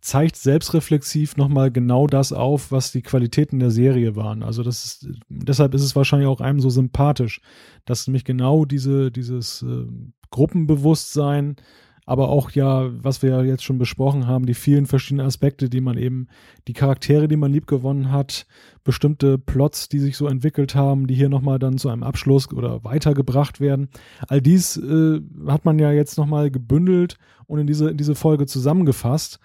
zeigt 0.00 0.36
selbstreflexiv 0.36 1.36
nochmal 1.36 1.70
genau 1.70 2.06
das 2.06 2.32
auf, 2.32 2.72
was 2.72 2.90
die 2.90 3.02
Qualitäten 3.02 3.58
der 3.58 3.70
Serie 3.70 4.16
waren. 4.16 4.42
Also 4.42 4.62
das 4.62 4.84
ist, 4.84 5.08
deshalb 5.28 5.74
ist 5.74 5.82
es 5.82 5.94
wahrscheinlich 5.94 6.28
auch 6.28 6.40
einem 6.40 6.60
so 6.60 6.70
sympathisch, 6.70 7.40
dass 7.84 8.06
nämlich 8.06 8.24
genau 8.24 8.64
diese, 8.64 9.12
dieses 9.12 9.62
äh, 9.62 9.86
Gruppenbewusstsein 10.30 11.56
aber 12.04 12.28
auch 12.28 12.50
ja, 12.50 12.90
was 12.92 13.22
wir 13.22 13.30
ja 13.30 13.42
jetzt 13.42 13.62
schon 13.62 13.78
besprochen 13.78 14.26
haben, 14.26 14.46
die 14.46 14.54
vielen 14.54 14.86
verschiedenen 14.86 15.26
Aspekte, 15.26 15.70
die 15.70 15.80
man 15.80 15.96
eben, 15.96 16.26
die 16.66 16.72
Charaktere, 16.72 17.28
die 17.28 17.36
man 17.36 17.52
liebgewonnen 17.52 18.10
hat, 18.10 18.46
bestimmte 18.82 19.38
Plots, 19.38 19.88
die 19.88 20.00
sich 20.00 20.16
so 20.16 20.26
entwickelt 20.26 20.74
haben, 20.74 21.06
die 21.06 21.14
hier 21.14 21.28
nochmal 21.28 21.58
dann 21.58 21.78
zu 21.78 21.88
einem 21.88 22.02
Abschluss 22.02 22.52
oder 22.52 22.82
weitergebracht 22.84 23.60
werden. 23.60 23.88
All 24.26 24.40
dies 24.40 24.76
äh, 24.76 25.20
hat 25.46 25.64
man 25.64 25.78
ja 25.78 25.92
jetzt 25.92 26.18
nochmal 26.18 26.50
gebündelt 26.50 27.18
und 27.46 27.60
in 27.60 27.66
diese, 27.66 27.90
in 27.90 27.96
diese 27.96 28.16
Folge 28.16 28.46
zusammengefasst, 28.46 29.38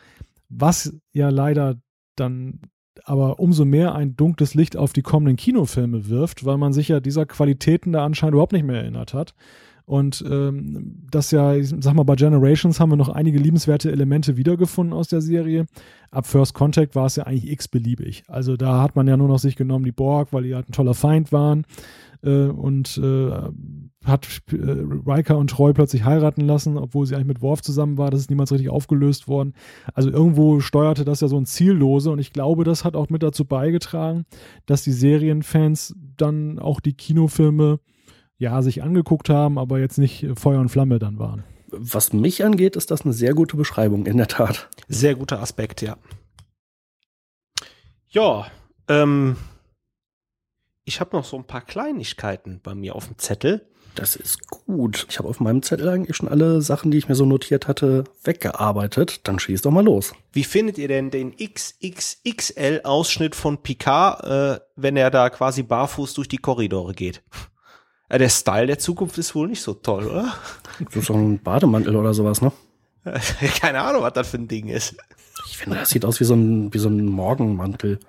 was 0.49 0.95
ja 1.14 1.30
leider 1.30 1.76
dann 2.16 2.62
aber 3.05 3.39
umso 3.39 3.64
mehr 3.64 3.95
ein 3.95 4.16
dunkles 4.16 4.55
Licht 4.55 4.76
auf 4.76 4.91
die 4.91 5.03
kommenden 5.03 5.38
Kinofilme 5.38 6.10
wirft, 6.10 6.45
weil 6.45 6.58
man 6.58 6.74
sich 6.74 6.88
ja 6.88 6.99
dieser 6.99 7.26
Qualitäten 7.26 7.91
da 7.91 8.03
anscheinend 8.03 8.34
überhaupt 8.34 8.53
nicht 8.53 8.66
mehr 8.66 8.82
erinnert 8.82 9.14
hat. 9.14 9.36
Und 9.88 10.22
ähm, 10.30 11.06
das 11.10 11.32
ja, 11.32 11.56
ich 11.56 11.74
sag 11.80 11.94
mal, 11.94 12.04
bei 12.04 12.18
Generations 12.18 12.78
haben 12.82 12.92
wir 12.92 12.98
noch 12.98 13.08
einige 13.08 13.40
liebenswerte 13.40 13.90
Elemente 13.90 14.36
wiedergefunden 14.36 14.94
aus 14.94 15.08
der 15.08 15.22
Serie. 15.22 15.66
Ab 16.12 16.28
First 16.28 16.54
Contact 16.54 16.94
war 16.94 17.06
es 17.06 17.16
ja 17.16 17.24
eigentlich 17.24 17.50
x-beliebig. 17.50 18.26
Also 18.28 18.58
da 18.58 18.82
hat 18.82 18.98
man 18.98 19.08
ja 19.08 19.16
nur 19.16 19.30
noch 19.30 19.40
sich 19.40 19.56
genommen, 19.56 19.86
die 19.86 19.94
Borg, 19.94 20.34
weil 20.34 20.44
die 20.44 20.56
halt 20.56 20.68
ein 20.68 20.74
toller 20.74 20.94
Feind 20.94 21.32
waren. 21.32 21.64
Äh, 22.22 22.48
und 22.48 22.98
äh, 22.98 23.32
hat 24.04 24.28
äh, 24.52 24.56
Riker 24.56 25.38
und 25.38 25.52
Troy 25.52 25.72
plötzlich 25.72 26.04
heiraten 26.04 26.42
lassen, 26.42 26.78
obwohl 26.78 27.06
sie 27.06 27.16
eigentlich 27.16 27.28
mit 27.28 27.42
Worf 27.42 27.62
zusammen 27.62 27.98
war. 27.98 28.12
Das 28.12 28.20
ist 28.20 28.30
niemals 28.30 28.52
richtig 28.52 28.70
aufgelöst 28.70 29.30
worden. 29.30 29.54
Also 29.94 30.10
irgendwo 30.10 30.60
steuerte 30.60 31.06
das 31.06 31.22
ja 31.22 31.30
so 31.30 31.38
ein 31.38 31.46
Ziellose 31.46 32.12
und 32.12 32.20
ich 32.20 32.34
glaube, 32.34 32.66
das 32.66 32.84
hat 32.84 32.98
auch 32.98 33.08
mit 33.08 33.24
dazu 33.24 33.46
beigetragen, 33.46 34.26
dass 34.66 34.84
die 34.84 34.92
Serienfans 34.92 35.96
dann 36.18 36.60
auch 36.60 36.82
die 36.82 36.94
Kinofilme 36.94 37.80
ja, 38.38 38.62
sich 38.62 38.84
angeguckt 38.84 39.30
haben, 39.30 39.58
aber 39.58 39.80
jetzt 39.80 39.98
nicht 39.98 40.28
Feuer 40.36 40.60
und 40.60 40.70
Flamme 40.70 41.00
dann 41.00 41.20
waren. 41.20 41.44
Was 41.70 42.14
mich 42.14 42.46
angeht, 42.46 42.76
ist 42.76 42.92
das 42.92 43.02
eine 43.02 43.14
sehr 43.14 43.34
gute 43.34 43.58
Beschreibung, 43.58 44.06
in 44.06 44.18
der 44.18 44.28
Tat. 44.28 44.70
Sehr 44.88 45.16
guter 45.16 45.42
Aspekt, 45.42 45.82
ja. 45.82 45.98
Ja, 48.10 48.48
ähm, 48.88 49.36
ich 50.86 51.02
habe 51.02 51.16
noch 51.16 51.26
so 51.26 51.38
ein 51.38 51.44
paar 51.44 51.62
Kleinigkeiten 51.62 52.62
bei 52.64 52.74
mir 52.74 52.96
auf 52.96 53.08
dem 53.08 53.18
Zettel. 53.18 53.68
Das 53.96 54.16
ist 54.16 54.48
gut. 54.48 55.08
Ich 55.10 55.18
habe 55.18 55.28
auf 55.28 55.40
meinem 55.40 55.64
Zettel 55.64 55.90
eigentlich 55.90 56.16
schon 56.16 56.30
alle 56.30 56.62
Sachen, 56.62 56.92
die 56.92 57.00
ich 57.00 57.10
mir 57.10 57.16
so 57.16 57.26
notiert 57.26 57.68
hatte, 57.68 58.04
weggearbeitet. 58.24 59.28
Dann 59.28 59.40
schieß 59.40 59.64
doch 59.64 59.72
mal 59.72 59.84
los. 59.84 60.14
Wie 60.32 60.44
findet 60.44 60.78
ihr 60.78 60.88
denn 60.88 61.10
den 61.10 61.36
XXXL-Ausschnitt 61.36 63.36
von 63.36 63.64
Picard, 63.64 64.24
äh, 64.24 64.60
wenn 64.76 64.98
er 64.98 65.10
da 65.10 65.32
quasi 65.32 65.64
barfuß 65.64 66.14
durch 66.14 66.28
die 66.28 66.38
Korridore 66.38 66.94
geht? 66.94 67.24
Ja, 68.10 68.18
der 68.18 68.30
Style 68.30 68.68
der 68.68 68.80
Zukunft 68.80 69.18
ist 69.18 69.36
wohl 69.36 69.47
nicht 69.47 69.62
so 69.62 69.74
toll, 69.74 70.05
oder? 70.05 70.34
Ist 70.91 71.08
so 71.08 71.14
ein 71.14 71.39
Bademantel 71.39 71.95
oder 71.95 72.14
sowas, 72.14 72.41
ne? 72.41 72.51
Keine 73.60 73.82
Ahnung, 73.82 74.03
was 74.03 74.14
das 74.14 74.30
für 74.30 74.38
ein 74.38 74.47
Ding 74.47 74.68
ist. 74.68 74.95
Ich 75.49 75.58
finde, 75.58 75.80
das 75.80 75.89
sieht 75.89 76.05
aus 76.05 76.20
wie 76.20 76.24
so 76.24 76.34
ein, 76.34 76.74
wie 76.74 76.78
so 76.78 76.89
ein 76.89 77.05
Morgenmantel. 77.05 77.99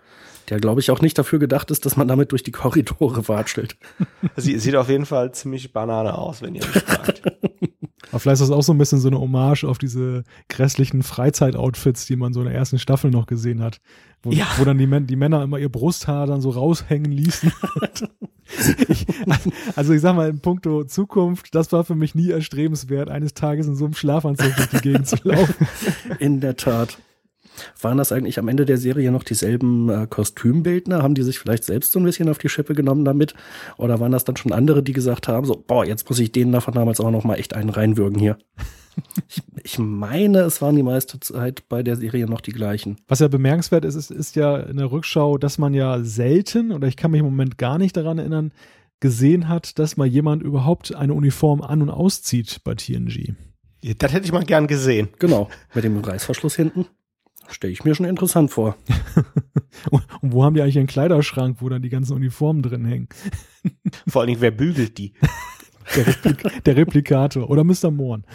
Der, 0.49 0.61
glaube 0.61 0.80
ich, 0.80 0.90
auch 0.90 1.03
nicht 1.03 1.18
dafür 1.18 1.38
gedacht 1.38 1.70
ist, 1.70 1.84
dass 1.84 1.96
man 1.96 2.09
damit 2.09 2.32
durch 2.32 2.42
die 2.42 2.53
Korridore 2.53 3.28
watschelt. 3.28 3.76
Sie, 4.36 4.59
sieht 4.59 4.76
auf 4.76 4.88
jeden 4.88 5.07
Fall 5.07 5.32
ziemlich 5.32 5.72
Banane 5.72 6.16
aus, 6.16 6.42
wenn 6.42 6.55
ihr 6.55 6.64
mich 6.64 6.82
fragt. 6.82 7.22
Aber 8.11 8.20
vielleicht 8.20 8.40
ist 8.40 8.48
das 8.48 8.56
auch 8.56 8.62
so 8.62 8.72
ein 8.72 8.78
bisschen 8.78 9.00
so 9.00 9.09
eine 9.09 9.20
Hommage 9.20 9.64
auf 9.64 9.78
diese 9.78 10.24
grässlichen 10.48 11.02
Freizeitoutfits, 11.02 12.06
die 12.06 12.16
man 12.16 12.32
so 12.32 12.40
in 12.40 12.46
der 12.46 12.54
ersten 12.54 12.78
Staffel 12.78 13.11
noch 13.11 13.26
gesehen 13.26 13.62
hat. 13.62 13.80
Wo, 14.22 14.30
ja. 14.30 14.46
wo 14.56 14.64
dann 14.64 14.78
die, 14.78 15.06
die, 15.06 15.16
Männer 15.16 15.42
immer 15.42 15.59
ihr 15.59 15.68
Brusthaar 15.68 16.26
dann 16.26 16.40
so 16.40 16.50
raushängen 16.50 17.12
ließen. 17.12 17.52
ich, 18.88 19.06
also 19.76 19.92
ich 19.92 20.00
sag 20.00 20.16
mal, 20.16 20.28
in 20.28 20.40
puncto 20.40 20.84
Zukunft, 20.84 21.54
das 21.54 21.70
war 21.70 21.84
für 21.84 21.94
mich 21.94 22.14
nie 22.14 22.30
erstrebenswert, 22.30 23.11
eines 23.11 23.34
Tages 23.34 23.66
in 23.66 23.76
so 23.76 23.84
einem 23.84 23.94
Schlafanzug 23.94 24.56
durch 24.56 24.68
die 24.70 24.80
Gegend 24.80 25.06
zu 25.06 25.16
laufen. 25.22 25.68
In 26.18 26.40
der 26.40 26.56
Tat. 26.56 26.98
Waren 27.80 27.98
das 27.98 28.12
eigentlich 28.12 28.38
am 28.38 28.48
Ende 28.48 28.66
der 28.66 28.78
Serie 28.78 29.11
noch 29.11 29.24
dieselben 29.24 29.88
äh, 29.88 30.06
Kostümbildner? 30.09 31.02
Haben 31.02 31.14
die 31.14 31.22
sich 31.22 31.38
vielleicht 31.38 31.64
selbst 31.64 31.92
so 31.92 31.98
ein 31.98 32.04
bisschen 32.04 32.28
auf 32.28 32.38
die 32.38 32.48
Schippe 32.48 32.74
genommen 32.74 33.04
damit? 33.04 33.34
Oder 33.76 34.00
waren 34.00 34.12
das 34.12 34.24
dann 34.24 34.36
schon 34.36 34.52
andere, 34.52 34.82
die 34.82 34.92
gesagt 34.92 35.28
haben, 35.28 35.46
so, 35.46 35.62
boah, 35.66 35.84
jetzt 35.84 36.09
muss 36.09 36.18
ich 36.18 36.32
denen 36.32 36.52
davon 36.52 36.74
damals 36.74 37.00
auch 37.00 37.11
noch 37.11 37.24
mal 37.24 37.36
echt 37.36 37.54
einen 37.54 37.70
reinwürgen 37.70 38.18
hier? 38.18 38.38
ich, 39.28 39.42
ich, 39.62 39.78
meine, 39.78 40.40
es 40.40 40.61
waren 40.61 40.76
die 40.76 40.82
meiste 40.82 41.20
Zeit 41.20 41.68
bei 41.68 41.82
der 41.82 41.96
Serie 41.96 42.26
noch 42.26 42.40
die 42.40 42.52
gleichen. 42.52 42.96
Was 43.06 43.20
ja 43.20 43.28
bemerkenswert 43.28 43.84
ist, 43.84 43.94
ist, 43.94 44.11
ist 44.11 44.36
ja 44.36 44.56
in 44.56 44.76
der 44.76 44.90
Rückschau, 44.90 45.38
dass 45.38 45.59
man 45.59 45.74
ja 45.74 46.02
selten, 46.02 46.72
oder 46.72 46.88
ich 46.88 46.96
kann 46.96 47.11
mich 47.11 47.20
im 47.20 47.26
Moment 47.26 47.59
gar 47.59 47.78
nicht 47.78 47.96
daran 47.96 48.18
erinnern, 48.18 48.52
gesehen 49.00 49.48
hat, 49.48 49.78
dass 49.78 49.96
mal 49.96 50.06
jemand 50.06 50.42
überhaupt 50.42 50.94
eine 50.94 51.14
Uniform 51.14 51.62
an- 51.62 51.82
und 51.82 51.90
auszieht 51.90 52.61
bei 52.64 52.74
TNG. 52.74 53.34
Das 53.98 54.12
hätte 54.12 54.26
ich 54.26 54.32
mal 54.32 54.44
gern 54.44 54.66
gesehen. 54.66 55.09
Genau, 55.18 55.48
mit 55.74 55.84
dem 55.84 55.98
Reißverschluss 55.98 56.56
hinten. 56.56 56.86
Stelle 57.49 57.72
ich 57.72 57.84
mir 57.84 57.94
schon 57.94 58.07
interessant 58.07 58.51
vor. 58.51 58.76
und 59.90 60.32
wo 60.32 60.44
haben 60.44 60.55
die 60.55 60.62
eigentlich 60.62 60.78
einen 60.78 60.86
Kleiderschrank, 60.86 61.59
wo 61.61 61.68
dann 61.68 61.82
die 61.82 61.88
ganzen 61.88 62.14
Uniformen 62.14 62.62
drin 62.62 62.84
hängen? 62.84 63.09
Vor 64.07 64.22
allen 64.22 64.28
Dingen, 64.28 64.40
wer 64.40 64.51
bügelt 64.51 64.99
die? 64.99 65.14
Der, 65.96 66.07
Replik 66.07 66.64
der 66.64 66.76
Replikator 66.76 67.49
oder 67.49 67.64
Mr. 67.64 67.90
Morn. 67.90 68.26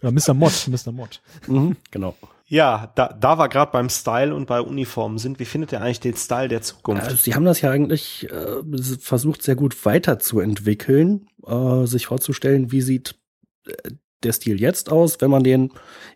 oder 0.00 0.12
Mr. 0.12 0.34
Mott, 0.34 0.68
Mr. 0.68 0.92
Mott. 0.92 1.20
Mhm, 1.48 1.74
genau. 1.90 2.14
Ja, 2.46 2.92
da, 2.94 3.08
da 3.08 3.38
war 3.38 3.48
gerade 3.48 3.72
beim 3.72 3.88
Style 3.88 4.32
und 4.32 4.46
bei 4.46 4.60
Uniformen 4.60 5.18
sind. 5.18 5.40
Wie 5.40 5.44
findet 5.44 5.72
ihr 5.72 5.80
eigentlich 5.80 5.98
den 5.98 6.14
Style 6.14 6.46
der 6.46 6.62
Zukunft? 6.62 7.02
Also, 7.02 7.16
sie 7.16 7.34
haben 7.34 7.44
das 7.44 7.60
ja 7.60 7.72
eigentlich 7.72 8.30
äh, 8.30 8.62
versucht, 9.00 9.42
sehr 9.42 9.56
gut 9.56 9.84
weiterzuentwickeln, 9.84 11.26
äh, 11.44 11.86
sich 11.86 12.06
vorzustellen, 12.06 12.70
wie 12.70 12.82
sieht 12.82 13.16
äh, 13.66 13.72
der 14.24 14.32
Stil 14.32 14.60
jetzt 14.60 14.90
aus, 14.90 15.20
wenn 15.20 15.30
man 15.30 15.44
den 15.44 15.70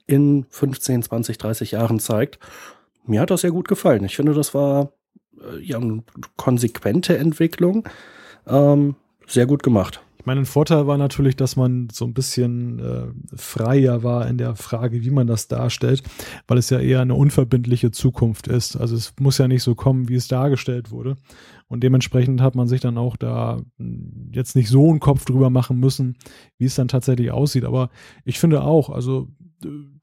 in 0.06 0.46
15, 0.50 1.02
20, 1.02 1.38
30 1.38 1.70
Jahren 1.72 2.00
zeigt. 2.00 2.38
Mir 3.04 3.20
hat 3.20 3.30
das 3.30 3.42
sehr 3.42 3.50
gut 3.52 3.68
gefallen. 3.68 4.04
Ich 4.04 4.16
finde, 4.16 4.34
das 4.34 4.54
war 4.54 4.92
äh, 5.40 5.60
ja 5.62 5.78
eine 5.78 6.02
konsequente 6.36 7.16
Entwicklung. 7.16 7.88
Ähm, 8.46 8.96
sehr 9.26 9.46
gut 9.46 9.62
gemacht. 9.62 10.02
Ich 10.18 10.26
meine, 10.26 10.40
ein 10.40 10.46
Vorteil 10.46 10.88
war 10.88 10.98
natürlich, 10.98 11.36
dass 11.36 11.54
man 11.54 11.88
so 11.92 12.04
ein 12.04 12.12
bisschen 12.12 12.80
äh, 12.80 13.36
freier 13.36 14.02
war 14.02 14.26
in 14.26 14.38
der 14.38 14.56
Frage, 14.56 15.02
wie 15.02 15.10
man 15.10 15.28
das 15.28 15.46
darstellt, 15.46 16.02
weil 16.48 16.58
es 16.58 16.68
ja 16.68 16.80
eher 16.80 17.00
eine 17.00 17.14
unverbindliche 17.14 17.92
Zukunft 17.92 18.48
ist. 18.48 18.74
Also 18.74 18.96
es 18.96 19.14
muss 19.20 19.38
ja 19.38 19.46
nicht 19.46 19.62
so 19.62 19.76
kommen, 19.76 20.08
wie 20.08 20.16
es 20.16 20.26
dargestellt 20.26 20.90
wurde. 20.90 21.16
Und 21.68 21.84
dementsprechend 21.84 22.40
hat 22.40 22.56
man 22.56 22.66
sich 22.66 22.80
dann 22.80 22.98
auch 22.98 23.16
da 23.16 23.60
hm, 23.78 24.30
jetzt 24.32 24.56
nicht 24.56 24.68
so 24.68 24.90
einen 24.90 24.98
Kopf 24.98 25.24
drüber 25.26 25.48
machen 25.48 25.78
müssen, 25.78 26.16
wie 26.58 26.64
es 26.64 26.74
dann 26.74 26.88
tatsächlich 26.88 27.30
aussieht. 27.30 27.64
Aber 27.64 27.90
ich 28.24 28.40
finde 28.40 28.62
auch, 28.62 28.90
also 28.90 29.28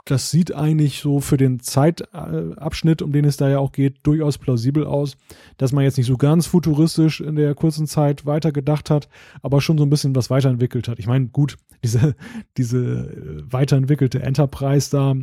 das 0.06 0.32
sieht 0.32 0.54
eigentlich 0.54 1.00
so 1.00 1.22
für 1.22 1.38
den 1.38 1.62
Zeitabschnitt, 1.62 3.02
um 3.02 3.14
den 3.14 3.24
es 3.24 3.38
da 3.38 3.50
ja 3.50 3.60
auch 3.60 3.72
geht, 3.72 3.98
durchaus 4.04 4.38
plausibel 4.38 4.86
aus, 4.86 5.16
dass 5.58 5.72
man 5.72 5.86
jetzt 5.86 5.98
nicht 5.98 6.08
so 6.08 6.18
ganz 6.18 6.46
futuristisch 6.46 7.22
in 7.22 7.36
der 7.36 7.56
kurzen 7.56 7.88
Zeit 7.88 8.26
weitergedacht 8.26 8.90
hat, 8.90 9.08
aber 9.42 9.62
schon 9.62 9.78
so 9.78 9.86
ein 9.86 9.90
bisschen 9.90 10.16
was 10.16 10.30
weiterentwickelt 10.30 10.90
hat. 10.90 11.00
Ich 11.00 11.08
meine, 11.08 11.28
gut, 11.28 11.58
diese, 11.84 12.16
diese 12.58 12.78
äh, 12.80 13.44
weiterentwickelte 13.52 14.22
Enterprise 14.22 14.90
da, 14.92 15.16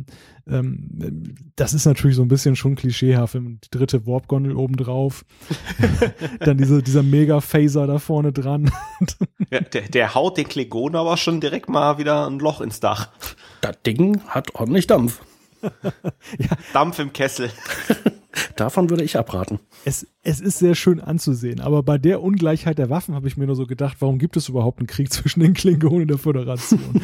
ähm, 0.47 1.35
das 1.55 1.73
ist 1.73 1.85
natürlich 1.85 2.15
so 2.15 2.21
ein 2.21 2.27
bisschen 2.27 2.55
schon 2.55 2.75
klischeehaft. 2.75 3.33
Die 3.35 3.71
dritte 3.71 4.05
Warp-Gondel 4.05 4.55
obendrauf, 4.55 5.25
dann 6.39 6.57
diese, 6.57 6.81
dieser 6.81 7.03
Mega-Phaser 7.03 7.87
da 7.87 7.99
vorne 7.99 8.31
dran. 8.31 8.71
ja, 9.51 9.61
der, 9.61 9.89
der 9.89 10.15
haut 10.15 10.37
den 10.37 10.47
Klingon 10.47 10.95
aber 10.95 11.17
schon 11.17 11.41
direkt 11.41 11.69
mal 11.69 11.97
wieder 11.97 12.27
ein 12.27 12.39
Loch 12.39 12.61
ins 12.61 12.79
Dach. 12.79 13.09
Das 13.61 13.81
Ding 13.85 14.21
hat 14.27 14.55
ordentlich 14.55 14.87
Dampf. 14.87 15.21
ja. 15.61 16.57
Dampf 16.73 16.99
im 16.99 17.13
Kessel. 17.13 17.51
Davon 18.55 18.89
würde 18.89 19.03
ich 19.03 19.17
abraten. 19.17 19.59
Es, 19.83 20.07
es 20.23 20.39
ist 20.39 20.59
sehr 20.59 20.75
schön 20.75 21.01
anzusehen, 21.01 21.59
aber 21.59 21.83
bei 21.83 21.97
der 21.97 22.21
Ungleichheit 22.21 22.77
der 22.77 22.89
Waffen 22.89 23.13
habe 23.13 23.27
ich 23.27 23.35
mir 23.35 23.45
nur 23.45 23.55
so 23.55 23.67
gedacht, 23.67 23.97
warum 23.99 24.19
gibt 24.19 24.37
es 24.37 24.49
überhaupt 24.49 24.79
einen 24.79 24.87
Krieg 24.87 25.11
zwischen 25.11 25.41
den 25.41 25.53
Klingonen 25.53 26.03
und 26.03 26.07
der 26.07 26.17
Föderation? 26.17 27.01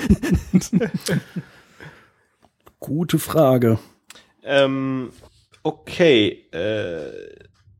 Gute 2.88 3.19
Frage. 3.19 3.80
Ähm, 4.43 5.09
okay, 5.61 6.45
äh, 6.51 7.11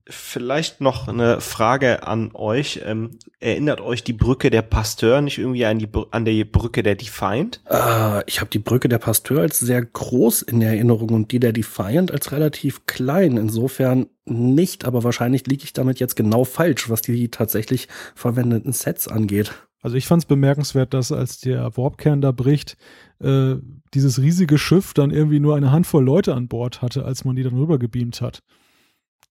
vielleicht 0.06 0.82
noch 0.82 1.08
eine 1.08 1.40
Frage 1.40 2.06
an 2.06 2.32
euch. 2.34 2.82
Ähm, 2.84 3.12
erinnert 3.40 3.80
euch 3.80 4.04
die 4.04 4.12
Brücke 4.12 4.50
der 4.50 4.64
Pasteur 4.64 5.22
nicht 5.22 5.38
irgendwie 5.38 5.66
an 5.66 5.80
die, 5.80 5.88
an 6.12 6.26
die 6.26 6.44
Brücke 6.44 6.84
der 6.84 6.96
Defiant? 6.96 7.62
Äh, 7.70 8.22
ich 8.26 8.42
habe 8.42 8.50
die 8.50 8.60
Brücke 8.60 8.90
der 8.90 8.98
Pasteur 8.98 9.40
als 9.40 9.60
sehr 9.60 9.82
groß 9.82 10.42
in 10.42 10.62
Erinnerung 10.62 11.12
und 11.12 11.32
die 11.32 11.40
der 11.40 11.54
Defiant 11.54 12.12
als 12.12 12.34
relativ 12.34 12.86
klein. 12.86 13.38
Insofern 13.38 14.08
nicht, 14.26 14.84
aber 14.84 15.06
wahrscheinlich 15.06 15.48
liege 15.48 15.64
ich 15.64 15.72
damit 15.72 16.02
jetzt 16.02 16.18
genau 16.18 16.44
falsch, 16.44 16.90
was 16.90 17.02
die 17.02 17.32
tatsächlich 17.32 17.88
verwendeten 18.14 18.74
Sets 18.74 19.08
angeht. 19.08 19.54
Also 19.82 19.96
ich 19.96 20.08
fand 20.08 20.24
es 20.24 20.28
bemerkenswert, 20.28 20.94
dass 20.94 21.12
als 21.12 21.40
der 21.40 21.78
Warpkern 21.78 22.22
da 22.22 22.32
bricht, 22.32 22.78
äh, 23.20 23.56
dieses 23.94 24.20
riesige 24.20 24.58
Schiff 24.58 24.94
dann 24.94 25.12
irgendwie 25.12 25.40
nur 25.40 25.56
eine 25.56 25.72
Handvoll 25.72 26.04
Leute 26.04 26.34
an 26.34 26.48
Bord 26.48 26.82
hatte, 26.82 27.06
als 27.06 27.26
man 27.26 27.36
die 27.36 27.44
dann 27.44 27.56
rüber 27.58 27.78
gebeamt 27.78 28.22
hat. 28.22 28.44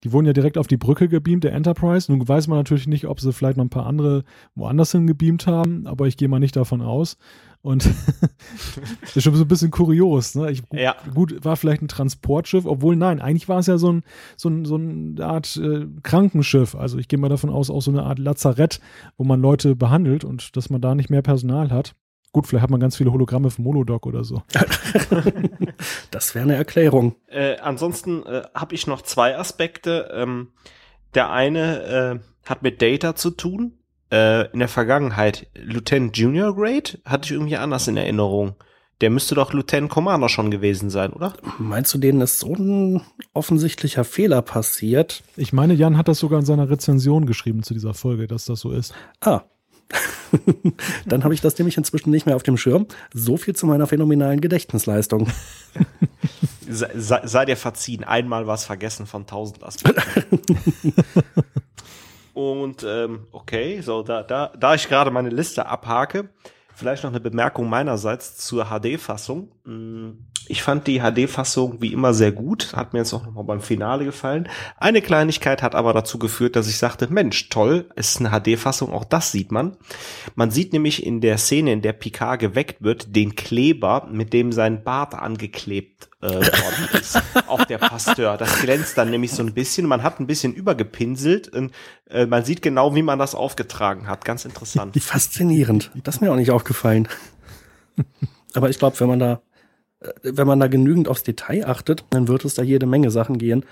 Die 0.04 0.12
wurden 0.12 0.26
ja 0.26 0.32
direkt 0.32 0.58
auf 0.58 0.66
die 0.66 0.76
Brücke 0.76 1.08
gebeamt, 1.08 1.42
der 1.44 1.52
Enterprise. 1.52 2.12
Nun 2.12 2.26
weiß 2.26 2.46
man 2.48 2.58
natürlich 2.58 2.86
nicht, 2.86 3.06
ob 3.06 3.20
sie 3.20 3.32
vielleicht 3.32 3.56
noch 3.56 3.64
ein 3.64 3.70
paar 3.70 3.86
andere 3.86 4.24
woanders 4.54 4.92
hin 4.92 5.06
gebeamt 5.06 5.46
haben, 5.46 5.86
aber 5.86 6.06
ich 6.06 6.16
gehe 6.16 6.28
mal 6.28 6.38
nicht 6.38 6.54
davon 6.54 6.82
aus. 6.82 7.16
Und 7.66 7.84
das 7.84 9.16
ist 9.16 9.24
schon 9.24 9.34
so 9.34 9.42
ein 9.42 9.48
bisschen 9.48 9.72
kurios. 9.72 10.36
Ne? 10.36 10.52
Ich, 10.52 10.62
ja. 10.70 10.94
Gut, 11.12 11.44
war 11.44 11.56
vielleicht 11.56 11.82
ein 11.82 11.88
Transportschiff, 11.88 12.64
obwohl 12.64 12.94
nein, 12.94 13.20
eigentlich 13.20 13.48
war 13.48 13.58
es 13.58 13.66
ja 13.66 13.76
so, 13.76 13.90
ein, 13.90 14.04
so, 14.36 14.48
ein, 14.48 14.64
so 14.64 14.76
eine 14.76 15.26
Art 15.26 15.56
äh, 15.56 15.84
Krankenschiff. 16.04 16.76
Also 16.76 16.96
ich 16.98 17.08
gehe 17.08 17.18
mal 17.18 17.28
davon 17.28 17.50
aus, 17.50 17.68
auch 17.68 17.82
so 17.82 17.90
eine 17.90 18.04
Art 18.04 18.20
Lazarett, 18.20 18.78
wo 19.16 19.24
man 19.24 19.40
Leute 19.40 19.74
behandelt 19.74 20.22
und 20.22 20.56
dass 20.56 20.70
man 20.70 20.80
da 20.80 20.94
nicht 20.94 21.10
mehr 21.10 21.22
Personal 21.22 21.72
hat. 21.72 21.96
Gut, 22.30 22.46
vielleicht 22.46 22.62
hat 22.62 22.70
man 22.70 22.78
ganz 22.78 22.96
viele 22.96 23.10
Hologramme 23.10 23.50
vom 23.50 23.64
Molodoc 23.64 24.06
oder 24.06 24.22
so. 24.22 24.44
das 26.12 26.36
wäre 26.36 26.44
eine 26.44 26.54
Erklärung. 26.54 27.16
Äh, 27.26 27.56
ansonsten 27.56 28.22
äh, 28.26 28.42
habe 28.54 28.76
ich 28.76 28.86
noch 28.86 29.02
zwei 29.02 29.36
Aspekte. 29.36 30.08
Ähm, 30.14 30.52
der 31.16 31.32
eine 31.32 31.82
äh, 31.82 32.48
hat 32.48 32.62
mit 32.62 32.80
Data 32.80 33.16
zu 33.16 33.30
tun. 33.30 33.72
Äh, 34.10 34.50
in 34.52 34.60
der 34.60 34.68
Vergangenheit 34.68 35.48
Lieutenant 35.54 36.16
Junior 36.16 36.54
Grade 36.54 36.98
hatte 37.04 37.26
ich 37.26 37.32
irgendwie 37.32 37.56
anders 37.56 37.88
in 37.88 37.96
Erinnerung. 37.96 38.54
Der 39.00 39.10
müsste 39.10 39.34
doch 39.34 39.52
Lieutenant 39.52 39.90
Commander 39.90 40.28
schon 40.28 40.50
gewesen 40.50 40.88
sein, 40.88 41.12
oder? 41.12 41.34
Meinst 41.58 41.92
du, 41.92 41.98
denen 41.98 42.22
ist 42.22 42.38
so 42.38 42.54
ein 42.54 43.02
offensichtlicher 43.34 44.04
Fehler 44.04 44.40
passiert? 44.40 45.22
Ich 45.36 45.52
meine, 45.52 45.74
Jan 45.74 45.98
hat 45.98 46.08
das 46.08 46.18
sogar 46.18 46.38
in 46.38 46.46
seiner 46.46 46.70
Rezension 46.70 47.26
geschrieben 47.26 47.62
zu 47.62 47.74
dieser 47.74 47.92
Folge, 47.92 48.26
dass 48.26 48.46
das 48.46 48.60
so 48.60 48.72
ist. 48.72 48.94
Ah, 49.20 49.42
Dann 51.06 51.24
habe 51.24 51.34
ich 51.34 51.40
das 51.40 51.58
nämlich 51.58 51.76
inzwischen 51.76 52.10
nicht 52.10 52.26
mehr 52.26 52.36
auf 52.36 52.42
dem 52.42 52.56
Schirm. 52.56 52.86
So 53.12 53.36
viel 53.36 53.54
zu 53.54 53.66
meiner 53.66 53.86
phänomenalen 53.86 54.40
Gedächtnisleistung. 54.40 55.28
sei, 56.68 57.20
sei, 57.24 57.44
dir 57.44 57.56
verziehen, 57.56 58.04
einmal 58.04 58.46
was 58.46 58.64
vergessen 58.64 59.06
von 59.06 59.26
tausend 59.26 59.62
Aspekten. 59.62 60.40
Und 62.36 62.84
ähm, 62.86 63.28
okay, 63.32 63.80
so 63.80 64.02
da, 64.02 64.22
da, 64.22 64.52
da 64.58 64.74
ich 64.74 64.90
gerade 64.90 65.10
meine 65.10 65.30
Liste 65.30 65.64
abhake, 65.64 66.28
vielleicht 66.74 67.02
noch 67.02 67.10
eine 67.10 67.18
Bemerkung 67.18 67.66
meinerseits 67.70 68.36
zur 68.36 68.66
HD-Fassung. 68.66 69.52
Hm, 69.64 70.18
ich 70.46 70.62
fand 70.62 70.86
die 70.86 71.00
HD-Fassung 71.00 71.80
wie 71.80 71.94
immer 71.94 72.12
sehr 72.12 72.32
gut, 72.32 72.76
hat 72.76 72.92
mir 72.92 72.98
jetzt 72.98 73.14
auch 73.14 73.24
nochmal 73.24 73.44
beim 73.44 73.62
Finale 73.62 74.04
gefallen. 74.04 74.50
Eine 74.76 75.00
Kleinigkeit 75.00 75.62
hat 75.62 75.74
aber 75.74 75.94
dazu 75.94 76.18
geführt, 76.18 76.56
dass 76.56 76.68
ich 76.68 76.76
sagte, 76.76 77.10
Mensch, 77.10 77.48
toll, 77.48 77.88
es 77.96 78.10
ist 78.10 78.20
eine 78.20 78.38
HD-Fassung, 78.38 78.92
auch 78.92 79.04
das 79.04 79.32
sieht 79.32 79.50
man. 79.50 79.78
Man 80.34 80.50
sieht 80.50 80.74
nämlich 80.74 81.06
in 81.06 81.22
der 81.22 81.38
Szene, 81.38 81.72
in 81.72 81.80
der 81.80 81.94
Picard 81.94 82.38
geweckt 82.38 82.82
wird, 82.82 83.16
den 83.16 83.34
Kleber, 83.34 84.08
mit 84.12 84.34
dem 84.34 84.52
sein 84.52 84.84
Bart 84.84 85.14
angeklebt 85.14 86.10
äh, 86.26 86.46
worden 86.46 87.00
ist, 87.00 87.20
auf 87.46 87.66
der 87.66 87.78
Pasteur. 87.78 88.36
Das 88.36 88.60
glänzt 88.60 88.98
dann 88.98 89.10
nämlich 89.10 89.32
so 89.32 89.42
ein 89.42 89.54
bisschen, 89.54 89.86
man 89.86 90.02
hat 90.02 90.20
ein 90.20 90.26
bisschen 90.26 90.52
übergepinselt 90.54 91.48
und 91.48 91.72
äh, 92.10 92.26
man 92.26 92.44
sieht 92.44 92.62
genau, 92.62 92.94
wie 92.94 93.02
man 93.02 93.18
das 93.18 93.34
aufgetragen 93.34 94.06
hat. 94.06 94.24
Ganz 94.24 94.44
interessant. 94.44 95.00
Faszinierend. 95.02 95.90
Das 96.04 96.16
ist 96.16 96.20
mir 96.20 96.30
auch 96.30 96.36
nicht 96.36 96.50
aufgefallen. 96.50 97.08
Aber 98.54 98.70
ich 98.70 98.78
glaube, 98.78 98.98
wenn 99.00 99.08
man 99.08 99.18
da 99.18 99.40
wenn 100.22 100.46
man 100.46 100.60
da 100.60 100.66
genügend 100.68 101.08
aufs 101.08 101.22
Detail 101.22 101.66
achtet, 101.66 102.04
dann 102.10 102.28
wird 102.28 102.44
es 102.44 102.54
da 102.54 102.62
jede 102.62 102.86
Menge 102.86 103.10
Sachen 103.10 103.38
gehen, 103.38 103.64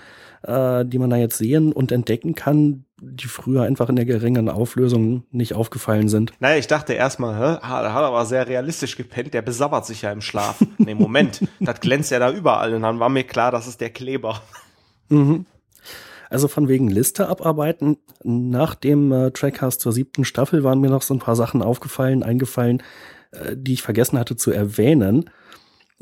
äh, 0.43 0.83
die 0.85 0.97
man 0.97 1.09
da 1.09 1.17
jetzt 1.17 1.37
sehen 1.37 1.71
und 1.71 1.91
entdecken 1.91 2.35
kann, 2.35 2.85
die 2.99 3.27
früher 3.27 3.63
einfach 3.63 3.89
in 3.89 3.95
der 3.95 4.05
geringen 4.05 4.49
Auflösung 4.49 5.23
nicht 5.31 5.53
aufgefallen 5.53 6.09
sind. 6.09 6.31
Naja, 6.39 6.57
ich 6.57 6.67
dachte 6.67 6.93
erstmal, 6.93 7.35
hä, 7.35 7.59
hat 7.61 7.85
aber 7.85 8.25
sehr 8.25 8.47
realistisch 8.47 8.95
gepennt, 8.95 9.33
der 9.33 9.41
besabbert 9.41 9.85
sich 9.85 10.01
ja 10.01 10.11
im 10.11 10.21
Schlaf. 10.21 10.63
nee, 10.77 10.95
Moment, 10.95 11.47
das 11.59 11.79
glänzt 11.79 12.11
ja 12.11 12.19
da 12.19 12.31
überall 12.31 12.73
und 12.73 12.81
dann 12.81 12.99
war 12.99 13.09
mir 13.09 13.23
klar, 13.23 13.51
das 13.51 13.67
ist 13.67 13.81
der 13.81 13.91
Kleber. 13.91 14.41
Mhm. 15.09 15.45
Also 16.31 16.47
von 16.47 16.67
wegen 16.67 16.89
Liste 16.89 17.29
abarbeiten. 17.29 17.97
Nach 18.23 18.73
dem 18.73 19.11
äh, 19.11 19.31
Trackcast 19.31 19.79
zur 19.79 19.93
siebten 19.93 20.25
Staffel 20.25 20.63
waren 20.63 20.81
mir 20.81 20.89
noch 20.89 21.03
so 21.03 21.13
ein 21.13 21.19
paar 21.19 21.35
Sachen 21.35 21.61
aufgefallen, 21.61 22.23
eingefallen, 22.23 22.81
äh, 23.31 23.55
die 23.55 23.73
ich 23.73 23.83
vergessen 23.83 24.17
hatte 24.17 24.35
zu 24.35 24.51
erwähnen 24.51 25.29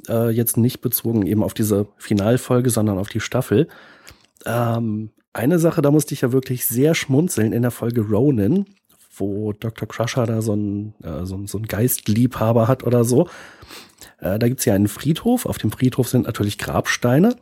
äh, 0.08 0.30
jetzt 0.30 0.58
nicht 0.58 0.82
bezogen 0.82 1.26
eben 1.26 1.44
auf 1.44 1.54
diese 1.54 1.88
Finalfolge, 1.98 2.70
sondern 2.70 2.98
auf 2.98 3.10
die 3.10 3.20
Staffel. 3.20 3.68
Ähm, 4.46 5.12
eine 5.34 5.60
Sache, 5.60 5.82
da 5.82 5.92
musste 5.92 6.14
ich 6.14 6.22
ja 6.22 6.32
wirklich 6.32 6.66
sehr 6.66 6.94
schmunzeln 6.94 7.54
in 7.54 7.64
der 7.64 7.72
Folge 7.72 8.02
Ronin, 8.02 8.66
wo 9.16 9.54
Dr. 9.54 9.88
Crusher 9.88 10.26
da 10.26 10.42
so 10.42 10.56
ein, 10.56 10.94
äh, 11.04 11.26
so, 11.26 11.46
so 11.46 11.58
ein 11.58 11.66
Geistliebhaber 11.66 12.68
hat 12.68 12.84
oder 12.84 13.04
so. 13.04 13.28
Äh, 14.20 14.40
da 14.40 14.48
gibt's 14.48 14.66
ja 14.66 14.74
einen 14.74 14.88
Friedhof. 14.88 15.46
Auf 15.46 15.58
dem 15.58 15.72
Friedhof 15.72 16.08
sind 16.08 16.26
natürlich 16.26 16.58
Grabsteine. 16.58 17.36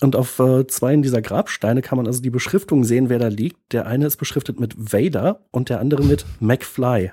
Und 0.00 0.14
auf 0.14 0.38
äh, 0.38 0.66
zwei 0.68 0.94
dieser 0.96 1.22
Grabsteine 1.22 1.82
kann 1.82 1.96
man 1.96 2.06
also 2.06 2.22
die 2.22 2.30
Beschriftung 2.30 2.84
sehen, 2.84 3.08
wer 3.08 3.18
da 3.18 3.28
liegt. 3.28 3.72
Der 3.72 3.86
eine 3.86 4.06
ist 4.06 4.16
beschriftet 4.16 4.60
mit 4.60 4.74
Vader 4.76 5.40
und 5.50 5.70
der 5.70 5.80
andere 5.80 6.04
mit 6.04 6.24
McFly. 6.40 7.12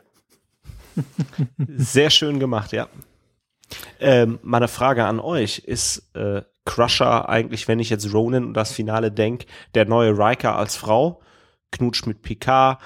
Sehr 1.78 2.10
schön 2.10 2.40
gemacht, 2.40 2.72
ja. 2.72 2.88
Ähm, 4.00 4.40
meine 4.44 4.68
Frage 4.68 5.06
an 5.06 5.20
euch, 5.20 5.60
ist 5.60 6.10
äh, 6.16 6.42
Crusher 6.66 7.30
eigentlich, 7.30 7.68
wenn 7.68 7.80
ich 7.80 7.90
jetzt 7.90 8.14
Ronan 8.14 8.46
und 8.46 8.54
das 8.54 8.72
Finale 8.72 9.12
denke, 9.12 9.46
der 9.74 9.86
neue 9.86 10.18
Riker 10.18 10.56
als 10.56 10.76
Frau? 10.76 11.22
Knutscht 11.72 12.08
mit 12.08 12.22
Picard, 12.22 12.80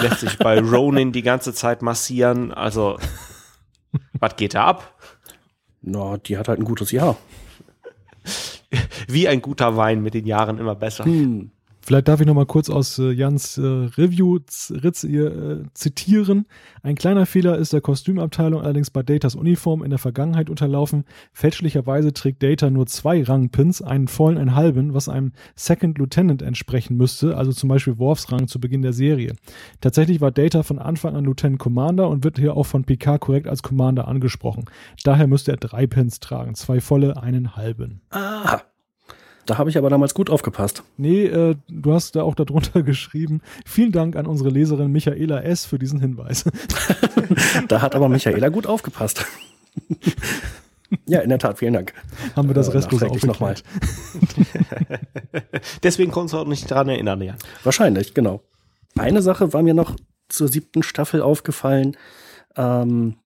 lässt 0.00 0.20
sich 0.20 0.38
bei 0.38 0.60
Ronin 0.60 1.12
die 1.12 1.22
ganze 1.22 1.52
Zeit 1.52 1.82
massieren, 1.82 2.52
also 2.52 2.98
was 4.20 4.36
geht 4.36 4.54
da 4.54 4.66
ab? 4.66 4.94
Na, 5.82 5.98
no, 5.98 6.16
die 6.16 6.38
hat 6.38 6.48
halt 6.48 6.58
ein 6.58 6.64
gutes 6.64 6.90
Jahr. 6.90 7.16
Wie 9.08 9.28
ein 9.28 9.42
guter 9.42 9.76
Wein 9.76 10.02
mit 10.02 10.14
den 10.14 10.26
Jahren 10.26 10.58
immer 10.58 10.74
besser. 10.74 11.04
Hm. 11.04 11.50
Vielleicht 11.86 12.08
darf 12.08 12.20
ich 12.20 12.26
noch 12.26 12.34
mal 12.34 12.46
kurz 12.46 12.68
aus 12.68 12.98
äh, 12.98 13.12
Jans 13.12 13.58
äh, 13.58 13.62
Review 13.62 14.40
Ritz 14.72 15.04
äh, 15.04 15.62
zitieren. 15.72 16.46
Ein 16.82 16.96
kleiner 16.96 17.26
Fehler 17.26 17.58
ist 17.58 17.72
der 17.72 17.80
Kostümabteilung 17.80 18.60
allerdings 18.60 18.90
bei 18.90 19.04
Datas 19.04 19.36
Uniform 19.36 19.84
in 19.84 19.90
der 19.90 20.00
Vergangenheit 20.00 20.50
unterlaufen. 20.50 21.04
Fälschlicherweise 21.32 22.12
trägt 22.12 22.42
Data 22.42 22.70
nur 22.70 22.88
zwei 22.88 23.22
Rangpins, 23.22 23.82
einen 23.82 24.08
vollen, 24.08 24.36
einen 24.36 24.56
halben, 24.56 24.94
was 24.94 25.08
einem 25.08 25.30
Second 25.54 25.98
Lieutenant 25.98 26.42
entsprechen 26.42 26.96
müsste, 26.96 27.36
also 27.36 27.52
zum 27.52 27.68
Beispiel 27.68 28.00
Worfs 28.00 28.32
Rang 28.32 28.48
zu 28.48 28.58
Beginn 28.58 28.82
der 28.82 28.92
Serie. 28.92 29.36
Tatsächlich 29.80 30.20
war 30.20 30.32
Data 30.32 30.64
von 30.64 30.80
Anfang 30.80 31.14
an 31.14 31.24
Lieutenant 31.24 31.60
Commander 31.60 32.08
und 32.08 32.24
wird 32.24 32.40
hier 32.40 32.56
auch 32.56 32.66
von 32.66 32.82
Picard 32.82 33.20
korrekt 33.20 33.46
als 33.46 33.62
Commander 33.62 34.08
angesprochen. 34.08 34.64
Daher 35.04 35.28
müsste 35.28 35.52
er 35.52 35.56
drei 35.56 35.86
Pins 35.86 36.18
tragen, 36.18 36.56
zwei 36.56 36.80
volle, 36.80 37.22
einen 37.22 37.54
halben. 37.54 38.00
Aha. 38.10 38.62
Da 39.46 39.58
habe 39.58 39.70
ich 39.70 39.78
aber 39.78 39.88
damals 39.90 40.12
gut 40.12 40.28
aufgepasst. 40.28 40.82
Nee, 40.96 41.26
äh, 41.26 41.54
du 41.68 41.92
hast 41.94 42.16
da 42.16 42.22
auch 42.22 42.34
darunter 42.34 42.82
geschrieben. 42.84 43.40
Vielen 43.64 43.92
Dank 43.92 44.16
an 44.16 44.26
unsere 44.26 44.50
Leserin 44.50 44.90
Michaela 44.90 45.40
S. 45.40 45.64
für 45.64 45.78
diesen 45.78 46.00
Hinweis. 46.00 46.44
da 47.68 47.80
hat 47.80 47.94
aber 47.94 48.08
Michaela 48.08 48.48
gut 48.48 48.66
aufgepasst. 48.66 49.24
ja, 51.06 51.20
in 51.20 51.28
der 51.28 51.38
Tat, 51.38 51.58
vielen 51.58 51.74
Dank. 51.74 51.94
Haben 52.34 52.48
wir 52.48 52.54
das 52.54 52.68
äh, 52.68 52.72
Restlose 52.72 53.08
auch 53.08 53.22
nochmal. 53.22 53.54
Deswegen 55.82 56.10
konntest 56.10 56.34
du 56.34 56.38
auch 56.38 56.46
nicht 56.46 56.68
daran 56.70 56.88
erinnern, 56.88 57.22
ja. 57.22 57.36
Wahrscheinlich, 57.62 58.14
genau. 58.14 58.42
Eine 58.98 59.22
Sache 59.22 59.52
war 59.52 59.62
mir 59.62 59.74
noch 59.74 59.96
zur 60.28 60.48
siebten 60.48 60.82
Staffel 60.82 61.22
aufgefallen. 61.22 61.96
Ähm, 62.56 63.16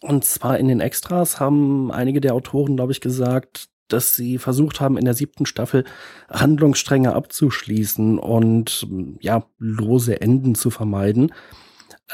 und 0.00 0.24
zwar 0.24 0.58
in 0.58 0.68
den 0.68 0.80
Extras 0.80 1.40
haben 1.40 1.92
einige 1.92 2.20
der 2.20 2.34
Autoren, 2.34 2.76
glaube 2.76 2.92
ich, 2.92 3.00
gesagt, 3.00 3.68
dass 3.88 4.16
sie 4.16 4.38
versucht 4.38 4.80
haben, 4.80 4.96
in 4.96 5.04
der 5.04 5.14
siebten 5.14 5.46
Staffel 5.46 5.84
Handlungsstränge 6.30 7.14
abzuschließen 7.14 8.18
und 8.18 8.86
ja, 9.20 9.44
lose 9.58 10.20
Enden 10.20 10.54
zu 10.54 10.70
vermeiden. 10.70 11.32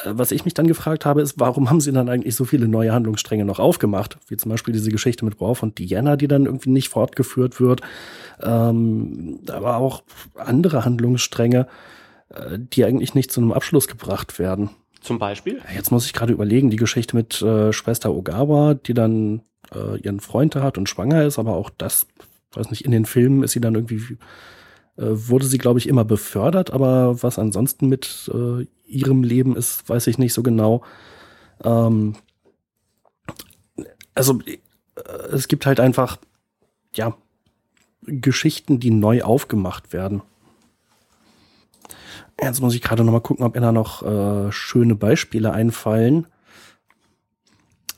Äh, 0.04 0.10
was 0.14 0.32
ich 0.32 0.44
mich 0.44 0.54
dann 0.54 0.66
gefragt 0.66 1.06
habe, 1.06 1.22
ist, 1.22 1.38
warum 1.38 1.70
haben 1.70 1.80
sie 1.80 1.92
dann 1.92 2.08
eigentlich 2.08 2.34
so 2.34 2.44
viele 2.44 2.68
neue 2.68 2.92
Handlungsstränge 2.92 3.44
noch 3.44 3.58
aufgemacht? 3.58 4.18
Wie 4.28 4.36
zum 4.36 4.50
Beispiel 4.50 4.72
diese 4.72 4.90
Geschichte 4.90 5.24
mit 5.24 5.40
Worf 5.40 5.62
und 5.62 5.78
Diana, 5.78 6.16
die 6.16 6.28
dann 6.28 6.46
irgendwie 6.46 6.70
nicht 6.70 6.88
fortgeführt 6.88 7.60
wird. 7.60 7.80
Ähm, 8.42 9.40
aber 9.50 9.76
auch 9.76 10.02
andere 10.34 10.84
Handlungsstränge, 10.84 11.66
äh, 12.30 12.58
die 12.58 12.84
eigentlich 12.84 13.14
nicht 13.14 13.32
zu 13.32 13.40
einem 13.40 13.52
Abschluss 13.52 13.88
gebracht 13.88 14.38
werden. 14.38 14.70
Zum 15.00 15.18
Beispiel? 15.18 15.60
Jetzt 15.74 15.92
muss 15.92 16.06
ich 16.06 16.12
gerade 16.12 16.32
überlegen, 16.32 16.70
die 16.70 16.76
Geschichte 16.76 17.14
mit 17.14 17.40
äh, 17.40 17.72
Schwester 17.72 18.12
Ogawa, 18.12 18.74
die 18.74 18.94
dann 18.94 19.42
äh, 19.74 19.98
ihren 20.00 20.20
Freund 20.20 20.56
hat 20.56 20.78
und 20.78 20.88
schwanger 20.88 21.24
ist, 21.24 21.38
aber 21.38 21.54
auch 21.54 21.70
das, 21.70 22.06
weiß 22.52 22.70
nicht, 22.70 22.84
in 22.84 22.90
den 22.90 23.04
Filmen 23.04 23.42
ist 23.42 23.52
sie 23.52 23.60
dann 23.60 23.74
irgendwie, 23.74 24.18
äh, 24.96 25.06
wurde 25.06 25.46
sie, 25.46 25.58
glaube 25.58 25.78
ich, 25.78 25.88
immer 25.88 26.04
befördert, 26.04 26.70
aber 26.70 27.22
was 27.22 27.38
ansonsten 27.38 27.88
mit 27.88 28.30
äh, 28.32 28.66
ihrem 28.86 29.22
Leben 29.22 29.56
ist, 29.56 29.88
weiß 29.88 30.06
ich 30.06 30.18
nicht 30.18 30.32
so 30.32 30.42
genau. 30.42 30.82
Ähm, 31.64 32.14
also 34.14 34.40
äh, 34.46 34.58
es 35.32 35.48
gibt 35.48 35.66
halt 35.66 35.80
einfach, 35.80 36.18
ja, 36.94 37.16
Geschichten, 38.02 38.80
die 38.80 38.90
neu 38.90 39.22
aufgemacht 39.22 39.92
werden. 39.92 40.22
Jetzt 42.40 42.60
muss 42.60 42.74
ich 42.74 42.82
gerade 42.82 43.04
noch 43.04 43.12
mal 43.12 43.20
gucken, 43.20 43.44
ob 43.44 43.54
mir 43.54 43.60
da 43.60 43.72
noch 43.72 44.02
äh, 44.02 44.52
schöne 44.52 44.94
Beispiele 44.94 45.52
einfallen. 45.52 46.26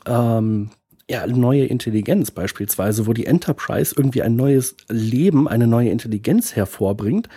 Ähm, 0.07 0.71
ja, 1.11 1.27
neue 1.27 1.67
Intelligenz 1.67 2.31
beispielsweise, 2.31 3.09
wo 3.09 3.13
die 3.13 3.27
Enterprise 3.27 3.93
irgendwie 3.97 4.23
ein 4.23 4.37
neues 4.37 4.77
Leben, 4.89 5.49
eine 5.49 5.67
neue 5.67 5.91
Intelligenz 5.91 6.55
hervorbringt. 6.55 7.29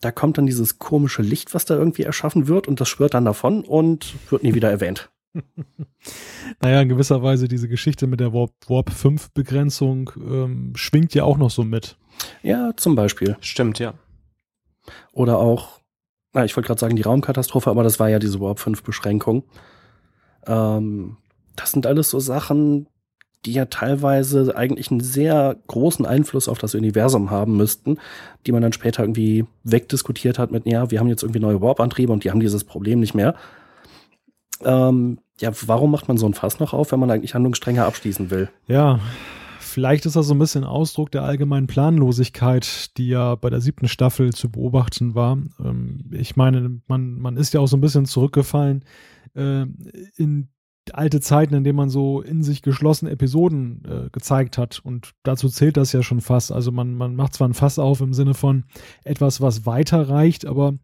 Da 0.00 0.10
kommt 0.10 0.38
dann 0.38 0.46
dieses 0.46 0.80
komische 0.80 1.22
Licht, 1.22 1.54
was 1.54 1.64
da 1.64 1.76
irgendwie 1.76 2.02
erschaffen 2.02 2.48
wird 2.48 2.66
und 2.66 2.80
das 2.80 2.88
schwört 2.88 3.14
dann 3.14 3.24
davon 3.24 3.62
und 3.62 4.16
wird 4.30 4.42
nie 4.42 4.54
wieder 4.54 4.70
erwähnt. 4.70 5.08
naja, 6.60 6.80
in 6.80 6.88
gewisser 6.88 7.22
Weise 7.22 7.46
diese 7.46 7.68
Geschichte 7.68 8.08
mit 8.08 8.18
der 8.18 8.32
Warp, 8.32 8.50
Warp 8.66 8.90
5 8.90 9.30
Begrenzung 9.30 10.10
ähm, 10.16 10.72
schwingt 10.74 11.14
ja 11.14 11.22
auch 11.22 11.38
noch 11.38 11.50
so 11.50 11.62
mit. 11.62 11.96
Ja, 12.42 12.72
zum 12.76 12.96
Beispiel. 12.96 13.36
Stimmt, 13.40 13.78
ja. 13.78 13.94
Oder 15.12 15.38
auch, 15.38 15.78
na, 16.32 16.44
ich 16.44 16.56
wollte 16.56 16.66
gerade 16.66 16.80
sagen, 16.80 16.96
die 16.96 17.02
Raumkatastrophe, 17.02 17.70
aber 17.70 17.84
das 17.84 18.00
war 18.00 18.08
ja 18.08 18.18
diese 18.18 18.40
Warp 18.40 18.58
5 18.58 18.82
Beschränkung. 18.82 19.44
Ähm, 20.44 21.18
das 21.60 21.72
sind 21.72 21.86
alles 21.86 22.10
so 22.10 22.18
Sachen, 22.18 22.86
die 23.46 23.52
ja 23.52 23.66
teilweise 23.66 24.54
eigentlich 24.56 24.90
einen 24.90 25.00
sehr 25.00 25.56
großen 25.66 26.04
Einfluss 26.04 26.48
auf 26.48 26.58
das 26.58 26.74
Universum 26.74 27.30
haben 27.30 27.56
müssten, 27.56 27.98
die 28.46 28.52
man 28.52 28.62
dann 28.62 28.72
später 28.72 29.02
irgendwie 29.02 29.46
wegdiskutiert 29.64 30.38
hat 30.38 30.50
mit, 30.50 30.66
ja, 30.66 30.90
wir 30.90 31.00
haben 31.00 31.08
jetzt 31.08 31.22
irgendwie 31.22 31.40
neue 31.40 31.60
Warp-Antriebe 31.60 32.12
und 32.12 32.24
die 32.24 32.30
haben 32.30 32.40
dieses 32.40 32.64
Problem 32.64 33.00
nicht 33.00 33.14
mehr. 33.14 33.34
Ähm, 34.62 35.18
ja, 35.38 35.50
warum 35.66 35.90
macht 35.90 36.06
man 36.06 36.18
so 36.18 36.26
ein 36.26 36.34
Fass 36.34 36.60
noch 36.60 36.74
auf, 36.74 36.92
wenn 36.92 37.00
man 37.00 37.10
eigentlich 37.10 37.34
Handlungsstränge 37.34 37.84
abschließen 37.84 38.30
will? 38.30 38.50
Ja, 38.66 39.00
vielleicht 39.58 40.04
ist 40.04 40.16
das 40.16 40.26
so 40.26 40.34
ein 40.34 40.38
bisschen 40.38 40.64
Ausdruck 40.64 41.10
der 41.10 41.22
allgemeinen 41.22 41.66
Planlosigkeit, 41.66 42.96
die 42.98 43.08
ja 43.08 43.36
bei 43.36 43.48
der 43.48 43.62
siebten 43.62 43.88
Staffel 43.88 44.34
zu 44.34 44.50
beobachten 44.50 45.14
war. 45.14 45.38
Ähm, 45.64 46.10
ich 46.10 46.36
meine, 46.36 46.80
man, 46.88 47.18
man 47.18 47.38
ist 47.38 47.54
ja 47.54 47.60
auch 47.60 47.68
so 47.68 47.78
ein 47.78 47.80
bisschen 47.80 48.04
zurückgefallen 48.04 48.84
äh, 49.34 49.62
in 50.16 50.48
alte 50.92 51.20
Zeiten, 51.20 51.54
in 51.54 51.64
denen 51.64 51.76
man 51.76 51.90
so 51.90 52.20
in 52.20 52.42
sich 52.42 52.62
geschlossen 52.62 53.06
Episoden 53.06 53.82
äh, 53.84 54.10
gezeigt 54.10 54.58
hat. 54.58 54.80
Und 54.82 55.12
dazu 55.22 55.48
zählt 55.48 55.76
das 55.76 55.92
ja 55.92 56.02
schon 56.02 56.20
fast. 56.20 56.52
Also 56.52 56.72
man, 56.72 56.94
man 56.94 57.14
macht 57.14 57.34
zwar 57.34 57.48
ein 57.48 57.54
Fass 57.54 57.78
auf 57.78 58.00
im 58.00 58.14
Sinne 58.14 58.34
von 58.34 58.64
etwas, 59.04 59.40
was 59.40 59.66
weiter 59.66 60.08
reicht, 60.08 60.46
aber 60.46 60.74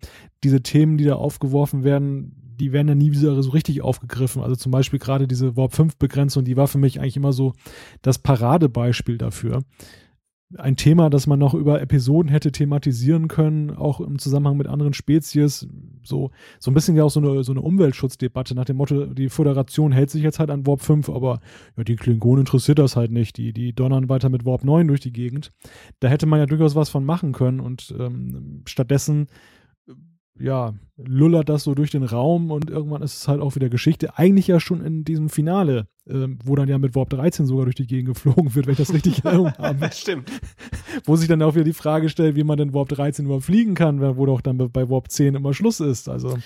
diese 0.45 0.63
Themen, 0.63 0.99
die 0.99 1.05
da 1.05 1.15
aufgeworfen 1.15 1.83
werden, 1.83 2.57
die 2.59 2.73
werden 2.73 2.89
ja 2.89 2.95
nie 2.95 3.13
wieder 3.13 3.43
so 3.43 3.51
richtig 3.51 3.83
aufgegriffen. 3.83 4.43
Also 4.43 4.57
zum 4.57 4.73
Beispiel 4.73 4.99
gerade 4.99 5.27
diese 5.27 5.57
Warp 5.57 5.75
5 5.75 5.97
Begrenzung, 5.97 6.45
die 6.45 6.57
war 6.57 6.69
für 6.69 6.79
mich 6.79 7.01
eigentlich 7.01 7.17
immer 7.17 7.33
so 7.33 7.53
das 8.03 8.19
Paradebeispiel 8.19 9.19
dafür 9.19 9.63
ein 10.57 10.77
Thema, 10.77 11.11
das 11.11 11.27
man 11.27 11.41
noch 11.41 11.55
über 11.55 11.81
Episoden 11.81 12.31
hätte 12.31 12.53
thematisieren 12.53 13.27
können, 13.27 13.71
auch 13.71 14.01
im 14.01 14.19
Zusammenhang 14.19 14.57
mit 14.57 14.69
anderen 14.69 14.93
Spezies. 14.93 15.67
So, 16.05 16.31
so 16.61 16.71
ein 16.71 16.75
bisschen 16.75 16.97
ja 16.97 17.03
auch 17.03 17.11
so 17.11 17.21
eine, 17.21 17.43
so 17.43 17.53
eine 17.53 17.63
Umweltschutzdebatte 17.63 18.55
nach 18.55 18.65
dem 18.65 18.77
Motto, 18.77 19.07
die 19.07 19.29
Föderation 19.29 19.91
hält 19.91 20.11
sich 20.11 20.23
jetzt 20.23 20.39
halt 20.39 20.51
an 20.51 20.67
Warp 20.67 20.83
5, 20.83 21.09
aber 21.09 21.41
ja, 21.77 21.83
die 21.83 21.97
Klingonen 21.97 22.41
interessiert 22.41 22.79
das 22.79 22.95
halt 22.95 23.11
nicht. 23.11 23.37
Die, 23.39 23.53
die 23.53 23.73
donnern 23.73 24.09
weiter 24.09 24.29
mit 24.29 24.45
Warp 24.45 24.63
9 24.63 24.87
durch 24.87 25.01
die 25.01 25.13
Gegend. 25.13 25.51
Da 25.99 26.09
hätte 26.09 26.27
man 26.27 26.39
ja 26.39 26.47
durchaus 26.47 26.77
was 26.77 26.91
von 26.91 27.05
machen 27.05 27.33
können 27.33 27.59
und 27.59 27.93
ähm, 27.99 28.63
stattdessen 28.67 29.27
ja, 30.39 30.75
lullert 30.97 31.49
das 31.49 31.65
so 31.65 31.75
durch 31.75 31.91
den 31.91 32.03
Raum 32.03 32.51
und 32.51 32.71
irgendwann 32.71 33.03
ist 33.03 33.17
es 33.17 33.29
halt 33.29 33.41
auch 33.41 33.55
wieder 33.55 33.69
Geschichte. 33.69 34.19
Eigentlich 34.19 34.47
ja 34.47 34.61
schon 34.61 34.83
in 34.83 35.05
diesem 35.05 35.29
Finale, 35.29 35.89
äh, 36.07 36.27
wo 36.45 36.57
dann 36.57 36.69
ja 36.69 36.79
mit 36.79 36.95
Warp 36.95 37.11
13 37.11 37.47
sogar 37.47 37.65
durch 37.65 37.75
die 37.75 37.87
Gegend 37.87 38.15
geflogen 38.15 38.55
wird, 38.55 38.67
wenn 38.67 38.73
ich 38.73 38.79
das 38.79 38.93
richtig 38.93 39.25
habe. 39.25 39.53
Stimmt. 39.93 40.31
Wo 41.05 41.17
sich 41.17 41.29
dann 41.29 41.43
auch 41.43 41.55
wieder 41.55 41.65
die 41.65 41.75
Frage 41.75 42.09
stellt, 42.09 42.37
wie 42.37 42.45
man 42.45 42.57
denn 42.57 42.73
Warp 42.73 42.89
13 42.89 43.27
überhaupt 43.27 43.45
fliegen 43.45 43.75
kann, 43.75 44.01
wo 44.17 44.27
doch 44.27 44.41
dann 44.41 44.57
bei 44.57 44.89
Warp 44.89 45.11
10 45.11 45.35
immer 45.35 45.53
Schluss 45.53 45.81
ist. 45.81 46.09
Also. 46.09 46.39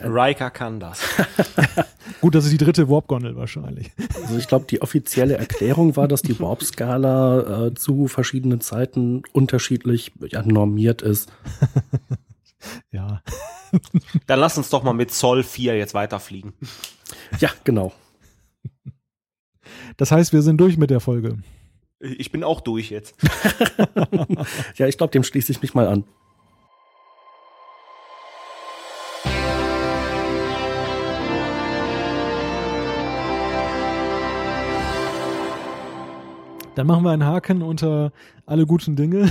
Riker 0.00 0.50
kann 0.50 0.78
das. 0.78 1.00
Gut, 2.20 2.34
das 2.34 2.44
ist 2.44 2.52
die 2.52 2.58
dritte 2.58 2.88
Warp-Gondel 2.88 3.36
wahrscheinlich. 3.36 3.90
Also 4.22 4.38
ich 4.38 4.46
glaube, 4.46 4.66
die 4.68 4.80
offizielle 4.80 5.36
Erklärung 5.36 5.96
war, 5.96 6.06
dass 6.06 6.22
die 6.22 6.38
Warp-Skala 6.38 7.66
äh, 7.66 7.74
zu 7.74 8.06
verschiedenen 8.06 8.60
Zeiten 8.60 9.22
unterschiedlich 9.32 10.12
ja, 10.28 10.42
normiert 10.42 11.02
ist. 11.02 11.32
ja. 12.90 13.22
Dann 14.26 14.40
lass 14.40 14.56
uns 14.58 14.70
doch 14.70 14.82
mal 14.82 14.92
mit 14.92 15.12
Zoll 15.12 15.42
4 15.42 15.76
jetzt 15.76 15.94
weiterfliegen. 15.94 16.54
Ja, 17.40 17.50
genau. 17.64 17.92
Das 19.96 20.12
heißt, 20.12 20.32
wir 20.32 20.42
sind 20.42 20.58
durch 20.58 20.76
mit 20.76 20.90
der 20.90 21.00
Folge. 21.00 21.38
Ich 22.00 22.30
bin 22.30 22.44
auch 22.44 22.60
durch 22.60 22.90
jetzt. 22.90 23.16
ja, 24.76 24.86
ich 24.86 24.98
glaube, 24.98 25.12
dem 25.12 25.24
schließe 25.24 25.52
ich 25.52 25.62
mich 25.62 25.74
mal 25.74 25.88
an. 25.88 26.04
Dann 36.76 36.86
machen 36.86 37.04
wir 37.04 37.10
einen 37.10 37.24
Haken 37.24 37.62
unter 37.62 38.12
alle 38.44 38.66
guten 38.66 38.96
Dinge. 38.96 39.30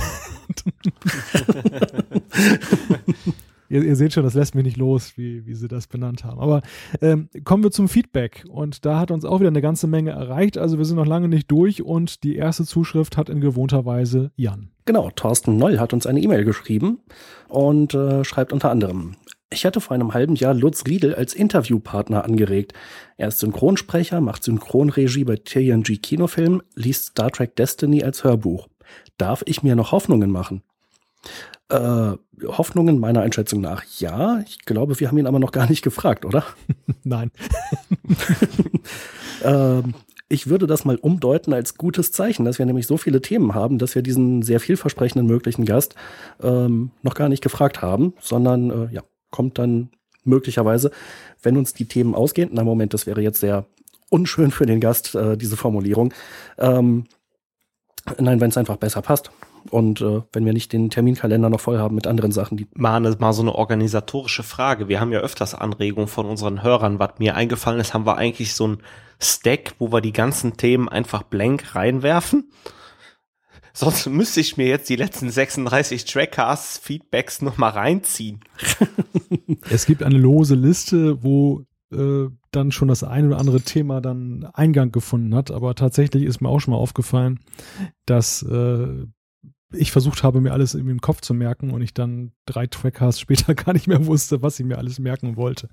ihr, 3.68 3.84
ihr, 3.84 3.94
seht 3.94 4.12
schon, 4.12 4.24
das 4.24 4.34
lässt 4.34 4.56
mich 4.56 4.64
nicht 4.64 4.76
los, 4.76 5.12
wie, 5.16 5.46
wie 5.46 5.54
sie 5.54 5.68
das 5.68 5.86
benannt 5.86 6.24
haben. 6.24 6.40
Aber 6.40 6.62
ähm, 7.00 7.28
kommen 7.44 7.62
wir 7.62 7.70
zum 7.70 7.88
Feedback. 7.88 8.44
Und 8.48 8.84
da 8.84 8.98
hat 8.98 9.12
uns 9.12 9.24
auch 9.24 9.38
wieder 9.38 9.48
eine 9.48 9.62
ganze 9.62 9.86
Menge 9.86 10.10
erreicht. 10.10 10.58
Also 10.58 10.76
wir 10.78 10.84
sind 10.84 10.96
noch 10.96 11.06
lange 11.06 11.28
nicht 11.28 11.48
durch 11.48 11.82
und 11.82 12.24
die 12.24 12.34
erste 12.34 12.64
Zuschrift 12.64 13.16
hat 13.16 13.28
in 13.28 13.40
gewohnter 13.40 13.86
Weise 13.86 14.32
Jan. 14.34 14.70
Genau, 14.84 15.10
Thorsten 15.10 15.56
Noll 15.56 15.78
hat 15.78 15.92
uns 15.92 16.04
eine 16.04 16.20
E-Mail 16.20 16.44
geschrieben 16.44 16.98
und 17.46 17.94
äh, 17.94 18.24
schreibt 18.24 18.52
unter 18.52 18.72
anderem. 18.72 19.14
Ich 19.56 19.64
hatte 19.64 19.80
vor 19.80 19.94
einem 19.94 20.12
halben 20.12 20.34
Jahr 20.34 20.52
Lutz 20.52 20.84
Riedel 20.86 21.14
als 21.14 21.32
Interviewpartner 21.32 22.26
angeregt. 22.26 22.74
Er 23.16 23.28
ist 23.28 23.38
Synchronsprecher, 23.38 24.20
macht 24.20 24.44
Synchronregie 24.44 25.24
bei 25.24 25.36
TNG 25.36 25.96
Kinofilmen, 26.02 26.62
liest 26.74 27.06
Star 27.06 27.30
Trek 27.30 27.56
Destiny 27.56 28.04
als 28.04 28.22
Hörbuch. 28.22 28.68
Darf 29.16 29.42
ich 29.46 29.62
mir 29.62 29.74
noch 29.74 29.92
Hoffnungen 29.92 30.30
machen? 30.30 30.62
Äh, 31.70 32.12
Hoffnungen 32.44 32.98
meiner 32.98 33.22
Einschätzung 33.22 33.62
nach 33.62 33.82
ja. 33.98 34.40
Ich 34.46 34.66
glaube, 34.66 35.00
wir 35.00 35.08
haben 35.08 35.16
ihn 35.16 35.26
aber 35.26 35.38
noch 35.38 35.52
gar 35.52 35.70
nicht 35.70 35.80
gefragt, 35.80 36.26
oder? 36.26 36.44
Nein. 37.02 37.30
ähm, 39.42 39.94
ich 40.28 40.48
würde 40.48 40.66
das 40.66 40.84
mal 40.84 40.96
umdeuten 40.96 41.54
als 41.54 41.78
gutes 41.78 42.12
Zeichen, 42.12 42.44
dass 42.44 42.58
wir 42.58 42.66
nämlich 42.66 42.86
so 42.86 42.98
viele 42.98 43.22
Themen 43.22 43.54
haben, 43.54 43.78
dass 43.78 43.94
wir 43.94 44.02
diesen 44.02 44.42
sehr 44.42 44.60
vielversprechenden 44.60 45.26
möglichen 45.26 45.64
Gast 45.64 45.94
ähm, 46.42 46.90
noch 47.02 47.14
gar 47.14 47.30
nicht 47.30 47.42
gefragt 47.42 47.80
haben, 47.80 48.12
sondern 48.20 48.70
äh, 48.70 48.94
ja, 48.94 49.02
kommt 49.30 49.58
dann 49.58 49.90
möglicherweise, 50.24 50.90
wenn 51.42 51.56
uns 51.56 51.72
die 51.74 51.86
Themen 51.86 52.14
ausgehen. 52.14 52.50
Na 52.52 52.64
Moment, 52.64 52.94
das 52.94 53.06
wäre 53.06 53.20
jetzt 53.20 53.40
sehr 53.40 53.66
unschön 54.10 54.50
für 54.50 54.66
den 54.66 54.80
Gast, 54.80 55.14
äh, 55.14 55.36
diese 55.36 55.56
Formulierung. 55.56 56.12
Ähm, 56.58 57.04
nein, 58.18 58.40
wenn 58.40 58.50
es 58.50 58.56
einfach 58.56 58.76
besser 58.76 59.02
passt. 59.02 59.30
Und 59.70 60.00
äh, 60.00 60.22
wenn 60.32 60.44
wir 60.44 60.52
nicht 60.52 60.72
den 60.72 60.90
Terminkalender 60.90 61.50
noch 61.50 61.60
voll 61.60 61.78
haben 61.78 61.94
mit 61.94 62.06
anderen 62.06 62.30
Sachen, 62.30 62.56
die. 62.56 62.68
Mal, 62.74 63.00
mal 63.18 63.32
so 63.32 63.42
eine 63.42 63.54
organisatorische 63.54 64.44
Frage. 64.44 64.88
Wir 64.88 65.00
haben 65.00 65.12
ja 65.12 65.20
öfters 65.20 65.54
Anregungen 65.54 66.08
von 66.08 66.26
unseren 66.26 66.62
Hörern. 66.62 66.98
Was 66.98 67.18
mir 67.18 67.34
eingefallen 67.34 67.80
ist, 67.80 67.92
haben 67.92 68.06
wir 68.06 68.16
eigentlich 68.16 68.54
so 68.54 68.68
ein 68.68 68.78
Stack, 69.18 69.74
wo 69.78 69.90
wir 69.90 70.00
die 70.00 70.12
ganzen 70.12 70.56
Themen 70.56 70.88
einfach 70.88 71.22
blank 71.22 71.74
reinwerfen. 71.74 72.50
Sonst 73.76 74.06
müsste 74.06 74.40
ich 74.40 74.56
mir 74.56 74.66
jetzt 74.66 74.88
die 74.88 74.96
letzten 74.96 75.28
36 75.28 76.06
Trackcasts 76.06 76.78
Feedbacks 76.78 77.42
noch 77.42 77.58
mal 77.58 77.68
reinziehen. 77.68 78.40
es 79.70 79.84
gibt 79.84 80.02
eine 80.02 80.16
lose 80.16 80.54
Liste, 80.54 81.22
wo 81.22 81.66
äh, 81.92 82.30
dann 82.52 82.72
schon 82.72 82.88
das 82.88 83.04
ein 83.04 83.26
oder 83.26 83.38
andere 83.38 83.60
Thema 83.60 84.00
dann 84.00 84.48
Eingang 84.54 84.92
gefunden 84.92 85.34
hat. 85.34 85.50
Aber 85.50 85.74
tatsächlich 85.74 86.22
ist 86.22 86.40
mir 86.40 86.48
auch 86.48 86.58
schon 86.58 86.72
mal 86.72 86.78
aufgefallen, 86.78 87.40
dass 88.06 88.40
äh, 88.44 89.04
ich 89.74 89.92
versucht 89.92 90.22
habe, 90.22 90.40
mir 90.40 90.52
alles 90.52 90.72
irgendwie 90.72 90.92
im 90.92 91.02
Kopf 91.02 91.20
zu 91.20 91.34
merken 91.34 91.70
und 91.70 91.82
ich 91.82 91.92
dann 91.92 92.32
drei 92.46 92.66
Trackcasts 92.66 93.20
später 93.20 93.54
gar 93.54 93.74
nicht 93.74 93.88
mehr 93.88 94.06
wusste, 94.06 94.40
was 94.40 94.58
ich 94.58 94.64
mir 94.64 94.78
alles 94.78 94.98
merken 94.98 95.36
wollte. 95.36 95.68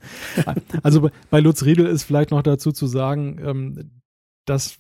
also 0.84 1.00
bei, 1.00 1.12
bei 1.30 1.40
Lutz 1.40 1.64
Riedel 1.64 1.86
ist 1.86 2.04
vielleicht 2.04 2.32
noch 2.32 2.44
dazu 2.44 2.74
zu 2.74 2.86
sagen, 2.86 3.40
ähm, 3.42 4.02
dass 4.44 4.78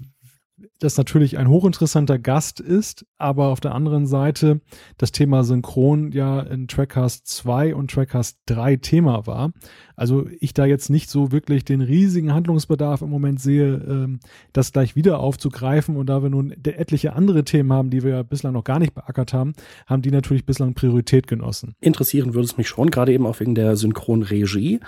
das 0.79 0.97
natürlich 0.97 1.37
ein 1.37 1.49
hochinteressanter 1.49 2.19
Gast 2.19 2.59
ist, 2.59 3.05
aber 3.17 3.47
auf 3.47 3.59
der 3.59 3.73
anderen 3.73 4.05
Seite 4.05 4.61
das 4.97 5.11
Thema 5.11 5.43
Synchron 5.43 6.11
ja 6.11 6.41
in 6.41 6.67
Trackcast 6.67 7.27
2 7.27 7.73
und 7.73 7.89
Trackcast 7.89 8.39
3 8.45 8.75
Thema 8.77 9.25
war. 9.25 9.51
Also 9.95 10.27
ich 10.39 10.53
da 10.53 10.65
jetzt 10.65 10.89
nicht 10.89 11.09
so 11.09 11.31
wirklich 11.31 11.65
den 11.65 11.81
riesigen 11.81 12.33
Handlungsbedarf 12.33 13.01
im 13.01 13.09
Moment 13.09 13.39
sehe, 13.39 13.75
ähm, 13.75 14.19
das 14.51 14.71
gleich 14.71 14.95
wieder 14.95 15.19
aufzugreifen. 15.19 15.97
Und 15.97 16.07
da 16.07 16.21
wir 16.21 16.29
nun 16.29 16.51
etliche 16.51 17.13
andere 17.13 17.43
Themen 17.43 17.73
haben, 17.73 17.89
die 17.89 18.03
wir 18.03 18.11
ja 18.11 18.23
bislang 18.23 18.53
noch 18.53 18.63
gar 18.63 18.79
nicht 18.79 18.93
beackert 18.93 19.33
haben, 19.33 19.53
haben 19.87 20.01
die 20.01 20.11
natürlich 20.11 20.45
bislang 20.45 20.73
Priorität 20.73 21.27
genossen. 21.27 21.75
Interessieren 21.79 22.33
würde 22.33 22.45
es 22.45 22.57
mich 22.57 22.67
schon, 22.67 22.91
gerade 22.91 23.13
eben 23.13 23.25
auch 23.25 23.39
wegen 23.39 23.55
der 23.55 23.75
Synchronregie 23.75 24.79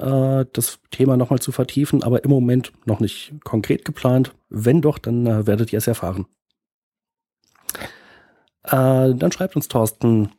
äh, 0.00 0.46
das 0.52 0.78
Thema 0.90 1.16
nochmal 1.16 1.40
zu 1.40 1.52
vertiefen, 1.52 2.02
aber 2.02 2.24
im 2.24 2.30
Moment 2.30 2.72
noch 2.86 3.00
nicht 3.00 3.32
konkret 3.44 3.84
geplant. 3.84 4.34
Wenn 4.48 4.80
doch, 4.80 4.98
dann 4.98 5.26
äh, 5.26 5.46
werdet 5.46 5.72
ihr 5.72 5.78
es 5.78 5.86
erfahren. 5.86 6.26
Äh, 8.64 9.14
dann 9.14 9.32
schreibt 9.32 9.56
uns 9.56 9.68
Thorsten, 9.68 10.30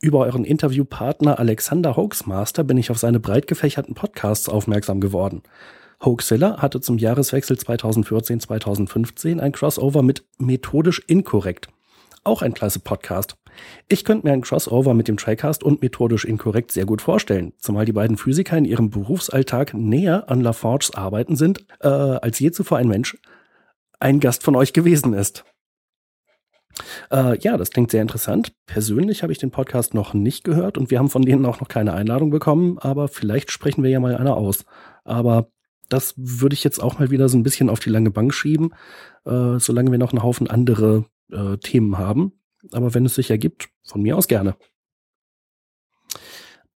über 0.00 0.20
euren 0.20 0.44
Interviewpartner 0.44 1.40
Alexander 1.40 1.96
Hoaxmaster 1.96 2.62
bin 2.62 2.78
ich 2.78 2.90
auf 2.90 2.98
seine 2.98 3.18
breit 3.18 3.48
gefächerten 3.48 3.94
Podcasts 3.94 4.48
aufmerksam 4.48 5.00
geworden. 5.00 5.42
Hoaxilla 6.04 6.62
hatte 6.62 6.80
zum 6.80 6.98
Jahreswechsel 6.98 7.56
2014-2015 7.56 9.40
ein 9.40 9.50
Crossover 9.50 10.02
mit 10.02 10.24
Methodisch 10.38 11.02
Inkorrekt. 11.08 11.68
Auch 12.22 12.42
ein 12.42 12.54
klasse 12.54 12.78
Podcast. 12.78 13.36
Ich 13.88 14.04
könnte 14.04 14.26
mir 14.26 14.32
ein 14.32 14.42
Crossover 14.42 14.94
mit 14.94 15.08
dem 15.08 15.16
Tricast 15.16 15.62
und 15.62 15.82
methodisch 15.82 16.24
inkorrekt 16.24 16.72
sehr 16.72 16.86
gut 16.86 17.02
vorstellen, 17.02 17.52
zumal 17.58 17.84
die 17.84 17.92
beiden 17.92 18.16
Physiker 18.16 18.56
in 18.56 18.64
ihrem 18.64 18.90
Berufsalltag 18.90 19.74
näher 19.74 20.28
an 20.28 20.40
LaForges 20.40 20.94
Arbeiten 20.94 21.36
sind, 21.36 21.64
äh, 21.80 21.88
als 21.88 22.38
je 22.38 22.50
zuvor 22.50 22.78
ein 22.78 22.88
Mensch 22.88 23.16
ein 24.00 24.20
Gast 24.20 24.42
von 24.42 24.56
euch 24.56 24.72
gewesen 24.72 25.12
ist. 25.14 25.44
Äh, 27.10 27.38
ja, 27.38 27.56
das 27.56 27.70
klingt 27.70 27.90
sehr 27.90 28.02
interessant. 28.02 28.52
Persönlich 28.66 29.22
habe 29.22 29.32
ich 29.32 29.38
den 29.38 29.50
Podcast 29.50 29.94
noch 29.94 30.14
nicht 30.14 30.44
gehört 30.44 30.78
und 30.78 30.90
wir 30.90 30.98
haben 30.98 31.10
von 31.10 31.22
denen 31.22 31.46
auch 31.46 31.60
noch 31.60 31.68
keine 31.68 31.94
Einladung 31.94 32.30
bekommen, 32.30 32.78
aber 32.78 33.08
vielleicht 33.08 33.50
sprechen 33.50 33.82
wir 33.82 33.90
ja 33.90 34.00
mal 34.00 34.16
einer 34.16 34.36
aus. 34.36 34.64
Aber 35.04 35.48
das 35.88 36.14
würde 36.16 36.54
ich 36.54 36.64
jetzt 36.64 36.82
auch 36.82 36.98
mal 36.98 37.10
wieder 37.10 37.28
so 37.28 37.38
ein 37.38 37.42
bisschen 37.42 37.70
auf 37.70 37.80
die 37.80 37.90
lange 37.90 38.10
Bank 38.10 38.34
schieben, 38.34 38.74
äh, 39.24 39.58
solange 39.58 39.90
wir 39.90 39.98
noch 39.98 40.12
einen 40.12 40.22
Haufen 40.22 40.48
andere 40.48 41.06
äh, 41.32 41.56
Themen 41.56 41.98
haben. 41.98 42.32
Aber 42.72 42.94
wenn 42.94 43.06
es 43.06 43.14
sich 43.14 43.30
ergibt, 43.30 43.68
von 43.84 44.02
mir 44.02 44.16
aus 44.16 44.28
gerne. 44.28 44.56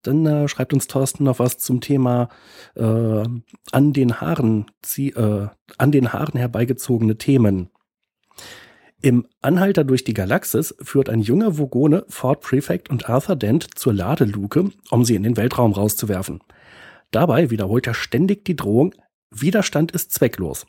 Dann 0.04 0.26
äh, 0.26 0.48
schreibt 0.48 0.74
uns 0.74 0.88
Thorsten 0.88 1.26
noch 1.26 1.40
was 1.40 1.58
zum 1.58 1.80
Thema 1.82 2.30
äh, 2.76 3.24
an 3.72 3.94
den 3.94 4.20
Haaren, 4.20 4.66
äh, 4.98 5.48
an 5.78 5.92
den 5.92 6.14
Haaren 6.14 6.40
herbeigezogene 6.40 7.18
Themen. 7.18 7.70
Im 9.04 9.28
Anhalter 9.42 9.84
durch 9.84 10.04
die 10.04 10.14
Galaxis 10.14 10.76
führt 10.82 11.10
ein 11.10 11.22
junger 11.22 11.54
Vogone 11.58 12.06
Ford 12.08 12.42
Prefect 12.42 12.90
und 12.90 13.10
Arthur 13.10 13.36
Dent 13.36 13.68
zur 13.78 13.94
Ladeluke, 13.94 14.72
um 14.92 15.06
sie 15.06 15.16
in 15.16 15.24
den 15.24 15.38
Weltraum 15.38 15.72
rauszuwerfen. 15.72 16.40
Dabei 17.10 17.50
wiederholt 17.50 17.88
er 17.88 17.94
ständig 17.94 18.46
die 18.46 18.56
Drohung, 18.56 18.94
Widerstand 19.32 19.92
ist 19.92 20.12
zwecklos. 20.12 20.66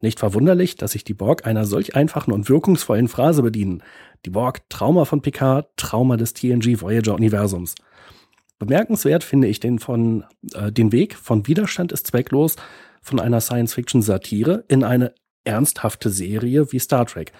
Nicht 0.00 0.18
verwunderlich, 0.18 0.76
dass 0.76 0.92
sich 0.92 1.04
die 1.04 1.14
Borg 1.14 1.46
einer 1.46 1.64
solch 1.64 1.96
einfachen 1.96 2.32
und 2.32 2.48
wirkungsvollen 2.48 3.08
Phrase 3.08 3.42
bedienen. 3.42 3.82
Die 4.24 4.30
Borg, 4.30 4.68
Trauma 4.68 5.04
von 5.04 5.22
Picard, 5.22 5.68
Trauma 5.76 6.16
des 6.16 6.34
TNG 6.34 6.80
Voyager 6.80 7.14
Universums. 7.14 7.74
Bemerkenswert 8.58 9.24
finde 9.24 9.48
ich 9.48 9.60
den 9.60 9.78
von 9.78 10.24
äh, 10.54 10.70
den 10.70 10.92
Weg 10.92 11.16
von 11.16 11.46
Widerstand 11.46 11.90
ist 11.90 12.06
zwecklos 12.06 12.56
von 13.00 13.18
einer 13.18 13.40
Science-Fiction-Satire 13.40 14.64
in 14.68 14.84
eine 14.84 15.14
ernsthafte 15.44 16.10
Serie 16.10 16.70
wie 16.70 16.78
Star 16.78 17.06
Trek. 17.06 17.32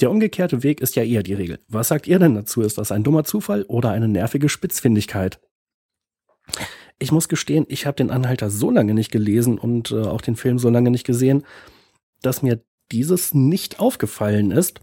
Der 0.00 0.10
umgekehrte 0.10 0.62
Weg 0.62 0.80
ist 0.80 0.94
ja 0.94 1.02
eher 1.02 1.22
die 1.22 1.34
Regel. 1.34 1.58
Was 1.68 1.88
sagt 1.88 2.06
ihr 2.06 2.18
denn 2.18 2.34
dazu? 2.34 2.60
Ist 2.60 2.78
das 2.78 2.92
ein 2.92 3.02
dummer 3.02 3.24
Zufall 3.24 3.62
oder 3.64 3.90
eine 3.90 4.08
nervige 4.08 4.48
Spitzfindigkeit? 4.48 5.40
Ich 6.98 7.12
muss 7.12 7.28
gestehen, 7.28 7.64
ich 7.68 7.86
habe 7.86 7.96
den 7.96 8.10
Anhalter 8.10 8.50
so 8.50 8.70
lange 8.70 8.94
nicht 8.94 9.12
gelesen 9.12 9.58
und 9.58 9.92
äh, 9.92 10.02
auch 10.02 10.20
den 10.20 10.36
Film 10.36 10.58
so 10.58 10.68
lange 10.68 10.90
nicht 10.90 11.06
gesehen, 11.06 11.44
dass 12.22 12.42
mir 12.42 12.60
dieses 12.90 13.34
nicht 13.34 13.80
aufgefallen 13.80 14.50
ist. 14.50 14.80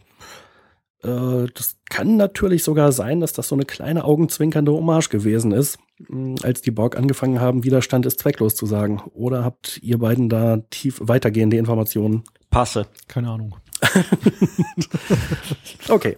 Äh, 1.04 1.48
das 1.54 1.78
kann 1.90 2.18
natürlich 2.18 2.64
sogar 2.64 2.92
sein, 2.92 3.20
dass 3.20 3.34
das 3.34 3.48
so 3.48 3.56
eine 3.56 3.66
kleine 3.66 4.06
augenzwinkernde 4.06 4.72
Hommage 4.72 5.10
gewesen 5.10 5.52
ist, 5.52 5.78
hm, 6.08 6.36
als 6.44 6.62
die 6.62 6.72
Borg 6.72 6.98
angefangen 6.98 7.40
haben, 7.40 7.64
Widerstand 7.64 8.06
ist 8.06 8.20
zwecklos 8.20 8.56
zu 8.56 8.66
sagen. 8.66 9.02
Oder 9.14 9.44
habt 9.44 9.80
ihr 9.82 10.00
beiden 10.00 10.30
da 10.30 10.58
tief 10.70 11.00
weitergehende 11.02 11.58
Informationen? 11.58 12.24
Passe. 12.50 12.88
Keine 13.08 13.30
Ahnung. 13.30 13.56
okay. 15.90 16.18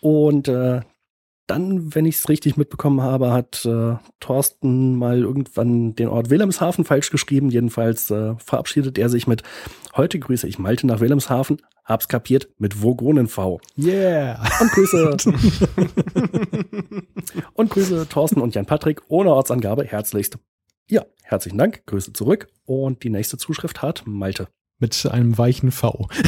Und 0.00 0.48
äh, 0.48 0.80
dann, 1.48 1.94
wenn 1.94 2.04
ich 2.04 2.16
es 2.16 2.28
richtig 2.28 2.56
mitbekommen 2.56 3.00
habe, 3.00 3.32
hat 3.32 3.64
äh, 3.64 3.96
Thorsten 4.20 4.96
mal 4.96 5.18
irgendwann 5.20 5.94
den 5.94 6.08
Ort 6.08 6.30
Wilhelmshaven 6.30 6.84
falsch 6.84 7.10
geschrieben. 7.10 7.50
Jedenfalls 7.50 8.10
äh, 8.10 8.34
verabschiedet 8.36 8.98
er 8.98 9.08
sich 9.08 9.26
mit 9.26 9.42
Heute 9.96 10.18
grüße 10.18 10.46
ich 10.46 10.58
Malte 10.58 10.86
nach 10.86 11.00
Wilhelmshaven. 11.00 11.62
Hab's 11.84 12.06
kapiert 12.08 12.50
mit 12.58 12.82
Vogonen 12.82 13.28
V. 13.28 13.60
Yeah. 13.78 14.42
Und 14.60 14.70
Grüße. 14.72 15.16
und 17.54 17.70
Grüße 17.70 18.06
Thorsten 18.08 18.42
und 18.42 18.54
Jan 18.54 18.66
Patrick 18.66 19.00
ohne 19.08 19.32
Ortsangabe 19.32 19.84
herzlichst. 19.84 20.38
Ja, 20.90 21.06
herzlichen 21.22 21.56
Dank. 21.56 21.86
Grüße 21.86 22.12
zurück. 22.12 22.48
Und 22.66 23.02
die 23.02 23.10
nächste 23.10 23.38
Zuschrift 23.38 23.80
hat 23.80 24.02
Malte. 24.06 24.48
Mit 24.78 25.06
einem 25.10 25.38
weichen 25.38 25.72
V. 25.72 26.08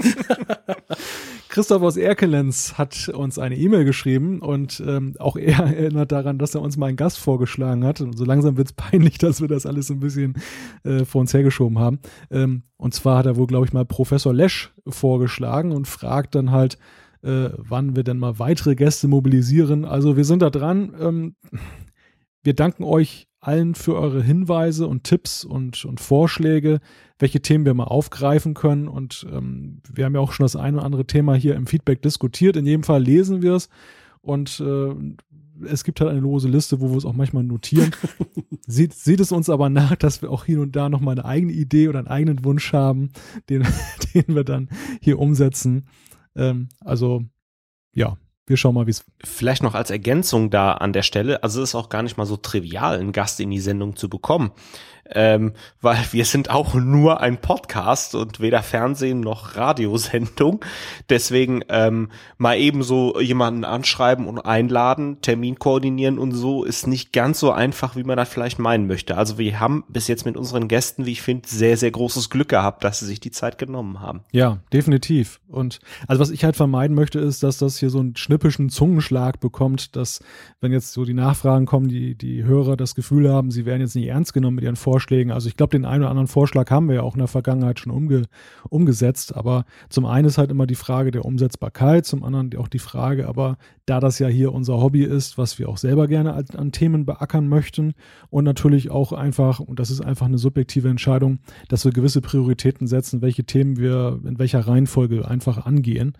Christoph 1.50 1.82
aus 1.82 1.96
Erkelenz 1.96 2.74
hat 2.78 3.08
uns 3.08 3.36
eine 3.36 3.56
E-Mail 3.56 3.84
geschrieben 3.84 4.38
und 4.38 4.80
ähm, 4.86 5.16
auch 5.18 5.36
er 5.36 5.58
erinnert 5.76 6.12
daran, 6.12 6.38
dass 6.38 6.54
er 6.54 6.62
uns 6.62 6.76
mal 6.76 6.86
einen 6.86 6.96
Gast 6.96 7.18
vorgeschlagen 7.18 7.84
hat. 7.84 8.00
Und 8.00 8.16
so 8.16 8.24
langsam 8.24 8.56
wird 8.56 8.68
es 8.68 8.72
peinlich, 8.76 9.18
dass 9.18 9.40
wir 9.40 9.48
das 9.48 9.66
alles 9.66 9.90
ein 9.90 9.98
bisschen 9.98 10.34
äh, 10.84 11.04
vor 11.04 11.22
uns 11.22 11.34
hergeschoben 11.34 11.80
haben. 11.80 11.98
Ähm, 12.30 12.62
und 12.76 12.94
zwar 12.94 13.18
hat 13.18 13.26
er 13.26 13.36
wohl, 13.36 13.48
glaube 13.48 13.66
ich, 13.66 13.72
mal 13.72 13.84
Professor 13.84 14.32
Lesch 14.32 14.72
vorgeschlagen 14.86 15.72
und 15.72 15.88
fragt 15.88 16.36
dann 16.36 16.52
halt, 16.52 16.78
äh, 17.22 17.50
wann 17.56 17.96
wir 17.96 18.04
denn 18.04 18.18
mal 18.18 18.38
weitere 18.38 18.76
Gäste 18.76 19.08
mobilisieren. 19.08 19.84
Also 19.84 20.16
wir 20.16 20.24
sind 20.24 20.42
da 20.42 20.50
dran. 20.50 20.94
Ähm, 21.00 21.34
wir 22.44 22.54
danken 22.54 22.84
euch 22.84 23.26
allen 23.40 23.74
für 23.74 23.96
eure 23.96 24.22
Hinweise 24.22 24.86
und 24.86 25.04
Tipps 25.04 25.44
und, 25.44 25.84
und 25.84 26.00
Vorschläge, 26.00 26.80
welche 27.18 27.40
Themen 27.40 27.64
wir 27.64 27.74
mal 27.74 27.84
aufgreifen 27.84 28.54
können. 28.54 28.86
Und 28.86 29.26
ähm, 29.32 29.80
wir 29.90 30.04
haben 30.04 30.14
ja 30.14 30.20
auch 30.20 30.32
schon 30.32 30.44
das 30.44 30.56
eine 30.56 30.78
oder 30.78 30.86
andere 30.86 31.06
Thema 31.06 31.34
hier 31.34 31.54
im 31.54 31.66
Feedback 31.66 32.02
diskutiert. 32.02 32.56
In 32.56 32.66
jedem 32.66 32.82
Fall 32.82 33.02
lesen 33.02 33.42
wir 33.42 33.54
es 33.54 33.68
und 34.20 34.60
äh, 34.60 34.94
es 35.64 35.84
gibt 35.84 36.00
halt 36.00 36.10
eine 36.10 36.20
lose 36.20 36.48
Liste, 36.48 36.80
wo 36.80 36.90
wir 36.90 36.96
es 36.96 37.04
auch 37.04 37.14
manchmal 37.14 37.44
notieren. 37.44 37.90
Seht, 38.66 38.94
seht 38.94 39.20
es 39.20 39.32
uns 39.32 39.50
aber 39.50 39.68
nach, 39.68 39.96
dass 39.96 40.22
wir 40.22 40.30
auch 40.30 40.44
hier 40.44 40.60
und 40.60 40.76
da 40.76 40.88
noch 40.88 41.00
mal 41.00 41.12
eine 41.12 41.24
eigene 41.24 41.52
Idee 41.52 41.88
oder 41.88 41.98
einen 41.98 42.08
eigenen 42.08 42.44
Wunsch 42.44 42.72
haben, 42.72 43.10
den, 43.48 43.66
den 44.14 44.34
wir 44.34 44.44
dann 44.44 44.68
hier 45.00 45.18
umsetzen. 45.18 45.86
Ähm, 46.36 46.68
also, 46.80 47.24
ja, 47.92 48.16
wir 48.50 48.56
schauen 48.56 48.74
mal, 48.74 48.86
wie 48.86 48.90
es. 48.90 49.04
Vielleicht 49.24 49.62
noch 49.62 49.74
als 49.74 49.90
Ergänzung 49.90 50.50
da 50.50 50.72
an 50.72 50.92
der 50.92 51.02
Stelle, 51.02 51.42
also 51.42 51.62
es 51.62 51.70
ist 51.70 51.74
auch 51.74 51.88
gar 51.88 52.02
nicht 52.02 52.18
mal 52.18 52.26
so 52.26 52.36
trivial, 52.36 52.98
einen 52.98 53.12
Gast 53.12 53.40
in 53.40 53.50
die 53.50 53.60
Sendung 53.60 53.96
zu 53.96 54.10
bekommen 54.10 54.50
ähm, 55.14 55.52
weil 55.80 55.98
wir 56.12 56.24
sind 56.24 56.50
auch 56.50 56.74
nur 56.74 57.20
ein 57.20 57.40
Podcast 57.40 58.14
und 58.14 58.40
weder 58.40 58.62
Fernsehen 58.62 59.20
noch 59.20 59.56
Radiosendung. 59.56 60.64
Deswegen 61.08 61.62
ähm, 61.68 62.10
mal 62.38 62.58
eben 62.58 62.82
so 62.82 63.20
jemanden 63.20 63.64
anschreiben 63.64 64.26
und 64.26 64.40
einladen, 64.40 65.20
Termin 65.22 65.58
koordinieren 65.58 66.18
und 66.18 66.32
so 66.32 66.64
ist 66.64 66.86
nicht 66.86 67.12
ganz 67.12 67.40
so 67.40 67.50
einfach, 67.52 67.96
wie 67.96 68.04
man 68.04 68.16
das 68.16 68.28
vielleicht 68.28 68.58
meinen 68.58 68.86
möchte. 68.86 69.16
Also 69.16 69.38
wir 69.38 69.60
haben 69.60 69.84
bis 69.88 70.08
jetzt 70.08 70.26
mit 70.26 70.36
unseren 70.36 70.68
Gästen, 70.68 71.06
wie 71.06 71.12
ich 71.12 71.22
finde, 71.22 71.48
sehr, 71.48 71.76
sehr 71.76 71.90
großes 71.90 72.30
Glück 72.30 72.48
gehabt, 72.48 72.84
dass 72.84 73.00
sie 73.00 73.06
sich 73.06 73.20
die 73.20 73.30
Zeit 73.30 73.58
genommen 73.58 74.00
haben. 74.00 74.20
Ja, 74.32 74.58
definitiv. 74.72 75.40
Und 75.48 75.80
also 76.06 76.20
was 76.20 76.30
ich 76.30 76.44
halt 76.44 76.56
vermeiden 76.56 76.94
möchte, 76.94 77.18
ist, 77.18 77.42
dass 77.42 77.58
das 77.58 77.78
hier 77.78 77.90
so 77.90 77.98
einen 77.98 78.16
schnippischen 78.16 78.70
Zungenschlag 78.70 79.40
bekommt, 79.40 79.96
dass 79.96 80.20
wenn 80.60 80.72
jetzt 80.72 80.92
so 80.92 81.04
die 81.04 81.14
Nachfragen 81.14 81.66
kommen, 81.66 81.88
die, 81.88 82.14
die 82.14 82.44
Hörer 82.44 82.76
das 82.76 82.94
Gefühl 82.94 83.30
haben, 83.30 83.50
sie 83.50 83.66
werden 83.66 83.80
jetzt 83.80 83.96
nicht 83.96 84.08
ernst 84.08 84.32
genommen 84.32 84.56
mit 84.56 84.64
ihren 84.64 84.76
Vorstellungen, 84.76 84.99
Vorschlägen. 85.00 85.30
Also 85.30 85.48
ich 85.48 85.56
glaube, 85.56 85.70
den 85.70 85.86
einen 85.86 86.02
oder 86.02 86.10
anderen 86.10 86.28
Vorschlag 86.28 86.70
haben 86.70 86.88
wir 86.88 86.96
ja 86.96 87.02
auch 87.02 87.14
in 87.14 87.20
der 87.20 87.28
Vergangenheit 87.28 87.80
schon 87.80 87.90
umge 87.90 88.24
umgesetzt. 88.68 89.34
Aber 89.34 89.64
zum 89.88 90.04
einen 90.04 90.26
ist 90.26 90.36
halt 90.36 90.50
immer 90.50 90.66
die 90.66 90.74
Frage 90.74 91.10
der 91.10 91.24
Umsetzbarkeit, 91.24 92.04
zum 92.04 92.22
anderen 92.22 92.54
auch 92.56 92.68
die 92.68 92.78
Frage, 92.78 93.26
aber 93.26 93.56
da 93.86 93.98
das 93.98 94.18
ja 94.18 94.28
hier 94.28 94.52
unser 94.52 94.80
Hobby 94.80 95.02
ist, 95.02 95.38
was 95.38 95.58
wir 95.58 95.68
auch 95.68 95.78
selber 95.78 96.06
gerne 96.06 96.34
an, 96.34 96.44
an 96.54 96.72
Themen 96.72 97.06
beackern 97.06 97.48
möchten 97.48 97.94
und 98.28 98.44
natürlich 98.44 98.90
auch 98.90 99.12
einfach, 99.12 99.58
und 99.58 99.80
das 99.80 99.90
ist 99.90 100.02
einfach 100.02 100.26
eine 100.26 100.38
subjektive 100.38 100.88
Entscheidung, 100.88 101.38
dass 101.68 101.84
wir 101.84 101.92
gewisse 101.92 102.20
Prioritäten 102.20 102.86
setzen, 102.86 103.22
welche 103.22 103.44
Themen 103.44 103.78
wir 103.78 104.20
in 104.24 104.38
welcher 104.38 104.60
Reihenfolge 104.60 105.26
einfach 105.26 105.64
angehen. 105.64 106.12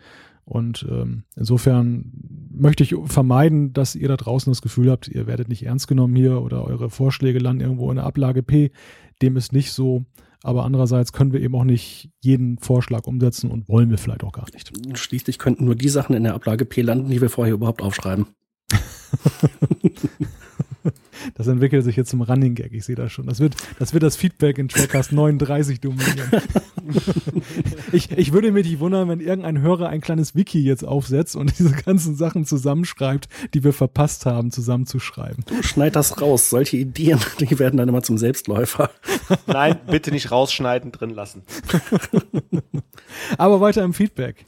Und 0.50 0.84
ähm, 0.90 1.22
insofern 1.36 2.10
möchte 2.50 2.82
ich 2.82 2.96
vermeiden, 3.04 3.72
dass 3.72 3.94
ihr 3.94 4.08
da 4.08 4.16
draußen 4.16 4.50
das 4.50 4.62
Gefühl 4.62 4.90
habt, 4.90 5.06
ihr 5.06 5.28
werdet 5.28 5.48
nicht 5.48 5.64
ernst 5.64 5.86
genommen 5.86 6.16
hier 6.16 6.42
oder 6.42 6.64
eure 6.64 6.90
Vorschläge 6.90 7.38
landen 7.38 7.60
irgendwo 7.60 7.88
in 7.90 7.96
der 7.98 8.04
Ablage 8.04 8.42
P. 8.42 8.72
Dem 9.22 9.36
ist 9.36 9.52
nicht 9.52 9.70
so. 9.70 10.04
Aber 10.42 10.64
andererseits 10.64 11.12
können 11.12 11.32
wir 11.32 11.40
eben 11.40 11.54
auch 11.54 11.62
nicht 11.62 12.10
jeden 12.18 12.58
Vorschlag 12.58 13.06
umsetzen 13.06 13.48
und 13.48 13.68
wollen 13.68 13.90
wir 13.90 13.98
vielleicht 13.98 14.24
auch 14.24 14.32
gar 14.32 14.46
nicht. 14.52 14.72
Schließlich 14.98 15.38
könnten 15.38 15.66
nur 15.66 15.76
die 15.76 15.88
Sachen 15.88 16.16
in 16.16 16.24
der 16.24 16.34
Ablage 16.34 16.64
P 16.64 16.82
landen, 16.82 17.10
die 17.10 17.20
wir 17.20 17.30
vorher 17.30 17.54
überhaupt 17.54 17.80
aufschreiben. 17.80 18.26
Das 21.34 21.46
entwickelt 21.46 21.84
sich 21.84 21.96
jetzt 21.96 22.10
zum 22.10 22.22
Running 22.22 22.54
Gag, 22.54 22.72
ich 22.72 22.84
sehe 22.84 22.96
das 22.96 23.12
schon. 23.12 23.26
Das 23.26 23.40
wird, 23.40 23.54
das 23.78 23.92
wird 23.92 24.02
das 24.02 24.16
Feedback 24.16 24.58
in 24.58 24.68
Trackcast 24.68 25.12
39 25.12 25.80
dominieren. 25.80 26.30
ich, 27.92 28.10
ich 28.10 28.32
würde 28.32 28.50
mir 28.52 28.62
nicht 28.62 28.80
wundern, 28.80 29.08
wenn 29.08 29.20
irgendein 29.20 29.60
Hörer 29.60 29.88
ein 29.88 30.00
kleines 30.00 30.34
Wiki 30.34 30.62
jetzt 30.62 30.84
aufsetzt 30.84 31.36
und 31.36 31.52
diese 31.58 31.72
ganzen 31.72 32.16
Sachen 32.16 32.46
zusammenschreibt, 32.46 33.28
die 33.54 33.64
wir 33.64 33.72
verpasst 33.72 34.26
haben, 34.26 34.50
zusammenzuschreiben. 34.50 35.44
Du 35.46 35.62
schneid 35.62 35.96
das 35.96 36.20
raus. 36.20 36.50
Solche 36.50 36.76
Ideen, 36.78 37.20
die 37.38 37.58
werden 37.58 37.76
dann 37.76 37.88
immer 37.88 38.02
zum 38.02 38.16
Selbstläufer. 38.18 38.90
Nein, 39.46 39.78
bitte 39.86 40.10
nicht 40.10 40.30
rausschneiden, 40.30 40.92
drin 40.92 41.10
lassen. 41.10 41.42
Aber 43.36 43.60
weiter 43.60 43.84
im 43.84 43.94
Feedback. 43.94 44.44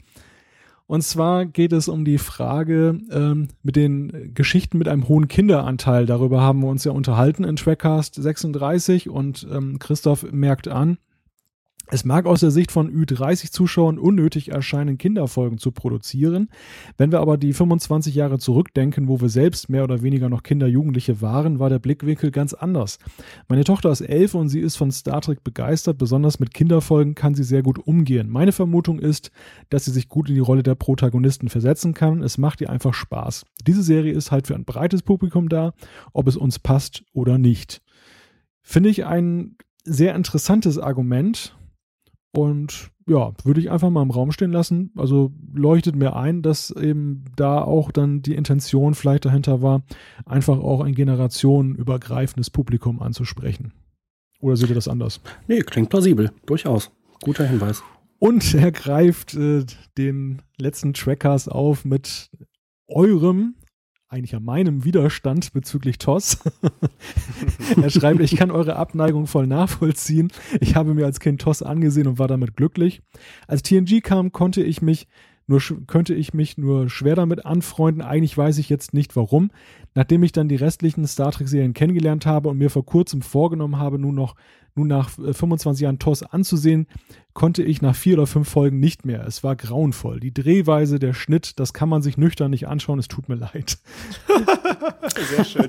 Und 0.93 1.01
zwar 1.01 1.47
geht 1.47 1.73
es 1.73 1.89
um 1.89 2.05
die 2.05 2.19
Frage 2.19 2.99
ähm, 3.11 3.49
mit 3.63 3.77
den 3.77 4.35
Geschichten 4.35 4.77
mit 4.77 4.89
einem 4.89 5.09
hohen 5.09 5.27
Kinderanteil. 5.27 6.05
Darüber 6.05 6.43
haben 6.43 6.61
wir 6.61 6.69
uns 6.69 6.85
ja 6.85 6.93
unterhalten 6.93 7.45
in 7.45 7.57
Trackcast 7.57 8.15
36 8.17 9.09
und 9.09 9.47
ähm, 9.51 9.79
Christoph 9.79 10.31
merkt 10.33 10.69
an, 10.69 10.99
es 11.93 12.07
mag 12.07 12.25
aus 12.25 12.41
der 12.41 12.51
Sicht 12.51 12.73
von 12.73 12.91
Ü30-Zuschauern 12.91 13.99
unnötig 13.99 14.51
erscheinen, 14.51 14.97
Kinderfolgen 14.97 15.59
zu 15.59 15.73
produzieren. 15.73 16.49
Wenn 16.97 17.13
wir 17.13 17.21
aber 17.21 17.37
die 17.37 17.53
25 17.53 18.15
Jahre 18.15 18.39
zurückdenken, 18.39 19.09
wo 19.09 19.21
wir 19.21 19.29
selbst 19.29 19.69
mehr 19.69 19.85
oder 19.85 20.01
weniger 20.01 20.31
noch 20.31 20.43
Kinder, 20.43 20.67
Jugendliche 20.67 21.21
waren, 21.21 21.59
war 21.59 21.69
der 21.69 21.81
Blickwinkel 21.81 22.31
ganz 22.31 22.55
anders. 22.55 22.99
Meine 23.47 23.65
Tochter 23.65 23.91
ist 23.91 24.01
elf 24.01 24.35
und 24.35 24.49
sie 24.49 24.61
ist 24.61 24.77
von 24.77 24.91
Star 24.91 25.21
Trek 25.21 25.45
begeistert. 25.45 25.99
Besonders 25.99 26.41
mit 26.41 26.55
Kinderfolgen 26.55 27.15
kann 27.15 27.35
sie 27.35 27.45
sehr 27.45 27.63
gut 27.63 27.79
umgehen. 27.79 28.31
Meine 28.31 28.53
Vermutung 28.53 28.99
ist, 28.99 29.31
dass 29.69 29.85
sie 29.85 29.91
sich 29.91 30.09
gut 30.09 30.31
in 30.31 30.35
die 30.35 30.41
Rolle 30.41 30.63
der 30.63 30.77
Protagonisten 30.77 31.51
versetzen 31.51 31.93
kann. 31.93 32.23
Es 32.23 32.39
macht 32.39 32.63
ihr 32.63 32.71
einfach 32.71 32.95
Spaß. 32.95 33.45
Diese 33.67 33.83
Serie 33.83 34.15
ist 34.15 34.33
halt 34.33 34.47
für 34.47 34.55
ein 34.55 34.65
breites 34.65 35.03
Publikum 35.03 35.51
da, 35.51 35.75
ob 36.15 36.27
es 36.27 36.39
uns 36.39 36.59
passt 36.59 37.05
oder 37.13 37.37
nicht. 37.37 37.83
Finde 38.63 38.89
ich 38.89 39.05
ein 39.05 39.57
sehr 39.85 40.15
interessantes 40.15 40.79
Argument 40.79 41.55
und 42.33 42.91
ja, 43.07 43.33
würde 43.45 43.61
ich 43.61 43.71
einfach 43.71 43.91
mal 43.91 44.03
im 44.03 44.11
Raum 44.11 44.33
stehen 44.33 44.53
lassen. 44.53 44.93
Also 44.97 45.33
leuchtet 45.53 45.97
mir 45.97 46.17
ein, 46.17 46.43
dass 46.43 46.71
eben 46.71 47.25
da 47.37 47.63
auch 47.63 47.91
dann 47.91 48.23
die 48.23 48.35
Intention 48.35 48.95
vielleicht 48.95 49.25
dahinter 49.25 49.61
war, 49.61 49.83
einfach 50.25 50.59
auch 50.59 50.81
ein 50.81 50.95
generationenübergreifendes 50.95 52.51
Publikum 52.51 53.01
anzusprechen. 53.01 53.73
Oder 54.41 54.57
seht 54.57 54.71
ihr 54.71 54.75
das 54.75 54.89
anders? 54.89 55.21
Nee, 55.47 55.61
klingt 55.61 55.91
plausibel. 55.91 56.33
Durchaus. 56.47 56.91
Guter 57.23 57.45
Hinweis. 57.45 57.83
Und 58.19 58.55
er 58.55 58.73
greift 58.73 59.35
äh, 59.35 59.65
den 59.99 60.43
letzten 60.57 60.95
Trackers 60.95 61.49
auf 61.49 61.85
mit 61.85 62.31
eurem 62.89 63.55
eigentlich 64.13 64.37
an 64.37 64.45
meinem 64.45 64.85
Widerstand 64.85 65.55
bezüglich 65.55 65.97
TOS. 65.97 66.39
er 67.83 67.89
schreibt, 67.89 68.21
ich 68.21 68.37
kann 68.37 68.51
eure 68.51 68.77
Abneigung 68.77 69.27
voll 69.27 69.47
nachvollziehen. 69.47 70.31
Ich 70.61 70.77
habe 70.77 70.93
mir 70.93 71.07
als 71.07 71.19
Kind 71.19 71.41
TOS 71.41 71.63
angesehen 71.63 72.07
und 72.07 72.19
war 72.19 72.29
damit 72.29 72.55
glücklich. 72.55 73.01
Als 73.49 73.63
TNG 73.63 74.03
kam, 74.03 74.31
konnte 74.31 74.63
ich 74.63 74.83
mich 74.83 75.09
nur 75.53 75.87
könnte 75.87 76.15
ich 76.15 76.35
mich 76.35 76.57
nur 76.57 76.89
schwer 76.89 77.15
damit 77.15 77.45
anfreunden. 77.45 78.03
Eigentlich 78.03 78.37
weiß 78.37 78.59
ich 78.59 78.69
jetzt 78.69 78.95
nicht 78.95 79.17
warum. 79.17 79.51
Nachdem 79.95 80.23
ich 80.23 80.33
dann 80.33 80.49
die 80.49 80.57
restlichen 80.57 81.07
Star 81.07 81.33
Trek-Serien 81.33 81.75
kennengelernt 81.75 82.25
habe 82.25 82.49
und 82.49 82.59
mir 82.59 82.71
vor 82.71 82.87
kurzem 82.87 83.21
vorgenommen 83.21 83.79
habe, 83.79 83.99
nun 83.99 84.15
noch 84.15 84.35
nun 84.75 84.89
nach 84.89 85.11
25 85.11 85.83
äh, 85.83 85.85
Jahren 85.85 85.99
TOS 85.99 86.23
anzusehen, 86.23 86.87
konnte 87.35 87.63
ich 87.63 87.83
nach 87.83 87.95
vier 87.95 88.15
oder 88.15 88.27
fünf 88.27 88.49
Folgen 88.49 88.81
nicht 88.81 89.05
mehr. 89.05 89.27
Es 89.27 89.45
war 89.45 89.55
grauenvoll. 89.55 90.19
Die 90.19 90.33
Drehweise, 90.33 90.99
der 90.99 91.13
Schnitt, 91.13 91.61
das 91.61 91.75
kann 91.75 91.91
man 91.91 92.01
sich 92.01 92.17
nüchtern 92.17 92.51
nicht 92.51 92.69
anschauen. 92.69 92.99
Es 92.99 93.09
tut 93.09 93.29
mir 93.29 93.35
leid. 93.35 93.77
Sehr 95.37 95.45
schön. 95.45 95.69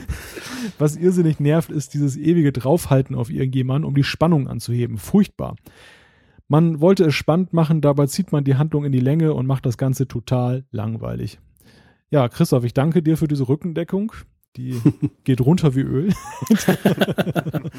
Was 0.78 0.96
irrsinnig 0.96 1.40
nervt, 1.40 1.70
ist 1.70 1.94
dieses 1.94 2.18
ewige 2.18 2.52
Draufhalten 2.52 3.16
auf 3.16 3.30
irgendjemanden, 3.30 3.88
um 3.88 3.94
die 3.94 4.04
Spannung 4.04 4.46
anzuheben. 4.46 4.98
Furchtbar. 4.98 5.56
Man 6.48 6.80
wollte 6.80 7.04
es 7.04 7.14
spannend 7.14 7.52
machen, 7.52 7.82
dabei 7.82 8.06
zieht 8.06 8.32
man 8.32 8.42
die 8.42 8.56
Handlung 8.56 8.86
in 8.86 8.92
die 8.92 9.00
Länge 9.00 9.34
und 9.34 9.46
macht 9.46 9.66
das 9.66 9.76
Ganze 9.76 10.08
total 10.08 10.64
langweilig. 10.70 11.38
Ja, 12.10 12.28
Christoph, 12.28 12.64
ich 12.64 12.72
danke 12.72 13.02
dir 13.02 13.18
für 13.18 13.28
diese 13.28 13.48
Rückendeckung. 13.48 14.12
Die 14.56 14.80
geht 15.24 15.42
runter 15.42 15.74
wie 15.74 15.82
Öl. 15.82 16.14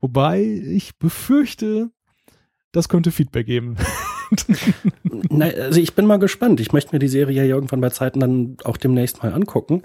Wobei 0.00 0.42
ich 0.42 0.98
befürchte, 0.98 1.90
das 2.72 2.88
könnte 2.88 3.10
Feedback 3.10 3.44
geben. 3.44 3.76
Nein, 5.28 5.52
also 5.60 5.80
ich 5.80 5.94
bin 5.94 6.06
mal 6.06 6.18
gespannt. 6.18 6.60
Ich 6.60 6.72
möchte 6.72 6.94
mir 6.94 6.98
die 6.98 7.08
Serie 7.08 7.44
ja 7.44 7.54
irgendwann 7.54 7.82
bei 7.82 7.90
Zeiten 7.90 8.20
dann 8.20 8.56
auch 8.64 8.78
demnächst 8.78 9.22
mal 9.22 9.34
angucken. 9.34 9.82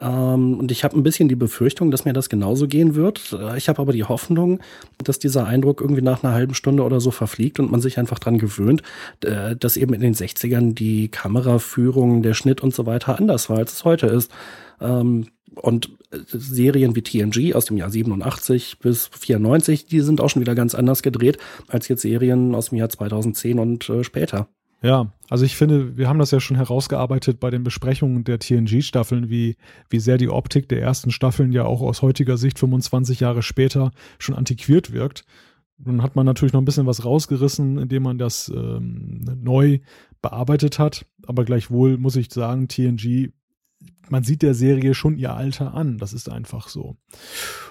Ähm, 0.00 0.58
und 0.58 0.70
ich 0.70 0.84
habe 0.84 0.96
ein 0.96 1.02
bisschen 1.02 1.28
die 1.28 1.36
Befürchtung, 1.36 1.90
dass 1.90 2.04
mir 2.04 2.12
das 2.12 2.28
genauso 2.28 2.68
gehen 2.68 2.94
wird. 2.94 3.32
Äh, 3.32 3.56
ich 3.56 3.68
habe 3.68 3.80
aber 3.80 3.92
die 3.92 4.04
Hoffnung, 4.04 4.60
dass 5.02 5.18
dieser 5.18 5.46
Eindruck 5.46 5.80
irgendwie 5.80 6.02
nach 6.02 6.22
einer 6.22 6.34
halben 6.34 6.54
Stunde 6.54 6.82
oder 6.82 7.00
so 7.00 7.10
verfliegt 7.10 7.58
und 7.60 7.70
man 7.70 7.80
sich 7.80 7.98
einfach 7.98 8.18
dran 8.18 8.38
gewöhnt, 8.38 8.82
äh, 9.24 9.56
dass 9.56 9.76
eben 9.76 9.94
in 9.94 10.02
den 10.02 10.14
60ern 10.14 10.74
die 10.74 11.08
Kameraführung, 11.08 12.22
der 12.22 12.34
Schnitt 12.34 12.62
und 12.62 12.74
so 12.74 12.84
weiter 12.86 13.18
anders 13.18 13.48
war, 13.48 13.58
als 13.58 13.72
es 13.72 13.84
heute 13.84 14.06
ist. 14.06 14.30
Ähm, 14.80 15.28
und 15.54 15.90
äh, 16.10 16.18
Serien 16.26 16.94
wie 16.94 17.02
TNG 17.02 17.54
aus 17.54 17.64
dem 17.64 17.78
Jahr 17.78 17.90
87 17.90 18.78
bis 18.80 19.08
94, 19.18 19.86
die 19.86 20.00
sind 20.00 20.20
auch 20.20 20.28
schon 20.28 20.42
wieder 20.42 20.54
ganz 20.54 20.74
anders 20.74 21.02
gedreht 21.02 21.38
als 21.68 21.88
jetzt 21.88 22.02
Serien 22.02 22.54
aus 22.54 22.68
dem 22.68 22.78
Jahr 22.78 22.90
2010 22.90 23.58
und 23.58 23.90
später. 24.02 24.48
Ja, 24.86 25.10
also 25.28 25.44
ich 25.44 25.56
finde, 25.56 25.96
wir 25.96 26.08
haben 26.08 26.20
das 26.20 26.30
ja 26.30 26.38
schon 26.38 26.56
herausgearbeitet 26.56 27.40
bei 27.40 27.50
den 27.50 27.64
Besprechungen 27.64 28.22
der 28.22 28.38
TNG-Staffeln, 28.38 29.28
wie, 29.28 29.56
wie 29.90 29.98
sehr 29.98 30.16
die 30.16 30.28
Optik 30.28 30.68
der 30.68 30.80
ersten 30.80 31.10
Staffeln 31.10 31.50
ja 31.50 31.64
auch 31.64 31.80
aus 31.80 32.02
heutiger 32.02 32.36
Sicht 32.36 32.60
25 32.60 33.18
Jahre 33.18 33.42
später 33.42 33.90
schon 34.20 34.36
antiquiert 34.36 34.92
wirkt. 34.92 35.24
Nun 35.76 36.04
hat 36.04 36.14
man 36.14 36.24
natürlich 36.24 36.52
noch 36.52 36.60
ein 36.60 36.64
bisschen 36.64 36.86
was 36.86 37.04
rausgerissen, 37.04 37.78
indem 37.78 38.04
man 38.04 38.16
das 38.16 38.48
ähm, 38.54 39.24
neu 39.42 39.80
bearbeitet 40.22 40.78
hat. 40.78 41.04
Aber 41.26 41.44
gleichwohl 41.44 41.98
muss 41.98 42.14
ich 42.14 42.32
sagen, 42.32 42.68
TNG 42.68 43.32
man 44.08 44.22
sieht 44.22 44.42
der 44.42 44.54
Serie 44.54 44.94
schon 44.94 45.16
ihr 45.16 45.34
Alter 45.34 45.74
an. 45.74 45.98
Das 45.98 46.12
ist 46.12 46.30
einfach 46.30 46.68
so. 46.68 46.96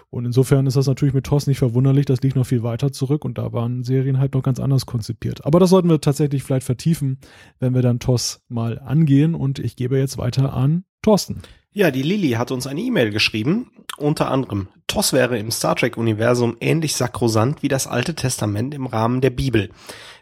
Und 0.09 0.25
insofern 0.25 0.67
ist 0.67 0.77
das 0.77 0.87
natürlich 0.87 1.13
mit 1.13 1.25
TOS 1.25 1.47
nicht 1.47 1.59
verwunderlich. 1.59 2.05
Das 2.05 2.21
liegt 2.21 2.35
noch 2.35 2.45
viel 2.45 2.63
weiter 2.63 2.91
zurück 2.91 3.25
und 3.25 3.37
da 3.37 3.53
waren 3.53 3.83
Serien 3.83 4.19
halt 4.19 4.33
noch 4.33 4.43
ganz 4.43 4.59
anders 4.59 4.85
konzipiert. 4.85 5.45
Aber 5.45 5.59
das 5.59 5.69
sollten 5.69 5.89
wir 5.89 6.01
tatsächlich 6.01 6.43
vielleicht 6.43 6.65
vertiefen, 6.65 7.19
wenn 7.59 7.73
wir 7.73 7.81
dann 7.81 7.99
TOS 7.99 8.41
mal 8.47 8.79
angehen. 8.79 9.35
Und 9.35 9.59
ich 9.59 9.75
gebe 9.75 9.97
jetzt 9.97 10.17
weiter 10.17 10.53
an 10.53 10.85
Thorsten. 11.01 11.41
Ja, 11.71 11.91
die 11.91 12.03
Lilly 12.03 12.31
hat 12.31 12.51
uns 12.51 12.67
eine 12.67 12.79
E-Mail 12.79 13.11
geschrieben, 13.11 13.69
unter 13.97 14.31
anderem, 14.31 14.69
TOS 14.87 15.11
wäre 15.11 15.37
im 15.37 15.51
Star 15.51 15.75
Trek-Universum 15.75 16.55
ähnlich 16.61 16.95
sakrosant 16.95 17.63
wie 17.63 17.67
das 17.67 17.85
Alte 17.85 18.15
Testament 18.15 18.73
im 18.73 18.85
Rahmen 18.85 19.19
der 19.19 19.29
Bibel. 19.29 19.69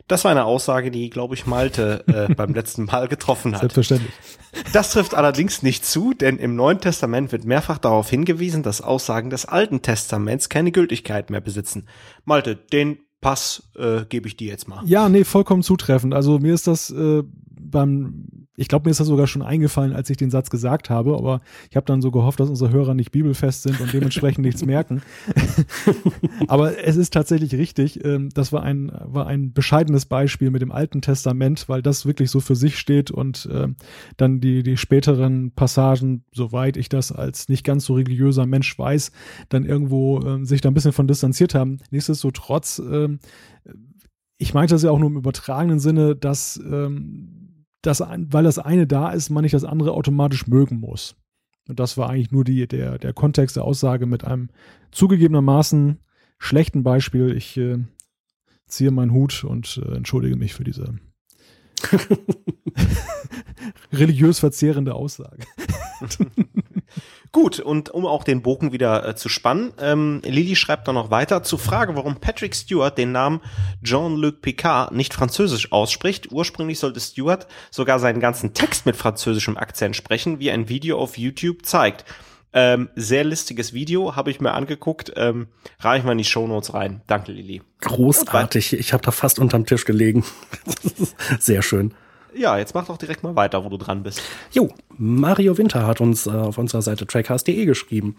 Das 0.07 0.23
war 0.23 0.31
eine 0.31 0.45
Aussage, 0.45 0.91
die, 0.91 1.09
glaube 1.09 1.35
ich, 1.35 1.45
Malte 1.45 2.03
äh, 2.07 2.33
beim 2.35 2.53
letzten 2.53 2.85
Mal 2.85 3.07
getroffen 3.07 3.53
hat. 3.53 3.61
Selbstverständlich. 3.61 4.13
Das 4.71 4.91
trifft 4.91 5.15
allerdings 5.15 5.63
nicht 5.63 5.85
zu, 5.85 6.13
denn 6.13 6.37
im 6.37 6.55
Neuen 6.55 6.79
Testament 6.79 7.31
wird 7.31 7.45
mehrfach 7.45 7.77
darauf 7.77 8.09
hingewiesen, 8.09 8.63
dass 8.63 8.81
Aussagen 8.81 9.29
des 9.29 9.45
Alten 9.45 9.81
Testaments 9.81 10.49
keine 10.49 10.71
Gültigkeit 10.71 11.29
mehr 11.29 11.41
besitzen. 11.41 11.87
Malte, 12.25 12.55
den 12.55 12.99
Pass 13.21 13.71
äh, 13.77 14.05
gebe 14.05 14.27
ich 14.27 14.35
dir 14.35 14.49
jetzt 14.49 14.67
mal. 14.67 14.81
Ja, 14.85 15.07
nee, 15.07 15.23
vollkommen 15.23 15.63
zutreffend. 15.63 16.13
Also 16.13 16.39
mir 16.39 16.53
ist 16.53 16.67
das 16.67 16.89
äh, 16.89 17.23
beim 17.49 18.25
ich 18.55 18.67
glaube, 18.67 18.85
mir 18.85 18.91
ist 18.91 18.99
das 18.99 19.07
sogar 19.07 19.25
schon 19.25 19.41
eingefallen, 19.41 19.93
als 19.93 20.09
ich 20.11 20.17
den 20.17 20.29
Satz 20.29 20.51
gesagt 20.51 20.91
habe, 20.91 21.15
aber 21.15 21.41
ich 21.71 21.75
habe 21.75 21.87
dann 21.87 22.03
so 22.03 22.11
gehofft, 22.11 22.39
dass 22.39 22.49
unsere 22.49 22.71
Hörer 22.71 22.93
nicht 22.93 23.11
bibelfest 23.11 23.63
sind 23.63 23.81
und 23.81 23.91
dementsprechend 23.91 24.45
nichts 24.45 24.63
merken. 24.63 25.01
aber 26.47 26.83
es 26.85 26.95
ist 26.95 27.13
tatsächlich 27.13 27.55
richtig. 27.55 28.05
Ähm, 28.05 28.29
das 28.33 28.53
war 28.53 28.61
ein, 28.61 28.91
war 29.05 29.25
ein 29.25 29.53
bescheidenes 29.53 30.05
Beispiel 30.05 30.51
mit 30.51 30.61
dem 30.61 30.71
Alten 30.71 31.01
Testament, 31.01 31.67
weil 31.67 31.81
das 31.81 32.05
wirklich 32.05 32.29
so 32.29 32.39
für 32.41 32.55
sich 32.55 32.77
steht 32.77 33.09
und 33.09 33.49
ähm, 33.51 33.75
dann 34.17 34.39
die, 34.39 34.61
die 34.61 34.77
späteren 34.77 35.51
Passagen, 35.51 36.23
soweit 36.31 36.77
ich 36.77 36.89
das 36.89 37.11
als 37.11 37.49
nicht 37.49 37.63
ganz 37.63 37.85
so 37.85 37.95
religiöser 37.95 38.45
Mensch 38.45 38.77
weiß, 38.77 39.11
dann 39.49 39.65
irgendwo 39.65 40.21
ähm, 40.21 40.45
sich 40.45 40.61
da 40.61 40.69
ein 40.69 40.75
bisschen 40.75 40.93
von 40.93 41.07
distanziert 41.07 41.55
haben. 41.55 41.79
Nichtsdestotrotz, 41.89 42.81
ich 44.37 44.53
meinte 44.53 44.75
das 44.75 44.83
ja 44.83 44.91
auch 44.91 44.99
nur 44.99 45.09
im 45.09 45.17
übertragenen 45.17 45.79
Sinne, 45.79 46.15
dass 46.15 46.59
dass, 47.83 48.01
weil 48.01 48.43
das 48.43 48.57
eine 48.57 48.87
da 48.87 49.11
ist, 49.11 49.29
man 49.29 49.43
nicht 49.43 49.53
das 49.53 49.63
andere 49.63 49.91
automatisch 49.91 50.47
mögen 50.47 50.79
muss. 50.79 51.15
Und 51.67 51.79
das 51.79 51.97
war 51.97 52.09
eigentlich 52.09 52.31
nur 52.31 52.43
die, 52.43 52.67
der, 52.67 52.97
der 52.97 53.13
Kontext 53.13 53.55
der 53.55 53.63
Aussage 53.63 54.05
mit 54.05 54.23
einem 54.23 54.49
zugegebenermaßen 54.91 55.99
schlechten 56.39 56.83
Beispiel. 56.83 57.35
Ich 57.35 57.55
äh, 57.57 57.79
ziehe 58.67 58.91
meinen 58.91 59.13
Hut 59.13 59.43
und 59.43 59.81
äh, 59.85 59.95
entschuldige 59.95 60.35
mich 60.35 60.53
für 60.53 60.63
diese 60.63 60.95
religiös 63.93 64.39
verzehrende 64.39 64.95
Aussage. 64.95 65.45
Gut, 67.31 67.59
und 67.59 67.89
um 67.89 68.05
auch 68.05 68.23
den 68.23 68.43
Bogen 68.43 68.73
wieder 68.73 69.07
äh, 69.07 69.15
zu 69.15 69.27
spannen, 69.27 69.73
ähm, 69.79 70.21
Lilly 70.23 70.55
schreibt 70.55 70.87
dann 70.87 70.93
noch 70.93 71.09
weiter 71.09 71.41
zur 71.41 71.57
Frage, 71.57 71.95
warum 71.95 72.17
Patrick 72.17 72.53
Stewart 72.53 72.95
den 72.95 73.11
Namen 73.11 73.41
Jean-Luc 73.83 74.43
Picard 74.43 74.91
nicht 74.91 75.15
französisch 75.15 75.71
ausspricht. 75.71 76.31
Ursprünglich 76.31 76.77
sollte 76.77 76.99
Stewart 76.99 77.47
sogar 77.71 77.97
seinen 77.97 78.19
ganzen 78.19 78.53
Text 78.53 78.85
mit 78.85 78.95
französischem 78.95 79.57
Akzent 79.57 79.95
sprechen, 79.95 80.39
wie 80.39 80.51
ein 80.51 80.69
Video 80.69 80.99
auf 80.99 81.17
YouTube 81.17 81.65
zeigt. 81.65 82.05
Ähm, 82.53 82.89
sehr 82.95 83.23
listiges 83.23 83.73
Video, 83.73 84.15
habe 84.15 84.29
ich 84.29 84.39
mir 84.39 84.53
angeguckt. 84.53 85.11
Ähm, 85.15 85.47
reiche 85.79 85.99
ich 85.99 86.05
mal 86.05 86.11
in 86.11 86.19
die 86.19 86.23
Shownotes 86.23 86.73
rein. 86.73 87.01
Danke, 87.07 87.31
Lilly. 87.31 87.61
Großartig. 87.81 88.73
Ich 88.73 88.93
habe 88.93 89.03
da 89.03 89.11
fast 89.11 89.39
unterm 89.39 89.65
Tisch 89.65 89.85
gelegen. 89.85 90.23
sehr 91.39 91.63
schön. 91.63 91.93
Ja, 92.35 92.57
jetzt 92.57 92.73
mach 92.73 92.85
doch 92.85 92.97
direkt 92.97 93.23
mal 93.23 93.35
weiter, 93.35 93.63
wo 93.63 93.69
du 93.69 93.77
dran 93.77 94.03
bist. 94.03 94.21
Jo, 94.51 94.69
Mario 94.97 95.57
Winter 95.57 95.85
hat 95.85 96.01
uns 96.01 96.25
äh, 96.27 96.31
auf 96.31 96.57
unserer 96.57 96.81
Seite 96.81 97.05
trackcast.de 97.05 97.65
geschrieben. 97.65 98.17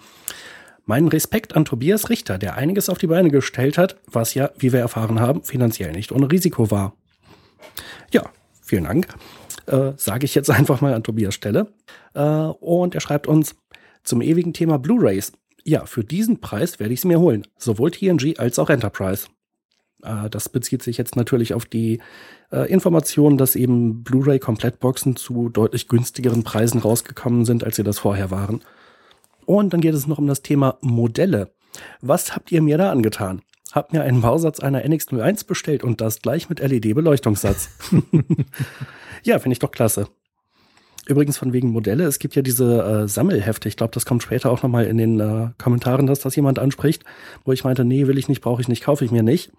Meinen 0.86 1.08
Respekt 1.08 1.56
an 1.56 1.64
Tobias 1.64 2.10
Richter, 2.10 2.36
der 2.38 2.56
einiges 2.56 2.88
auf 2.88 2.98
die 2.98 3.06
Beine 3.06 3.30
gestellt 3.30 3.78
hat, 3.78 3.96
was 4.06 4.34
ja, 4.34 4.50
wie 4.58 4.72
wir 4.72 4.80
erfahren 4.80 5.18
haben, 5.18 5.42
finanziell 5.42 5.92
nicht 5.92 6.12
ohne 6.12 6.30
Risiko 6.30 6.70
war. 6.70 6.94
Ja, 8.12 8.24
vielen 8.60 8.84
Dank. 8.84 9.08
Äh, 9.66 9.92
Sage 9.96 10.26
ich 10.26 10.34
jetzt 10.34 10.50
einfach 10.50 10.80
mal 10.80 10.94
an 10.94 11.02
Tobias 11.02 11.34
Stelle. 11.34 11.72
Äh, 12.14 12.20
und 12.20 12.94
er 12.94 13.00
schreibt 13.00 13.26
uns 13.26 13.56
zum 14.04 14.22
ewigen 14.22 14.52
Thema 14.52 14.78
Blu-rays. 14.78 15.32
Ja, 15.64 15.86
für 15.86 16.04
diesen 16.04 16.40
Preis 16.40 16.78
werde 16.78 16.94
ich 16.94 17.00
sie 17.00 17.08
mir 17.08 17.20
holen. 17.20 17.46
Sowohl 17.58 17.90
TNG 17.90 18.38
als 18.38 18.58
auch 18.58 18.70
Enterprise. 18.70 19.28
Äh, 20.02 20.30
das 20.30 20.48
bezieht 20.48 20.82
sich 20.82 20.98
jetzt 20.98 21.16
natürlich 21.16 21.54
auf 21.54 21.64
die 21.64 22.00
äh, 22.52 22.70
Information, 22.70 23.38
dass 23.38 23.56
eben 23.56 24.04
Blu-ray-Komplettboxen 24.04 25.16
zu 25.16 25.48
deutlich 25.48 25.88
günstigeren 25.88 26.44
Preisen 26.44 26.80
rausgekommen 26.80 27.44
sind, 27.44 27.64
als 27.64 27.76
sie 27.76 27.82
das 27.82 27.98
vorher 27.98 28.30
waren. 28.30 28.60
Und 29.46 29.72
dann 29.72 29.80
geht 29.80 29.94
es 29.94 30.06
noch 30.06 30.18
um 30.18 30.26
das 30.26 30.42
Thema 30.42 30.78
Modelle. 30.80 31.52
Was 32.00 32.34
habt 32.34 32.52
ihr 32.52 32.62
mir 32.62 32.78
da 32.78 32.90
angetan? 32.90 33.42
Habt 33.72 33.92
mir 33.92 34.02
einen 34.02 34.20
Bausatz 34.20 34.60
einer 34.60 34.84
NX01 34.84 35.46
bestellt 35.46 35.82
und 35.82 36.00
das 36.00 36.22
gleich 36.22 36.48
mit 36.48 36.60
LED-Beleuchtungssatz. 36.60 37.70
ja, 39.24 39.38
finde 39.40 39.54
ich 39.54 39.58
doch 39.58 39.72
klasse. 39.72 40.06
Übrigens 41.06 41.36
von 41.36 41.52
wegen 41.52 41.70
Modelle, 41.70 42.04
es 42.04 42.18
gibt 42.18 42.34
ja 42.34 42.42
diese 42.42 42.82
äh, 42.82 43.08
Sammelhefte, 43.08 43.68
ich 43.68 43.76
glaube, 43.76 43.92
das 43.92 44.06
kommt 44.06 44.22
später 44.22 44.50
auch 44.50 44.62
nochmal 44.62 44.86
in 44.86 44.96
den 44.96 45.20
äh, 45.20 45.48
Kommentaren, 45.58 46.06
dass 46.06 46.20
das 46.20 46.34
jemand 46.34 46.58
anspricht, 46.58 47.04
wo 47.44 47.52
ich 47.52 47.64
meinte, 47.64 47.84
nee, 47.84 48.06
will 48.06 48.16
ich 48.16 48.28
nicht, 48.28 48.40
brauche 48.40 48.62
ich 48.62 48.68
nicht, 48.68 48.82
kaufe 48.82 49.04
ich 49.04 49.10
mir 49.10 49.22
nicht. 49.22 49.52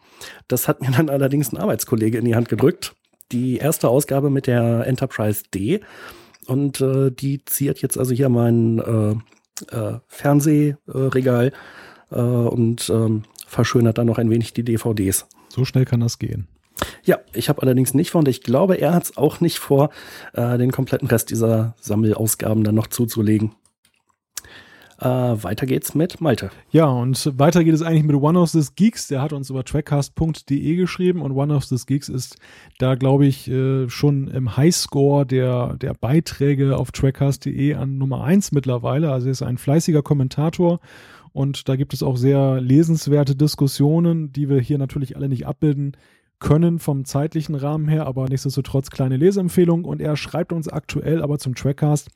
Das 0.48 0.68
hat 0.68 0.82
mir 0.82 0.92
dann 0.98 1.10
allerdings 1.10 1.54
ein 1.54 1.58
Arbeitskollege 1.58 2.18
in 2.18 2.26
die 2.26 2.36
Hand 2.36 2.50
gedrückt. 2.50 2.96
Die 3.32 3.58
erste 3.58 3.90
Ausgabe 3.90 4.30
mit 4.30 4.48
der 4.48 4.88
Enterprise 4.88 5.44
D. 5.54 5.82
Und 6.48 6.82
äh, 6.82 7.12
die 7.12 7.44
ziert 7.46 7.82
jetzt 7.82 7.98
also 7.98 8.14
hier 8.14 8.30
mein 8.30 8.80
äh, 8.80 9.76
äh, 9.76 10.00
Fernsehregal 10.08 11.52
äh, 12.12 12.16
und 12.16 12.90
äh, 12.90 13.22
verschönert 13.48 13.98
dann 13.98 14.08
noch 14.08 14.18
ein 14.18 14.30
wenig 14.30 14.54
die 14.54 14.64
DVDs. 14.64 15.28
So 15.50 15.66
schnell 15.66 15.86
kann 15.86 16.02
das 16.02 16.20
gehen. 16.20 16.48
Ja, 17.04 17.20
ich 17.34 17.50
habe 17.50 17.62
allerdings 17.62 17.94
nicht 17.94 18.12
vor 18.12 18.20
und 18.20 18.28
ich 18.28 18.42
glaube, 18.42 18.76
er 18.76 18.94
hat 18.94 19.04
es 19.04 19.18
auch 19.18 19.40
nicht 19.40 19.60
vor, 19.60 19.90
äh, 20.34 20.58
den 20.58 20.72
kompletten 20.72 21.08
Rest 21.08 21.30
dieser 21.30 21.76
Sammelausgaben 21.80 22.64
dann 22.64 22.76
noch 22.76 22.88
zuzulegen. 22.88 23.52
Äh, 24.98 25.08
weiter 25.08 25.66
geht's 25.66 25.94
mit 25.94 26.22
Malte. 26.22 26.52
Ja, 26.72 26.86
und 26.86 27.38
weiter 27.38 27.66
geht 27.66 27.74
es 27.74 27.82
eigentlich 27.82 28.04
mit 28.04 28.16
One 28.16 28.40
of 28.40 28.50
the 28.50 28.64
Geeks. 28.76 29.08
Der 29.08 29.22
hat 29.22 29.34
uns 29.34 29.50
über 29.50 29.66
trackcast.de 29.66 30.76
geschrieben 30.76 31.22
und 31.22 31.34
One 31.34 31.54
of 31.54 31.66
the 31.66 31.76
Geeks 31.86 32.08
ist 32.08 32.38
da, 32.78 32.96
glaube 32.96 33.26
ich, 33.26 33.50
äh, 33.50 33.90
schon 33.90 34.30
im 34.30 34.56
Highscore 34.56 35.26
der, 35.26 35.76
der 35.76 35.94
Beiträge 35.96 36.78
auf 36.78 36.92
trackcast.de 36.92 37.74
an 37.74 37.98
Nummer 37.98 38.24
1 38.24 38.54
mittlerweile. 38.54 39.12
Also 39.12 39.28
er 39.28 39.32
ist 39.32 39.42
ein 39.42 39.58
fleißiger 39.58 40.02
Kommentator 40.02 40.80
und 41.34 41.68
da 41.68 41.76
gibt 41.76 41.94
es 41.94 42.02
auch 42.02 42.16
sehr 42.16 42.62
lesenswerte 42.62 43.36
Diskussionen, 43.36 44.32
die 44.32 44.48
wir 44.48 44.62
hier 44.62 44.78
natürlich 44.78 45.18
alle 45.18 45.28
nicht 45.28 45.46
abbilden 45.46 45.98
können 46.40 46.80
vom 46.80 47.06
zeitlichen 47.06 47.56
Rahmen 47.56 47.88
her, 47.88 48.06
aber 48.06 48.28
nichtsdestotrotz 48.28 48.90
kleine 48.90 49.18
Leseempfehlung 49.18 49.86
und 49.86 50.02
er 50.02 50.16
schreibt 50.18 50.54
uns 50.54 50.68
aktuell 50.68 51.22
aber 51.22 51.40
zum 51.40 51.56
Trackcast. 51.56 52.10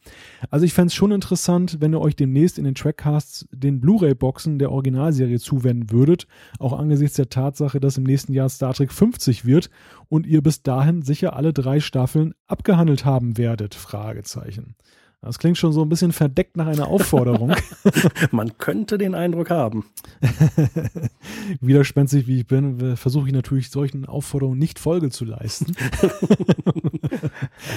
Also 0.49 0.65
ich 0.65 0.73
fände 0.73 0.87
es 0.87 0.93
schon 0.93 1.11
interessant, 1.11 1.77
wenn 1.79 1.93
ihr 1.93 2.01
euch 2.01 2.15
demnächst 2.15 2.57
in 2.57 2.65
den 2.65 2.75
Trackcasts 2.75 3.47
den 3.51 3.79
Blu-ray-Boxen 3.79 4.59
der 4.59 4.71
Originalserie 4.71 5.39
zuwenden 5.39 5.91
würdet, 5.91 6.27
auch 6.59 6.73
angesichts 6.73 7.15
der 7.15 7.29
Tatsache, 7.29 7.79
dass 7.79 7.97
im 7.97 8.03
nächsten 8.03 8.33
Jahr 8.33 8.49
Star 8.49 8.73
Trek 8.73 8.91
50 8.91 9.45
wird 9.45 9.69
und 10.09 10.27
ihr 10.27 10.41
bis 10.41 10.63
dahin 10.63 11.01
sicher 11.01 11.35
alle 11.35 11.53
drei 11.53 11.79
Staffeln 11.79 12.33
abgehandelt 12.47 13.05
haben 13.05 13.37
werdet, 13.37 13.75
Fragezeichen. 13.75 14.75
Das 15.21 15.37
klingt 15.37 15.57
schon 15.57 15.73
so 15.73 15.81
ein 15.81 15.89
bisschen 15.89 16.13
verdeckt 16.13 16.55
nach 16.55 16.67
einer 16.67 16.87
Aufforderung. 16.87 17.53
Man 18.31 18.57
könnte 18.57 18.97
den 18.97 19.15
Eindruck 19.15 19.49
haben. 19.49 19.85
Widerspenstig 21.61 22.25
wie 22.27 22.39
ich 22.39 22.47
bin, 22.47 22.95
versuche 22.95 23.27
ich 23.27 23.33
natürlich 23.33 23.69
solchen 23.69 24.05
Aufforderungen 24.05 24.59
nicht 24.59 24.79
Folge 24.79 25.09
zu 25.09 25.25
leisten. 25.25 25.75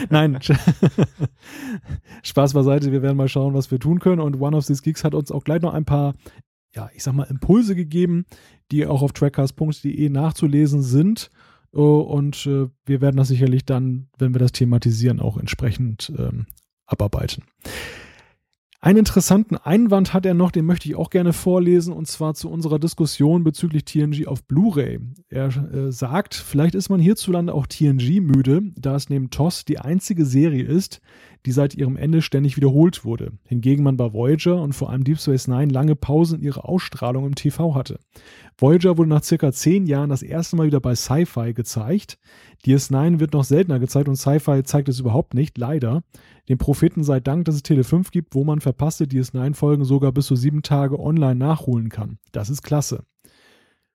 Nein, 0.09 0.39
Spaß 2.23 2.55
beiseite, 2.55 2.93
wir 2.93 3.03
werden 3.03 3.17
mal 3.17 3.29
schauen, 3.29 3.55
was 3.55 3.71
wir 3.71 3.81
tun 3.81 3.99
können. 3.99 4.21
Und 4.21 4.41
One 4.41 4.57
of 4.57 4.67
These 4.67 4.83
Geeks 4.83 5.03
hat 5.03 5.15
uns 5.15 5.33
auch 5.33 5.43
gleich 5.43 5.63
noch 5.63 5.75
ein 5.75 5.85
paar, 5.85 6.15
ja, 6.77 6.91
ich 6.95 7.03
sag 7.03 7.15
mal, 7.15 7.25
Impulse 7.25 7.75
gegeben, 7.75 8.25
die 8.71 8.87
auch 8.87 9.03
auf 9.03 9.13
trackcast.de 9.13 10.09
nachzulesen 10.11 10.83
sind. 10.83 11.31
Und 11.73 12.47
äh, 12.47 12.69
wir 12.85 13.01
werden 13.01 13.17
das 13.17 13.29
sicherlich 13.29 13.65
dann, 13.65 14.09
wenn 14.19 14.35
wir 14.35 14.39
das 14.39 14.53
thematisieren, 14.53 15.21
auch 15.21 15.39
entsprechend 15.39 16.13
ähm, 16.19 16.47
abarbeiten. 16.93 17.45
Einen 18.85 18.99
interessanten 18.99 19.57
Einwand 19.57 20.13
hat 20.13 20.27
er 20.27 20.35
noch, 20.35 20.51
den 20.51 20.67
möchte 20.67 20.89
ich 20.89 20.97
auch 20.97 21.11
gerne 21.11 21.33
vorlesen, 21.33 21.93
und 21.93 22.09
zwar 22.09 22.35
zu 22.35 22.51
unserer 22.51 22.81
Diskussion 22.81 23.45
bezüglich 23.45 23.85
TNG 23.85 24.27
auf 24.27 24.43
Blu-ray. 24.43 24.99
Er 25.29 25.47
äh, 25.73 25.93
sagt, 25.93 26.35
vielleicht 26.35 26.75
ist 26.75 26.89
man 26.89 26.99
hierzulande 26.99 27.55
auch 27.55 27.69
TNG 27.69 28.21
müde, 28.21 28.73
da 28.75 28.97
es 28.97 29.09
neben 29.09 29.31
TOS 29.31 29.65
die 29.65 29.79
einzige 29.79 30.27
Serie 30.27 30.65
ist, 30.65 31.01
die 31.47 31.53
seit 31.53 31.77
ihrem 31.77 31.97
Ende 31.97 32.23
ständig 32.23 32.57
wiederholt 32.57 33.05
wurde. 33.05 33.31
Hingegen 33.47 33.85
man 33.85 33.97
bei 33.97 34.13
Voyager 34.13 34.61
und 34.61 34.73
vor 34.73 34.91
allem 34.91 35.05
Deep 35.05 35.21
Space 35.21 35.47
Nine 35.47 35.73
lange 35.73 35.95
Pausen 35.95 36.41
in 36.41 36.45
ihrer 36.45 36.69
Ausstrahlung 36.69 37.27
im 37.27 37.37
TV 37.37 37.77
hatte. 37.77 38.01
Voyager 38.59 38.99
wurde 38.99 39.11
nach 39.11 39.23
circa 39.23 39.53
zehn 39.53 39.87
Jahren 39.87 40.11
das 40.11 40.23
erste 40.23 40.57
Mal 40.57 40.67
wieder 40.67 40.81
bei 40.81 40.97
Sci-Fi 40.97 41.55
gezeigt. 41.55 42.19
DS9 42.65 43.19
wird 43.19 43.33
noch 43.33 43.45
seltener 43.45 43.79
gezeigt 43.79 44.09
und 44.09 44.17
Sci-Fi 44.17 44.63
zeigt 44.63 44.89
es 44.89 45.01
überhaupt 45.01 45.35
nicht, 45.35 45.59
leider. 45.59 46.03
Dem 46.49 46.59
Propheten 46.59 47.03
sei 47.03 47.21
Dank, 47.21 47.45
dass 47.45 47.57
es 47.57 47.63
Tele 47.63 47.85
5 47.85 48.11
gibt, 48.11 48.35
wo 48.35 48.45
man 48.45 48.61
verpasste 48.61 49.05
DS9-Folgen 49.05 49.85
sogar 49.85 50.13
bis 50.13 50.27
zu 50.27 50.37
sieben 50.37 50.63
Tage 50.63 50.99
online 50.99 51.37
nachholen 51.37 51.89
kann. 51.89 52.19
Das 52.31 52.51
ist 52.51 52.63
klasse. 52.63 53.05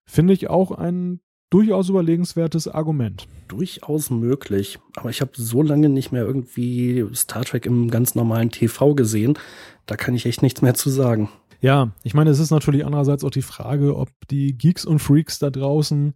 Finde 0.06 0.34
ich 0.34 0.50
auch 0.50 0.72
einen 0.72 1.22
durchaus 1.50 1.90
überlegenswertes 1.90 2.68
Argument. 2.68 3.28
Durchaus 3.48 4.10
möglich. 4.10 4.80
Aber 4.96 5.10
ich 5.10 5.22
habe 5.22 5.32
so 5.36 5.62
lange 5.62 5.90
nicht 5.90 6.12
mehr 6.12 6.26
irgendwie 6.26 7.06
Star 7.14 7.46
Trek 7.46 7.66
im 7.66 7.90
ganz 7.90 8.16
normalen 8.16 8.52
TV 8.52 8.96
gesehen. 8.96 9.38
Da 9.86 9.96
kann 9.96 10.16
ich 10.16 10.26
echt 10.26 10.42
nichts 10.42 10.62
mehr 10.62 10.74
zu 10.74 10.90
sagen. 10.90 11.30
Ja, 11.60 11.92
ich 12.04 12.14
meine, 12.14 12.30
es 12.30 12.40
ist 12.40 12.52
natürlich 12.52 12.86
andererseits 12.86 13.24
auch 13.24 13.32
die 13.32 13.42
Frage, 13.42 13.96
ob 13.96 14.10
die 14.30 14.58
Geeks 14.58 14.86
und 14.86 15.00
Freaks 15.00 15.40
da 15.40 15.50
draußen 15.50 16.14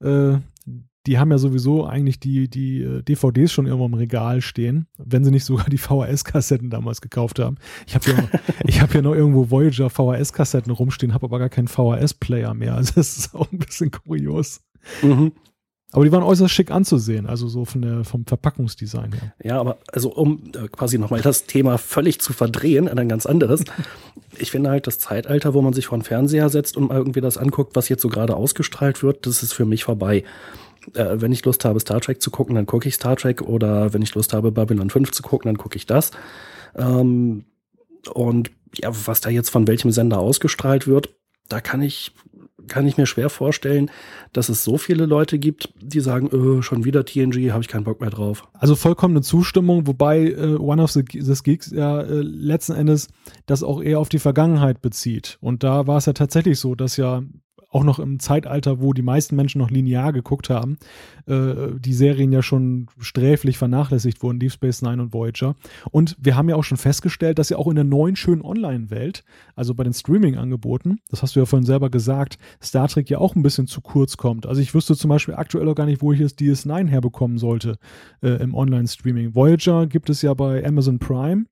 äh, 0.00 0.34
die 1.06 1.18
haben 1.18 1.30
ja 1.30 1.38
sowieso 1.38 1.84
eigentlich 1.84 2.20
die, 2.20 2.48
die 2.48 2.82
äh, 2.82 3.02
DVDs 3.02 3.52
schon 3.52 3.66
irgendwo 3.66 3.86
im 3.86 3.94
Regal 3.94 4.40
stehen, 4.40 4.86
wenn 4.98 5.24
sie 5.24 5.30
nicht 5.30 5.44
sogar 5.44 5.66
die 5.68 5.78
VHS-Kassetten 5.78 6.70
damals 6.70 7.00
gekauft 7.00 7.38
haben. 7.38 7.56
Ich 7.86 7.94
habe 7.94 8.04
hier, 8.04 8.28
ich 8.66 8.80
hab 8.80 8.94
noch 8.94 9.14
irgendwo 9.14 9.50
Voyager 9.50 9.90
VHS-Kassetten 9.90 10.72
rumstehen, 10.72 11.14
habe 11.14 11.26
aber 11.26 11.38
gar 11.38 11.48
keinen 11.48 11.68
VHS-Player 11.68 12.54
mehr. 12.54 12.74
Also 12.74 12.92
das 12.96 13.16
ist 13.16 13.34
auch 13.34 13.50
ein 13.50 13.58
bisschen 13.58 13.90
kurios. 13.90 14.60
Mhm. 15.02 15.32
Aber 15.94 16.04
die 16.06 16.12
waren 16.12 16.22
äußerst 16.22 16.52
schick 16.52 16.70
anzusehen, 16.70 17.26
also 17.26 17.48
so 17.48 17.66
von 17.66 17.82
der, 17.82 18.04
vom 18.04 18.24
Verpackungsdesign 18.24 19.12
her. 19.12 19.34
Ja, 19.44 19.60
aber 19.60 19.78
also 19.92 20.10
um 20.10 20.42
äh, 20.54 20.68
quasi 20.68 20.96
nochmal 20.96 21.20
das 21.20 21.44
Thema 21.44 21.76
völlig 21.76 22.18
zu 22.18 22.32
verdrehen, 22.32 22.88
ein 22.88 23.08
ganz 23.08 23.26
anderes. 23.26 23.64
Ich 24.38 24.50
finde 24.50 24.70
halt 24.70 24.86
das 24.86 24.98
Zeitalter, 24.98 25.52
wo 25.52 25.60
man 25.60 25.74
sich 25.74 25.86
vor 25.86 25.98
den 25.98 26.04
Fernseher 26.04 26.48
setzt 26.48 26.78
und 26.78 26.88
mal 26.88 26.96
irgendwie 26.96 27.20
das 27.20 27.36
anguckt, 27.36 27.76
was 27.76 27.90
jetzt 27.90 28.00
so 28.00 28.08
gerade 28.08 28.34
ausgestrahlt 28.34 29.02
wird, 29.02 29.26
das 29.26 29.42
ist 29.42 29.52
für 29.52 29.66
mich 29.66 29.84
vorbei 29.84 30.24
äh, 30.94 31.20
wenn 31.20 31.32
ich 31.32 31.44
Lust 31.44 31.64
habe, 31.64 31.80
Star 31.80 32.00
Trek 32.00 32.22
zu 32.22 32.30
gucken, 32.30 32.54
dann 32.54 32.66
gucke 32.66 32.88
ich 32.88 32.94
Star 32.94 33.16
Trek 33.16 33.42
oder 33.42 33.92
wenn 33.92 34.02
ich 34.02 34.14
Lust 34.14 34.32
habe, 34.32 34.52
Babylon 34.52 34.90
5 34.90 35.10
zu 35.12 35.22
gucken, 35.22 35.48
dann 35.48 35.58
gucke 35.58 35.76
ich 35.76 35.86
das. 35.86 36.10
Ähm, 36.76 37.44
und 38.12 38.50
ja, 38.74 38.90
was 39.06 39.20
da 39.20 39.30
jetzt 39.30 39.50
von 39.50 39.66
welchem 39.66 39.90
Sender 39.90 40.18
ausgestrahlt 40.18 40.86
wird, 40.86 41.14
da 41.48 41.60
kann 41.60 41.82
ich 41.82 42.12
kann 42.68 42.86
ich 42.86 42.96
mir 42.96 43.06
schwer 43.06 43.30
vorstellen, 43.30 43.90
dass 44.32 44.48
es 44.48 44.64
so 44.64 44.78
viele 44.78 45.06
Leute 45.06 45.38
gibt, 45.38 45.72
die 45.80 46.00
sagen, 46.00 46.28
öh, 46.32 46.62
schon 46.62 46.84
wieder 46.84 47.04
TNG, 47.04 47.50
habe 47.50 47.62
ich 47.62 47.68
keinen 47.68 47.84
Bock 47.84 48.00
mehr 48.00 48.10
drauf. 48.10 48.44
Also 48.52 48.76
vollkommene 48.76 49.22
Zustimmung, 49.22 49.86
wobei 49.86 50.30
äh, 50.30 50.56
One 50.56 50.82
of 50.82 50.92
the, 50.92 51.04
the 51.12 51.34
Geeks 51.42 51.70
ja 51.70 52.00
äh, 52.00 52.20
letzten 52.20 52.72
Endes 52.72 53.08
das 53.46 53.62
auch 53.62 53.82
eher 53.82 53.98
auf 53.98 54.08
die 54.08 54.18
Vergangenheit 54.18 54.80
bezieht. 54.80 55.38
Und 55.40 55.64
da 55.64 55.86
war 55.86 55.98
es 55.98 56.06
ja 56.06 56.12
tatsächlich 56.12 56.58
so, 56.58 56.74
dass 56.74 56.96
ja 56.96 57.22
auch 57.72 57.84
noch 57.84 57.98
im 57.98 58.20
Zeitalter, 58.20 58.80
wo 58.80 58.92
die 58.92 59.02
meisten 59.02 59.34
Menschen 59.34 59.58
noch 59.58 59.70
linear 59.70 60.12
geguckt 60.12 60.50
haben, 60.50 60.76
äh, 61.26 61.52
die 61.78 61.94
Serien 61.94 62.30
ja 62.32 62.42
schon 62.42 62.86
sträflich 63.00 63.58
vernachlässigt 63.58 64.22
wurden, 64.22 64.38
Deep 64.38 64.52
Space 64.52 64.82
Nine 64.82 65.02
und 65.02 65.12
Voyager. 65.12 65.56
Und 65.90 66.16
wir 66.20 66.36
haben 66.36 66.48
ja 66.48 66.56
auch 66.56 66.64
schon 66.64 66.78
festgestellt, 66.78 67.38
dass 67.38 67.48
ja 67.48 67.56
auch 67.56 67.68
in 67.68 67.74
der 67.74 67.84
neuen 67.84 68.16
schönen 68.16 68.42
Online-Welt, 68.42 69.24
also 69.56 69.74
bei 69.74 69.84
den 69.84 69.94
Streaming-Angeboten, 69.94 71.00
das 71.08 71.22
hast 71.22 71.34
du 71.34 71.40
ja 71.40 71.46
vorhin 71.46 71.66
selber 71.66 71.90
gesagt, 71.90 72.38
Star 72.62 72.88
Trek 72.88 73.08
ja 73.08 73.18
auch 73.18 73.34
ein 73.34 73.42
bisschen 73.42 73.66
zu 73.66 73.80
kurz 73.80 74.16
kommt. 74.16 74.46
Also 74.46 74.60
ich 74.60 74.74
wüsste 74.74 74.94
zum 74.94 75.08
Beispiel 75.08 75.34
aktuell 75.34 75.68
auch 75.68 75.74
gar 75.74 75.86
nicht, 75.86 76.02
wo 76.02 76.12
ich 76.12 76.20
jetzt 76.20 76.40
DS9 76.40 76.88
herbekommen 76.88 77.38
sollte 77.38 77.78
äh, 78.22 78.42
im 78.42 78.54
Online-Streaming. 78.54 79.34
Voyager 79.34 79.86
gibt 79.86 80.10
es 80.10 80.22
ja 80.22 80.34
bei 80.34 80.64
Amazon 80.64 80.98
Prime 80.98 81.46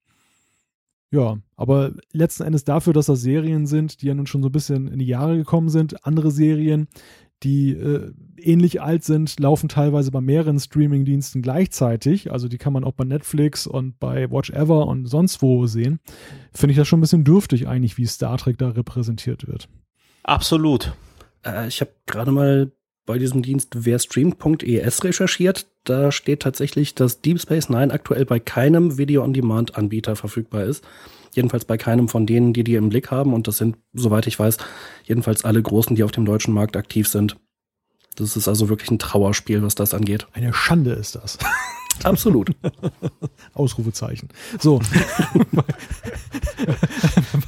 ja, 1.10 1.38
aber 1.56 1.92
letzten 2.12 2.44
Endes 2.44 2.64
dafür, 2.64 2.92
dass 2.92 3.06
das 3.06 3.20
Serien 3.20 3.66
sind, 3.66 4.02
die 4.02 4.06
ja 4.06 4.14
nun 4.14 4.26
schon 4.26 4.42
so 4.42 4.48
ein 4.48 4.52
bisschen 4.52 4.88
in 4.88 4.98
die 4.98 5.06
Jahre 5.06 5.36
gekommen 5.36 5.68
sind, 5.68 6.06
andere 6.06 6.30
Serien, 6.30 6.88
die 7.42 7.72
äh, 7.72 8.12
ähnlich 8.36 8.82
alt 8.82 9.02
sind, 9.02 9.40
laufen 9.40 9.68
teilweise 9.68 10.10
bei 10.10 10.20
mehreren 10.20 10.58
Streaming-Diensten 10.58 11.42
gleichzeitig. 11.42 12.30
Also 12.30 12.48
die 12.48 12.58
kann 12.58 12.72
man 12.72 12.84
auch 12.84 12.92
bei 12.92 13.04
Netflix 13.04 13.66
und 13.66 13.98
bei 13.98 14.30
Watch 14.30 14.50
Ever 14.50 14.86
und 14.86 15.06
sonst 15.06 15.42
wo 15.42 15.66
sehen. 15.66 16.00
Finde 16.52 16.72
ich 16.72 16.76
das 16.76 16.86
schon 16.86 16.98
ein 16.98 17.02
bisschen 17.02 17.24
dürftig 17.24 17.66
eigentlich, 17.66 17.96
wie 17.96 18.06
Star 18.06 18.36
Trek 18.36 18.58
da 18.58 18.70
repräsentiert 18.70 19.46
wird. 19.48 19.68
Absolut. 20.22 20.92
Äh, 21.44 21.68
ich 21.68 21.80
habe 21.80 21.92
gerade 22.06 22.30
mal 22.30 22.72
bei 23.06 23.18
diesem 23.18 23.42
Dienst 23.42 23.84
werstream.es 23.84 25.04
recherchiert. 25.04 25.66
Da 25.84 26.12
steht 26.12 26.40
tatsächlich, 26.40 26.94
dass 26.94 27.20
Deep 27.20 27.40
Space 27.40 27.68
Nine 27.68 27.92
aktuell 27.92 28.24
bei 28.24 28.38
keinem 28.38 28.98
Video-on-Demand-Anbieter 28.98 30.16
verfügbar 30.16 30.64
ist. 30.64 30.84
Jedenfalls 31.34 31.64
bei 31.64 31.76
keinem 31.76 32.08
von 32.08 32.26
denen, 32.26 32.52
die 32.52 32.64
die 32.64 32.74
im 32.74 32.88
Blick 32.88 33.10
haben. 33.10 33.34
Und 33.34 33.48
das 33.48 33.58
sind, 33.58 33.76
soweit 33.92 34.26
ich 34.26 34.38
weiß, 34.38 34.58
jedenfalls 35.04 35.44
alle 35.44 35.62
Großen, 35.62 35.96
die 35.96 36.04
auf 36.04 36.12
dem 36.12 36.24
deutschen 36.24 36.54
Markt 36.54 36.76
aktiv 36.76 37.08
sind. 37.08 37.36
Das 38.16 38.36
ist 38.36 38.48
also 38.48 38.68
wirklich 38.68 38.90
ein 38.90 38.98
Trauerspiel, 38.98 39.62
was 39.62 39.74
das 39.74 39.94
angeht. 39.94 40.26
Eine 40.32 40.52
Schande 40.52 40.92
ist 40.92 41.14
das. 41.14 41.38
Absolut. 42.04 42.50
Ausrufezeichen. 43.54 44.28
So. 44.58 44.80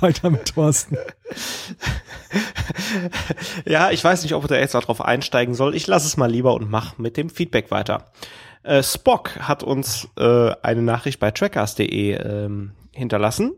Weiter 0.00 0.30
mit 0.30 0.46
Thorsten. 0.54 0.96
Ja, 3.66 3.90
ich 3.90 4.02
weiß 4.02 4.22
nicht, 4.22 4.34
ob 4.34 4.50
er 4.50 4.60
jetzt 4.60 4.74
darauf 4.74 5.00
einsteigen 5.00 5.54
soll. 5.54 5.74
Ich 5.74 5.86
lasse 5.86 6.06
es 6.06 6.16
mal 6.16 6.30
lieber 6.30 6.54
und 6.54 6.70
mach 6.70 6.98
mit 6.98 7.16
dem 7.16 7.30
Feedback 7.30 7.70
weiter. 7.70 8.12
Äh, 8.62 8.82
Spock 8.82 9.38
hat 9.40 9.62
uns 9.62 10.08
äh, 10.16 10.52
eine 10.62 10.82
Nachricht 10.82 11.20
bei 11.20 11.30
trackers.de 11.30 12.12
ähm, 12.14 12.72
hinterlassen. 12.92 13.52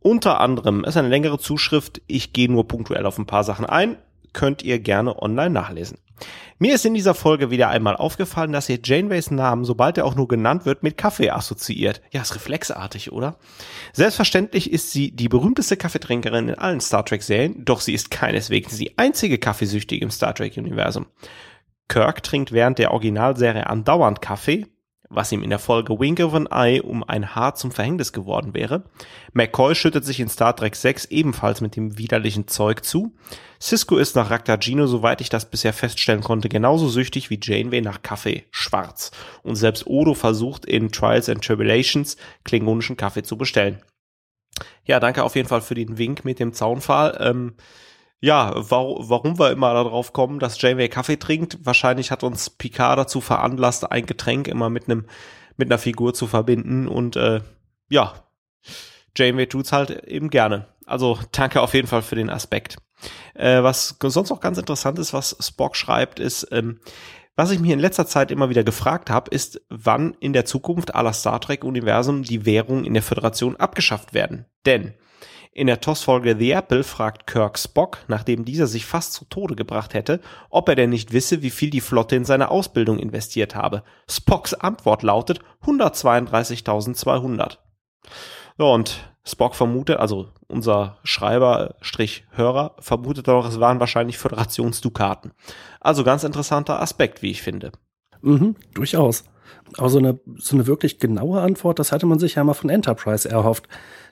Unter 0.00 0.40
anderem 0.40 0.84
ist 0.84 0.96
eine 0.96 1.08
längere 1.08 1.38
Zuschrift. 1.38 2.00
Ich 2.06 2.32
gehe 2.32 2.50
nur 2.50 2.68
punktuell 2.68 3.06
auf 3.06 3.18
ein 3.18 3.26
paar 3.26 3.44
Sachen 3.44 3.66
ein. 3.66 3.96
Könnt 4.36 4.62
ihr 4.62 4.78
gerne 4.80 5.22
online 5.22 5.48
nachlesen. 5.48 5.96
Mir 6.58 6.74
ist 6.74 6.84
in 6.84 6.92
dieser 6.92 7.14
Folge 7.14 7.50
wieder 7.50 7.70
einmal 7.70 7.96
aufgefallen, 7.96 8.52
dass 8.52 8.68
ihr 8.68 8.78
Janeways 8.84 9.30
Namen, 9.30 9.64
sobald 9.64 9.96
er 9.96 10.04
auch 10.04 10.14
nur 10.14 10.28
genannt 10.28 10.66
wird, 10.66 10.82
mit 10.82 10.98
Kaffee 10.98 11.30
assoziiert. 11.30 12.02
Ja, 12.10 12.20
ist 12.20 12.34
reflexartig, 12.34 13.12
oder? 13.12 13.38
Selbstverständlich 13.94 14.70
ist 14.70 14.90
sie 14.90 15.10
die 15.10 15.30
berühmteste 15.30 15.78
Kaffeetrinkerin 15.78 16.50
in 16.50 16.54
allen 16.54 16.82
Star 16.82 17.02
Trek-Serien, 17.02 17.64
doch 17.64 17.80
sie 17.80 17.94
ist 17.94 18.10
keineswegs 18.10 18.76
die 18.76 18.98
einzige 18.98 19.38
Kaffeesüchtige 19.38 20.04
im 20.04 20.10
Star 20.10 20.34
Trek-Universum. 20.34 21.06
Kirk 21.88 22.22
trinkt 22.22 22.52
während 22.52 22.78
der 22.78 22.90
Originalserie 22.90 23.66
andauernd 23.66 24.20
Kaffee, 24.20 24.66
was 25.08 25.32
ihm 25.32 25.42
in 25.42 25.50
der 25.50 25.58
Folge 25.58 25.98
Wink 25.98 26.20
of 26.20 26.34
an 26.34 26.46
Eye 26.46 26.80
um 26.80 27.04
ein 27.04 27.34
Haar 27.34 27.54
zum 27.54 27.70
Verhängnis 27.70 28.12
geworden 28.12 28.54
wäre. 28.54 28.84
McCoy 29.32 29.74
schüttet 29.74 30.04
sich 30.04 30.20
in 30.20 30.28
Star 30.28 30.54
Trek 30.54 30.74
6 30.76 31.06
ebenfalls 31.06 31.60
mit 31.60 31.76
dem 31.76 31.98
widerlichen 31.98 32.48
Zeug 32.48 32.84
zu. 32.84 33.14
Cisco 33.60 33.96
ist 33.96 34.16
nach 34.16 34.30
Raktagino, 34.30 34.86
soweit 34.86 35.20
ich 35.20 35.28
das 35.28 35.50
bisher 35.50 35.72
feststellen 35.72 36.22
konnte, 36.22 36.48
genauso 36.48 36.88
süchtig 36.88 37.30
wie 37.30 37.40
Janeway 37.42 37.80
nach 37.80 38.02
Kaffee, 38.02 38.44
schwarz. 38.50 39.10
Und 39.42 39.56
selbst 39.56 39.86
Odo 39.86 40.14
versucht 40.14 40.66
in 40.66 40.92
Trials 40.92 41.28
and 41.28 41.44
Tribulations 41.44 42.16
klingonischen 42.44 42.96
Kaffee 42.96 43.22
zu 43.22 43.36
bestellen. 43.36 43.82
Ja, 44.84 45.00
danke 45.00 45.22
auf 45.22 45.36
jeden 45.36 45.48
Fall 45.48 45.60
für 45.60 45.74
den 45.74 45.98
Wink 45.98 46.24
mit 46.24 46.38
dem 46.38 46.52
Zaunpfahl. 46.52 47.18
Ähm, 47.20 47.54
ja, 48.26 48.52
warum, 48.56 49.38
wir 49.38 49.52
immer 49.52 49.72
darauf 49.72 50.12
kommen, 50.12 50.40
dass 50.40 50.60
Janeway 50.60 50.88
Kaffee 50.88 51.16
trinkt. 51.16 51.64
Wahrscheinlich 51.64 52.10
hat 52.10 52.24
uns 52.24 52.50
Picard 52.50 52.98
dazu 52.98 53.20
veranlasst, 53.20 53.92
ein 53.92 54.04
Getränk 54.04 54.48
immer 54.48 54.68
mit 54.68 54.86
einem 54.88 55.06
mit 55.56 55.68
einer 55.68 55.78
Figur 55.78 56.12
zu 56.12 56.26
verbinden 56.26 56.88
und 56.88 57.14
äh, 57.14 57.40
ja, 57.88 58.14
Janeway 59.16 59.46
tut's 59.46 59.70
halt 59.70 60.04
eben 60.08 60.28
gerne. 60.28 60.66
Also 60.86 61.20
danke 61.30 61.62
auf 61.62 61.72
jeden 61.72 61.86
Fall 61.86 62.02
für 62.02 62.16
den 62.16 62.28
Aspekt. 62.28 62.78
Äh, 63.34 63.62
was 63.62 63.96
sonst 64.02 64.32
auch 64.32 64.40
ganz 64.40 64.58
interessant 64.58 64.98
ist, 64.98 65.12
was 65.12 65.36
Spock 65.40 65.76
schreibt, 65.76 66.18
ist, 66.18 66.48
ähm, 66.50 66.80
was 67.36 67.52
ich 67.52 67.60
mir 67.60 67.74
in 67.74 67.80
letzter 67.80 68.06
Zeit 68.08 68.32
immer 68.32 68.50
wieder 68.50 68.64
gefragt 68.64 69.08
habe, 69.08 69.30
ist, 69.30 69.62
wann 69.68 70.16
in 70.18 70.32
der 70.32 70.46
Zukunft 70.46 70.96
aller 70.96 71.12
Star 71.12 71.40
Trek-Universum 71.40 72.24
die 72.24 72.44
Währungen 72.44 72.84
in 72.84 72.94
der 72.94 73.04
Föderation 73.04 73.54
abgeschafft 73.54 74.14
werden. 74.14 74.46
Denn 74.66 74.94
in 75.56 75.68
der 75.68 75.80
TOS-Folge 75.80 76.36
The 76.38 76.50
Apple 76.50 76.84
fragt 76.84 77.26
Kirk 77.26 77.58
Spock, 77.58 78.00
nachdem 78.08 78.44
dieser 78.44 78.66
sich 78.66 78.84
fast 78.84 79.14
zu 79.14 79.24
Tode 79.24 79.56
gebracht 79.56 79.94
hätte, 79.94 80.20
ob 80.50 80.68
er 80.68 80.74
denn 80.74 80.90
nicht 80.90 81.14
wisse, 81.14 81.40
wie 81.40 81.48
viel 81.48 81.70
die 81.70 81.80
Flotte 81.80 82.14
in 82.14 82.26
seine 82.26 82.50
Ausbildung 82.50 82.98
investiert 82.98 83.54
habe. 83.54 83.82
Spocks 84.06 84.52
Antwort 84.52 85.02
lautet 85.02 85.40
132.200. 85.64 87.56
Ja, 88.58 88.66
und 88.66 89.10
Spock 89.24 89.54
vermutet, 89.54 89.98
also 89.98 90.28
unser 90.46 90.98
Schreiber, 91.04 91.76
Strich 91.80 92.26
Hörer, 92.32 92.76
vermutet 92.78 93.26
doch, 93.26 93.48
es 93.48 93.58
waren 93.58 93.80
wahrscheinlich 93.80 94.18
Föderationsdukaten. 94.18 95.32
Also 95.80 96.04
ganz 96.04 96.22
interessanter 96.22 96.82
Aspekt, 96.82 97.22
wie 97.22 97.30
ich 97.30 97.40
finde. 97.40 97.72
Mhm, 98.20 98.56
durchaus. 98.74 99.24
Aber 99.76 99.88
so 99.88 99.98
eine, 99.98 100.18
so 100.36 100.56
eine 100.56 100.66
wirklich 100.66 100.98
genaue 100.98 101.40
Antwort, 101.40 101.78
das 101.78 101.92
hatte 101.92 102.06
man 102.06 102.18
sich 102.18 102.36
ja 102.36 102.44
mal 102.44 102.54
von 102.54 102.70
Enterprise 102.70 103.28
erhofft 103.28 103.68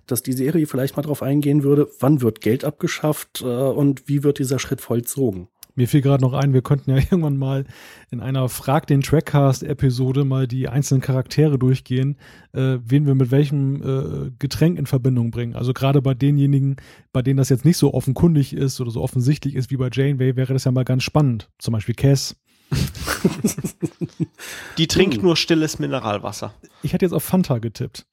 dass 0.07 0.23
die 0.23 0.33
Serie 0.33 0.67
vielleicht 0.67 0.97
mal 0.97 1.03
drauf 1.03 1.23
eingehen 1.23 1.63
würde, 1.63 1.89
wann 2.01 2.21
wird 2.21 2.41
Geld 2.41 2.65
abgeschafft 2.65 3.43
äh, 3.43 3.47
und 3.47 4.09
wie 4.09 4.23
wird 4.23 4.39
dieser 4.39 4.59
Schritt 4.59 4.81
vollzogen. 4.81 5.49
Mir 5.77 5.89
fiel 5.89 6.03
gerade 6.03 6.23
noch 6.23 6.35
ein, 6.35 6.53
wir 6.53 6.63
könnten 6.63 6.91
ja 6.91 6.97
irgendwann 7.11 7.37
mal 7.37 7.65
in 8.11 8.21
einer 8.21 8.49
Frag 8.49 8.87
den 8.87 9.01
Trackcast-Episode 9.01 10.25
mal 10.25 10.47
die 10.47 10.69
einzelnen 10.69 11.01
Charaktere 11.01 11.59
durchgehen, 11.59 12.17
äh, 12.53 12.79
wen 12.85 13.07
wir 13.07 13.15
mit 13.15 13.31
welchem 13.31 13.83
äh, 13.83 14.31
Getränk 14.39 14.79
in 14.79 14.87
Verbindung 14.87 15.31
bringen. 15.31 15.57
Also 15.57 15.73
gerade 15.73 16.01
bei 16.01 16.15
denjenigen, 16.15 16.77
bei 17.13 17.23
denen 17.23 17.39
das 17.39 17.49
jetzt 17.49 17.65
nicht 17.65 17.77
so 17.77 17.93
offenkundig 17.93 18.53
ist 18.53 18.81
oder 18.81 18.91
so 18.91 19.03
offensichtlich 19.03 19.57
ist 19.57 19.71
wie 19.71 19.77
bei 19.77 19.89
Janeway, 19.93 20.37
wäre 20.37 20.53
das 20.53 20.65
ja 20.65 20.71
mal 20.71 20.85
ganz 20.85 21.03
spannend. 21.03 21.51
Zum 21.59 21.73
Beispiel 21.73 21.95
Cass. 21.95 22.37
die 24.79 24.87
trinkt 24.87 25.23
nur 25.23 25.37
stilles 25.37 25.79
Mineralwasser. 25.79 26.55
Ich 26.83 26.93
hätte 26.93 27.05
jetzt 27.05 27.13
auf 27.13 27.25
Fanta 27.25 27.59
getippt. 27.59 28.07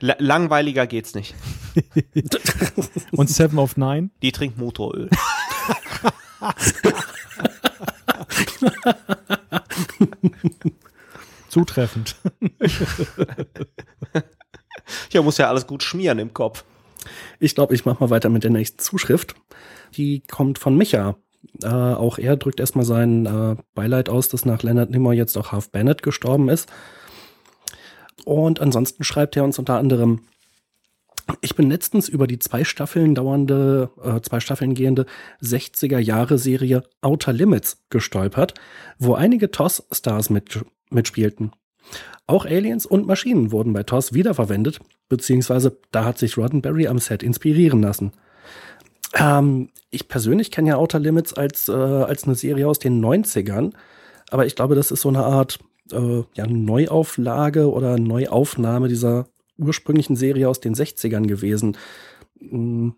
L 0.00 0.14
langweiliger 0.18 0.86
geht's 0.86 1.14
nicht. 1.14 1.34
Und 3.12 3.30
Seven 3.30 3.58
of 3.58 3.76
Nine? 3.76 4.10
Die 4.22 4.32
trinkt 4.32 4.58
Motoröl. 4.58 5.08
Zutreffend. 11.48 12.16
ja, 15.10 15.22
muss 15.22 15.38
ja 15.38 15.48
alles 15.48 15.66
gut 15.66 15.82
schmieren 15.82 16.18
im 16.18 16.32
Kopf. 16.32 16.64
Ich 17.40 17.54
glaube, 17.54 17.74
ich 17.74 17.84
mache 17.84 18.02
mal 18.02 18.10
weiter 18.10 18.28
mit 18.28 18.44
der 18.44 18.50
nächsten 18.50 18.78
Zuschrift. 18.78 19.34
Die 19.96 20.20
kommt 20.20 20.58
von 20.58 20.76
Micha. 20.76 21.16
Äh, 21.62 21.68
auch 21.68 22.18
er 22.18 22.36
drückt 22.36 22.60
erstmal 22.60 22.84
sein 22.84 23.26
äh, 23.26 23.56
Beileid 23.74 24.08
aus, 24.08 24.28
dass 24.28 24.44
nach 24.44 24.62
Leonard 24.62 24.90
Nimmer 24.90 25.12
jetzt 25.12 25.36
auch 25.36 25.52
Half 25.52 25.70
Bennett 25.70 26.02
gestorben 26.02 26.48
ist. 26.48 26.68
Und 28.24 28.60
ansonsten 28.60 29.04
schreibt 29.04 29.36
er 29.36 29.44
uns 29.44 29.58
unter 29.58 29.78
anderem, 29.78 30.20
ich 31.40 31.54
bin 31.54 31.70
letztens 31.70 32.08
über 32.08 32.26
die 32.26 32.38
zwei 32.38 32.64
Staffeln 32.64 33.14
dauernde, 33.14 33.90
äh, 34.02 34.20
zwei 34.20 34.40
Staffeln 34.40 34.74
gehende 34.74 35.06
60er 35.40 35.98
Jahre 35.98 36.38
Serie 36.38 36.82
Outer 37.00 37.32
Limits 37.32 37.82
gestolpert, 37.90 38.54
wo 38.98 39.14
einige 39.14 39.50
TOS-Stars 39.50 40.30
mit, 40.30 40.64
mitspielten. 40.90 41.52
Auch 42.26 42.44
Aliens 42.44 42.86
und 42.86 43.06
Maschinen 43.06 43.52
wurden 43.52 43.72
bei 43.72 43.82
TOS 43.82 44.12
wiederverwendet, 44.12 44.80
beziehungsweise 45.08 45.78
da 45.90 46.04
hat 46.04 46.18
sich 46.18 46.36
Roddenberry 46.36 46.86
am 46.86 46.98
Set 46.98 47.22
inspirieren 47.22 47.82
lassen. 47.82 48.12
Ähm, 49.14 49.70
ich 49.90 50.08
persönlich 50.08 50.50
kenne 50.50 50.70
ja 50.70 50.76
Outer 50.76 50.98
Limits 50.98 51.34
als, 51.34 51.68
äh, 51.68 51.72
als 51.72 52.24
eine 52.24 52.34
Serie 52.34 52.66
aus 52.68 52.78
den 52.78 53.04
90ern, 53.04 53.72
aber 54.30 54.46
ich 54.46 54.56
glaube, 54.56 54.74
das 54.74 54.90
ist 54.90 55.02
so 55.02 55.08
eine 55.10 55.24
Art 55.24 55.58
äh, 55.92 56.22
ja, 56.34 56.46
Neuauflage 56.46 57.70
oder 57.70 57.98
Neuaufnahme 57.98 58.88
dieser 58.88 59.26
ursprünglichen 59.58 60.16
Serie 60.16 60.48
aus 60.48 60.60
den 60.60 60.74
60ern 60.74 61.26
gewesen. 61.26 61.76
Mhm. 62.40 62.94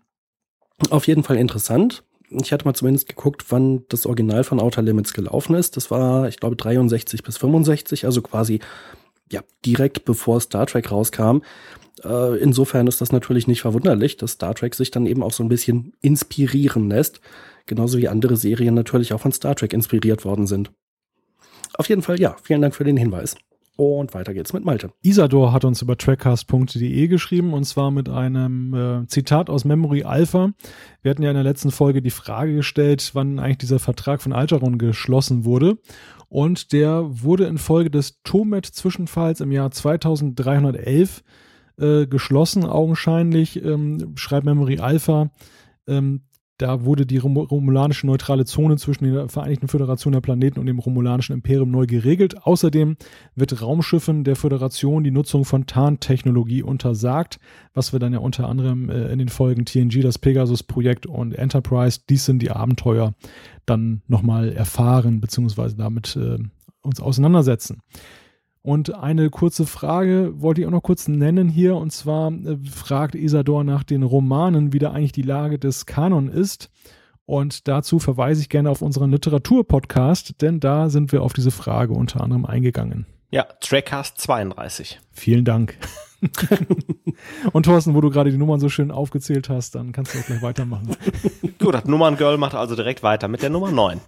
Auf 0.89 1.07
jeden 1.07 1.23
Fall 1.23 1.37
interessant. 1.37 2.03
Ich 2.29 2.51
hatte 2.51 2.65
mal 2.65 2.73
zumindest 2.73 3.07
geguckt, 3.07 3.45
wann 3.49 3.85
das 3.89 4.05
Original 4.05 4.43
von 4.43 4.59
Outer 4.59 4.81
Limits 4.81 5.13
gelaufen 5.13 5.55
ist. 5.55 5.77
Das 5.77 5.91
war, 5.91 6.27
ich 6.27 6.37
glaube, 6.37 6.55
63 6.55 7.23
bis 7.23 7.37
65, 7.37 8.05
also 8.05 8.21
quasi 8.21 8.59
ja, 9.31 9.41
direkt 9.65 10.05
bevor 10.05 10.39
Star 10.41 10.65
Trek 10.65 10.91
rauskam. 10.91 11.41
Äh, 12.03 12.37
insofern 12.39 12.87
ist 12.87 13.01
das 13.01 13.11
natürlich 13.11 13.47
nicht 13.47 13.61
verwunderlich, 13.61 14.17
dass 14.17 14.33
Star 14.33 14.53
Trek 14.53 14.75
sich 14.75 14.91
dann 14.91 15.05
eben 15.05 15.23
auch 15.23 15.31
so 15.31 15.43
ein 15.43 15.49
bisschen 15.49 15.93
inspirieren 16.01 16.89
lässt. 16.89 17.21
Genauso 17.65 17.97
wie 17.97 18.07
andere 18.07 18.37
Serien 18.37 18.75
natürlich 18.75 19.13
auch 19.13 19.21
von 19.21 19.31
Star 19.31 19.55
Trek 19.55 19.73
inspiriert 19.73 20.25
worden 20.25 20.45
sind. 20.45 20.71
Auf 21.77 21.89
jeden 21.89 22.01
Fall, 22.01 22.19
ja, 22.19 22.35
vielen 22.43 22.61
Dank 22.61 22.75
für 22.75 22.83
den 22.83 22.97
Hinweis. 22.97 23.35
Und 23.77 24.13
weiter 24.13 24.33
geht's 24.33 24.53
mit 24.53 24.63
Malte. 24.63 24.91
Isador 25.01 25.51
hat 25.51 25.65
uns 25.65 25.81
über 25.81 25.97
trackcast.de 25.97 27.07
geschrieben 27.07 27.53
und 27.53 27.65
zwar 27.65 27.91
mit 27.91 28.07
einem 28.07 28.73
äh, 28.73 29.07
Zitat 29.07 29.49
aus 29.49 29.65
Memory 29.65 30.03
Alpha. 30.03 30.51
Wir 31.01 31.11
hatten 31.11 31.23
ja 31.23 31.29
in 31.31 31.35
der 31.35 31.43
letzten 31.43 31.71
Folge 31.71 32.01
die 32.01 32.09
Frage 32.09 32.55
gestellt, 32.55 33.11
wann 33.13 33.37
eigentlich 33.37 33.57
dieser 33.57 33.79
Vertrag 33.79 34.21
von 34.21 34.31
Alteron 34.31 34.77
geschlossen 34.77 35.43
wurde. 35.43 35.77
Und 36.35 36.73
der 36.73 37.23
wurde 37.23 37.45
infolge 37.45 37.89
des 37.89 38.21
Tomet-Zwischenfalls 38.23 39.39
im 39.39 39.53
Jahr 39.53 39.71
2311 39.71 41.23
äh, 41.79 42.07
geschlossen, 42.07 42.65
augenscheinlich, 42.65 43.63
ähm, 43.63 44.11
schreibt 44.17 44.45
Memory 44.45 44.79
Alpha. 44.79 45.31
Ähm, 45.87 46.23
da 46.57 46.85
wurde 46.85 47.05
die 47.05 47.17
romulanische 47.17 48.07
neutrale 48.07 48.45
Zone 48.45 48.77
zwischen 48.77 49.11
der 49.11 49.27
Vereinigten 49.27 49.67
Föderation 49.67 50.13
der 50.13 50.21
Planeten 50.21 50.59
und 50.59 50.67
dem 50.67 50.79
romulanischen 50.79 51.33
Imperium 51.33 51.69
neu 51.69 51.85
geregelt. 51.85 52.45
Außerdem 52.45 52.95
wird 53.35 53.61
Raumschiffen 53.61 54.23
der 54.23 54.35
Föderation 54.35 55.03
die 55.03 55.11
Nutzung 55.11 55.43
von 55.43 55.65
Tarntechnologie 55.65 56.63
untersagt, 56.63 57.39
was 57.73 57.91
wir 57.91 57.99
dann 57.99 58.13
ja 58.13 58.19
unter 58.19 58.47
anderem 58.47 58.89
äh, 58.89 59.11
in 59.11 59.19
den 59.19 59.29
Folgen 59.29 59.65
TNG, 59.65 60.01
das 60.01 60.17
Pegasus-Projekt 60.17 61.05
und 61.05 61.33
Enterprise, 61.33 61.99
dies 62.09 62.25
sind 62.25 62.41
die 62.41 62.51
Abenteuer, 62.51 63.13
dann 63.65 64.01
nochmal 64.07 64.53
erfahren 64.53 65.19
bzw. 65.19 65.73
damit 65.77 66.15
äh, 66.15 66.37
uns 66.81 67.01
auseinandersetzen. 67.01 67.81
Und 68.65 68.95
eine 68.95 69.29
kurze 69.29 69.67
Frage 69.67 70.41
wollte 70.41 70.61
ich 70.61 70.65
auch 70.65 70.71
noch 70.71 70.81
kurz 70.81 71.07
nennen 71.07 71.49
hier. 71.49 71.75
Und 71.75 71.91
zwar 71.91 72.31
äh, 72.31 72.57
fragt 72.67 73.13
Isador 73.13 73.63
nach 73.63 73.83
den 73.83 74.01
Romanen, 74.01 74.73
wie 74.73 74.79
da 74.79 74.91
eigentlich 74.91 75.11
die 75.11 75.21
Lage 75.21 75.59
des 75.59 75.85
Kanon 75.85 76.29
ist. 76.29 76.71
Und 77.27 77.67
dazu 77.67 77.99
verweise 77.99 78.41
ich 78.41 78.49
gerne 78.49 78.71
auf 78.71 78.81
unseren 78.81 79.11
Literatur-Podcast, 79.11 80.41
denn 80.41 80.59
da 80.59 80.89
sind 80.89 81.11
wir 81.11 81.21
auf 81.21 81.33
diese 81.33 81.51
Frage 81.51 81.93
unter 81.93 82.21
anderem 82.21 82.43
eingegangen. 82.43 83.05
Ja, 83.29 83.43
Trackcast 83.59 84.17
32. 84.17 84.99
Vielen 85.11 85.45
Dank. 85.45 85.77
Und 87.53 87.67
Thorsten, 87.67 87.93
wo 87.93 88.01
du 88.01 88.09
gerade 88.09 88.31
die 88.31 88.37
Nummern 88.37 88.59
so 88.59 88.69
schön 88.69 88.89
aufgezählt 88.89 89.47
hast, 89.47 89.75
dann 89.75 89.91
kannst 89.91 90.15
du 90.15 90.19
auch 90.19 90.25
gleich 90.25 90.41
weitermachen. 90.41 90.97
Gut, 91.59 91.75
das 91.75 91.85
Nummerngirl 91.85 92.39
macht 92.39 92.55
also 92.55 92.75
direkt 92.75 93.03
weiter 93.03 93.27
mit 93.27 93.43
der 93.43 93.51
Nummer 93.51 93.69
9. 93.69 94.01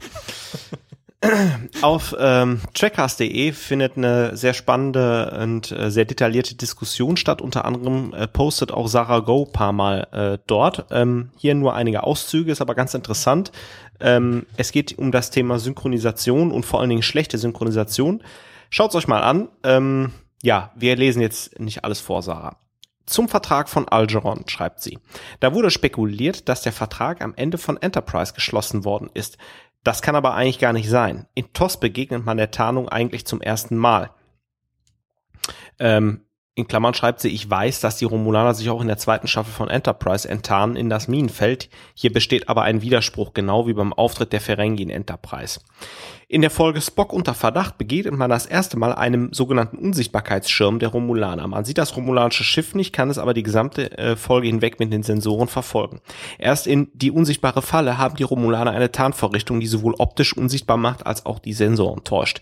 Auf 1.82 2.16
ähm, 2.20 2.62
trackcast.de 2.76 3.52
findet 3.52 3.98
eine 3.98 4.38
sehr 4.38 4.54
spannende 4.54 5.36
und 5.42 5.72
äh, 5.72 5.90
sehr 5.90 6.06
detaillierte 6.06 6.56
Diskussion 6.56 7.18
statt. 7.18 7.42
Unter 7.42 7.66
anderem 7.66 8.14
äh, 8.14 8.28
postet 8.28 8.72
auch 8.72 8.88
Sarah 8.88 9.20
Go 9.20 9.46
paar 9.46 9.74
Mal 9.74 10.08
äh, 10.12 10.38
dort. 10.46 10.86
Ähm, 10.92 11.32
hier 11.36 11.56
nur 11.56 11.74
einige 11.74 12.04
Auszüge, 12.04 12.52
ist 12.52 12.62
aber 12.62 12.76
ganz 12.76 12.94
interessant. 12.94 13.52
Ähm, 14.00 14.46
es 14.58 14.72
geht 14.72 14.98
um 15.00 15.12
das 15.12 15.32
Thema 15.32 15.58
Synchronisation 15.58 16.52
und 16.52 16.66
vor 16.66 16.82
allen 16.82 16.90
Dingen 16.90 17.02
schlechte 17.02 17.40
Synchronisation. 17.40 18.24
Schaut's 18.70 18.96
euch 18.96 19.08
mal 19.08 19.24
an. 19.24 19.50
Ähm, 19.64 20.12
ja, 20.44 20.72
wir 20.76 20.96
lesen 20.96 21.22
jetzt 21.22 21.60
nicht 21.60 21.84
alles 21.84 22.00
vor, 22.00 22.22
Sarah. 22.22 22.58
Zum 23.08 23.30
Vertrag 23.30 23.70
von 23.70 23.88
Algeron 23.88 24.44
schreibt 24.48 24.82
sie. 24.82 25.00
Da 25.40 25.54
wurde 25.54 25.72
spekuliert, 25.72 26.50
dass 26.50 26.62
der 26.62 26.74
Vertrag 26.74 27.22
am 27.22 27.34
Ende 27.36 27.58
von 27.58 27.82
Enterprise 27.82 28.34
geschlossen 28.34 28.84
worden 28.84 29.10
ist. 29.14 29.38
Das 29.84 30.02
kann 30.02 30.16
aber 30.16 30.34
eigentlich 30.34 30.60
gar 30.60 30.74
nicht 30.74 30.90
sein. 30.90 31.28
In 31.34 31.54
TOS 31.54 31.80
begegnet 31.80 32.26
man 32.26 32.38
der 32.38 32.52
Tarnung 32.52 32.90
eigentlich 32.90 33.26
zum 33.26 33.42
ersten 33.42 33.78
Mal. 33.78 34.12
Ähm, 35.80 36.27
in 36.58 36.68
Klammern 36.68 36.96
schreibt 36.96 37.20
sie, 37.20 37.30
ich 37.30 37.48
weiß, 37.48 37.82
dass 37.82 37.98
die 37.98 38.06
Romulaner 38.06 38.56
sich 38.56 38.72
auch 38.72 38.82
in 38.82 38.88
der 38.88 38.98
zweiten 38.98 39.28
Staffel 39.28 39.54
von 39.54 39.70
Enterprise 39.70 40.28
enttarnen 40.28 40.76
in 40.76 40.90
das 40.90 41.08
Minenfeld. 41.08 41.70
Hier 41.94 42.12
besteht 42.12 42.50
aber 42.50 42.64
ein 42.64 42.82
Widerspruch, 42.82 43.36
genau 43.36 43.68
wie 43.68 43.74
beim 43.74 43.94
Auftritt 43.94 44.34
der 44.34 44.42
Ferengi 44.42 44.82
in 44.82 44.90
Enterprise. 44.90 45.60
In 46.28 46.42
der 46.42 46.50
Folge 46.50 46.82
Spock 46.82 47.14
unter 47.14 47.36
Verdacht 47.36 47.78
begegnet 47.78 48.16
man 48.16 48.32
das 48.32 48.48
erste 48.48 48.76
Mal 48.76 48.94
einem 48.94 49.32
sogenannten 49.34 49.78
Unsichtbarkeitsschirm 49.78 50.80
der 50.80 50.90
Romulaner. 50.90 51.48
Man 51.48 51.64
sieht 51.64 51.78
das 51.78 51.96
romulanische 51.96 52.44
Schiff 52.44 52.74
nicht, 52.74 52.92
kann 52.92 53.12
es 53.12 53.20
aber 53.20 53.36
die 53.36 53.44
gesamte 53.44 53.96
äh, 53.96 54.16
Folge 54.16 54.48
hinweg 54.48 54.80
mit 54.80 54.92
den 54.92 55.04
Sensoren 55.04 55.48
verfolgen. 55.48 56.02
Erst 56.40 56.66
in 56.66 56.90
die 56.96 57.12
unsichtbare 57.12 57.62
Falle 57.62 58.00
haben 58.00 58.16
die 58.16 58.24
Romulaner 58.24 58.72
eine 58.72 58.92
Tarnvorrichtung, 58.92 59.60
die 59.60 59.68
sowohl 59.68 59.94
optisch 60.00 60.36
unsichtbar 60.36 60.78
macht, 60.78 61.06
als 61.06 61.24
auch 61.28 61.38
die 61.38 61.54
Sensoren 61.54 62.04
täuscht. 62.04 62.42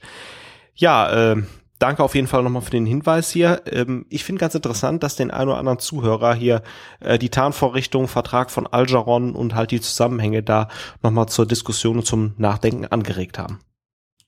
Ja, 0.73 1.33
äh, 1.33 1.43
danke 1.79 2.03
auf 2.03 2.15
jeden 2.15 2.27
Fall 2.27 2.43
nochmal 2.43 2.61
für 2.61 2.71
den 2.71 2.85
Hinweis 2.85 3.29
hier. 3.29 3.61
Ähm, 3.65 4.05
ich 4.09 4.23
finde 4.23 4.39
ganz 4.39 4.55
interessant, 4.55 5.03
dass 5.03 5.15
den 5.15 5.31
ein 5.31 5.47
oder 5.47 5.57
anderen 5.57 5.79
Zuhörer 5.79 6.33
hier 6.33 6.61
äh, 6.99 7.17
die 7.17 7.29
Tarnvorrichtung, 7.29 8.07
Vertrag 8.07 8.51
von 8.51 8.67
Algeron 8.67 9.33
und 9.33 9.55
halt 9.55 9.71
die 9.71 9.81
Zusammenhänge 9.81 10.43
da 10.43 10.67
nochmal 11.03 11.27
zur 11.27 11.45
Diskussion 11.45 11.97
und 11.97 12.05
zum 12.05 12.33
Nachdenken 12.37 12.85
angeregt 12.85 13.37
haben. 13.37 13.59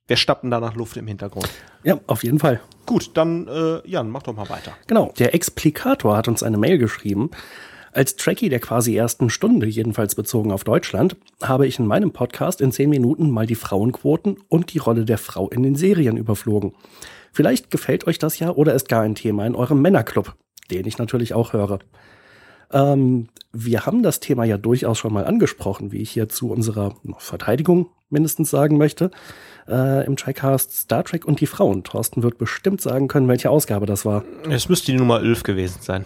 Wir 0.07 0.15
stappen 0.15 0.49
da 0.49 0.59
nach 0.61 0.75
Luft 0.75 0.95
im 0.95 1.07
Hintergrund. 1.07 1.49
Ja, 1.83 1.99
auf 2.07 2.23
jeden 2.23 2.39
Fall. 2.39 2.61
Gut, 2.85 3.11
dann 3.15 3.47
äh, 3.47 3.87
Jan, 3.87 4.09
mach 4.09 4.23
doch 4.23 4.35
mal 4.35 4.49
weiter. 4.49 4.71
Genau, 4.87 5.13
der 5.19 5.35
Explikator 5.35 6.15
hat 6.15 6.29
uns 6.29 6.43
eine 6.43 6.57
Mail 6.57 6.77
geschrieben. 6.77 7.29
Als 7.91 8.15
Trekkie 8.15 8.49
der 8.49 8.59
quasi 8.59 8.95
ersten 8.95 9.29
Stunde, 9.29 9.65
jedenfalls 9.65 10.15
bezogen 10.15 10.51
auf 10.51 10.63
Deutschland, 10.63 11.17
habe 11.41 11.67
ich 11.67 11.79
in 11.79 11.87
meinem 11.87 12.11
Podcast 12.11 12.61
in 12.61 12.71
zehn 12.71 12.89
Minuten 12.89 13.31
mal 13.31 13.47
die 13.47 13.55
Frauenquoten 13.55 14.37
und 14.49 14.73
die 14.73 14.77
Rolle 14.77 15.03
der 15.03 15.17
Frau 15.17 15.49
in 15.49 15.63
den 15.63 15.75
Serien 15.75 16.15
überflogen. 16.15 16.73
Vielleicht 17.37 17.69
gefällt 17.69 18.07
euch 18.07 18.17
das 18.17 18.39
ja 18.39 18.49
oder 18.49 18.73
ist 18.73 18.89
gar 18.89 19.03
ein 19.03 19.13
Thema 19.13 19.45
in 19.45 19.53
eurem 19.53 19.79
Männerclub, 19.79 20.35
den 20.71 20.87
ich 20.87 20.97
natürlich 20.97 21.35
auch 21.35 21.53
höre. 21.53 21.77
Ähm, 22.71 23.27
wir 23.53 23.85
haben 23.85 24.01
das 24.01 24.19
Thema 24.19 24.43
ja 24.43 24.57
durchaus 24.57 24.97
schon 24.97 25.13
mal 25.13 25.23
angesprochen, 25.23 25.91
wie 25.91 26.01
ich 26.01 26.09
hier 26.09 26.29
zu 26.29 26.49
unserer 26.49 26.95
Verteidigung 27.19 27.91
mindestens 28.09 28.49
sagen 28.49 28.79
möchte, 28.79 29.11
äh, 29.67 30.03
im 30.07 30.15
Trackcast 30.15 30.75
Star 30.75 31.03
Trek 31.03 31.25
und 31.25 31.39
die 31.39 31.45
Frauen. 31.45 31.83
Thorsten 31.83 32.23
wird 32.23 32.39
bestimmt 32.39 32.81
sagen 32.81 33.07
können, 33.07 33.27
welche 33.27 33.51
Ausgabe 33.51 33.85
das 33.85 34.03
war. 34.03 34.23
Es 34.49 34.67
müsste 34.67 34.91
die 34.91 34.97
Nummer 34.97 35.21
11 35.21 35.43
gewesen 35.43 35.77
sein. 35.83 36.05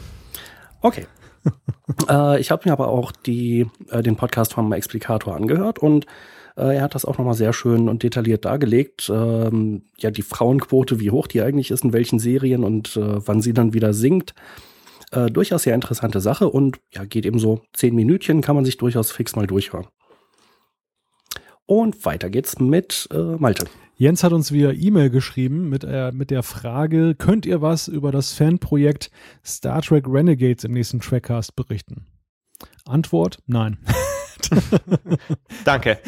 Okay. 0.82 1.08
äh, 2.10 2.42
ich 2.42 2.52
habe 2.52 2.64
mir 2.66 2.74
aber 2.74 2.90
auch 2.90 3.14
die, 3.14 3.68
äh, 3.90 4.04
den 4.04 4.18
Podcast 4.18 4.52
vom 4.52 4.74
Explikator 4.74 5.34
angehört 5.34 5.80
und 5.80 6.08
äh, 6.56 6.76
er 6.76 6.82
hat 6.82 6.96
das 6.96 7.06
auch 7.06 7.18
nochmal 7.18 7.34
sehr 7.34 7.54
schön 7.54 7.90
und 7.90 8.04
detailliert 8.04 8.46
dargelegt. 8.46 9.10
Ähm, 9.14 9.84
ja, 9.98 10.12
die 10.12 10.22
Frauenquote, 10.22 11.00
wie 11.00 11.12
hoch 11.12 11.28
die 11.28 11.42
eigentlich 11.42 11.72
ist, 11.72 11.84
in 11.84 11.94
welchen 11.94 12.20
Serien 12.20 12.64
und 12.64 12.98
äh, 12.98 13.26
wann 13.28 13.42
sie 13.42 13.54
dann 13.54 13.74
wieder 13.74 13.94
sinkt. 13.94 14.34
Äh, 15.12 15.30
durchaus 15.30 15.64
sehr 15.64 15.76
interessante 15.76 16.22
Sache 16.22 16.50
und 16.50 16.80
ja, 16.94 17.04
geht 17.06 17.26
eben 17.26 17.40
so 17.40 17.62
zehn 17.74 17.96
Minütchen, 17.96 18.42
kann 18.42 18.56
man 18.56 18.66
sich 18.66 18.78
durchaus 18.78 19.12
fix 19.12 19.36
mal 19.36 19.48
durchhören. 19.48 19.88
Und 21.66 22.06
weiter 22.06 22.30
geht's 22.30 22.60
mit 22.60 23.08
äh, 23.14 23.38
Malte. 23.38 23.66
Jens 23.96 24.24
hat 24.24 24.34
uns 24.34 24.52
via 24.52 24.72
E-Mail 24.72 25.10
geschrieben 25.10 25.70
mit, 25.70 25.84
äh, 25.84 26.12
mit 26.12 26.32
der 26.32 26.44
Frage, 26.44 27.14
könnt 27.16 27.46
ihr 27.46 27.62
was 27.62 27.88
über 27.88 28.12
das 28.12 28.34
Fanprojekt 28.34 29.12
Star 29.46 29.82
Trek 29.82 30.06
Renegades 30.08 30.64
im 30.64 30.72
nächsten 30.72 31.00
Trackcast 31.00 31.56
berichten? 31.56 32.08
Antwort, 32.86 33.40
nein. 33.46 33.78
Danke. 35.66 36.00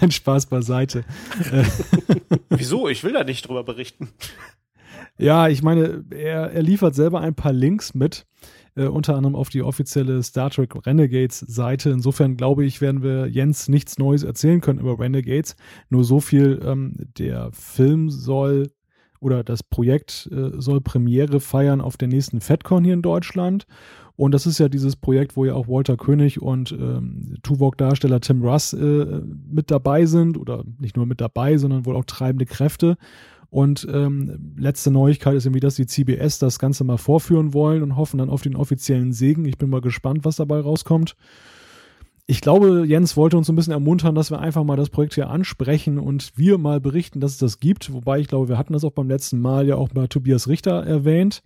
Nein, 0.00 0.10
Spaß 0.10 0.46
beiseite. 0.46 1.04
Wieso? 2.50 2.88
Ich 2.88 3.04
will 3.04 3.12
da 3.12 3.24
nicht 3.24 3.48
drüber 3.48 3.64
berichten. 3.64 4.08
Ja, 5.18 5.48
ich 5.48 5.62
meine, 5.62 6.04
er, 6.10 6.50
er 6.52 6.62
liefert 6.62 6.94
selber 6.94 7.20
ein 7.20 7.34
paar 7.34 7.52
Links 7.52 7.94
mit, 7.94 8.26
äh, 8.74 8.86
unter 8.86 9.16
anderem 9.16 9.34
auf 9.34 9.48
die 9.50 9.62
offizielle 9.62 10.22
Star 10.22 10.50
Trek 10.50 10.74
Renegades 10.86 11.40
Seite. 11.40 11.90
Insofern 11.90 12.36
glaube 12.36 12.64
ich, 12.64 12.80
werden 12.80 13.02
wir 13.02 13.26
Jens 13.26 13.68
nichts 13.68 13.98
Neues 13.98 14.22
erzählen 14.22 14.60
können 14.60 14.80
über 14.80 14.98
Renegades. 14.98 15.56
Nur 15.88 16.04
so 16.04 16.20
viel, 16.20 16.60
ähm, 16.64 16.94
der 17.18 17.50
Film 17.52 18.10
soll 18.10 18.70
oder 19.20 19.44
das 19.44 19.62
Projekt 19.62 20.28
äh, 20.32 20.60
soll 20.60 20.80
Premiere 20.80 21.40
feiern 21.40 21.80
auf 21.80 21.96
der 21.96 22.08
nächsten 22.08 22.40
FedCon 22.40 22.84
hier 22.84 22.94
in 22.94 23.02
Deutschland. 23.02 23.66
Und 24.16 24.32
das 24.32 24.46
ist 24.46 24.58
ja 24.58 24.68
dieses 24.68 24.96
Projekt, 24.96 25.36
wo 25.36 25.46
ja 25.46 25.54
auch 25.54 25.68
Walter 25.68 25.96
König 25.96 26.42
und 26.42 26.72
ähm, 26.72 27.36
Tuvok-Darsteller 27.42 28.20
Tim 28.20 28.42
Russ 28.42 28.72
äh, 28.74 29.22
mit 29.50 29.70
dabei 29.70 30.04
sind 30.04 30.36
oder 30.36 30.64
nicht 30.78 30.96
nur 30.96 31.06
mit 31.06 31.20
dabei, 31.20 31.56
sondern 31.56 31.86
wohl 31.86 31.96
auch 31.96 32.04
treibende 32.04 32.44
Kräfte. 32.44 32.98
Und 33.48 33.86
ähm, 33.90 34.54
letzte 34.56 34.90
Neuigkeit 34.90 35.34
ist 35.34 35.46
irgendwie, 35.46 35.60
dass 35.60 35.74
die 35.74 35.86
CBS 35.86 36.38
das 36.38 36.58
Ganze 36.58 36.84
mal 36.84 36.98
vorführen 36.98 37.52
wollen 37.52 37.82
und 37.82 37.96
hoffen 37.96 38.18
dann 38.18 38.30
auf 38.30 38.42
den 38.42 38.56
offiziellen 38.56 39.12
Segen. 39.12 39.44
Ich 39.44 39.58
bin 39.58 39.70
mal 39.70 39.80
gespannt, 39.80 40.24
was 40.24 40.36
dabei 40.36 40.60
rauskommt. 40.60 41.16
Ich 42.30 42.40
glaube, 42.40 42.84
Jens 42.86 43.16
wollte 43.16 43.36
uns 43.36 43.48
ein 43.48 43.56
bisschen 43.56 43.72
ermuntern, 43.72 44.14
dass 44.14 44.30
wir 44.30 44.38
einfach 44.38 44.62
mal 44.62 44.76
das 44.76 44.88
Projekt 44.88 45.14
hier 45.14 45.30
ansprechen 45.30 45.98
und 45.98 46.30
wir 46.36 46.58
mal 46.58 46.80
berichten, 46.80 47.18
dass 47.18 47.32
es 47.32 47.38
das 47.38 47.58
gibt. 47.58 47.92
Wobei 47.92 48.20
ich 48.20 48.28
glaube, 48.28 48.48
wir 48.48 48.56
hatten 48.56 48.72
das 48.72 48.84
auch 48.84 48.92
beim 48.92 49.08
letzten 49.08 49.40
Mal 49.40 49.66
ja 49.66 49.74
auch 49.74 49.88
bei 49.88 50.06
Tobias 50.06 50.46
Richter 50.46 50.86
erwähnt. 50.86 51.42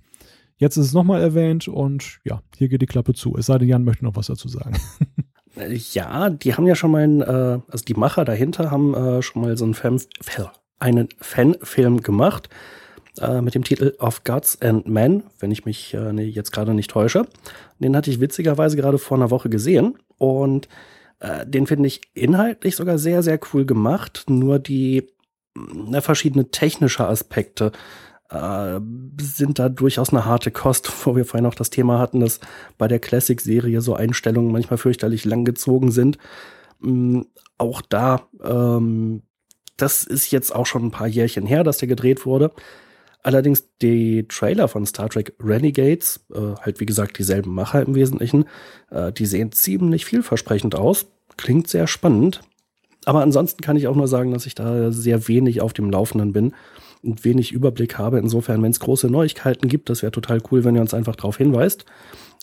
Jetzt 0.58 0.76
ist 0.76 0.84
es 0.84 0.92
nochmal 0.92 1.22
erwähnt 1.22 1.68
und 1.68 2.18
ja, 2.24 2.42
hier 2.58 2.68
geht 2.68 2.82
die 2.82 2.86
Klappe 2.86 3.14
zu. 3.14 3.34
Es 3.34 3.46
sei 3.46 3.56
denn, 3.56 3.66
Jan 3.66 3.84
möchte 3.84 4.04
noch 4.04 4.14
was 4.14 4.26
dazu 4.26 4.46
sagen. 4.46 4.76
Ja, 5.92 6.30
die 6.30 6.56
haben 6.56 6.66
ja 6.66 6.74
schon 6.74 6.90
mal, 6.90 7.04
einen, 7.04 7.20
äh, 7.20 7.60
also 7.68 7.84
die 7.86 7.94
Macher 7.94 8.24
dahinter 8.24 8.72
haben 8.72 8.92
äh, 8.92 9.22
schon 9.22 9.40
mal 9.40 9.56
so 9.56 9.64
einen 9.64 9.74
Fan, 9.74 10.00
einen 10.80 11.08
Fanfilm 11.20 12.00
gemacht 12.00 12.48
äh, 13.20 13.40
mit 13.40 13.54
dem 13.54 13.62
Titel 13.62 13.94
Of 14.00 14.24
Gods 14.24 14.60
and 14.60 14.88
Men, 14.88 15.22
wenn 15.38 15.52
ich 15.52 15.64
mich 15.64 15.92
jetzt 15.92 16.50
gerade 16.50 16.74
nicht 16.74 16.90
täusche. 16.90 17.28
Den 17.78 17.94
hatte 17.94 18.10
ich 18.10 18.18
witzigerweise 18.18 18.76
gerade 18.76 18.98
vor 18.98 19.16
einer 19.16 19.30
Woche 19.30 19.48
gesehen 19.48 19.94
und 20.24 20.68
äh, 21.20 21.46
den 21.46 21.66
finde 21.66 21.86
ich 21.86 22.00
inhaltlich 22.14 22.76
sogar 22.76 22.98
sehr, 22.98 23.22
sehr 23.22 23.38
cool 23.52 23.64
gemacht. 23.64 24.24
Nur 24.28 24.58
die 24.58 25.08
na, 25.54 26.00
verschiedene 26.00 26.50
technische 26.50 27.06
Aspekte 27.06 27.72
äh, 28.30 28.80
sind 29.20 29.58
da 29.58 29.68
durchaus 29.68 30.10
eine 30.10 30.24
harte 30.24 30.50
Kost, 30.50 30.90
wo 31.06 31.16
wir 31.16 31.24
vorhin 31.24 31.46
auch 31.46 31.54
das 31.54 31.70
Thema 31.70 31.98
hatten, 31.98 32.20
dass 32.20 32.40
bei 32.78 32.88
der 32.88 32.98
Classic-Serie 32.98 33.80
so 33.80 33.94
Einstellungen 33.94 34.52
manchmal 34.52 34.78
fürchterlich 34.78 35.24
langgezogen 35.24 35.90
sind. 35.90 36.18
Ähm, 36.82 37.26
auch 37.58 37.82
da 37.82 38.28
ähm, 38.42 39.22
das 39.76 40.04
ist 40.04 40.30
jetzt 40.30 40.54
auch 40.54 40.66
schon 40.66 40.86
ein 40.86 40.90
paar 40.90 41.08
Jährchen 41.08 41.46
her, 41.46 41.64
dass 41.64 41.78
der 41.78 41.88
gedreht 41.88 42.26
wurde. 42.26 42.52
Allerdings 43.24 43.70
die 43.80 44.28
Trailer 44.28 44.68
von 44.68 44.84
Star 44.84 45.08
Trek 45.08 45.34
Renegades, 45.42 46.26
äh, 46.32 46.54
halt 46.60 46.78
wie 46.78 46.86
gesagt 46.86 47.18
dieselben 47.18 47.54
Macher 47.54 47.80
im 47.80 47.94
Wesentlichen, 47.94 48.44
äh, 48.90 49.12
die 49.12 49.24
sehen 49.24 49.50
ziemlich 49.50 50.04
vielversprechend 50.04 50.74
aus. 50.74 51.06
Klingt 51.38 51.66
sehr 51.66 51.86
spannend. 51.86 52.42
Aber 53.06 53.22
ansonsten 53.22 53.62
kann 53.62 53.76
ich 53.76 53.88
auch 53.88 53.96
nur 53.96 54.08
sagen, 54.08 54.32
dass 54.32 54.44
ich 54.44 54.54
da 54.54 54.92
sehr 54.92 55.26
wenig 55.26 55.62
auf 55.62 55.72
dem 55.72 55.90
Laufenden 55.90 56.34
bin 56.34 56.54
und 57.02 57.24
wenig 57.24 57.52
Überblick 57.52 57.96
habe. 57.96 58.18
Insofern, 58.18 58.62
wenn 58.62 58.70
es 58.72 58.80
große 58.80 59.08
Neuigkeiten 59.08 59.68
gibt, 59.68 59.88
das 59.88 60.02
wäre 60.02 60.12
total 60.12 60.40
cool, 60.50 60.64
wenn 60.64 60.74
ihr 60.74 60.82
uns 60.82 60.92
einfach 60.92 61.16
darauf 61.16 61.38
hinweist, 61.38 61.86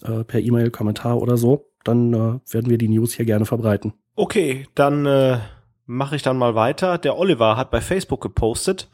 äh, 0.04 0.24
per 0.24 0.40
E-Mail, 0.40 0.72
Kommentar 0.72 1.22
oder 1.22 1.38
so, 1.38 1.68
dann 1.84 2.12
äh, 2.14 2.18
werden 2.54 2.70
wir 2.72 2.80
die 2.80 2.90
News 2.90 3.14
hier 3.14 3.26
gerne 3.26 3.46
verbreiten. 3.46 3.94
Okay, 4.16 4.66
dann 4.74 5.06
äh, 5.06 5.38
mache 5.86 6.16
ich 6.16 6.24
dann 6.24 6.38
mal 6.38 6.56
weiter. 6.56 6.98
Der 6.98 7.20
Oliver 7.20 7.56
hat 7.56 7.70
bei 7.70 7.82
Facebook 7.82 8.22
gepostet. 8.22 8.90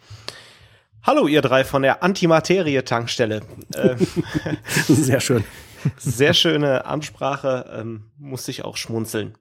Hallo 1.03 1.27
ihr 1.27 1.41
drei 1.41 1.63
von 1.63 1.81
der 1.83 2.03
Antimaterie-Tankstelle. 2.03 3.41
Äh, 3.73 3.95
sehr 4.87 5.19
schön. 5.19 5.43
Sehr 5.97 6.33
schöne 6.33 6.85
Ansprache, 6.85 7.71
ähm, 7.73 8.11
musste 8.17 8.51
ich 8.51 8.65
auch 8.65 8.77
schmunzeln. 8.77 9.37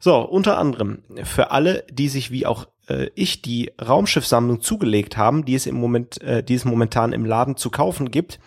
So, 0.00 0.18
unter 0.18 0.58
anderem 0.58 1.02
für 1.22 1.50
alle, 1.50 1.84
die 1.90 2.08
sich 2.08 2.30
wie 2.30 2.46
auch 2.46 2.66
äh, 2.88 3.10
ich 3.14 3.42
die 3.42 3.72
Raumschiffsammlung 3.80 4.60
zugelegt 4.60 5.16
haben, 5.16 5.44
die 5.44 5.54
es 5.54 5.66
im 5.66 5.76
Moment, 5.76 6.20
äh, 6.22 6.42
die 6.42 6.54
es 6.54 6.64
momentan 6.64 7.12
im 7.12 7.24
Laden 7.24 7.56
zu 7.56 7.70
kaufen 7.70 8.10
gibt. 8.10 8.40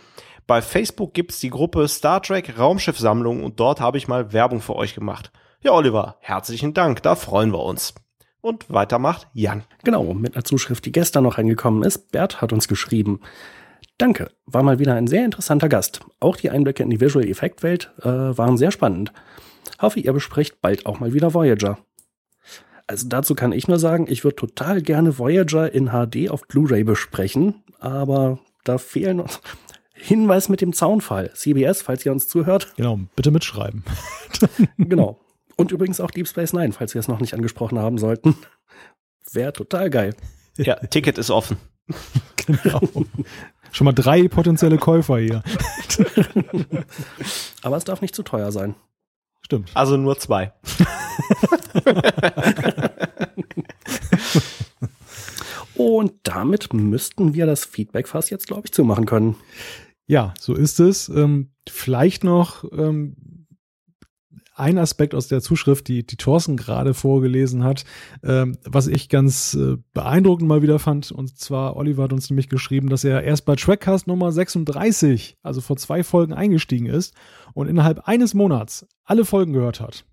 Bei 0.46 0.62
Facebook 0.62 1.14
gibt's 1.14 1.40
die 1.40 1.50
Gruppe 1.50 1.88
Star 1.88 2.22
Trek 2.22 2.58
Raumschiffsammlung 2.58 3.44
und 3.44 3.60
dort 3.60 3.80
habe 3.80 3.98
ich 3.98 4.08
mal 4.08 4.34
Werbung 4.34 4.62
für 4.62 4.76
euch 4.76 4.96
gemacht. 4.96 5.32
Ja, 5.62 5.72
Oliver, 5.72 6.18
herzlichen 6.22 6.74
Dank, 6.74 7.02
da 7.04 7.16
freuen 7.16 7.52
wir 7.52 7.64
uns. 7.64 7.94
Und 8.48 8.70
weiter 8.70 8.98
macht 8.98 9.28
Jan. 9.34 9.66
Genau, 9.84 10.14
mit 10.14 10.36
einer 10.36 10.46
Zuschrift, 10.46 10.86
die 10.86 10.94
gestern 10.94 11.26
noch 11.26 11.38
reingekommen 11.38 11.84
ist. 11.84 12.14
Bert 12.14 12.40
hat 12.40 12.54
uns 12.54 12.70
geschrieben. 12.70 13.20
Danke, 13.98 14.32
war 14.46 14.64
mal 14.64 14.80
wieder 14.80 14.94
ein 14.94 15.08
sehr 15.08 15.26
interessanter 15.26 15.68
Gast. 15.68 16.00
Auch 16.22 16.38
die 16.38 16.50
Einblicke 16.50 16.82
in 16.82 16.90
die 16.90 17.02
Visual 17.02 17.28
Effect 17.28 17.62
Welt 17.62 17.92
äh, 18.04 18.08
waren 18.08 18.56
sehr 18.56 18.72
spannend. 18.72 19.12
Hoffe, 19.82 20.00
ihr 20.00 20.14
besprecht 20.14 20.62
bald 20.62 20.86
auch 20.86 21.02
mal 21.02 21.12
wieder 21.12 21.34
Voyager. 21.34 21.78
Also 22.88 23.10
dazu 23.10 23.36
kann 23.36 23.52
ich 23.52 23.68
nur 23.68 23.80
sagen, 23.80 24.06
ich 24.08 24.24
würde 24.24 24.38
total 24.38 24.82
gerne 24.82 25.20
Voyager 25.20 25.70
in 25.74 25.90
HD 25.90 26.30
auf 26.30 26.48
Blu-ray 26.48 26.86
besprechen, 26.86 27.64
aber 27.80 28.40
da 28.64 28.78
fehlen 28.78 29.20
uns 29.20 29.42
Hinweis 29.94 30.48
mit 30.48 30.62
dem 30.62 30.72
Zaunfall. 30.72 31.34
CBS, 31.34 31.82
falls 31.82 32.06
ihr 32.06 32.14
uns 32.14 32.30
zuhört. 32.30 32.72
Genau, 32.78 32.98
bitte 33.18 33.32
mitschreiben. 33.32 33.84
genau. 34.78 35.20
Und 35.58 35.72
übrigens 35.72 36.00
auch 36.00 36.12
Deep 36.12 36.28
Space 36.28 36.54
Nine, 36.54 36.72
falls 36.72 36.94
wir 36.94 37.00
es 37.00 37.08
noch 37.08 37.20
nicht 37.20 37.34
angesprochen 37.34 37.80
haben 37.80 37.98
sollten. 37.98 38.36
Wäre 39.32 39.52
total 39.52 39.90
geil. 39.90 40.16
Ja, 40.58 40.76
Ticket 40.76 41.18
ist 41.18 41.32
offen. 41.32 41.58
genau. 42.46 42.80
Schon 43.72 43.86
mal 43.86 43.92
drei 43.92 44.28
potenzielle 44.28 44.78
Käufer 44.78 45.18
hier. 45.18 45.44
Aber 47.62 47.76
es 47.76 47.84
darf 47.84 48.02
nicht 48.02 48.16
zu 48.16 48.24
teuer 48.24 48.52
sein. 48.52 48.76
Stimmt. 49.42 49.72
Also 49.74 49.98
nur 49.98 50.18
zwei. 50.18 50.54
Und 55.76 56.14
damit 56.24 56.74
müssten 56.74 57.34
wir 57.34 57.46
das 57.46 57.66
Feedback 57.66 58.08
fast 58.08 58.30
jetzt, 58.30 58.48
glaube 58.48 58.64
ich, 58.66 58.74
zumachen 58.74 59.06
können. 59.06 59.36
Ja, 60.08 60.34
so 60.40 60.54
ist 60.54 60.80
es. 60.80 61.10
Ähm, 61.10 61.52
vielleicht 61.68 62.24
noch 62.24 62.64
ähm, 62.72 63.37
ein 64.60 64.78
Aspekt 64.78 65.14
aus 65.14 65.28
der 65.28 65.42
Zuschrift, 65.42 65.88
die, 65.88 66.06
die 66.06 66.18
Thorsten 66.18 66.58
gerade 66.58 66.94
vorgelesen 66.94 67.64
hat, 67.64 67.86
ähm, 68.24 68.58
was 68.64 68.88
ich 68.88 69.10
ganz 69.10 69.54
äh, 69.54 69.78
beeindruckend 69.94 70.48
mal 70.48 70.62
wieder 70.62 70.80
fand. 70.80 71.12
Und 71.12 71.38
zwar, 71.38 71.76
Oliver 71.76 72.04
hat 72.04 72.14
uns 72.14 72.30
nämlich 72.30 72.50
geschrieben, 72.50 72.90
dass 72.90 73.04
er 73.04 73.24
erst 73.24 73.46
bei 73.46 73.56
Trackcast 73.56 74.08
Nummer 74.08 74.32
36, 74.32 75.38
also 75.44 75.62
vor 75.62 75.78
zwei 75.78 76.04
Folgen 76.04 76.34
eingestiegen 76.34 76.88
ist 76.88 77.14
und 77.54 77.68
innerhalb 77.68 78.08
eines 78.08 78.34
Monats 78.34 78.86
alle 79.04 79.26
Folgen 79.26 79.54
gehört 79.54 79.80
hat 79.80 80.06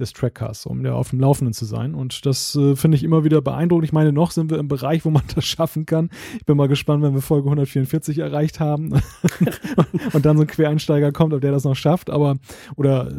des 0.00 0.12
Trackcasts, 0.12 0.66
um 0.66 0.84
ja 0.84 0.94
auf 0.94 1.10
dem 1.10 1.20
Laufenden 1.20 1.54
zu 1.54 1.64
sein. 1.64 1.94
Und 1.94 2.26
das 2.26 2.56
äh, 2.56 2.76
finde 2.76 2.96
ich 2.96 3.04
immer 3.04 3.24
wieder 3.24 3.40
beeindruckend. 3.40 3.84
Ich 3.84 3.92
meine, 3.92 4.12
noch 4.12 4.30
sind 4.30 4.50
wir 4.50 4.58
im 4.58 4.68
Bereich, 4.68 5.04
wo 5.04 5.10
man 5.10 5.22
das 5.34 5.44
schaffen 5.44 5.86
kann. 5.86 6.10
Ich 6.38 6.44
bin 6.44 6.56
mal 6.56 6.68
gespannt, 6.68 7.02
wenn 7.02 7.14
wir 7.14 7.22
Folge 7.22 7.46
144 7.46 8.18
erreicht 8.18 8.60
haben 8.60 8.92
und 10.12 10.26
dann 10.26 10.36
so 10.36 10.42
ein 10.42 10.46
Quereinsteiger 10.46 11.12
kommt, 11.12 11.34
ob 11.34 11.40
der 11.40 11.52
das 11.52 11.64
noch 11.64 11.76
schafft, 11.76 12.10
aber 12.10 12.36
oder 12.76 13.08
äh, 13.08 13.14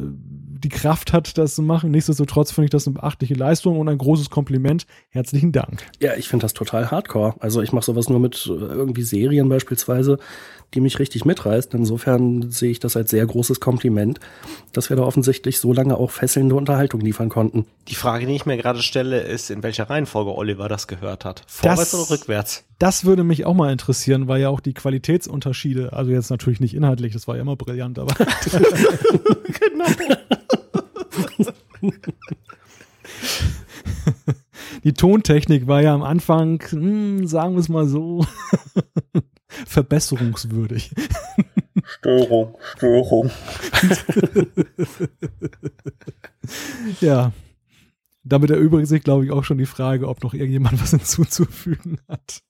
die 0.63 0.69
Kraft 0.69 1.11
hat, 1.11 1.37
das 1.37 1.55
zu 1.55 1.61
machen. 1.61 1.91
Nichtsdestotrotz 1.91 2.51
finde 2.51 2.65
ich 2.65 2.71
das 2.71 2.87
eine 2.87 2.93
beachtliche 2.93 3.33
Leistung 3.33 3.79
und 3.79 3.89
ein 3.89 3.97
großes 3.97 4.29
Kompliment. 4.29 4.85
Herzlichen 5.09 5.51
Dank. 5.51 5.83
Ja, 5.99 6.15
ich 6.15 6.27
finde 6.27 6.43
das 6.43 6.53
total 6.53 6.91
hardcore. 6.91 7.35
Also 7.39 7.61
ich 7.61 7.73
mache 7.73 7.85
sowas 7.85 8.09
nur 8.09 8.19
mit 8.19 8.45
äh, 8.47 8.51
irgendwie 8.51 9.03
Serien 9.03 9.49
beispielsweise 9.49 10.17
die 10.73 10.81
mich 10.81 10.99
richtig 10.99 11.25
mitreißt. 11.25 11.73
Insofern 11.73 12.49
sehe 12.51 12.71
ich 12.71 12.79
das 12.79 12.95
als 12.95 13.09
sehr 13.09 13.25
großes 13.25 13.59
Kompliment, 13.59 14.19
dass 14.73 14.89
wir 14.89 14.97
da 14.97 15.03
offensichtlich 15.03 15.59
so 15.59 15.73
lange 15.73 15.97
auch 15.97 16.11
fesselnde 16.11 16.55
Unterhaltung 16.55 17.01
liefern 17.01 17.29
konnten. 17.29 17.65
Die 17.87 17.95
Frage, 17.95 18.25
die 18.25 18.35
ich 18.35 18.45
mir 18.45 18.57
gerade 18.57 18.81
stelle, 18.81 19.21
ist, 19.21 19.49
in 19.51 19.63
welcher 19.63 19.89
Reihenfolge 19.89 20.33
Oliver 20.35 20.69
das 20.69 20.87
gehört 20.87 21.25
hat. 21.25 21.43
Vorwärts 21.47 21.91
das, 21.91 21.99
oder 21.99 22.09
rückwärts? 22.11 22.63
Das 22.79 23.05
würde 23.05 23.23
mich 23.23 23.45
auch 23.45 23.53
mal 23.53 23.71
interessieren, 23.71 24.27
weil 24.27 24.41
ja 24.41 24.49
auch 24.49 24.59
die 24.59 24.73
Qualitätsunterschiede, 24.73 25.93
also 25.93 26.11
jetzt 26.11 26.29
natürlich 26.29 26.59
nicht 26.59 26.73
inhaltlich, 26.73 27.13
das 27.13 27.27
war 27.27 27.35
ja 27.35 27.41
immer 27.41 27.55
brillant, 27.55 27.99
aber. 27.99 28.13
genau. 29.59 29.85
die 34.83 34.93
Tontechnik 34.93 35.67
war 35.67 35.81
ja 35.81 35.93
am 35.93 36.03
Anfang, 36.03 36.61
hm, 36.69 37.27
sagen 37.27 37.53
wir 37.55 37.59
es 37.59 37.69
mal 37.69 37.87
so, 37.87 38.25
verbesserungswürdig. 39.65 40.91
Störung, 41.83 42.57
Störung. 42.75 43.31
ja. 47.01 47.31
Damit 48.23 48.51
erübrigt 48.51 48.87
sich, 48.87 49.03
glaube 49.03 49.25
ich, 49.25 49.31
auch 49.31 49.43
schon 49.43 49.57
die 49.57 49.65
Frage, 49.65 50.07
ob 50.07 50.23
noch 50.23 50.35
irgendjemand 50.35 50.79
was 50.81 50.89
hinzuzufügen 50.91 51.99
hat. 52.07 52.43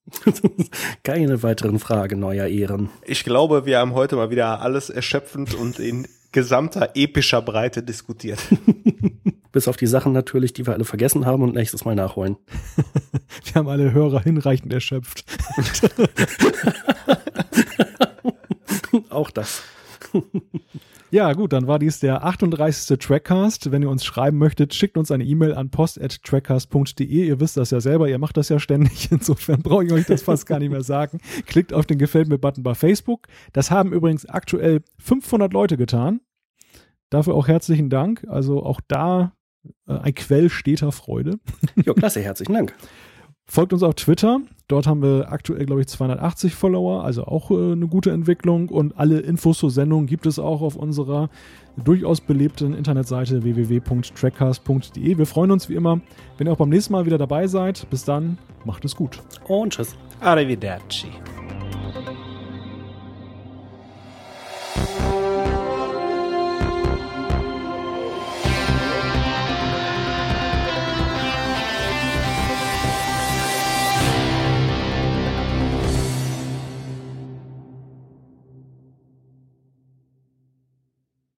Keine 1.04 1.44
weiteren 1.44 1.80
Fragen 1.80 2.20
neuer 2.20 2.48
Ehren. 2.48 2.90
Ich 3.06 3.24
glaube, 3.24 3.66
wir 3.66 3.80
haben 3.80 3.94
heute 3.94 4.18
mal 4.18 4.30
wieder 4.30 4.60
alles 4.62 4.90
erschöpfend 4.90 5.54
und 5.54 5.80
in 5.80 6.08
gesamter 6.32 6.92
epischer 6.96 7.42
Breite 7.42 7.84
diskutiert. 7.84 8.40
Bis 9.52 9.68
auf 9.68 9.76
die 9.76 9.88
Sachen 9.88 10.14
natürlich, 10.14 10.54
die 10.54 10.66
wir 10.66 10.74
alle 10.74 10.86
vergessen 10.86 11.26
haben 11.26 11.44
und 11.44 11.54
nächstes 11.56 11.84
Mal 11.84 11.96
nachholen. 11.96 12.38
wir 13.44 13.54
haben 13.56 13.68
alle 13.68 13.92
Hörer 13.92 14.22
hinreichend 14.22 14.72
erschöpft. 14.74 15.26
Auch 19.10 19.30
das. 19.30 19.64
Ja, 21.12 21.34
gut, 21.34 21.52
dann 21.52 21.68
war 21.68 21.78
dies 21.78 22.00
der 22.00 22.24
38. 22.24 22.98
Trackcast. 22.98 23.70
Wenn 23.70 23.82
ihr 23.82 23.90
uns 23.90 24.06
schreiben 24.06 24.38
möchtet, 24.38 24.74
schickt 24.74 24.98
uns 24.98 25.12
eine 25.12 25.26
E-Mail 25.26 25.54
an 25.54 25.70
post.trackcast.de. 25.70 27.06
Ihr 27.06 27.40
wisst 27.42 27.58
das 27.58 27.72
ja 27.72 27.82
selber, 27.82 28.08
ihr 28.08 28.18
macht 28.18 28.38
das 28.38 28.48
ja 28.48 28.60
ständig. 28.60 29.12
Insofern 29.12 29.62
brauche 29.62 29.84
ich 29.84 29.92
euch 29.92 30.06
das 30.06 30.22
fast 30.22 30.46
gar 30.46 30.60
nicht 30.60 30.72
mehr 30.72 30.84
sagen. 30.84 31.20
Klickt 31.48 31.74
auf 31.74 31.86
den 31.86 31.98
Gefällt 31.98 32.30
mir-Button 32.30 32.64
bei 32.64 32.76
Facebook. 32.76 33.28
Das 33.52 33.72
haben 33.72 33.92
übrigens 33.92 34.26
aktuell 34.26 34.84
500 35.00 35.52
Leute 35.52 35.76
getan. 35.76 36.22
Dafür 37.10 37.36
auch 37.36 37.50
herzlichen 37.50 37.90
Dank. 37.90 38.26
Also 38.30 38.64
auch 38.64 38.80
da 38.88 39.34
äh, 39.88 39.94
ein 39.94 40.16
Quell 40.16 40.50
steter 40.50 40.94
Freude. 40.94 41.40
Ja, 41.86 41.94
klasse, 41.94 42.22
herzlichen 42.22 42.54
Dank. 42.54 42.74
Folgt 43.46 43.74
uns 43.74 43.84
auf 43.84 43.96
Twitter. 43.96 44.40
Dort 44.72 44.88
haben 44.88 45.02
wir 45.02 45.30
aktuell, 45.30 45.66
glaube 45.66 45.82
ich, 45.82 45.88
280 45.88 46.56
Follower, 46.56 47.04
also 47.04 47.26
auch 47.26 47.52
äh, 47.52 47.74
eine 47.74 47.88
gute 47.88 48.12
Entwicklung. 48.12 48.70
Und 48.70 48.98
alle 48.98 49.20
Infos 49.20 49.58
zur 49.58 49.70
Sendung 49.70 50.06
gibt 50.06 50.26
es 50.26 50.40
auch 50.40 50.62
auf 50.62 50.78
unserer 50.78 51.30
durchaus 51.76 52.22
belebten 52.22 52.74
Internetseite 52.74 53.44
www.trackcast.de. 53.44 55.18
Wir 55.18 55.26
freuen 55.26 55.52
uns 55.52 55.68
wie 55.68 55.76
immer, 55.76 56.00
wenn 56.38 56.48
ihr 56.48 56.54
auch 56.54 56.58
beim 56.58 56.70
nächsten 56.70 56.94
Mal 56.94 57.06
wieder 57.06 57.18
dabei 57.18 57.48
seid. 57.48 57.86
Bis 57.90 58.06
dann, 58.06 58.38
macht 58.64 58.86
es 58.86 58.96
gut. 58.96 59.20
Und 59.46 59.74
tschüss. 59.74 59.94
Arrivederci. 60.22 61.08